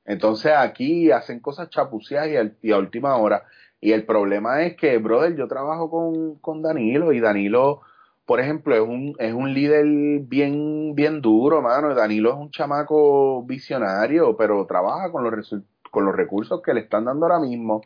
Entonces 0.06 0.54
aquí 0.56 1.12
hacen 1.12 1.40
cosas 1.40 1.70
chapuceadas 1.70 2.30
y, 2.62 2.68
y 2.68 2.72
a 2.72 2.78
última 2.78 3.16
hora. 3.18 3.44
Y 3.84 3.92
el 3.92 4.06
problema 4.06 4.64
es 4.64 4.78
que, 4.78 4.98
brother, 4.98 5.36
yo 5.36 5.50
trabajo 5.50 5.90
con, 5.90 6.36
con 6.36 6.62
Danilo 6.62 7.12
y 7.12 7.20
Danilo, 7.20 7.82
por 8.26 8.40
ejemplo, 8.40 8.74
es 8.74 8.82
un, 8.82 9.14
es 9.20 9.34
un 9.34 9.54
líder 9.54 9.86
bien, 10.22 10.96
bien 10.96 11.22
duro, 11.22 11.62
mano. 11.62 11.94
Danilo 11.94 12.30
es 12.30 12.38
un 12.38 12.50
chamaco 12.50 13.44
visionario, 13.44 14.38
pero 14.38 14.66
trabaja 14.68 15.12
con 15.12 15.26
los, 15.26 15.54
con 15.92 16.06
los 16.06 16.16
recursos 16.16 16.62
que 16.62 16.74
le 16.74 16.80
están 16.80 17.04
dando 17.04 17.26
ahora 17.26 17.40
mismo. 17.40 17.82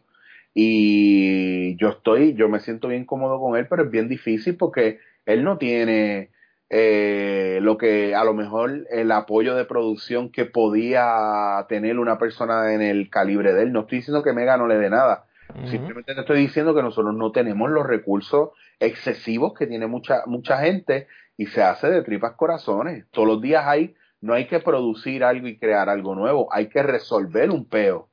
Y 0.53 1.75
yo 1.77 1.89
estoy, 1.89 2.35
yo 2.35 2.47
me 2.47 2.59
siento 2.59 2.89
bien 2.89 3.05
cómodo 3.05 3.39
con 3.39 3.57
él, 3.57 3.65
pero 3.67 3.85
es 3.85 3.89
bien 3.89 4.07
difícil 4.07 4.55
porque 4.55 4.99
él 5.25 5.43
no 5.43 5.57
tiene 5.57 6.29
eh, 6.69 7.57
lo 7.63 7.79
que 7.79 8.13
a 8.13 8.23
lo 8.23 8.35
mejor 8.35 8.85
el 8.91 9.11
apoyo 9.11 9.55
de 9.55 9.65
producción 9.65 10.31
que 10.31 10.45
podía 10.45 11.65
tener 11.67 11.97
una 11.97 12.19
persona 12.19 12.71
en 12.75 12.83
el 12.83 13.09
calibre 13.09 13.51
de 13.53 13.63
él. 13.63 13.73
No 13.73 13.79
estoy 13.81 13.97
diciendo 13.97 14.21
que 14.21 14.33
Mega 14.33 14.57
no 14.57 14.67
le 14.67 14.77
dé 14.77 14.91
nada, 14.91 15.26
Simplemente 15.65 16.13
te 16.13 16.21
estoy 16.21 16.39
diciendo 16.39 16.75
que 16.75 16.81
nosotros 16.81 17.15
no 17.15 17.31
tenemos 17.31 17.69
los 17.69 17.85
recursos 17.85 18.49
excesivos 18.79 19.53
que 19.53 19.67
tiene 19.67 19.87
mucha, 19.87 20.23
mucha 20.25 20.59
gente 20.59 21.07
y 21.37 21.47
se 21.47 21.63
hace 21.63 21.89
de 21.89 22.03
tripas 22.03 22.33
corazones. 22.33 23.05
Todos 23.11 23.27
los 23.27 23.41
días 23.41 23.65
hay, 23.65 23.95
no 24.21 24.33
hay 24.33 24.47
que 24.47 24.59
producir 24.59 25.23
algo 25.23 25.47
y 25.47 25.57
crear 25.57 25.89
algo 25.89 26.15
nuevo, 26.15 26.47
hay 26.51 26.67
que 26.67 26.83
resolver 26.83 27.49
un 27.49 27.65
peo. 27.65 28.09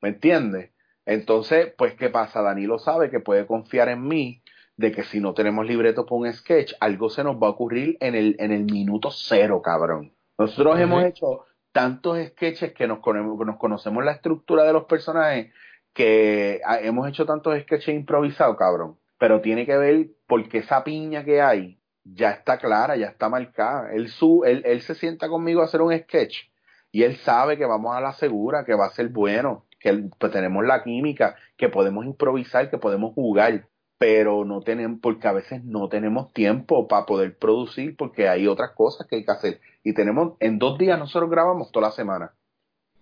¿Me 0.00 0.10
entiendes? 0.10 0.70
Entonces, 1.06 1.72
pues, 1.76 1.94
¿qué 1.94 2.08
pasa? 2.08 2.42
Danilo 2.42 2.78
sabe 2.78 3.10
que 3.10 3.20
puede 3.20 3.46
confiar 3.46 3.88
en 3.88 4.06
mí 4.06 4.42
de 4.76 4.90
que 4.90 5.04
si 5.04 5.20
no 5.20 5.34
tenemos 5.34 5.66
libreto 5.66 6.04
para 6.04 6.16
un 6.16 6.32
sketch, 6.32 6.74
algo 6.80 7.08
se 7.08 7.22
nos 7.22 7.36
va 7.36 7.46
a 7.46 7.50
ocurrir 7.50 7.96
en 8.00 8.14
el, 8.14 8.36
en 8.38 8.52
el 8.52 8.64
minuto 8.64 9.10
cero, 9.10 9.62
cabrón. 9.62 10.12
Nosotros 10.38 10.80
hemos 10.80 11.04
hecho 11.04 11.44
tantos 11.72 12.18
sketches 12.28 12.72
que 12.72 12.86
nos, 12.86 12.98
nos 13.04 13.56
conocemos 13.56 14.04
la 14.04 14.12
estructura 14.12 14.64
de 14.64 14.72
los 14.72 14.84
personajes 14.84 15.52
que 15.94 16.60
hemos 16.82 17.08
hecho 17.08 17.24
tantos 17.24 17.58
sketches 17.60 17.94
improvisados, 17.94 18.56
cabrón, 18.56 18.98
pero 19.18 19.40
tiene 19.40 19.64
que 19.64 19.78
ver 19.78 20.08
porque 20.26 20.58
esa 20.58 20.84
piña 20.84 21.24
que 21.24 21.40
hay 21.40 21.78
ya 22.04 22.32
está 22.32 22.58
clara, 22.58 22.96
ya 22.96 23.06
está 23.06 23.28
marcada. 23.28 23.92
Él, 23.92 24.08
su, 24.08 24.42
él, 24.44 24.62
él 24.66 24.82
se 24.82 24.94
sienta 24.94 25.28
conmigo 25.28 25.62
a 25.62 25.64
hacer 25.64 25.80
un 25.80 25.96
sketch 25.96 26.50
y 26.92 27.02
él 27.02 27.16
sabe 27.16 27.56
que 27.56 27.64
vamos 27.64 27.96
a 27.96 28.00
la 28.00 28.12
segura, 28.12 28.64
que 28.64 28.74
va 28.74 28.86
a 28.86 28.90
ser 28.90 29.08
bueno, 29.08 29.66
que 29.80 30.08
pues, 30.18 30.32
tenemos 30.32 30.64
la 30.64 30.82
química, 30.82 31.36
que 31.56 31.68
podemos 31.68 32.04
improvisar, 32.04 32.70
que 32.70 32.78
podemos 32.78 33.14
jugar, 33.14 33.68
pero 33.98 34.44
no 34.44 34.60
tenemos, 34.60 35.00
porque 35.00 35.28
a 35.28 35.32
veces 35.32 35.64
no 35.64 35.88
tenemos 35.88 36.32
tiempo 36.32 36.88
para 36.88 37.06
poder 37.06 37.38
producir 37.38 37.96
porque 37.96 38.28
hay 38.28 38.46
otras 38.46 38.72
cosas 38.72 39.06
que 39.06 39.16
hay 39.16 39.24
que 39.24 39.32
hacer. 39.32 39.60
Y 39.82 39.94
tenemos, 39.94 40.34
en 40.40 40.58
dos 40.58 40.76
días 40.78 40.98
nosotros 40.98 41.30
grabamos 41.30 41.70
toda 41.72 41.88
la 41.88 41.92
semana. 41.92 42.32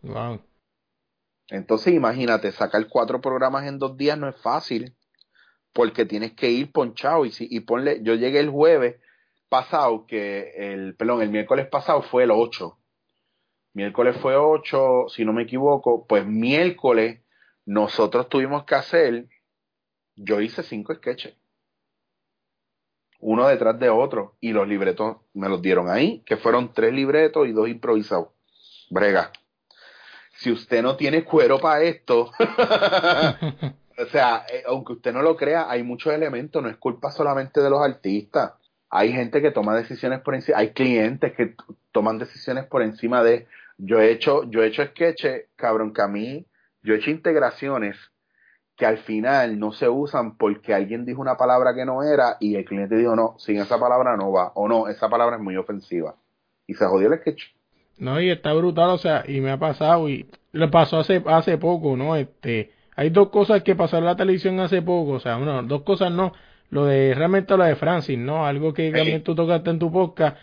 Wow. 0.03 0.41
Entonces 1.53 1.93
imagínate, 1.93 2.51
sacar 2.51 2.89
cuatro 2.89 3.21
programas 3.21 3.67
en 3.67 3.79
dos 3.79 3.99
días 3.99 4.17
no 4.17 4.27
es 4.27 4.37
fácil, 4.37 4.97
porque 5.75 6.07
tienes 6.07 6.33
que 6.33 6.51
ir 6.51 6.73
ponchado 6.73 7.27
y, 7.27 7.31
si, 7.31 7.47
y 7.51 7.61
ponle, 7.61 8.01
yo 8.03 8.15
llegué 8.15 8.41
el 8.41 8.49
jueves 8.49 8.97
pasado, 9.51 10.07
que 10.07 10.51
el, 10.57 10.97
perdón, 10.97 11.21
el 11.21 11.29
miércoles 11.29 11.67
pasado 11.67 12.01
fue 12.01 12.23
el 12.23 12.31
8. 12.31 12.79
Miércoles 13.75 14.17
fue 14.23 14.35
8, 14.35 15.09
si 15.11 15.27
no 15.27 15.35
me 15.35 15.43
equivoco, 15.43 16.07
pues 16.07 16.27
miércoles 16.27 17.21
nosotros 17.67 18.31
tuvimos 18.31 18.65
que 18.65 18.75
hacer, 18.75 19.29
yo 20.17 20.41
hice 20.41 20.63
cinco 20.63 20.95
sketches, 20.95 21.37
uno 23.21 23.47
detrás 23.47 23.79
de 23.79 23.91
otro, 23.91 24.37
y 24.41 24.53
los 24.53 24.67
libretos 24.67 25.19
me 25.35 25.51
los 25.51 25.61
dieron 25.61 25.91
ahí, 25.91 26.23
que 26.25 26.39
fueron 26.39 26.73
tres 26.73 26.95
libretos 26.95 27.47
y 27.47 27.53
dos 27.53 27.69
improvisados. 27.69 28.29
Brega 28.89 29.33
si 30.43 30.51
usted 30.51 30.83
no 30.83 30.97
tiene 30.97 31.25
cuero 31.25 31.61
para 31.61 31.83
esto, 31.85 32.33
o 33.99 34.07
sea, 34.11 34.45
eh, 34.53 34.65
aunque 34.67 34.95
usted 34.95 35.13
no 35.13 35.23
lo 35.23 35.37
crea, 35.37 35.71
hay 35.71 35.85
muchos 35.85 36.13
elementos, 36.13 36.63
no 36.63 36.69
es 36.69 36.77
culpa 36.77 37.11
solamente 37.13 37.61
de 37.61 37.71
los 37.71 37.81
artistas. 37.81 38.55
Hay 38.91 39.13
gente 39.13 39.41
que 39.41 39.53
toma 39.53 39.77
decisiones 39.77 40.21
por 40.21 40.35
encima, 40.35 40.59
hay 40.59 40.71
clientes 40.71 41.33
que 41.35 41.55
toman 41.93 42.19
decisiones 42.19 42.67
por 42.67 42.83
encima 42.83 43.23
de. 43.23 43.47
Yo 43.79 44.01
he 44.01 44.11
hecho, 44.11 44.45
yo 44.51 44.63
he 44.63 44.67
hecho 44.67 44.85
sketches, 44.85 45.47
cabrón, 45.57 45.93
que 45.93 46.03
a 46.03 46.09
mí, 46.09 46.45
yo 46.83 46.95
he 46.95 46.99
hecho 46.99 47.11
integraciones 47.11 47.97
que 48.77 48.87
al 48.87 48.99
final 48.99 49.59
no 49.59 49.73
se 49.73 49.89
usan 49.89 50.37
porque 50.37 50.75
alguien 50.75 51.05
dijo 51.05 51.21
una 51.21 51.37
palabra 51.37 51.75
que 51.75 51.85
no 51.85 52.03
era 52.03 52.37
y 52.41 52.57
el 52.57 52.65
cliente 52.65 52.97
dijo, 52.97 53.15
no, 53.15 53.37
sin 53.39 53.59
esa 53.59 53.79
palabra 53.79 54.17
no 54.17 54.33
va, 54.33 54.53
o 54.55 54.67
no, 54.67 54.89
esa 54.89 55.09
palabra 55.09 55.37
es 55.37 55.43
muy 55.43 55.57
ofensiva. 55.57 56.17
Y 56.67 56.75
se 56.75 56.85
jodió 56.87 57.13
el 57.13 57.21
sketch. 57.21 57.45
No, 57.99 58.21
y 58.21 58.31
está 58.31 58.53
brutal, 58.53 58.91
o 58.91 58.99
sea, 58.99 59.25
y 59.27 59.41
me 59.41 59.51
ha 59.51 59.59
pasado, 59.59 60.09
y 60.09 60.27
le 60.53 60.69
pasó 60.69 60.99
hace, 60.99 61.23
hace 61.27 61.59
poco, 61.59 61.97
¿no? 61.97 62.17
Este, 62.17 62.73
hay 62.97 63.11
dos 63.11 63.31
cosas 63.31 63.63
que 63.63 63.75
pasaron 63.75 64.05
en 64.05 64.11
la 64.11 64.17
televisión 64.17 64.61
hace 64.61 64.83
poco, 64.83 65.13
o 65.13 65.21
sea, 65.21 65.37
una, 65.37 65.63
dos 65.63 65.83
cosas 65.83 66.11
no, 66.11 66.33
lo 66.71 66.87
de, 66.87 67.15
realmente 67.15 67.57
lo 67.57 67.65
de 67.65 67.77
Francis, 67.77 68.19
¿no? 68.19 68.47
Algo 68.47 68.73
que 68.73 68.91
también 68.91 69.23
tú 69.23 69.35
tocaste 69.35 69.71
en 69.71 69.79
tu 69.79 69.93
podcast, 69.93 70.37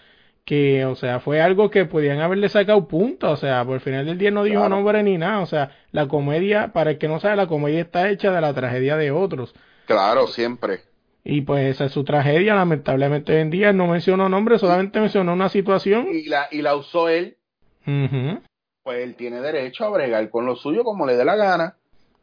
que, 0.45 0.85
o 0.85 0.95
sea, 0.95 1.19
fue 1.19 1.41
algo 1.41 1.69
que 1.69 1.85
podían 1.85 2.21
haberle 2.21 2.49
sacado 2.49 2.87
puntos, 2.87 3.31
o 3.31 3.37
sea, 3.37 3.65
por 3.65 3.75
el 3.75 3.81
final 3.81 4.05
del 4.05 4.17
día 4.17 4.31
no 4.31 4.43
dijo 4.43 4.69
nombre 4.69 5.03
ni 5.03 5.17
nada, 5.17 5.41
o 5.41 5.45
sea, 5.45 5.71
la 5.91 6.07
comedia, 6.07 6.71
para 6.73 6.91
el 6.91 6.97
que 6.97 7.07
no 7.07 7.19
sabe, 7.19 7.35
la 7.35 7.47
comedia 7.47 7.81
está 7.81 8.09
hecha 8.09 8.31
de 8.31 8.41
la 8.41 8.53
tragedia 8.53 8.95
de 8.95 9.11
otros. 9.11 9.53
Claro, 9.85 10.27
siempre. 10.27 10.81
Y 11.23 11.41
pues 11.41 11.75
esa 11.75 11.85
es 11.85 11.91
su 11.91 12.03
tragedia, 12.03 12.55
lamentablemente 12.55 13.33
hoy 13.33 13.41
en 13.41 13.49
día 13.49 13.73
no 13.73 13.87
mencionó 13.87 14.29
nombre, 14.29 14.57
solamente 14.57 14.99
mencionó 14.99 15.33
una 15.33 15.49
situación. 15.49 16.07
Y 16.11 16.25
la, 16.25 16.47
y 16.51 16.61
la 16.61 16.75
usó 16.75 17.09
él. 17.09 17.37
Pues 17.85 19.03
él 19.03 19.15
tiene 19.15 19.41
derecho 19.41 19.85
a 19.85 19.89
bregar 19.89 20.29
con 20.29 20.45
lo 20.45 20.55
suyo 20.55 20.83
como 20.83 21.05
le 21.05 21.15
dé 21.15 21.25
la 21.25 21.35
gana. 21.35 21.75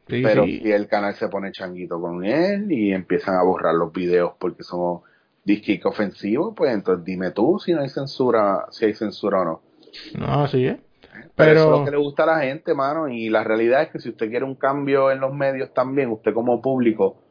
pero 0.07 0.44
si 0.44 0.70
el 0.70 0.86
canal 0.88 1.14
se 1.14 1.28
pone 1.28 1.52
changuito 1.52 2.00
con 2.00 2.24
él 2.24 2.70
y 2.70 2.92
empiezan 2.92 3.36
a 3.36 3.42
borrar 3.42 3.74
los 3.74 3.92
videos 3.92 4.32
porque 4.38 4.62
son 4.62 5.00
disque 5.44 5.80
ofensivo, 5.84 6.54
pues 6.54 6.72
entonces 6.72 7.04
dime 7.04 7.30
tú 7.30 7.59
si 7.59 7.72
no 7.72 7.80
hay 7.80 7.88
censura, 7.88 8.66
si 8.70 8.84
hay 8.84 8.94
censura 8.94 9.42
o 9.42 9.44
no. 9.44 9.61
No, 10.18 10.44
así 10.44 10.66
es. 10.66 10.78
Pero, 11.34 11.52
eso 11.52 11.64
es 11.64 11.78
lo 11.78 11.84
que 11.84 11.90
le 11.90 11.96
gusta 11.98 12.24
a 12.24 12.26
la 12.26 12.40
gente, 12.40 12.74
mano, 12.74 13.09
y 13.09 13.28
la 13.28 13.44
realidad 13.44 13.82
es 13.82 13.90
que 13.90 13.98
si 13.98 14.09
usted 14.09 14.28
quiere 14.28 14.44
un 14.44 14.54
cambio 14.54 15.11
en 15.11 15.20
los 15.20 15.32
medios 15.32 15.72
también, 15.72 16.11
usted 16.11 16.34
como 16.34 16.61
público, 16.61 17.22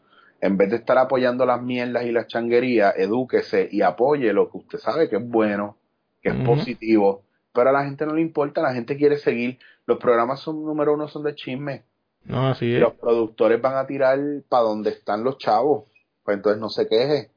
en 0.41 0.57
vez 0.57 0.69
de 0.69 0.77
estar 0.77 0.97
apoyando 0.97 1.45
las 1.45 1.61
mierdas 1.61 2.05
y 2.05 2.11
las 2.11 2.27
changuerías, 2.27 2.93
edúquese 2.97 3.67
y 3.71 3.81
apoye 3.81 4.31
lo 4.31 4.49
que 4.49 4.57
usted 4.59 4.79
sabe 4.79 5.09
que 5.09 5.17
es 5.17 5.27
bueno, 5.27 5.77
que 6.21 6.29
es 6.29 6.35
positivo, 6.35 7.24
pero 7.55 7.69
a 7.69 7.73
la 7.73 7.85
gente 7.85 8.05
no 8.05 8.13
le 8.13 8.21
importa, 8.21 8.61
la 8.61 8.73
gente 8.73 8.97
quiere 8.97 9.17
seguir, 9.17 9.57
los 9.87 9.97
programas 9.97 10.41
son 10.41 10.63
número 10.63 10.93
uno, 10.93 11.07
son 11.07 11.23
de 11.23 11.33
chisme. 11.33 11.83
No, 12.25 12.47
así 12.47 12.73
es. 12.73 12.81
Los 12.81 12.93
productores 12.93 13.61
van 13.61 13.77
a 13.77 13.87
tirar 13.87 14.19
para 14.49 14.63
donde 14.63 14.91
están 14.91 15.23
los 15.23 15.37
chavos, 15.37 15.85
pues 16.23 16.37
entonces 16.37 16.59
no 16.61 16.69
se 16.69 16.87
queje. 16.87 17.29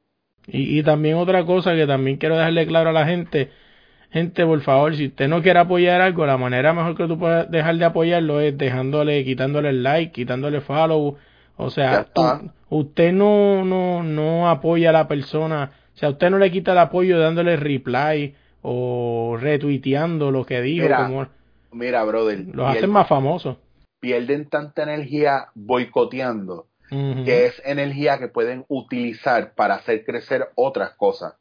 Y, 0.47 0.79
y 0.79 0.83
también 0.83 1.17
otra 1.17 1.45
cosa 1.45 1.73
que 1.75 1.87
también 1.87 2.17
quiero 2.17 2.37
dejarle 2.37 2.67
claro 2.67 2.89
a 2.89 2.93
la 2.93 3.05
gente, 3.05 3.51
gente, 4.11 4.45
por 4.45 4.61
favor, 4.61 4.95
si 4.95 5.07
usted 5.07 5.27
no 5.27 5.41
quiere 5.41 5.59
apoyar 5.59 6.01
algo, 6.01 6.25
la 6.25 6.37
manera 6.37 6.73
mejor 6.73 6.97
que 6.97 7.07
tú 7.07 7.17
puedes 7.17 7.49
dejar 7.51 7.77
de 7.77 7.85
apoyarlo 7.85 8.41
es 8.41 8.57
dejándole, 8.57 9.23
quitándole 9.23 9.69
el 9.69 9.83
like, 9.83 10.11
quitándole 10.11 10.61
follow. 10.61 11.17
O 11.57 11.69
sea, 11.69 12.07
usted 12.69 13.11
no, 13.11 13.65
no, 13.65 14.01
no 14.01 14.49
apoya 14.49 14.89
a 14.89 14.93
la 14.93 15.07
persona, 15.07 15.71
o 15.93 15.97
sea, 15.97 16.09
usted 16.09 16.29
no 16.29 16.37
le 16.37 16.51
quita 16.51 16.71
el 16.71 16.77
apoyo 16.77 17.19
dándole 17.19 17.57
reply 17.57 18.33
o 18.61 19.37
retuiteando 19.39 20.31
lo 20.31 20.45
que 20.45 20.61
dijo. 20.61 20.83
Mira, 20.83 21.05
como, 21.05 21.27
mira 21.71 22.03
brother. 22.03 22.45
Los 22.53 22.67
hacen 22.67 22.89
más 22.89 23.07
famosos. 23.07 23.57
Pierden 23.99 24.49
tanta 24.49 24.83
energía 24.83 25.49
boicoteando 25.55 26.69
que 26.89 27.45
es 27.45 27.61
energía 27.65 28.17
que 28.17 28.27
pueden 28.27 28.65
utilizar 28.67 29.53
para 29.53 29.75
hacer 29.75 30.03
crecer 30.05 30.49
otras 30.55 30.91
cosas. 30.95 31.35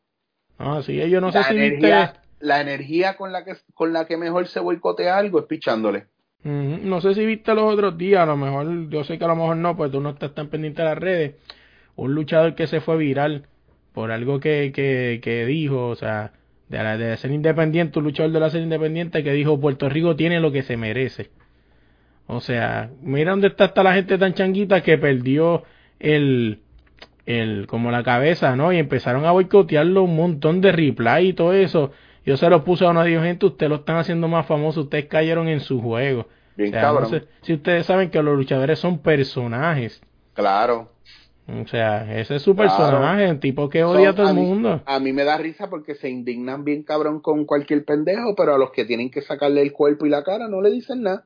Ah, 0.58 0.80
sí, 0.84 0.96
yo 1.08 1.20
no 1.20 1.32
sé 1.32 1.42
si 1.44 1.54
energía, 1.54 2.14
La 2.40 2.60
energía 2.60 3.16
con 3.16 3.32
la, 3.32 3.44
que, 3.44 3.54
con 3.74 3.92
la 3.92 4.06
que 4.06 4.16
mejor 4.16 4.46
se 4.48 4.60
boicotea 4.60 5.16
algo 5.16 5.40
es 5.40 5.46
pichándole. 5.46 6.06
No 6.44 7.00
sé 7.00 7.14
si 7.14 7.26
viste 7.26 7.54
los 7.54 7.72
otros 7.72 7.98
días, 7.98 8.22
a 8.22 8.26
lo 8.26 8.36
mejor, 8.36 8.88
yo 8.90 9.04
sé 9.04 9.18
que 9.18 9.24
a 9.24 9.28
lo 9.28 9.36
mejor 9.36 9.56
no, 9.56 9.76
pues 9.76 9.90
tú 9.90 10.00
no 10.00 10.10
estás 10.10 10.34
tan 10.34 10.48
pendiente 10.48 10.82
de 10.82 10.88
las 10.88 10.98
redes. 10.98 11.34
Un 11.96 12.14
luchador 12.14 12.54
que 12.54 12.66
se 12.66 12.80
fue 12.80 12.96
viral 12.96 13.46
por 13.92 14.12
algo 14.12 14.38
que, 14.38 14.72
que, 14.74 15.20
que 15.22 15.46
dijo, 15.46 15.88
o 15.88 15.96
sea, 15.96 16.32
de, 16.68 16.78
de 16.98 17.16
ser 17.16 17.30
independiente, 17.30 17.98
un 17.98 18.04
luchador 18.04 18.32
de 18.32 18.40
la 18.40 18.50
ser 18.50 18.62
independiente 18.62 19.24
que 19.24 19.32
dijo 19.32 19.60
Puerto 19.60 19.88
Rico 19.88 20.16
tiene 20.16 20.40
lo 20.40 20.52
que 20.52 20.62
se 20.62 20.76
merece. 20.76 21.30
O 22.26 22.40
sea, 22.40 22.90
mira 23.00 23.30
dónde 23.30 23.48
está, 23.48 23.66
está 23.66 23.82
la 23.82 23.94
gente 23.94 24.18
tan 24.18 24.34
changuita 24.34 24.82
que 24.82 24.98
perdió 24.98 25.64
el, 25.98 26.60
el, 27.24 27.66
como 27.66 27.90
la 27.90 28.02
cabeza, 28.02 28.54
¿no? 28.54 28.70
Y 28.72 28.78
empezaron 28.78 29.24
a 29.24 29.32
boicotearlo 29.32 30.02
un 30.02 30.14
montón 30.14 30.60
de 30.60 30.72
reply 30.72 31.28
y 31.28 31.32
todo 31.32 31.54
eso. 31.54 31.92
Yo 32.26 32.36
se 32.36 32.50
lo 32.50 32.64
puse 32.64 32.84
a 32.84 32.90
una 32.90 33.04
de 33.04 33.18
gente, 33.18 33.46
ustedes 33.46 33.70
lo 33.70 33.76
están 33.76 33.96
haciendo 33.96 34.28
más 34.28 34.44
famoso, 34.44 34.82
ustedes 34.82 35.06
cayeron 35.06 35.48
en 35.48 35.60
su 35.60 35.80
juego. 35.80 36.28
Bien 36.54 36.72
cabrón. 36.72 37.22
si 37.40 37.54
ustedes 37.54 37.86
saben 37.86 38.10
que 38.10 38.22
los 38.22 38.36
luchadores 38.36 38.78
son 38.78 38.98
personajes. 38.98 40.02
Claro. 40.34 40.92
O 41.48 41.66
sea, 41.66 42.20
ese 42.20 42.36
es 42.36 42.42
su 42.42 42.54
personaje, 42.54 43.26
el 43.26 43.40
tipo 43.40 43.70
que 43.70 43.82
odia 43.82 44.10
a 44.10 44.14
todo 44.14 44.28
el 44.28 44.34
mundo. 44.34 44.82
A 44.84 45.00
mí 45.00 45.14
me 45.14 45.24
da 45.24 45.38
risa 45.38 45.70
porque 45.70 45.94
se 45.94 46.10
indignan 46.10 46.62
bien 46.62 46.82
cabrón 46.82 47.20
con 47.20 47.46
cualquier 47.46 47.86
pendejo, 47.86 48.34
pero 48.36 48.54
a 48.54 48.58
los 48.58 48.70
que 48.70 48.84
tienen 48.84 49.10
que 49.10 49.22
sacarle 49.22 49.62
el 49.62 49.72
cuerpo 49.72 50.04
y 50.04 50.10
la 50.10 50.22
cara 50.22 50.46
no 50.46 50.60
le 50.60 50.70
dicen 50.70 51.02
nada. 51.02 51.24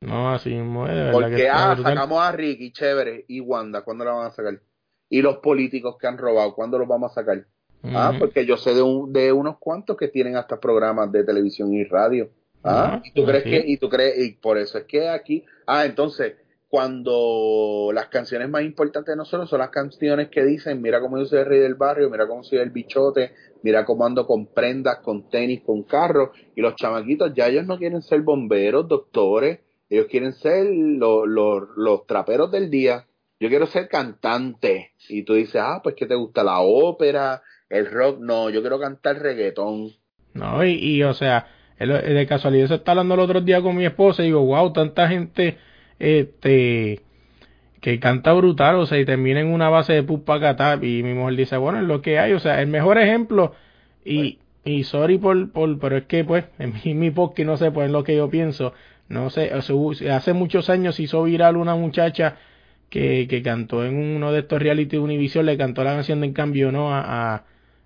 No, 0.00 0.30
así 0.30 0.50
mismo 0.50 0.86
es, 0.86 1.10
Porque, 1.12 1.48
ah, 1.48 1.76
sacamos 1.82 2.20
a 2.20 2.30
Ricky, 2.30 2.70
chévere, 2.70 3.24
y 3.26 3.40
Wanda, 3.40 3.82
¿cuándo 3.82 4.04
la 4.04 4.12
van 4.12 4.26
a 4.26 4.30
sacar? 4.30 4.60
Y 5.08 5.20
los 5.20 5.38
políticos 5.38 5.96
que 5.98 6.06
han 6.06 6.18
robado, 6.18 6.54
¿cuándo 6.54 6.78
los 6.78 6.86
vamos 6.86 7.10
a 7.10 7.14
sacar? 7.14 7.46
Ah, 7.82 8.12
porque 8.18 8.46
yo 8.46 8.56
sé 8.56 8.74
de, 8.74 8.82
un, 8.82 9.12
de 9.12 9.32
unos 9.32 9.58
cuantos 9.58 9.96
que 9.96 10.08
tienen 10.08 10.36
hasta 10.36 10.60
programas 10.60 11.10
de 11.12 11.24
televisión 11.24 11.72
y 11.72 11.84
radio. 11.84 12.30
Ah, 12.62 13.00
¿y 13.04 13.12
tú 13.12 13.24
crees 13.24 13.44
que, 13.44 13.64
y 13.66 13.76
tú 13.78 13.88
crees, 13.88 14.18
y 14.18 14.32
por 14.32 14.58
eso 14.58 14.78
es 14.78 14.84
que 14.84 15.08
aquí, 15.08 15.44
ah, 15.66 15.84
entonces, 15.84 16.34
cuando 16.76 17.90
las 17.94 18.08
canciones 18.08 18.50
más 18.50 18.60
importantes 18.60 19.10
de 19.10 19.16
nosotros 19.16 19.48
son 19.48 19.60
las 19.60 19.70
canciones 19.70 20.28
que 20.28 20.44
dicen, 20.44 20.82
mira 20.82 21.00
cómo 21.00 21.16
yo 21.16 21.24
soy 21.24 21.38
el 21.38 21.46
rey 21.46 21.58
del 21.58 21.74
barrio, 21.74 22.10
mira 22.10 22.28
cómo 22.28 22.44
soy 22.44 22.58
el 22.58 22.68
bichote, 22.68 23.32
mira 23.62 23.86
cómo 23.86 24.04
ando 24.04 24.26
con 24.26 24.44
prendas, 24.44 24.98
con 24.98 25.30
tenis, 25.30 25.62
con 25.64 25.84
carros, 25.84 26.36
y 26.54 26.60
los 26.60 26.76
chamaquitos 26.76 27.32
ya 27.32 27.46
ellos 27.46 27.64
no 27.64 27.78
quieren 27.78 28.02
ser 28.02 28.20
bomberos, 28.20 28.86
doctores, 28.88 29.60
ellos 29.88 30.04
quieren 30.10 30.34
ser 30.34 30.66
los, 30.66 31.26
los, 31.26 32.06
traperos 32.06 32.52
del 32.52 32.68
día. 32.68 33.06
Yo 33.40 33.48
quiero 33.48 33.66
ser 33.66 33.88
cantante. 33.88 34.92
Y 35.08 35.22
tú 35.22 35.32
dices, 35.32 35.62
ah, 35.64 35.80
pues 35.82 35.94
que 35.94 36.04
te 36.04 36.14
gusta 36.14 36.44
la 36.44 36.60
ópera, 36.60 37.40
el 37.70 37.90
rock. 37.90 38.18
No, 38.20 38.50
yo 38.50 38.60
quiero 38.60 38.78
cantar 38.78 39.18
reggaetón. 39.18 39.92
No, 40.34 40.62
y, 40.62 40.72
y 40.72 41.02
o 41.04 41.14
sea, 41.14 41.46
de 41.78 42.26
casualidad 42.28 42.68
se 42.68 42.74
está 42.74 42.90
hablando 42.90 43.14
el 43.14 43.20
otro 43.20 43.40
día 43.40 43.62
con 43.62 43.76
mi 43.76 43.86
esposa 43.86 44.22
y 44.22 44.26
digo, 44.26 44.44
wow, 44.44 44.74
tanta 44.74 45.08
gente 45.08 45.56
este 45.98 47.00
que 47.80 48.00
canta 48.00 48.32
brutal, 48.32 48.76
o 48.76 48.86
sea, 48.86 48.98
y 48.98 49.04
termina 49.04 49.40
en 49.40 49.48
una 49.48 49.68
base 49.68 49.92
de 49.92 50.02
pupa 50.02 50.40
catap 50.40 50.82
y 50.82 51.02
mi 51.02 51.14
mujer 51.14 51.36
dice, 51.36 51.56
bueno, 51.56 51.78
es 51.78 51.84
lo 51.84 52.02
que 52.02 52.18
hay, 52.18 52.32
o 52.32 52.40
sea, 52.40 52.60
el 52.60 52.66
mejor 52.66 52.98
ejemplo 52.98 53.54
y, 54.04 54.38
y 54.64 54.84
sorry 54.84 55.18
por, 55.18 55.52
por, 55.52 55.78
pero 55.78 55.96
es 55.98 56.04
que 56.06 56.24
pues 56.24 56.46
en 56.58 56.74
mi, 56.84 56.94
mi 56.94 57.10
podcast 57.10 57.46
no 57.46 57.56
sé, 57.56 57.70
pues 57.70 57.86
es 57.86 57.92
lo 57.92 58.02
que 58.02 58.16
yo 58.16 58.28
pienso, 58.28 58.72
no 59.08 59.30
sé, 59.30 59.52
hace 59.52 60.32
muchos 60.32 60.68
años 60.68 60.98
hizo 60.98 61.22
viral 61.22 61.56
una 61.56 61.76
muchacha 61.76 62.36
que, 62.90 63.26
que 63.28 63.42
cantó 63.42 63.84
en 63.84 63.96
uno 63.96 64.32
de 64.32 64.40
estos 64.40 64.60
reality 64.60 64.96
de 64.96 64.98
Univision, 64.98 65.46
le 65.46 65.56
cantó 65.56 65.84
la 65.84 65.94
canción 65.94 66.20
de 66.20 66.26
En 66.26 66.32
Cambio 66.32 66.72
No 66.72 66.92
a, 66.92 67.44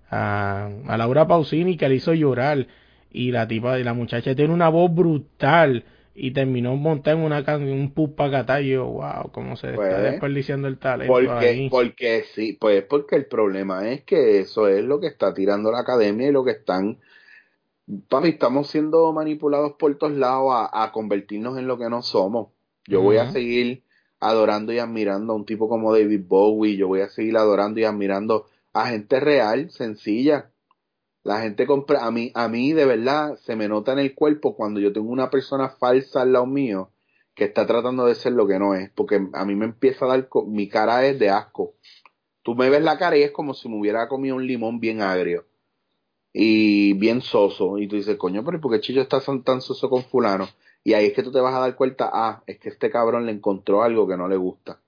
a, 0.09 0.69
a, 0.87 0.97
Laura 0.97 1.27
Pausini 1.27 1.77
que 1.77 1.89
le 1.89 1.95
hizo 1.95 2.13
llorar. 2.13 2.67
Y 3.13 3.31
la 3.31 3.45
tipa, 3.45 3.77
y 3.77 3.83
la 3.83 3.93
muchacha 3.93 4.35
tiene 4.35 4.53
una 4.53 4.69
voz 4.69 4.93
brutal 4.93 5.83
y 6.13 6.31
terminó 6.31 6.75
montando 6.75 7.25
en 7.25 7.31
una 7.31 7.57
un 7.57 7.93
pupa 7.93 8.61
y 8.61 8.69
yo, 8.69 8.85
wow, 8.85 9.31
cómo 9.31 9.55
se 9.55 9.67
está 9.67 9.77
pues, 9.77 10.01
desperdiciando 10.03 10.67
el 10.67 10.77
talento 10.77 11.13
porque, 11.13 11.67
Porque 11.69 12.25
sí, 12.33 12.57
pues 12.59 12.83
porque 12.83 13.15
el 13.15 13.25
problema 13.25 13.89
es 13.89 14.03
que 14.03 14.39
eso 14.39 14.67
es 14.67 14.83
lo 14.83 14.99
que 14.99 15.07
está 15.07 15.33
tirando 15.33 15.71
la 15.71 15.79
academia 15.79 16.27
y 16.27 16.31
lo 16.31 16.43
que 16.43 16.51
están 16.51 16.99
papi, 18.09 18.29
estamos 18.29 18.69
siendo 18.69 19.11
manipulados 19.13 19.73
por 19.73 19.97
todos 19.97 20.13
lados 20.13 20.51
a, 20.71 20.91
convertirnos 20.91 21.57
en 21.57 21.67
lo 21.67 21.77
que 21.77 21.89
no 21.89 22.01
somos. 22.01 22.49
Yo 22.87 23.01
voy 23.01 23.17
a 23.17 23.31
seguir 23.31 23.83
adorando 24.19 24.71
y 24.71 24.79
admirando 24.79 25.33
a 25.33 25.35
un 25.35 25.45
tipo 25.45 25.67
como 25.67 25.93
David 25.93 26.21
Bowie, 26.27 26.77
yo 26.77 26.87
voy 26.87 27.01
a 27.01 27.09
seguir 27.09 27.37
adorando 27.37 27.79
y 27.79 27.83
admirando 27.83 28.45
a 28.73 28.87
gente 28.87 29.19
real, 29.19 29.71
sencilla. 29.71 30.50
La 31.23 31.41
gente 31.41 31.67
compra, 31.67 32.05
a 32.05 32.11
mí, 32.11 32.31
a 32.33 32.47
mí 32.47 32.73
de 32.73 32.85
verdad 32.85 33.37
se 33.45 33.55
me 33.55 33.67
nota 33.67 33.93
en 33.93 33.99
el 33.99 34.15
cuerpo 34.15 34.55
cuando 34.55 34.79
yo 34.79 34.91
tengo 34.91 35.09
una 35.09 35.29
persona 35.29 35.69
falsa 35.69 36.21
al 36.21 36.33
lado 36.33 36.47
mío 36.47 36.89
que 37.35 37.45
está 37.45 37.65
tratando 37.65 38.05
de 38.05 38.15
ser 38.15 38.33
lo 38.33 38.47
que 38.47 38.59
no 38.59 38.75
es, 38.75 38.89
porque 38.91 39.21
a 39.33 39.45
mí 39.45 39.55
me 39.55 39.65
empieza 39.65 40.05
a 40.05 40.09
dar, 40.09 40.29
mi 40.47 40.67
cara 40.67 41.05
es 41.05 41.19
de 41.19 41.29
asco. 41.29 41.75
Tú 42.43 42.55
me 42.55 42.69
ves 42.69 42.81
la 42.81 42.97
cara 42.97 43.17
y 43.17 43.23
es 43.23 43.31
como 43.31 43.53
si 43.53 43.69
me 43.69 43.79
hubiera 43.79 44.07
comido 44.07 44.35
un 44.35 44.47
limón 44.47 44.79
bien 44.79 45.01
agrio 45.01 45.45
y 46.33 46.93
bien 46.93 47.21
soso. 47.21 47.77
Y 47.77 47.87
tú 47.87 47.95
dices, 47.95 48.17
coño, 48.17 48.43
pero 48.43 48.59
¿por 48.59 48.71
qué 48.71 48.81
Chillo 48.81 49.01
está 49.01 49.21
tan, 49.21 49.61
soso 49.61 49.89
con 49.89 50.03
fulano? 50.03 50.49
Y 50.83 50.93
ahí 50.93 51.07
es 51.07 51.13
que 51.13 51.23
tú 51.23 51.31
te 51.31 51.39
vas 51.39 51.53
a 51.53 51.59
dar 51.59 51.75
cuenta, 51.75 52.09
ah, 52.11 52.43
es 52.47 52.59
que 52.59 52.69
este 52.69 52.89
cabrón 52.89 53.25
le 53.27 53.31
encontró 53.31 53.83
algo 53.83 54.07
que 54.07 54.17
no 54.17 54.27
le 54.27 54.37
gusta. 54.37 54.81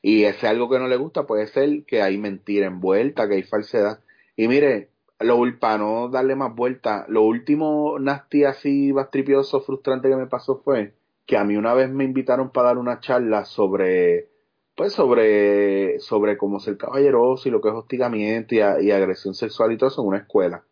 Y 0.00 0.24
ese 0.24 0.46
algo 0.46 0.70
que 0.70 0.78
no 0.78 0.88
le 0.88 0.96
gusta 0.96 1.26
puede 1.26 1.46
ser 1.48 1.84
que 1.84 2.02
hay 2.02 2.16
mentira 2.18 2.66
envuelta, 2.66 3.28
que 3.28 3.34
hay 3.34 3.42
falsedad. 3.42 4.00
Y 4.36 4.48
mire, 4.48 4.90
lo 5.20 5.40
para 5.58 5.78
no 5.78 6.08
darle 6.08 6.36
más 6.36 6.54
vuelta, 6.54 7.04
lo 7.08 7.22
último 7.22 7.98
nasty 7.98 8.44
así 8.44 8.92
bastripioso, 8.92 9.60
frustrante 9.60 10.08
que 10.08 10.16
me 10.16 10.26
pasó 10.26 10.60
fue 10.64 10.94
que 11.26 11.36
a 11.36 11.44
mí 11.44 11.56
una 11.56 11.74
vez 11.74 11.90
me 11.90 12.04
invitaron 12.04 12.50
para 12.50 12.68
dar 12.68 12.78
una 12.78 13.00
charla 13.00 13.44
sobre, 13.44 14.28
pues 14.76 14.92
sobre, 14.92 16.00
sobre 16.00 16.38
cómo 16.38 16.60
ser 16.60 16.78
caballeroso 16.78 17.48
y 17.48 17.52
lo 17.52 17.60
que 17.60 17.68
es 17.68 17.74
hostigamiento 17.74 18.54
y, 18.54 18.58
y 18.58 18.90
agresión 18.90 19.34
sexual 19.34 19.72
y 19.72 19.76
todo 19.76 19.90
eso 19.90 20.02
en 20.02 20.08
una 20.08 20.18
escuela. 20.18 20.64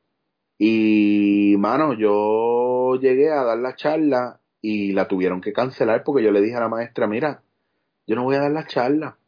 Y, 0.59 1.57
mano, 1.59 1.93
yo 1.93 2.97
llegué 3.01 3.31
a 3.31 3.45
dar 3.45 3.59
la 3.59 3.77
charla 3.77 4.41
y 4.63 4.93
la 4.93 5.09
tuvieron 5.09 5.41
que 5.41 5.53
cancelar 5.53 6.05
porque 6.05 6.25
yo 6.25 6.33
le 6.33 6.41
dije 6.41 6.57
a 6.57 6.61
la 6.61 6.69
maestra, 6.69 7.07
mira, 7.07 7.43
yo 8.07 8.17
no 8.17 8.25
voy 8.25 8.37
a 8.37 8.41
dar 8.41 8.53
la 8.53 8.67
charla 8.67 9.19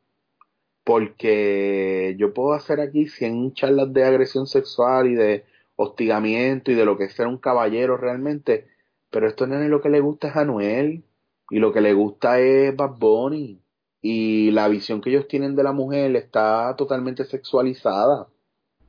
porque 0.88 2.16
yo 2.18 2.32
puedo 2.32 2.54
hacer 2.54 2.80
aquí 2.80 3.08
100 3.08 3.52
charlas 3.52 3.92
de 3.92 4.04
agresión 4.04 4.46
sexual 4.46 5.06
y 5.06 5.14
de 5.16 5.44
hostigamiento 5.76 6.72
y 6.72 6.74
de 6.76 6.86
lo 6.86 6.96
que 6.96 7.04
es 7.04 7.12
ser 7.12 7.26
un 7.26 7.36
caballero 7.36 7.98
realmente, 7.98 8.68
pero 9.10 9.28
esto 9.28 9.46
no 9.46 9.60
es 9.62 9.68
lo 9.68 9.82
que 9.82 9.90
le 9.90 10.00
gusta 10.00 10.28
es 10.28 10.36
Anuel 10.36 11.04
y 11.50 11.58
lo 11.58 11.74
que 11.74 11.82
le 11.82 11.92
gusta 11.92 12.40
es 12.40 12.74
Bad 12.74 12.96
Bunny 12.98 13.60
y 14.00 14.50
la 14.52 14.66
visión 14.68 15.02
que 15.02 15.10
ellos 15.10 15.28
tienen 15.28 15.54
de 15.56 15.62
la 15.62 15.72
mujer 15.72 16.16
está 16.16 16.74
totalmente 16.78 17.26
sexualizada. 17.26 18.26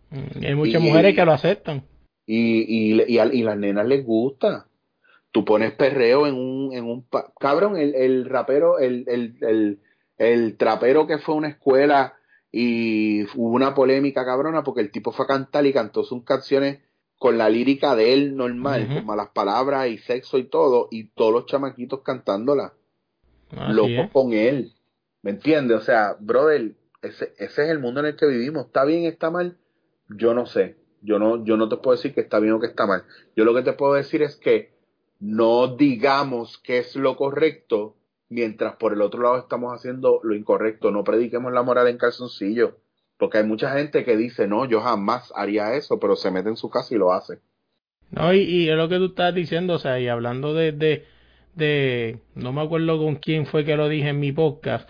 Mm, 0.09 0.45
hay 0.45 0.55
muchas 0.55 0.81
mujeres 0.81 1.13
que 1.13 1.25
lo 1.25 1.33
aceptan. 1.33 1.83
Y, 2.25 2.93
y, 2.93 3.13
y, 3.13 3.19
a, 3.19 3.25
y 3.25 3.43
las 3.43 3.57
nenas 3.57 3.85
les 3.85 4.05
gusta. 4.05 4.67
Tú 5.33 5.43
pones 5.43 5.73
perreo 5.73 6.27
en 6.27 6.35
un, 6.35 6.73
en 6.73 6.85
un 6.85 7.05
cabrón, 7.37 7.75
el, 7.75 7.93
el 7.93 8.23
rapero, 8.23 8.79
el, 8.79 9.03
el, 9.09 9.35
el, 9.41 9.79
el 10.19 10.57
trapero 10.57 11.07
que 11.07 11.17
fue 11.17 11.33
a 11.33 11.37
una 11.37 11.47
escuela 11.47 12.13
y 12.51 13.23
hubo 13.35 13.55
una 13.55 13.73
polémica 13.73 14.25
cabrona 14.25 14.63
porque 14.63 14.81
el 14.81 14.91
tipo 14.91 15.11
fue 15.11 15.25
a 15.25 15.29
cantar 15.29 15.65
y 15.65 15.73
cantó 15.73 16.03
sus 16.03 16.23
canciones 16.23 16.79
con 17.17 17.37
la 17.37 17.49
lírica 17.49 17.95
de 17.95 18.13
él 18.13 18.35
normal, 18.35 18.87
con 18.87 19.05
malas 19.05 19.29
palabras 19.29 19.87
y 19.87 19.97
sexo 19.97 20.37
y 20.37 20.43
todo, 20.43 20.87
y 20.89 21.09
todos 21.09 21.33
los 21.33 21.45
chamaquitos 21.47 22.01
cantándola. 22.01 22.73
Loco 23.69 24.09
con 24.13 24.33
él. 24.33 24.73
¿Me 25.21 25.31
entiendes? 25.31 25.77
O 25.77 25.81
sea, 25.81 26.15
brother, 26.19 26.75
ese, 27.01 27.33
ese 27.37 27.63
es 27.63 27.69
el 27.69 27.79
mundo 27.79 27.99
en 27.99 28.07
el 28.07 28.15
que 28.15 28.25
vivimos. 28.25 28.67
¿Está 28.67 28.85
bien, 28.85 29.03
está 29.03 29.31
mal? 29.31 29.57
Yo 30.07 30.33
no 30.33 30.45
sé. 30.45 30.77
Yo 31.01 31.19
no, 31.19 31.43
yo 31.43 31.57
no 31.57 31.67
te 31.67 31.77
puedo 31.77 31.97
decir 31.97 32.13
que 32.13 32.21
está 32.21 32.39
bien 32.39 32.53
o 32.53 32.59
que 32.59 32.67
está 32.67 32.85
mal. 32.85 33.03
Yo 33.35 33.43
lo 33.43 33.53
que 33.53 33.63
te 33.63 33.73
puedo 33.73 33.93
decir 33.95 34.21
es 34.21 34.37
que 34.37 34.71
no 35.19 35.75
digamos 35.75 36.57
que 36.59 36.77
es 36.77 36.95
lo 36.95 37.17
correcto 37.17 37.95
mientras 38.29 38.75
por 38.75 38.93
el 38.93 39.01
otro 39.01 39.23
lado 39.23 39.37
estamos 39.37 39.73
haciendo 39.73 40.19
lo 40.23 40.35
incorrecto. 40.35 40.91
No 40.91 41.03
prediquemos 41.03 41.51
la 41.51 41.63
moral 41.63 41.87
en 41.87 41.97
calzoncillo. 41.97 42.77
Porque 43.17 43.39
hay 43.39 43.43
mucha 43.43 43.71
gente 43.71 44.05
que 44.05 44.15
dice, 44.15 44.47
no, 44.47 44.63
yo 44.63 44.79
jamás 44.79 45.33
haría 45.35 45.73
eso, 45.73 45.99
pero 45.99 46.15
se 46.15 46.31
mete 46.31 46.47
en 46.47 46.55
su 46.55 46.69
casa 46.69 46.95
y 46.95 46.97
lo 46.97 47.11
hace. 47.11 47.39
No, 48.11 48.33
y, 48.33 48.69
es 48.69 48.77
lo 48.77 48.87
que 48.87 48.97
tú 48.97 49.07
estás 49.07 49.35
diciendo, 49.35 49.73
o 49.73 49.79
sea, 49.79 49.99
y 49.99 50.07
hablando 50.07 50.53
de, 50.53 50.71
de, 50.71 51.05
de, 51.53 52.19
no 52.33 52.53
me 52.53 52.61
acuerdo 52.61 52.97
con 52.97 53.17
quién 53.17 53.45
fue 53.45 53.65
que 53.65 53.75
lo 53.75 53.89
dije 53.89 54.09
en 54.09 54.19
mi 54.19 54.31
podcast, 54.31 54.89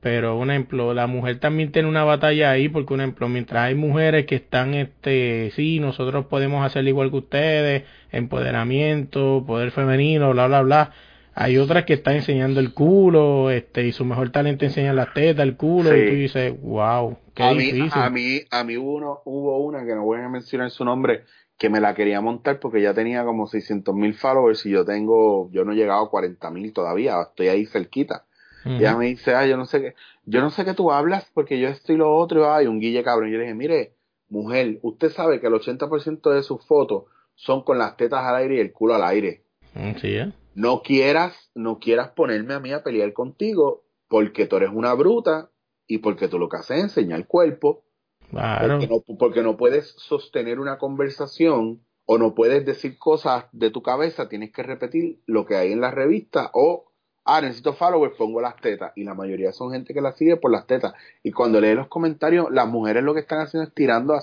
pero 0.00 0.36
un 0.36 0.50
ejemplo, 0.50 0.94
la 0.94 1.06
mujer 1.06 1.38
también 1.38 1.70
tiene 1.70 1.88
una 1.88 2.02
batalla 2.02 2.50
ahí, 2.50 2.68
porque 2.68 2.94
un 2.94 3.02
ejemplo, 3.02 3.28
mientras 3.28 3.64
hay 3.64 3.74
mujeres 3.74 4.26
que 4.26 4.36
están, 4.36 4.74
este, 4.74 5.52
sí, 5.54 5.78
nosotros 5.78 6.26
podemos 6.26 6.64
hacer 6.64 6.86
igual 6.88 7.10
que 7.10 7.16
ustedes, 7.18 7.84
empoderamiento, 8.10 9.44
poder 9.46 9.70
femenino, 9.70 10.32
bla, 10.32 10.46
bla, 10.48 10.62
bla, 10.62 10.92
hay 11.38 11.58
otras 11.58 11.84
que 11.84 11.92
están 11.92 12.16
enseñando 12.16 12.60
el 12.60 12.72
culo, 12.72 13.50
este, 13.50 13.86
y 13.86 13.92
su 13.92 14.06
mejor 14.06 14.30
talento 14.30 14.64
enseña 14.64 14.94
las 14.94 15.12
tetas, 15.12 15.42
el 15.42 15.58
culo, 15.58 15.94
y 15.94 16.08
tú 16.08 16.14
dices, 16.14 16.54
wow, 16.62 17.18
qué 17.34 17.42
a 17.42 17.52
difícil. 17.52 17.82
Mí, 17.82 17.90
a 17.92 18.08
mí, 18.08 18.40
a 18.50 18.64
mí 18.64 18.76
hubo, 18.78 18.94
uno, 18.94 19.20
hubo 19.26 19.58
una 19.58 19.84
que 19.84 19.94
no 19.94 20.02
voy 20.02 20.18
a 20.18 20.30
mencionar 20.30 20.70
su 20.70 20.82
nombre, 20.86 21.24
que 21.58 21.68
me 21.68 21.78
la 21.78 21.94
quería 21.94 22.22
montar 22.22 22.58
porque 22.58 22.80
ya 22.80 22.94
tenía 22.94 23.22
como 23.24 23.46
600 23.46 23.94
mil 23.94 24.14
followers 24.14 24.64
y 24.64 24.70
yo 24.70 24.86
tengo, 24.86 25.50
yo 25.52 25.66
no 25.66 25.72
he 25.72 25.76
llegado 25.76 26.06
a 26.06 26.10
40 26.10 26.50
mil 26.52 26.72
todavía, 26.72 27.20
estoy 27.20 27.48
ahí 27.48 27.66
cerquita. 27.66 28.24
Y 28.64 28.78
ella 28.78 28.96
me 28.96 29.04
dice, 29.04 29.34
ah, 29.34 29.46
yo 29.46 29.58
no 29.58 29.66
sé 29.66 29.80
qué, 29.80 29.94
yo 30.24 30.40
no 30.40 30.48
sé 30.50 30.64
qué 30.64 30.72
tú 30.72 30.90
hablas 30.90 31.30
porque 31.34 31.60
yo 31.60 31.68
estoy 31.68 31.98
lo 31.98 32.16
otro, 32.16 32.40
y 32.40 32.44
ay, 32.48 32.66
un 32.66 32.80
guille 32.80 33.04
cabrón. 33.04 33.28
Y 33.28 33.32
yo 33.32 33.38
le 33.38 33.44
dije, 33.44 33.54
mire, 33.54 33.92
mujer, 34.30 34.78
usted 34.80 35.10
sabe 35.10 35.38
que 35.38 35.48
el 35.48 35.52
80% 35.52 36.30
de 36.30 36.42
sus 36.42 36.64
fotos 36.66 37.04
son 37.34 37.62
con 37.62 37.78
las 37.78 37.98
tetas 37.98 38.24
al 38.24 38.36
aire 38.36 38.56
y 38.56 38.60
el 38.60 38.72
culo 38.72 38.94
al 38.94 39.04
aire. 39.04 39.42
Sí, 40.00 40.16
¿eh? 40.16 40.32
No 40.56 40.80
quieras, 40.80 41.50
no 41.54 41.78
quieras 41.78 42.12
ponerme 42.16 42.54
a 42.54 42.60
mí 42.60 42.72
a 42.72 42.82
pelear 42.82 43.12
contigo 43.12 43.84
porque 44.08 44.46
tú 44.46 44.56
eres 44.56 44.70
una 44.72 44.94
bruta 44.94 45.50
y 45.86 45.98
porque 45.98 46.28
tú 46.28 46.38
lo 46.38 46.48
que 46.48 46.56
haces 46.56 46.78
es 46.78 46.82
enseñar 46.84 47.20
el 47.20 47.26
cuerpo. 47.26 47.84
Claro. 48.30 48.78
Porque, 48.78 48.88
no, 48.88 49.16
porque 49.18 49.42
no 49.42 49.58
puedes 49.58 49.94
sostener 49.98 50.58
una 50.58 50.78
conversación 50.78 51.84
o 52.06 52.16
no 52.16 52.34
puedes 52.34 52.64
decir 52.64 52.96
cosas 52.96 53.44
de 53.52 53.70
tu 53.70 53.82
cabeza, 53.82 54.30
tienes 54.30 54.50
que 54.50 54.62
repetir 54.62 55.20
lo 55.26 55.44
que 55.44 55.56
hay 55.56 55.72
en 55.72 55.82
la 55.82 55.90
revista 55.90 56.50
o, 56.54 56.86
ah, 57.24 57.42
necesito 57.42 57.74
followers, 57.74 58.16
pongo 58.16 58.40
las 58.40 58.56
tetas. 58.56 58.92
Y 58.96 59.04
la 59.04 59.12
mayoría 59.12 59.52
son 59.52 59.72
gente 59.72 59.92
que 59.92 60.00
la 60.00 60.12
sigue 60.12 60.38
por 60.38 60.50
las 60.50 60.66
tetas. 60.66 60.94
Y 61.22 61.32
cuando 61.32 61.60
lees 61.60 61.76
los 61.76 61.88
comentarios, 61.88 62.46
las 62.50 62.66
mujeres 62.66 63.04
lo 63.04 63.12
que 63.12 63.20
están 63.20 63.40
haciendo 63.40 63.68
es 63.68 63.74
tirando, 63.74 64.18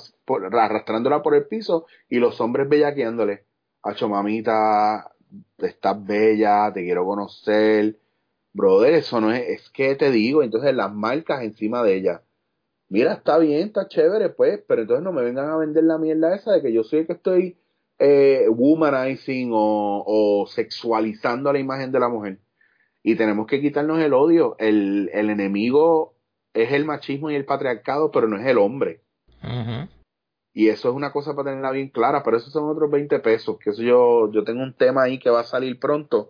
arrastrándola 0.59 1.21
por 1.21 1.35
el 1.35 1.45
piso 1.45 1.85
y 2.09 2.17
los 2.17 2.41
hombres 2.41 2.67
bellaqueándole. 2.67 3.45
Hacho 3.83 4.09
mamita, 4.09 5.12
estás 5.57 6.05
bella, 6.05 6.71
te 6.73 6.83
quiero 6.83 7.05
conocer. 7.05 7.97
Brother, 8.53 8.93
eso 8.93 9.19
no 9.19 9.31
es, 9.31 9.41
es 9.47 9.69
que 9.71 9.95
te 9.95 10.11
digo, 10.11 10.43
entonces 10.43 10.75
las 10.75 10.93
marcas 10.93 11.43
encima 11.43 11.83
de 11.83 11.95
ella. 11.95 12.21
Mira, 12.89 13.13
está 13.13 13.39
bien, 13.39 13.67
está 13.67 13.87
chévere, 13.87 14.29
pues, 14.29 14.61
pero 14.67 14.83
entonces 14.83 15.03
no 15.03 15.11
me 15.11 15.23
vengan 15.23 15.49
a 15.49 15.57
vender 15.57 15.83
la 15.83 15.97
mierda 15.97 16.35
esa 16.35 16.51
de 16.51 16.61
que 16.61 16.71
yo 16.71 16.83
soy 16.83 16.99
el 16.99 17.07
que 17.07 17.13
estoy 17.13 17.57
eh, 17.97 18.45
womanizing 18.49 19.49
o, 19.53 20.45
sexualizando 20.47 21.51
la 21.51 21.59
imagen 21.59 21.91
de 21.91 21.99
la 21.99 22.09
mujer. 22.09 22.39
Y 23.01 23.15
tenemos 23.15 23.47
que 23.47 23.61
quitarnos 23.61 23.99
el 23.99 24.13
odio. 24.13 24.55
El 24.59 25.09
enemigo 25.13 26.13
es 26.53 26.71
el 26.71 26.85
machismo 26.85 27.31
y 27.31 27.35
el 27.35 27.45
patriarcado, 27.45 28.11
pero 28.11 28.27
no 28.27 28.37
es 28.37 28.45
el 28.45 28.57
hombre. 28.57 29.01
Y 30.53 30.69
eso 30.69 30.89
es 30.89 30.95
una 30.95 31.11
cosa 31.11 31.35
para 31.35 31.49
tenerla 31.49 31.71
bien 31.71 31.89
clara, 31.89 32.21
pero 32.23 32.37
esos 32.37 32.53
son 32.53 32.69
otros 32.69 32.89
20 32.91 33.19
pesos. 33.19 33.57
Que 33.59 33.71
eso 33.71 33.81
yo, 33.81 34.31
yo 34.31 34.43
tengo 34.43 34.61
un 34.61 34.73
tema 34.73 35.03
ahí 35.03 35.19
que 35.19 35.29
va 35.29 35.41
a 35.41 35.45
salir 35.45 35.79
pronto. 35.79 36.29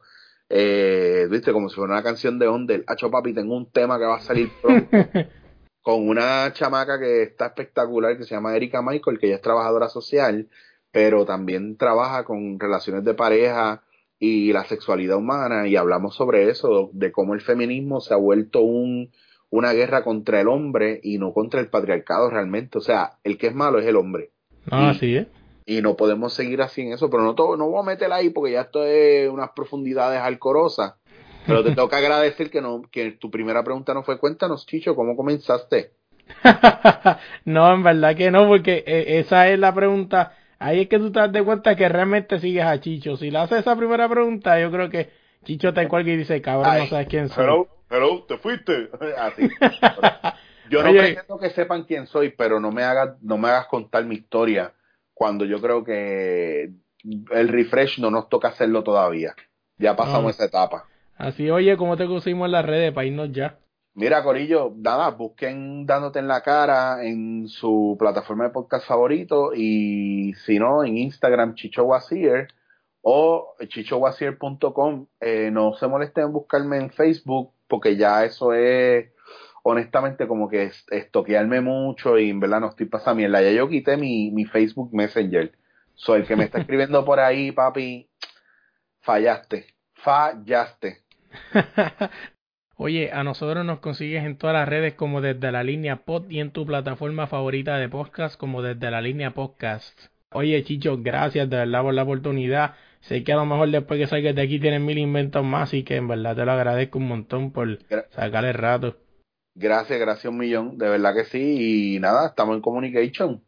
Eh, 0.50 1.28
Viste, 1.30 1.52
como 1.52 1.70
si 1.70 1.76
fuera 1.76 1.94
una 1.94 2.04
canción 2.04 2.40
de 2.40 2.48
Ondel. 2.48 2.86
Hacho 2.88 3.12
papi, 3.12 3.34
tengo 3.34 3.56
un 3.56 3.70
tema 3.72 4.00
que 4.00 4.06
va 4.06 4.16
a 4.18 4.22
salir 4.22 4.50
pronto. 4.62 4.88
con 5.84 6.08
una 6.08 6.52
chamaca 6.54 6.98
que 6.98 7.24
está 7.24 7.48
espectacular, 7.48 8.18
que 8.18 8.24
se 8.24 8.34
llama 8.34 8.56
Erika 8.56 8.82
Michael, 8.82 9.20
que 9.20 9.28
ella 9.28 9.36
es 9.36 9.42
trabajadora 9.42 9.90
social, 9.90 10.48
pero 10.92 11.26
también 11.26 11.76
trabaja 11.78 12.24
con 12.24 12.58
relaciones 12.58 13.04
de 13.04 13.14
pareja 13.14 13.84
y 14.18 14.54
la 14.54 14.64
sexualidad 14.64 15.18
humana. 15.18 15.68
Y 15.68 15.76
hablamos 15.76 16.16
sobre 16.16 16.50
eso, 16.50 16.90
de 16.94 17.12
cómo 17.12 17.34
el 17.34 17.42
feminismo 17.42 18.00
se 18.00 18.14
ha 18.14 18.18
vuelto 18.18 18.62
un 18.62 19.12
una 19.54 19.72
guerra 19.72 20.04
contra 20.04 20.42
el 20.42 20.48
hombre 20.48 21.00
y 21.04 21.20
no 21.20 21.32
contra 21.32 21.60
el 21.60 21.68
patriarcado 21.68 22.28
realmente. 22.28 22.80
O 22.80 22.82
sea, 22.82 23.20
el 23.24 23.38
que 23.38 23.48
es 23.48 23.54
malo 23.54 23.78
es 23.78 23.86
el 23.86 23.98
hombre. 23.98 24.32
Ah, 24.72 24.96
sí, 25.00 25.16
¿eh? 25.16 25.28
Y 25.68 25.84
no 25.84 25.96
podemos 25.96 26.34
seguir 26.34 26.64
así 26.64 26.82
en 26.82 26.94
eso, 26.94 27.08
pero 27.12 27.22
no, 27.22 27.36
todo, 27.36 27.56
no 27.56 27.70
voy 27.70 27.80
a 27.80 27.86
meterla 27.86 28.16
ahí 28.16 28.32
porque 28.32 28.54
ya 28.54 28.62
esto 28.62 28.84
es 28.84 29.30
unas 29.30 29.52
profundidades 29.52 30.20
alcorosas. 30.22 30.96
Pero 31.46 31.64
te 31.64 31.70
tengo 31.76 31.88
que 31.88 31.96
agradecer 31.96 32.50
que, 32.50 32.62
no, 32.62 32.82
que 32.92 33.12
tu 33.12 33.30
primera 33.30 33.64
pregunta 33.64 33.94
no 33.94 34.02
fue 34.02 34.18
cuéntanos, 34.18 34.66
Chicho, 34.66 34.96
¿cómo 34.96 35.16
comenzaste? 35.16 35.92
no, 37.46 37.76
en 37.76 37.84
verdad 37.84 38.16
que 38.16 38.32
no, 38.32 38.48
porque 38.48 38.84
eh, 38.88 39.20
esa 39.20 39.50
es 39.50 39.60
la 39.60 39.72
pregunta. 39.72 40.34
Ahí 40.58 40.82
es 40.82 40.88
que 40.88 40.98
tú 40.98 41.12
te 41.12 41.20
das 41.20 41.32
de 41.32 41.44
cuenta 41.44 41.76
que 41.76 41.88
realmente 41.88 42.40
sigues 42.40 42.64
a 42.64 42.80
Chicho. 42.80 43.18
Si 43.18 43.30
le 43.30 43.38
haces 43.38 43.60
esa 43.60 43.76
primera 43.76 44.10
pregunta, 44.10 44.60
yo 44.60 44.72
creo 44.72 44.90
que 44.90 45.12
Chicho 45.44 45.76
te 45.76 45.88
cuelga 45.88 46.12
y 46.12 46.18
dice, 46.18 46.42
cabrón, 46.42 46.76
no 46.76 46.86
sabes 46.88 47.08
quién 47.08 47.30
soy 47.30 47.46
hello, 47.94 48.24
te 48.24 48.38
fuiste. 48.38 48.90
Así. 49.18 49.50
Yo 50.70 50.84
no 50.84 50.92
pretendo 50.92 51.38
que 51.40 51.50
sepan 51.52 51.84
quién 51.84 52.08
soy, 52.08 52.30
pero 52.30 52.60
no 52.60 52.72
me 52.72 52.84
hagas, 52.84 53.22
no 53.22 53.38
me 53.38 53.50
hagas 53.50 53.68
contar 53.68 54.06
mi 54.06 54.16
historia 54.16 54.74
cuando 55.14 55.46
yo 55.46 55.62
creo 55.62 55.84
que 55.84 56.72
el 57.32 57.48
refresh 57.48 58.00
no 58.00 58.10
nos 58.10 58.30
toca 58.30 58.50
hacerlo 58.50 58.84
todavía. 58.84 59.36
Ya 59.78 59.96
pasamos 59.96 60.36
esa 60.36 60.46
etapa. 60.46 60.86
Así, 61.18 61.50
oye, 61.50 61.78
¿cómo 61.78 61.98
te 61.98 62.08
conseguimos 62.08 62.48
en 62.48 62.54
las 62.54 62.66
redes 62.66 62.94
para 62.94 63.06
irnos 63.06 63.32
ya? 63.32 63.60
Mira, 63.96 64.24
Corillo, 64.24 64.74
nada, 64.76 65.12
busquen 65.12 65.86
dándote 65.86 66.18
en 66.18 66.28
la 66.28 66.42
cara 66.42 67.04
en 67.04 67.48
su 67.48 67.96
plataforma 68.00 68.46
de 68.46 68.50
podcast 68.50 68.88
favorito 68.88 69.52
y 69.54 70.34
si 70.46 70.58
no, 70.58 70.84
en 70.84 70.98
Instagram, 70.98 71.54
Chicho 71.54 71.84
Wasier 71.84 72.48
o 73.02 73.54
chichowasier.com. 73.68 75.08
Eh, 75.20 75.52
no 75.52 75.74
se 75.76 75.88
molesten 75.88 76.26
en 76.26 76.34
buscarme 76.34 76.78
en 76.78 76.90
Facebook 76.90 77.54
porque 77.74 77.98
ya 77.98 78.24
eso 78.24 78.54
es 78.54 79.10
honestamente 79.64 80.28
como 80.28 80.48
que 80.48 80.70
estoquearme 80.92 81.60
mucho 81.60 82.20
y 82.20 82.30
en 82.30 82.40
verdad 82.40 82.60
no 82.60 82.70
estoy 82.70 82.86
pasando 82.86 83.16
mierda. 83.16 83.42
Ya 83.42 83.50
yo 83.50 83.68
quité 83.68 83.98
mi, 83.98 84.30
mi 84.30 84.46
Facebook 84.46 84.94
Messenger. 84.94 85.52
Soy 85.96 86.20
el 86.22 86.28
que 86.28 86.36
me 86.36 86.44
está 86.44 86.60
escribiendo 86.62 87.04
por 87.04 87.20
ahí, 87.20 87.52
papi, 87.52 88.08
fallaste, 89.02 89.74
fallaste. 89.96 91.02
Oye, 92.78 93.12
a 93.12 93.24
nosotros 93.24 93.66
nos 93.66 93.80
consigues 93.80 94.24
en 94.24 94.38
todas 94.38 94.54
las 94.54 94.70
redes 94.70 94.94
como 94.94 95.20
desde 95.20 95.52
la 95.52 95.64
línea 95.64 96.06
pod 96.06 96.30
y 96.30 96.42
en 96.42 96.52
tu 96.52 96.68
plataforma 96.68 97.26
favorita 97.26 97.78
de 97.78 97.90
podcast 97.90 98.40
como 98.40 98.62
desde 98.62 98.92
la 98.92 99.02
línea 99.02 99.32
podcast. 99.32 100.00
Oye, 100.30 100.64
Chicho, 100.64 101.00
gracias 101.00 101.50
de 101.50 101.58
verdad 101.58 101.82
por 101.82 101.96
la 101.96 102.04
oportunidad. 102.04 102.76
Sé 103.04 103.24
que 103.24 103.34
a 103.34 103.36
lo 103.36 103.46
mejor 103.46 103.70
después 103.70 104.00
que 104.00 104.08
salgas 104.08 104.34
de 104.34 104.42
aquí 104.42 104.60
tienes 104.60 104.80
mil 104.80 104.98
inventos 104.98 105.44
más 105.44 105.74
y 105.74 105.84
que 105.84 105.98
en 105.98 106.08
verdad 106.08 106.38
te 106.38 106.46
lo 106.46 106.54
agradezco 106.54 107.00
un 107.00 107.08
montón 107.10 107.52
por 107.52 107.80
sacar 108.12 108.46
el 108.46 108.54
rato. 108.54 108.96
Gracias, 109.56 110.00
gracias 110.00 110.32
un 110.32 110.38
millón, 110.38 110.78
de 110.78 110.88
verdad 110.90 111.14
que 111.14 111.26
sí. 111.26 111.96
Y 111.96 112.00
nada, 112.00 112.28
estamos 112.28 112.56
en 112.56 112.62
communication. 112.62 113.44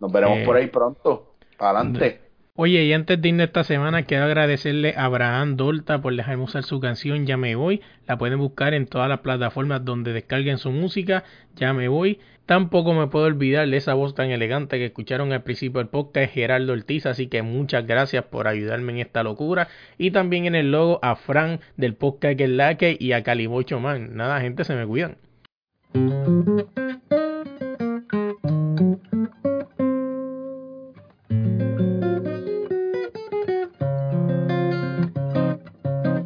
Nos 0.00 0.12
veremos 0.12 0.38
eh, 0.38 0.44
por 0.44 0.56
ahí 0.56 0.66
pronto. 0.66 1.36
Para 1.56 1.78
adelante. 1.78 2.20
Oye, 2.56 2.84
y 2.84 2.92
antes 2.92 3.20
de 3.20 3.28
irnos 3.28 3.46
esta 3.46 3.62
semana, 3.62 4.04
quiero 4.04 4.24
agradecerle 4.24 4.94
a 4.96 5.04
Abraham 5.04 5.56
Dolta 5.56 6.00
por 6.02 6.14
dejarme 6.14 6.42
usar 6.42 6.64
su 6.64 6.80
canción 6.80 7.26
Ya 7.26 7.36
me 7.36 7.54
voy. 7.54 7.80
La 8.06 8.18
pueden 8.18 8.38
buscar 8.38 8.74
en 8.74 8.86
todas 8.86 9.08
las 9.08 9.20
plataformas 9.20 9.84
donde 9.84 10.12
descarguen 10.12 10.58
su 10.58 10.72
música. 10.72 11.22
Ya 11.54 11.72
me 11.72 11.86
voy. 11.86 12.18
Tampoco 12.46 12.92
me 12.92 13.06
puedo 13.06 13.24
olvidar 13.24 13.66
de 13.68 13.76
esa 13.78 13.94
voz 13.94 14.14
tan 14.14 14.30
elegante 14.30 14.76
que 14.76 14.86
escucharon 14.86 15.32
al 15.32 15.42
principio 15.42 15.78
del 15.78 15.88
podcast, 15.88 16.32
Gerardo 16.32 16.74
Ortiz. 16.74 17.06
Así 17.06 17.28
que 17.28 17.42
muchas 17.42 17.86
gracias 17.86 18.24
por 18.24 18.48
ayudarme 18.48 18.92
en 18.92 18.98
esta 18.98 19.22
locura. 19.22 19.68
Y 19.96 20.10
también 20.10 20.44
en 20.44 20.54
el 20.54 20.70
logo 20.70 20.98
a 21.02 21.16
Fran 21.16 21.60
del 21.76 21.94
podcast 21.94 22.36
Que 22.36 22.48
Laque 22.48 22.96
y 23.00 23.12
a 23.12 23.22
Calibocho 23.22 23.80
Man. 23.80 24.14
Nada, 24.14 24.40
gente, 24.40 24.64
se 24.64 24.74
me 24.74 24.86
cuidan. 24.86 25.16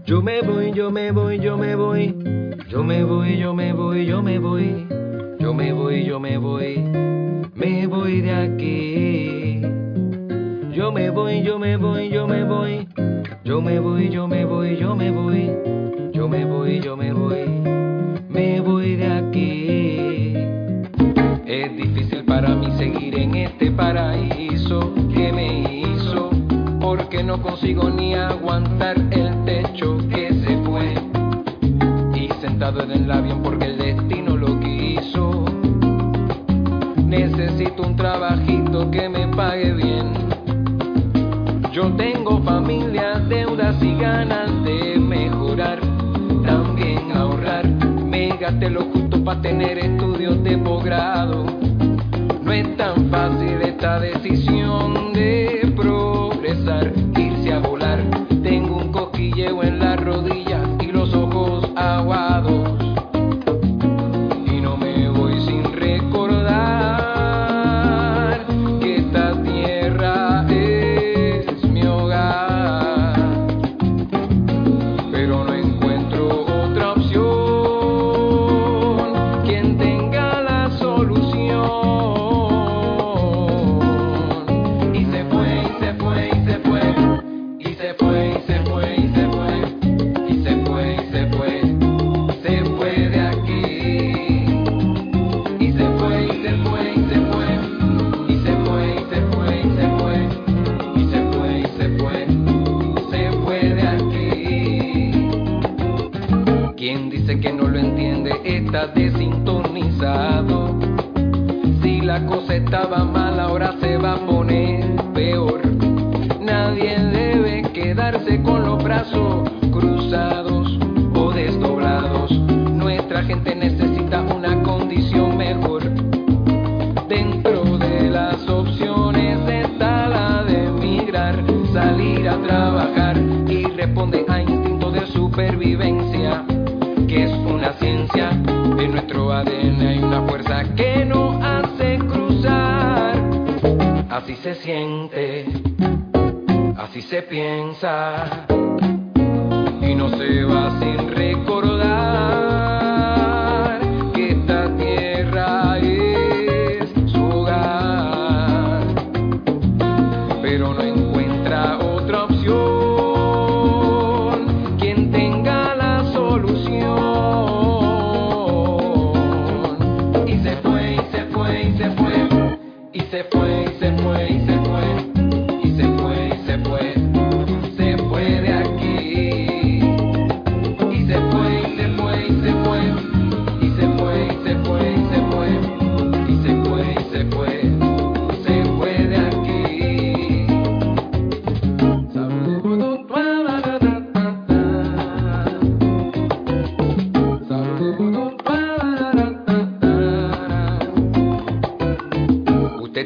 Yo 0.05 0.23
me 0.23 0.41
voy, 0.41 0.73
yo 0.73 0.91
me 0.91 1.13
voy, 1.13 1.39
yo 1.39 1.57
me 1.57 1.77
voy. 1.77 2.17
Yo 2.69 2.83
me 2.83 3.05
voy, 3.05 3.39
yo 3.39 3.55
me 3.55 3.73
voy, 3.73 4.07
yo 4.07 4.23
me 4.23 4.39
voy. 4.39 5.08
Me 5.59 5.73
voy, 5.73 6.05
yo 6.05 6.21
me 6.21 6.39
voy. 6.39 6.79
Me 7.57 7.89
voy 7.89 8.21
de 8.21 8.33
aquí. 8.33 9.61
Yo 10.73 10.93
me 10.93 11.11
voy, 11.11 11.43
yo 11.43 11.59
me 11.59 11.77
voy, 11.77 12.09
yo 12.11 12.29
me 12.29 12.45
voy. 12.45 12.87
Yo 13.45 13.61
me 13.61 13.81
voy, 13.81 14.09
yo 14.09 14.29
me 14.29 14.45
voy, 14.45 14.77
yo 14.77 14.95
me 14.95 15.11
voy. 15.11 15.51
Yo 16.13 16.29
me 16.29 16.45
voy, 16.45 16.79
yo 16.79 16.97
me 16.97 17.13
voy. 17.13 17.49
Me 18.29 18.61
voy 18.61 18.95
de 18.95 19.07
aquí. 19.09 20.35
Es 21.45 21.77
difícil 21.77 22.25
para 22.25 22.55
mí 22.55 22.71
seguir 22.79 23.19
en 23.19 23.35
este 23.35 23.73
paraíso 23.73 24.95
que 25.13 25.33
me 25.33 25.83
hizo. 25.83 26.31
Porque 26.81 27.25
no 27.25 27.43
consigo 27.43 27.91
ni 27.91 28.15
aguantar 28.15 28.97
el 29.11 29.45
techo 29.45 29.99
que 30.09 30.33
se 30.35 30.57
fue. 30.59 30.95
Y 32.15 32.29
sentado 32.41 32.85
en 32.85 32.93
el 32.93 33.11
avión 33.11 33.43
porque 33.43 33.67
el 33.67 33.79
destino 33.79 34.28
Necesito 37.59 37.89
un 37.89 37.97
trabajito 37.97 38.89
que 38.89 39.09
me 39.09 39.27
pague 39.35 39.73
bien. 39.73 40.13
Yo 41.73 41.93
tengo 41.95 42.41
familia, 42.43 43.19
deudas 43.29 43.83
y 43.83 43.97
ganas 43.97 44.63
de 44.63 44.97
mejorar. 44.97 45.81
También 46.47 47.11
ahorrar. 47.11 47.67
Me 47.67 48.29
gasté 48.37 48.71
lo 48.71 48.83
justo 48.93 49.25
para 49.25 49.43
tener 49.43 49.77
estudios 49.77 50.41
de 50.45 50.57
posgrado. 50.59 51.47
No 52.45 52.53
es 52.53 52.77
tan 52.77 53.11
fácil 53.11 53.61
esta 53.61 53.99
decisión 53.99 55.13
de 55.13 55.48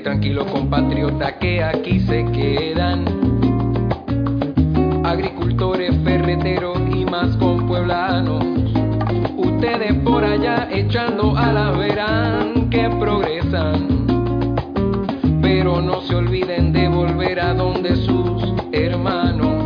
Usted 0.02 0.10
tranquilo 0.10 0.44
compatriota 0.46 1.38
que 1.38 1.62
aquí 1.62 2.00
se 2.00 2.24
quedan 2.32 3.04
agricultores, 5.04 5.94
ferreteros 6.02 6.80
y 6.92 7.04
más 7.04 7.36
con 7.36 7.68
pueblanos. 7.68 8.44
Ustedes 9.36 9.94
por 10.02 10.24
allá 10.24 10.68
echando 10.72 11.36
a 11.36 11.52
la 11.52 11.70
verán 11.70 12.68
que 12.68 12.90
progresan. 12.98 14.06
Pero 15.40 15.80
no 15.80 16.00
se 16.00 16.16
olviden 16.16 16.72
de 16.72 16.88
volver 16.88 17.38
a 17.38 17.54
donde 17.54 17.94
sus 17.94 18.42
hermanos, 18.72 19.61